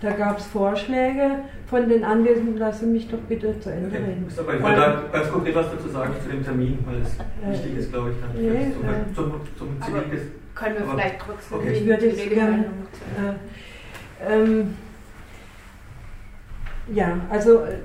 Da 0.01 0.11
gab 0.11 0.39
es 0.39 0.47
Vorschläge 0.47 1.39
von 1.67 1.89
den 1.89 2.05
Anwesenden, 2.05 2.59
lassen 2.59 2.93
mich 2.93 3.09
doch 3.09 3.19
bitte 3.19 3.59
zu 3.61 3.71
Ende 3.71 3.97
reden. 3.97 4.27
Okay. 4.31 4.57
Ich 4.57 4.63
wollte 4.63 4.77
da 4.77 5.03
ganz 5.11 5.31
konkret 5.31 5.55
was 5.55 5.71
dazu 5.71 5.89
sagen 5.89 6.13
zu 6.23 6.29
dem 6.29 6.45
Termin, 6.45 6.79
weil 6.87 7.01
es 7.01 7.15
äh, 7.15 7.53
wichtig 7.53 7.79
ist, 7.79 7.93
glaube 7.93 8.11
ich, 8.11 8.17
dann 8.21 8.31
nee, 8.35 8.73
zum, 8.75 8.85
äh, 8.85 9.15
zum, 9.15 9.33
zum, 9.33 9.41
zum 9.57 9.83
Zivilges. 9.83 10.21
Können 10.55 10.75
wir 10.77 10.83
aber, 10.83 10.93
vielleicht 10.93 11.21
trotzdem 11.21 11.59
okay. 11.59 11.73
ich 11.73 11.87
würde 11.87 12.09
die 12.11 12.29
gerne, 12.29 12.65
äh, 13.17 14.35
ähm, 14.35 14.75
Ja, 16.93 17.19
also 17.31 17.61
äh, 17.61 17.79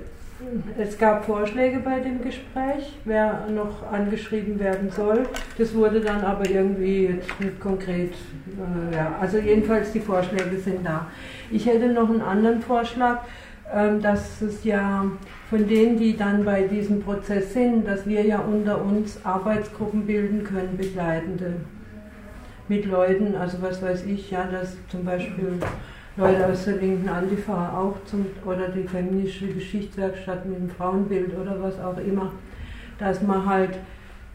es 0.78 0.98
gab 0.98 1.24
Vorschläge 1.24 1.78
bei 1.78 2.00
dem 2.00 2.22
Gespräch, 2.22 2.98
wer 3.04 3.46
noch 3.48 3.90
angeschrieben 3.90 4.58
werden 4.58 4.90
soll. 4.90 5.26
Das 5.56 5.74
wurde 5.74 6.00
dann 6.00 6.22
aber 6.22 6.48
irgendwie 6.48 7.06
jetzt 7.06 7.40
nicht 7.40 7.60
konkret. 7.60 8.12
Äh, 8.12 8.94
ja, 8.94 9.16
also 9.20 9.38
jedenfalls 9.38 9.92
die 9.92 10.00
Vorschläge 10.00 10.58
sind 10.58 10.84
da. 10.84 11.06
Ich 11.52 11.66
hätte 11.66 11.88
noch 11.88 12.08
einen 12.08 12.22
anderen 12.22 12.62
Vorschlag, 12.62 13.20
äh, 13.72 13.98
dass 14.00 14.40
es 14.40 14.64
ja 14.64 15.04
von 15.50 15.68
denen, 15.68 15.98
die 15.98 16.16
dann 16.16 16.44
bei 16.44 16.62
diesem 16.62 17.02
Prozess 17.02 17.52
sind, 17.52 17.86
dass 17.86 18.06
wir 18.06 18.24
ja 18.24 18.38
unter 18.38 18.82
uns 18.82 19.20
Arbeitsgruppen 19.22 20.06
bilden 20.06 20.44
können, 20.44 20.78
begleitende 20.78 21.56
mit 22.68 22.86
Leuten, 22.86 23.36
also 23.36 23.58
was 23.60 23.82
weiß 23.82 24.06
ich, 24.06 24.30
ja, 24.30 24.46
dass 24.50 24.76
zum 24.88 25.04
Beispiel 25.04 25.58
Leute 26.16 26.46
aus 26.46 26.64
der 26.64 26.76
linken 26.76 27.08
Antifa 27.08 27.76
auch 27.76 27.96
zum, 28.06 28.26
oder 28.46 28.68
die 28.68 28.84
feministische 28.84 29.48
Geschichtswerkstatt 29.48 30.46
mit 30.46 30.58
dem 30.58 30.70
Frauenbild 30.70 31.38
oder 31.38 31.60
was 31.60 31.78
auch 31.80 31.98
immer, 31.98 32.32
dass 32.98 33.20
man 33.22 33.44
halt, 33.44 33.78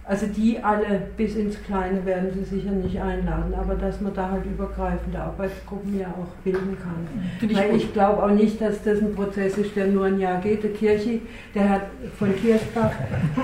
also 0.07 0.25
die 0.25 0.57
alle 0.63 1.01
bis 1.17 1.35
ins 1.35 1.61
Kleine 1.63 2.05
werden 2.05 2.29
sie 2.33 2.43
sicher 2.43 2.71
nicht 2.71 2.99
einladen, 2.99 3.53
aber 3.53 3.75
dass 3.75 3.99
man 3.99 4.13
da 4.13 4.31
halt 4.31 4.45
übergreifende 4.45 5.19
Arbeitsgruppen 5.19 5.99
ja 5.99 6.07
auch 6.07 6.33
bilden 6.43 6.77
kann. 6.81 7.07
Find 7.39 7.55
Weil 7.55 7.75
ich, 7.75 7.83
ich 7.83 7.93
glaube 7.93 8.23
auch 8.23 8.31
nicht, 8.31 8.61
dass 8.61 8.81
das 8.83 8.99
ein 8.99 9.13
Prozess 9.13 9.57
ist, 9.57 9.75
der 9.75 9.87
nur 9.87 10.05
ein 10.05 10.19
Jahr 10.19 10.39
geht. 10.39 10.63
Der 10.63 10.71
Kirchi, 10.71 11.21
der 11.53 11.69
hat 11.69 11.81
von 12.17 12.33
Kirchbach 12.37 12.91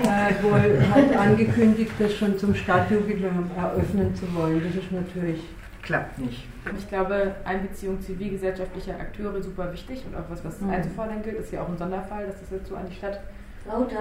äh, 0.02 0.42
wohl 0.42 0.82
halt 0.92 1.16
angekündigt, 1.16 1.92
das 1.98 2.14
schon 2.14 2.38
zum 2.38 2.54
Stadtjubiläum 2.54 3.50
eröffnen 3.56 4.14
zu 4.14 4.34
wollen. 4.34 4.62
Das 4.64 4.82
ist 4.82 4.90
natürlich 4.90 5.42
klappt 5.82 6.18
nicht. 6.18 6.46
Ich 6.78 6.88
glaube, 6.88 7.34
Einbeziehung 7.44 8.00
zivilgesellschaftlicher 8.00 8.94
Akteure 8.94 9.42
super 9.42 9.70
wichtig 9.70 10.02
und 10.06 10.16
auch 10.16 10.24
was, 10.30 10.42
was 10.44 10.60
mhm. 10.60 10.70
einzufordern 10.70 11.22
gilt, 11.22 11.36
ist 11.36 11.52
ja 11.52 11.62
auch 11.62 11.68
ein 11.68 11.76
Sonderfall, 11.76 12.26
dass 12.26 12.40
das 12.40 12.50
jetzt 12.50 12.68
so 12.68 12.74
an 12.74 12.86
die 12.88 12.94
Stadt. 12.94 13.20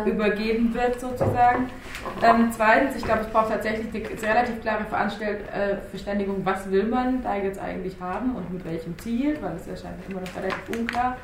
Übergeben 0.06 0.74
wird 0.74 1.00
sozusagen. 1.00 1.70
Ähm, 2.22 2.50
zweitens, 2.56 2.96
ich 2.98 3.04
glaube, 3.04 3.22
es 3.22 3.28
braucht 3.28 3.50
tatsächlich 3.50 3.88
eine 3.94 4.22
relativ 4.22 4.62
klare 4.62 4.84
Veranstalt, 4.86 5.40
äh, 5.50 5.78
Verständigung, 5.90 6.42
was 6.44 6.70
will 6.70 6.84
man 6.84 7.24
da 7.24 7.36
jetzt 7.36 7.60
eigentlich 7.60 7.96
haben 8.00 8.36
und 8.36 8.52
mit 8.52 8.66
welchem 8.66 8.98
Ziel, 9.00 9.38
weil 9.42 9.56
es 9.56 9.68
erscheint 9.68 9.96
immer 10.10 10.22
noch 10.22 10.36
relativ 10.36 10.78
unklar. 10.78 11.18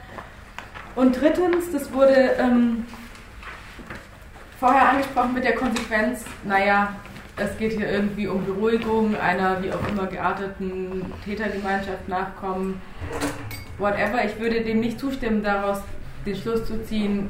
Und 0.95 1.19
drittens, 1.19 1.71
das 1.71 1.91
wurde 1.93 2.35
ähm, 2.39 2.85
vorher 4.59 4.89
angesprochen 4.89 5.33
mit 5.33 5.43
der 5.43 5.55
Konsequenz, 5.55 6.23
naja, 6.45 6.93
es 7.37 7.57
geht 7.57 7.73
hier 7.73 7.89
irgendwie 7.89 8.27
um 8.27 8.45
Beruhigung 8.45 9.15
einer 9.15 9.61
wie 9.63 9.71
auch 9.71 9.87
immer 9.87 10.07
gearteten 10.07 11.13
Tätergemeinschaft 11.23 12.07
nachkommen, 12.09 12.81
whatever. 13.77 14.23
Ich 14.25 14.37
würde 14.39 14.61
dem 14.61 14.81
nicht 14.81 14.99
zustimmen, 14.99 15.41
daraus 15.43 15.81
den 16.25 16.35
Schluss 16.35 16.65
zu 16.65 16.83
ziehen, 16.83 17.29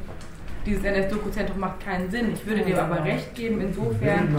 dieses 0.66 0.84
NS-Doku-Zentrum 0.84 1.60
macht 1.60 1.84
keinen 1.84 2.10
Sinn. 2.12 2.34
Ich 2.34 2.46
würde 2.46 2.62
dem 2.62 2.78
aber 2.78 3.04
recht 3.04 3.34
geben, 3.36 3.62
insofern, 3.62 4.36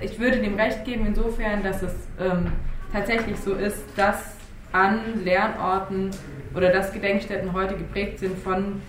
ich 0.00 0.18
würde 0.18 0.38
dem 0.38 0.54
recht 0.54 0.84
geben, 0.84 1.06
insofern, 1.06 1.62
dass 1.62 1.82
es 1.82 1.94
ähm, 2.20 2.52
tatsächlich 2.92 3.36
so 3.38 3.54
ist, 3.54 3.82
dass 3.96 4.36
an 4.72 5.24
Lernorten 5.24 6.10
oder 6.54 6.70
dass 6.70 6.92
Gedenkstätten 6.92 7.52
heute 7.52 7.76
geprägt 7.76 8.18
sind 8.20 8.38
von 8.38 8.80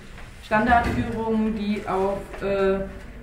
Standardführungen, 0.45 1.55
die 1.55 1.81
auf 1.87 2.19
äh, 2.43 2.79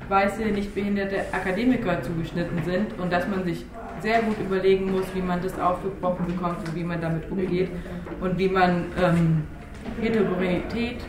weiße, 0.08 0.42
nicht 0.46 0.74
behinderte 0.74 1.20
Akademiker 1.32 2.02
zugeschnitten 2.02 2.62
sind 2.64 2.98
und 2.98 3.12
dass 3.12 3.28
man 3.28 3.44
sich 3.44 3.64
sehr 4.00 4.22
gut 4.22 4.36
überlegen 4.40 4.90
muss, 4.92 5.04
wie 5.14 5.20
man 5.20 5.42
das 5.42 5.58
aufgebrochen 5.58 6.26
bekommt 6.26 6.66
und 6.66 6.74
wie 6.74 6.84
man 6.84 7.00
damit 7.00 7.30
umgeht 7.30 7.68
und 8.20 8.38
wie 8.38 8.48
man 8.48 8.86
ähm, 9.00 9.42
Heterogenität 10.00 11.00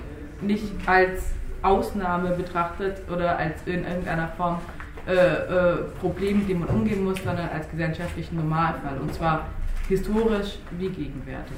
nicht 0.41 0.71
als 0.85 1.33
Ausnahme 1.61 2.31
betrachtet 2.31 3.01
oder 3.11 3.37
als 3.37 3.55
in 3.65 3.85
irgendeiner 3.85 4.29
Form 4.37 4.59
äh, 5.07 5.13
äh, 5.13 5.77
Problem, 5.99 6.39
mit 6.39 6.49
dem 6.49 6.59
man 6.59 6.69
umgehen 6.69 7.03
muss, 7.03 7.23
sondern 7.23 7.49
als 7.49 7.69
gesellschaftlichen 7.69 8.35
Normalfall 8.35 8.97
und 9.01 9.13
zwar 9.13 9.45
historisch 9.87 10.59
wie 10.77 10.89
gegenwärtig. 10.89 11.57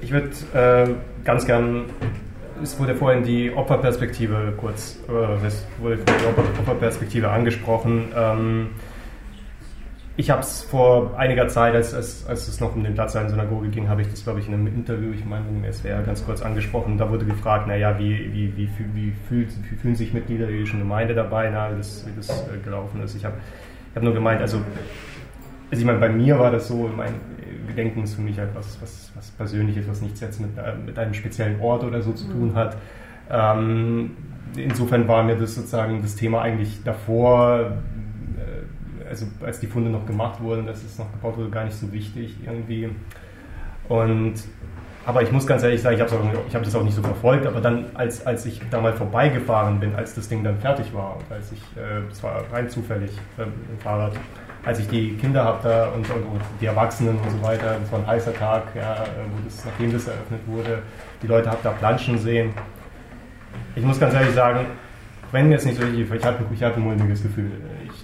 Ich 0.00 0.10
würde 0.10 0.30
äh, 0.54 0.94
ganz 1.24 1.46
gern 1.46 1.86
es 2.62 2.78
wurde 2.78 2.94
vorhin 2.94 3.22
die 3.22 3.52
Opferperspektive 3.52 4.54
kurz, 4.56 4.98
äh, 5.08 5.46
es 5.46 5.66
wurde 5.78 5.98
die 5.98 6.60
Opferperspektive 6.60 7.30
angesprochen. 7.30 8.08
Ähm, 8.16 8.68
ich 10.16 10.30
habe 10.30 10.40
es 10.40 10.62
vor 10.62 11.16
einiger 11.18 11.48
Zeit, 11.48 11.74
als, 11.74 11.92
als, 11.92 12.26
als 12.26 12.48
es 12.48 12.60
noch 12.60 12.74
um 12.74 12.82
den 12.82 12.94
Platz 12.94 13.14
einer 13.16 13.28
Synagoge 13.28 13.68
ging, 13.68 13.88
habe 13.88 14.02
ich 14.02 14.08
das, 14.08 14.24
glaube 14.24 14.40
ich, 14.40 14.48
in 14.48 14.54
einem 14.54 14.66
Interview, 14.66 15.12
ich 15.12 15.24
meine, 15.24 15.44
im 15.48 15.70
SWR 15.70 16.02
ganz 16.02 16.24
kurz 16.24 16.42
angesprochen. 16.42 16.96
Da 16.96 17.10
wurde 17.10 17.26
gefragt, 17.26 17.66
naja, 17.66 17.98
wie, 17.98 18.32
wie, 18.32 18.56
wie, 18.56 18.68
wie, 18.94 19.12
fühlt, 19.28 19.50
wie 19.70 19.76
fühlen 19.76 19.94
sich 19.94 20.14
Mitglieder 20.14 20.46
der 20.46 20.54
jüdischen 20.54 20.78
Gemeinde 20.78 21.14
dabei, 21.14 21.50
na, 21.50 21.70
wie 21.72 21.76
das, 21.76 22.06
wie 22.06 22.16
das 22.16 22.30
äh, 22.30 22.58
gelaufen 22.64 23.02
ist. 23.02 23.14
Ich 23.14 23.24
habe 23.24 23.36
ich 23.90 23.96
hab 23.96 24.02
nur 24.02 24.14
gemeint, 24.14 24.40
also, 24.40 24.58
also 25.70 25.80
ich 25.80 25.84
meine, 25.86 25.98
bei 25.98 26.08
mir 26.08 26.38
war 26.38 26.50
das 26.50 26.68
so, 26.68 26.90
mein, 26.96 27.12
Gedenken 27.76 28.04
ist 28.04 28.14
für 28.14 28.22
mich 28.22 28.38
etwas 28.38 28.78
was, 28.80 29.12
was 29.14 29.30
Persönliches, 29.32 29.86
was 29.86 30.00
nichts 30.00 30.20
jetzt 30.20 30.40
mit, 30.40 30.56
äh, 30.56 30.74
mit 30.84 30.98
einem 30.98 31.12
speziellen 31.12 31.60
Ort 31.60 31.84
oder 31.84 32.00
so 32.00 32.12
zu 32.12 32.26
tun 32.26 32.52
mhm. 32.52 32.54
hat. 32.54 32.76
Ähm, 33.30 34.12
insofern 34.56 35.06
war 35.08 35.22
mir 35.22 35.36
das 35.36 35.54
sozusagen 35.54 36.00
das 36.00 36.16
Thema 36.16 36.40
eigentlich 36.40 36.82
davor, 36.84 37.72
also 39.08 39.26
als 39.44 39.60
die 39.60 39.66
Funde 39.66 39.90
noch 39.90 40.06
gemacht 40.06 40.40
wurden, 40.40 40.66
dass 40.66 40.82
es 40.82 40.98
noch 40.98 41.10
gebaut 41.12 41.36
wurde, 41.36 41.50
gar 41.50 41.64
nicht 41.64 41.76
so 41.76 41.92
wichtig 41.92 42.36
irgendwie. 42.44 42.90
Und 43.88 44.34
aber 45.06 45.22
ich 45.22 45.30
muss 45.30 45.46
ganz 45.46 45.62
ehrlich 45.62 45.80
sagen, 45.80 45.94
ich 45.94 46.02
habe 46.02 46.12
hab 46.52 46.64
das 46.64 46.74
auch 46.74 46.82
nicht 46.82 46.96
so 46.96 47.02
verfolgt, 47.02 47.46
aber 47.46 47.60
dann, 47.60 47.84
als, 47.94 48.26
als 48.26 48.44
ich 48.44 48.60
da 48.72 48.80
mal 48.80 48.92
vorbeigefahren 48.92 49.78
bin, 49.78 49.94
als 49.94 50.16
das 50.16 50.28
Ding 50.28 50.42
dann 50.42 50.58
fertig 50.58 50.92
war 50.92 51.18
als 51.30 51.52
ich, 51.52 51.60
äh, 51.76 52.02
das 52.08 52.20
war 52.24 52.42
rein 52.52 52.68
zufällig 52.68 53.12
äh, 53.38 53.42
im 53.42 53.78
Fahrrad, 53.78 54.14
als 54.64 54.80
ich 54.80 54.88
die 54.88 55.16
Kinder 55.16 55.44
hatte 55.44 55.90
und, 55.94 56.10
und, 56.10 56.22
und, 56.24 56.40
die 56.60 56.66
Erwachsenen 56.66 57.18
und 57.18 57.30
so 57.30 57.40
weiter, 57.40 57.76
das 57.80 57.92
war 57.92 58.00
ein 58.00 58.06
heißer 58.08 58.34
Tag, 58.34 58.64
ja, 58.74 59.04
wo 59.30 59.44
das, 59.44 59.64
nachdem 59.64 59.92
das 59.92 60.08
eröffnet 60.08 60.40
wurde, 60.46 60.82
die 61.22 61.28
Leute 61.28 61.50
habt 61.50 61.64
da 61.64 61.70
planschen 61.70 62.18
sehen. 62.18 62.52
Ich 63.76 63.84
muss 63.84 64.00
ganz 64.00 64.12
ehrlich 64.12 64.34
sagen, 64.34 64.66
wenn 65.30 65.48
mir 65.48 65.56
es 65.56 65.64
nicht 65.64 65.80
so 65.80 65.86
ich 65.86 66.24
hatte, 66.24 66.44
ich 66.52 66.62
hatte 66.64 66.76
ein 66.76 66.82
mulmiges 66.82 67.22
Gefühl. 67.22 67.52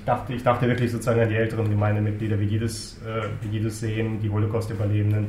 Ich 0.02 0.06
dachte, 0.06 0.32
ich 0.32 0.42
dachte 0.42 0.66
wirklich 0.66 0.90
sozusagen 0.90 1.20
an 1.20 1.28
die 1.28 1.36
älteren 1.36 1.70
Gemeindemitglieder, 1.70 2.40
wie 2.40 2.46
die 2.46 2.58
das, 2.58 3.00
äh, 3.06 3.28
wie 3.40 3.46
die 3.46 3.62
das 3.62 3.78
sehen, 3.78 4.20
die 4.20 4.28
Holocaust-Überlebenden. 4.28 5.28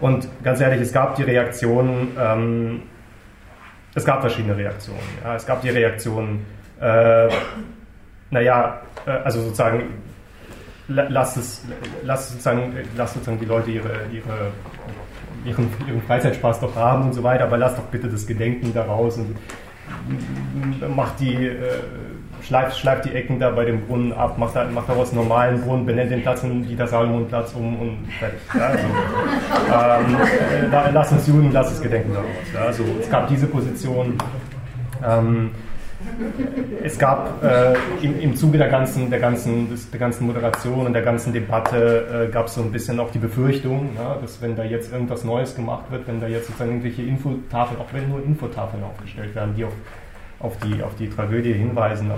Und 0.00 0.26
ganz 0.42 0.58
ehrlich, 0.62 0.80
es 0.80 0.90
gab 0.90 1.16
die 1.16 1.22
Reaktionen, 1.22 2.08
ähm, 2.18 2.82
es 3.94 4.02
gab 4.06 4.22
verschiedene 4.22 4.56
Reaktionen. 4.56 5.02
Ja. 5.22 5.36
Es 5.36 5.44
gab 5.44 5.60
die 5.60 5.68
Reaktion, 5.68 6.40
äh, 6.80 7.28
naja, 8.30 8.80
äh, 9.04 9.10
also 9.10 9.42
sozusagen 9.42 9.82
lasst 10.88 11.36
es, 11.36 11.66
lasst 12.02 12.30
sozusagen, 12.30 12.72
lasst 12.96 13.12
sozusagen 13.12 13.38
die 13.38 13.44
Leute 13.44 13.70
ihre, 13.70 14.06
ihre, 14.10 14.50
ihren, 15.44 15.68
ihren 15.86 16.00
Freizeitspaß 16.00 16.60
doch 16.60 16.74
haben 16.74 17.04
und 17.04 17.12
so 17.12 17.22
weiter, 17.22 17.44
aber 17.44 17.58
lasst 17.58 17.76
doch 17.76 17.84
bitte 17.84 18.08
das 18.08 18.26
Gedenken 18.26 18.72
daraus 18.72 19.18
und 19.18 19.36
macht 20.96 21.20
die, 21.20 21.34
äh, 21.34 21.80
schleift, 22.42 22.78
schleift 22.78 23.04
die 23.04 23.14
Ecken 23.14 23.38
da 23.38 23.50
bei 23.50 23.64
dem 23.64 23.86
Brunnen 23.86 24.12
ab, 24.12 24.38
macht, 24.38 24.56
da, 24.56 24.64
macht 24.64 24.88
daraus 24.88 25.10
einen 25.10 25.22
normalen 25.22 25.60
Brunnen, 25.60 25.86
benennt 25.86 26.10
den 26.10 26.22
Platz 26.22 26.42
in 26.42 26.66
Dieter 26.66 26.86
Salomon-Platz 26.86 27.54
um 27.54 27.78
und 27.78 27.98
fertig. 28.18 28.40
Ja, 28.54 28.66
also, 28.66 30.06
ähm, 30.08 30.16
äh, 30.72 30.90
lasst 30.92 31.12
uns 31.12 31.26
Juden, 31.26 31.52
lasst 31.52 31.72
das 31.72 31.82
Gedenken 31.82 32.12
daraus. 32.12 32.28
Ja, 32.54 32.60
also, 32.60 32.84
es 33.00 33.10
gab 33.10 33.28
diese 33.28 33.46
Position. 33.46 34.18
Ähm, 35.06 35.50
es 36.82 36.98
gab 36.98 37.42
äh, 37.42 37.74
im, 38.02 38.18
im 38.20 38.36
Zuge 38.36 38.58
der 38.58 38.68
ganzen, 38.68 39.10
der, 39.10 39.20
ganzen, 39.20 39.68
der 39.92 40.00
ganzen 40.00 40.26
Moderation 40.26 40.86
und 40.86 40.92
der 40.92 41.02
ganzen 41.02 41.32
Debatte 41.32 42.26
äh, 42.28 42.32
gab 42.32 42.46
es 42.46 42.54
so 42.54 42.62
ein 42.62 42.72
bisschen 42.72 42.98
auch 43.00 43.10
die 43.10 43.18
Befürchtung, 43.18 43.90
ja, 43.96 44.16
dass 44.20 44.40
wenn 44.40 44.56
da 44.56 44.64
jetzt 44.64 44.92
irgendwas 44.92 45.24
Neues 45.24 45.54
gemacht 45.54 45.90
wird, 45.90 46.06
wenn 46.06 46.20
da 46.20 46.26
jetzt 46.26 46.46
sozusagen 46.46 46.70
irgendwelche 46.70 47.02
Infotafeln, 47.02 47.80
auch 47.80 47.92
wenn 47.92 48.08
nur 48.08 48.22
Infotafeln 48.24 48.82
aufgestellt 48.82 49.34
werden, 49.34 49.54
die 49.56 49.64
auf, 49.64 49.72
auf, 50.40 50.56
die, 50.58 50.82
auf 50.82 50.94
die 50.96 51.08
Tragödie 51.08 51.52
hinweisen, 51.52 52.10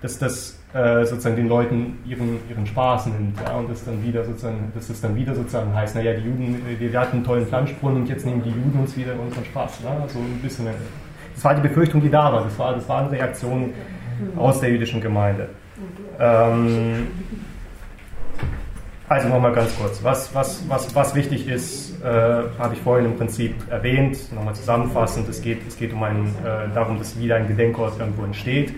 dass 0.00 0.18
das 0.18 0.60
äh, 0.72 1.04
sozusagen 1.04 1.36
den 1.36 1.48
Leuten 1.48 1.98
ihren, 2.06 2.38
ihren 2.48 2.66
Spaß 2.66 3.06
nimmt. 3.06 3.40
Ja, 3.40 3.56
und 3.56 3.68
das 3.68 3.84
dann 3.84 4.02
wieder 4.04 4.24
sozusagen, 4.24 4.72
dass 4.74 4.88
das 4.88 5.00
dann 5.00 5.16
wieder 5.16 5.34
sozusagen 5.34 5.74
heißt, 5.74 5.96
naja, 5.96 6.14
die 6.14 6.22
Juden, 6.22 6.62
wir, 6.78 6.92
wir 6.92 7.00
hatten 7.00 7.16
einen 7.16 7.24
tollen 7.24 7.46
Planschbrunnen 7.46 8.02
und 8.02 8.08
jetzt 8.08 8.24
nehmen 8.24 8.42
die 8.42 8.50
Juden 8.50 8.78
uns 8.78 8.96
wieder 8.96 9.18
unseren 9.18 9.44
Spaß. 9.44 9.80
Ne? 9.80 10.04
So 10.08 10.18
ein 10.18 10.40
bisschen. 10.42 10.66
Das 11.34 11.44
war 11.44 11.54
die 11.54 11.62
Befürchtung, 11.62 12.00
die 12.00 12.10
da 12.10 12.32
war. 12.32 12.44
Das, 12.44 12.58
war, 12.58 12.74
das 12.74 12.88
waren 12.88 13.08
Reaktionen 13.08 13.72
aus 14.36 14.60
der 14.60 14.70
jüdischen 14.70 15.00
Gemeinde. 15.00 15.48
Ähm, 16.18 17.06
also 19.10 19.28
nochmal 19.28 19.52
ganz 19.52 19.76
kurz. 19.76 20.02
Was, 20.04 20.32
was, 20.36 20.62
was, 20.68 20.94
was 20.94 21.14
wichtig 21.16 21.48
ist, 21.48 22.00
äh, 22.00 22.06
habe 22.06 22.74
ich 22.74 22.80
vorhin 22.80 23.06
im 23.06 23.16
Prinzip 23.16 23.54
erwähnt. 23.68 24.32
Nochmal 24.32 24.54
zusammenfassend. 24.54 25.28
Es 25.28 25.42
geht, 25.42 25.66
es 25.66 25.76
geht 25.76 25.92
um 25.92 26.02
einen, 26.04 26.28
äh, 26.44 26.72
darum, 26.72 26.96
dass 26.96 27.18
wieder 27.18 27.34
ein 27.34 27.48
Gedenkort 27.48 27.98
irgendwo 27.98 28.22
entsteht. 28.22 28.72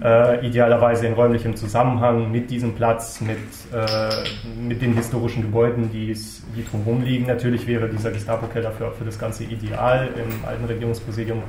Äh, 0.00 0.46
idealerweise 0.46 1.08
in 1.08 1.14
räumlichem 1.14 1.56
Zusammenhang 1.56 2.30
mit 2.30 2.48
diesem 2.48 2.76
Platz, 2.76 3.20
mit, 3.20 3.38
äh, 3.72 4.08
mit 4.56 4.80
den 4.82 4.94
historischen 4.94 5.42
Gebäuden, 5.42 5.90
die, 5.90 6.16
die 6.56 6.64
drumherum 6.64 7.02
liegen. 7.02 7.26
Natürlich 7.26 7.66
wäre 7.66 7.88
dieser 7.88 8.12
Gestapo-Keller 8.12 8.70
für, 8.70 8.92
für 8.92 9.04
das 9.04 9.18
Ganze 9.18 9.42
ideal 9.42 10.10
im 10.14 10.48
alten 10.48 10.64
Regierungspräsidium. 10.64 11.42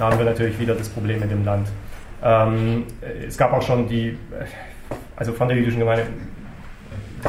Da 0.00 0.10
haben 0.10 0.18
wir 0.18 0.26
natürlich 0.26 0.58
wieder 0.58 0.74
das 0.74 0.88
Problem 0.88 1.20
mit 1.20 1.30
dem 1.30 1.44
Land. 1.44 1.68
Ähm, 2.24 2.86
es 3.24 3.38
gab 3.38 3.52
auch 3.52 3.62
schon 3.62 3.88
die, 3.88 4.18
also 5.14 5.32
von 5.32 5.46
der 5.46 5.56
jüdischen 5.56 5.78
Gemeinde 5.78 6.06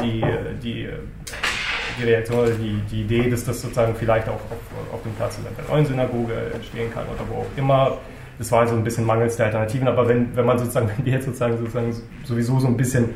die, 0.02 0.24
die, 0.62 0.88
die 1.98 2.04
Reaktion 2.04 2.38
oder 2.40 2.50
die, 2.50 2.80
die 2.90 3.02
Idee, 3.02 3.30
dass 3.30 3.44
das 3.44 3.60
sozusagen 3.60 3.94
vielleicht 3.94 4.28
auch 4.28 4.34
auf, 4.34 4.94
auf 4.94 5.02
dem 5.02 5.12
Platz 5.14 5.38
der 5.42 5.64
neuen 5.74 5.86
Synagoge 5.86 6.34
entstehen 6.54 6.92
kann 6.92 7.04
oder 7.04 7.24
wo 7.28 7.40
auch 7.40 7.46
immer. 7.56 7.98
Das 8.38 8.50
war 8.52 8.66
so 8.66 8.74
ein 8.74 8.84
bisschen 8.84 9.04
mangels 9.04 9.36
der 9.36 9.46
Alternativen, 9.46 9.86
aber 9.86 10.08
wenn, 10.08 10.34
wenn 10.34 10.46
man 10.46 10.58
sozusagen, 10.58 10.90
wenn 10.96 11.04
wir 11.04 11.12
jetzt 11.14 11.26
sozusagen, 11.26 11.58
sozusagen 11.58 11.94
sowieso 12.24 12.58
so 12.58 12.68
ein 12.68 12.76
bisschen 12.76 13.10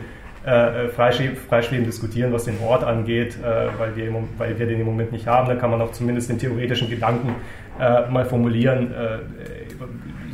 äh, 0.44 0.88
freischwebend 0.88 1.86
diskutieren, 1.86 2.32
was 2.32 2.44
den 2.44 2.58
Ort 2.60 2.84
angeht, 2.84 3.38
äh, 3.42 3.68
weil, 3.78 3.96
wir 3.96 4.08
im, 4.08 4.16
weil 4.36 4.58
wir 4.58 4.66
den 4.66 4.80
im 4.80 4.86
Moment 4.86 5.12
nicht 5.12 5.26
haben, 5.26 5.48
dann 5.48 5.58
kann 5.58 5.70
man 5.70 5.80
auch 5.80 5.92
zumindest 5.92 6.28
den 6.28 6.38
theoretischen 6.38 6.90
Gedanken 6.90 7.34
äh, 7.80 8.10
mal 8.10 8.26
formulieren. 8.26 8.92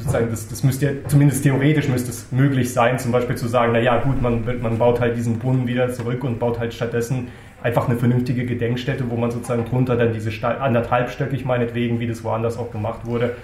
Sozusagen, 0.01 0.31
das, 0.31 0.49
das 0.49 0.65
müsste 0.65 1.05
zumindest 1.09 1.43
theoretisch 1.43 1.89
müsste 1.89 2.11
es 2.11 2.33
möglich 2.33 2.73
sein, 2.73 2.99
zum 2.99 3.13
Beispiel 3.13 3.37
zu 3.37 3.49
sagen, 3.49 3.73
naja 3.73 3.99
gut, 3.99 4.23
man, 4.23 4.43
man 4.63 4.79
baut 4.79 4.99
halt 4.99 5.17
diesen 5.17 5.39
Brunnen 5.39 5.67
wieder 5.67 5.93
zurück 5.93 6.25
und 6.25 6.39
baut 6.39 6.59
halt 6.59 6.73
stattdessen 6.73 7.29
einfach 7.63 7.87
eine 7.87 7.99
vernünftige 7.99 8.47
Gedenkstätte, 8.47 9.05
wo 9.11 9.17
man 9.17 9.31
sozusagen 9.31 9.67
drunter 9.67 9.97
dann 9.97 10.15
diese 10.15 10.31
anderthalbstöckig 10.47 11.45
meinetwegen, 11.45 12.01
wie 12.01 12.07
das 12.07 12.25
woanders 12.25 12.57
auch 12.57 12.73
gemacht 12.73 13.05
wurde, 13.05 13.37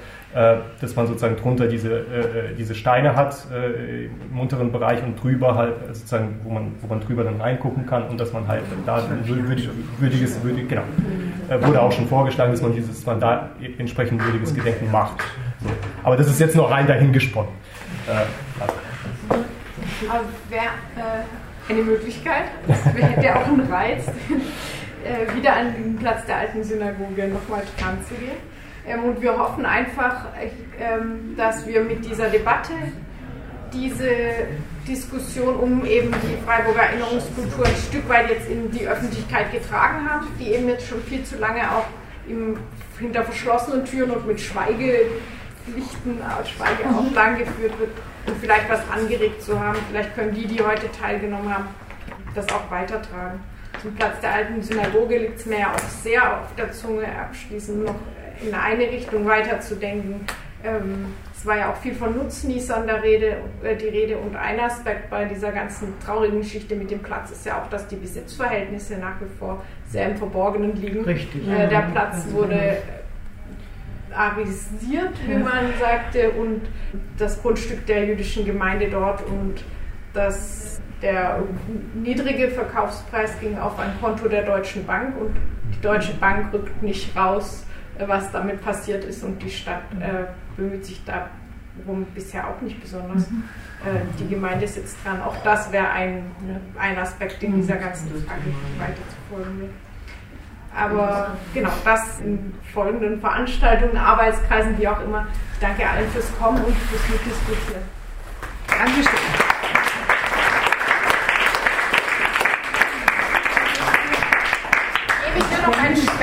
dass 0.81 0.95
man 0.95 1.07
sozusagen 1.07 1.37
drunter 1.37 1.67
diese, 1.67 1.89
äh, 1.89 2.51
äh, 2.51 2.55
diese 2.59 2.75
Steine 2.75 3.17
hat 3.17 3.47
äh, 3.51 4.05
im 4.05 4.39
unteren 4.39 4.71
Bereich 4.71 5.03
und 5.03 5.23
drüber 5.23 5.55
halt 5.55 5.73
sozusagen, 5.89 6.41
wo 6.45 6.51
man, 6.51 6.75
wo 6.83 6.89
man 6.89 7.01
drüber 7.01 7.25
dann 7.25 7.41
reingucken 7.41 7.87
kann 7.87 8.07
und 8.09 8.21
dass 8.21 8.35
man 8.35 8.47
halt 8.47 8.63
da 8.85 9.03
würdig, 9.25 9.71
würdiges, 9.99 10.43
würdig, 10.43 10.69
genau, 10.69 10.83
äh, 11.49 11.67
wurde 11.67 11.81
auch 11.81 11.91
schon 11.91 12.07
vorgeschlagen, 12.07 12.53
dass 12.53 12.61
man 12.61 12.75
dieses, 12.75 13.07
man 13.07 13.19
da 13.19 13.49
entsprechend 13.79 14.23
würdiges 14.23 14.55
Gedenken 14.55 14.91
macht. 14.91 15.25
So. 15.63 15.71
Aber 16.03 16.19
das 16.19 16.29
ist 16.29 16.39
jetzt 16.39 16.55
noch 16.55 16.71
rein 16.71 16.87
dahingesponnen. 16.87 17.53
Äh, 18.07 18.61
also. 18.61 18.75
Aber 20.11 20.25
wäre 20.51 21.25
eine 21.69 21.83
Möglichkeit, 21.83 22.45
das 22.69 22.85
hätte 22.85 23.25
ja 23.25 23.37
auch 23.37 23.47
einen 23.47 23.73
Reiz, 23.73 24.05
wieder 25.35 25.57
an 25.57 25.73
den 25.73 25.97
Platz 25.97 26.27
der 26.27 26.37
alten 26.39 26.63
Synagoge 26.63 27.29
nochmal 27.29 27.63
dran 27.79 27.97
zu 28.07 28.15
gehen. 28.17 28.56
Ähm, 28.87 29.05
und 29.05 29.21
wir 29.21 29.37
hoffen 29.37 29.67
einfach, 29.67 30.27
ähm, 30.79 31.35
dass 31.37 31.67
wir 31.67 31.83
mit 31.83 32.05
dieser 32.05 32.29
Debatte 32.29 32.73
diese 33.73 34.11
Diskussion 34.87 35.57
um 35.57 35.85
eben 35.85 36.13
die 36.13 36.45
Freiburger 36.45 36.83
Erinnerungskultur 36.83 37.67
ein 37.67 37.77
Stück 37.89 38.09
weit 38.09 38.31
jetzt 38.31 38.49
in 38.49 38.71
die 38.71 38.87
Öffentlichkeit 38.87 39.53
getragen 39.53 40.09
haben, 40.09 40.29
die 40.39 40.53
eben 40.53 40.69
jetzt 40.69 40.87
schon 40.87 41.03
viel 41.03 41.25
zu 41.25 41.37
lange 41.39 41.63
auch 41.71 41.87
im, 42.29 42.59
hinter 42.99 43.25
verschlossenen 43.25 43.85
Türen 43.85 44.13
und 44.13 44.27
mit 44.27 44.41
Schweigepflichten, 44.41 46.21
äh, 46.21 46.47
Schweigeauflagen 46.47 47.39
geführt 47.39 47.79
wird 47.81 47.91
und 48.27 48.37
vielleicht 48.41 48.71
was 48.71 48.81
angeregt 48.91 49.43
zu 49.43 49.59
haben. 49.59 49.79
Vielleicht 49.91 50.15
können 50.15 50.35
die, 50.35 50.47
die 50.47 50.63
heute 50.63 50.91
teilgenommen 50.93 51.53
haben, 51.53 51.69
das 52.35 52.49
auch 52.51 52.71
weitertragen. 52.71 53.41
Zum 53.83 53.95
Platz 53.95 54.21
der 54.21 54.33
alten 54.33 54.63
Synagoge 54.63 55.19
liegt 55.19 55.41
es 55.41 55.47
mir 55.47 55.61
ja 55.61 55.73
auch 55.73 55.89
sehr 56.03 56.41
auf 56.41 56.55
der 56.57 56.73
Zunge, 56.73 57.07
abschließend 57.07 57.85
noch 57.85 57.95
in 58.45 58.55
eine 58.55 58.85
Richtung 58.85 59.27
weiterzudenken. 59.27 60.27
Ähm, 60.65 61.15
es 61.37 61.45
war 61.47 61.59
ja 61.59 61.71
auch 61.71 61.77
viel 61.77 61.95
von 61.95 62.17
Nutznießern 62.17 62.87
der 62.87 63.03
Rede, 63.03 63.37
äh, 63.63 63.77
die 63.77 63.89
Rede 63.89 64.17
und 64.17 64.35
ein 64.37 64.59
Aspekt 64.59 65.11
bei 65.11 65.25
dieser 65.27 65.53
ganzen 65.53 65.99
traurigen 66.01 66.41
Geschichte 66.41 66.75
mit 66.75 66.91
dem 66.91 67.01
Platz 67.01 67.31
ist 67.31 67.47
ja 67.47 67.61
auch, 67.61 67.69
dass 67.69 67.87
die 67.89 67.97
Besitzverhältnisse 67.97 68.97
nach 68.99 69.21
wie 69.21 69.39
vor 69.39 69.63
sehr 69.89 70.11
im 70.11 70.17
Verborgenen 70.17 70.75
liegen. 70.77 71.05
Richtig. 71.05 71.47
Äh, 71.47 71.69
der 71.69 71.89
Platz 71.93 72.27
wurde 72.31 72.79
arisiert, 74.17 75.13
wie 75.27 75.35
man 75.35 75.73
sagte, 75.79 76.31
und 76.31 76.63
das 77.19 77.41
Grundstück 77.43 77.85
der 77.87 78.07
jüdischen 78.07 78.47
Gemeinde 78.47 78.89
dort 78.89 79.23
und 79.27 79.63
das, 80.15 80.81
der 81.03 81.43
niedrige 81.95 82.49
Verkaufspreis 82.49 83.39
ging 83.41 83.59
auf 83.59 83.79
ein 83.79 83.93
Konto 84.01 84.27
der 84.29 84.43
Deutschen 84.43 84.87
Bank 84.87 85.21
und 85.21 85.37
die 85.75 85.81
Deutsche 85.83 86.15
Bank 86.15 86.53
rückt 86.55 86.83
nicht 86.83 87.15
raus 87.15 87.66
was 88.07 88.31
damit 88.33 88.63
passiert 88.63 89.05
ist 89.05 89.23
und 89.25 89.43
die 89.43 89.51
Stadt 89.51 89.83
äh, 90.01 90.25
bemüht 90.57 90.85
sich 90.85 91.03
darum 91.05 92.05
bisher 92.15 92.49
auch 92.49 92.61
nicht 92.61 92.81
besonders. 92.81 93.31
Mhm. 93.31 93.45
Äh, 93.85 94.01
die 94.19 94.29
Gemeinde 94.29 94.67
sitzt 94.67 94.97
dran. 95.05 95.23
Auch 95.23 95.37
das 95.45 95.71
wäre 95.73 95.89
ein, 95.91 96.31
ein 96.79 96.99
Aspekt 96.99 97.43
in 97.43 97.57
dieser 97.57 97.77
ganzen 97.77 98.09
Frage 98.25 98.43
weiter 98.79 98.95
zu 98.95 99.35
folgen. 99.35 99.71
Aber 100.75 101.37
genau, 101.55 101.71
das 101.85 102.21
in 102.21 102.53
folgenden 102.75 103.21
Veranstaltungen, 103.21 103.97
Arbeitskreisen, 103.97 104.79
wie 104.79 104.87
auch 104.87 105.01
immer. 105.01 105.27
Ich 105.55 105.59
danke 105.61 105.89
allen 105.89 106.09
fürs 106.11 106.31
Kommen 106.39 106.63
und 106.63 106.77
fürs 106.77 107.09
Mitdiskutieren. 107.09 107.83
Dankeschön. 108.69 109.46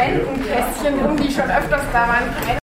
Noch 0.08 0.30
ein 0.30 0.44
Spendenkästchen, 0.44 1.06
um 1.06 1.18
die 1.18 1.32
schon 1.32 1.50
öfters 1.50 1.82
da 1.92 2.08
waren. 2.08 2.58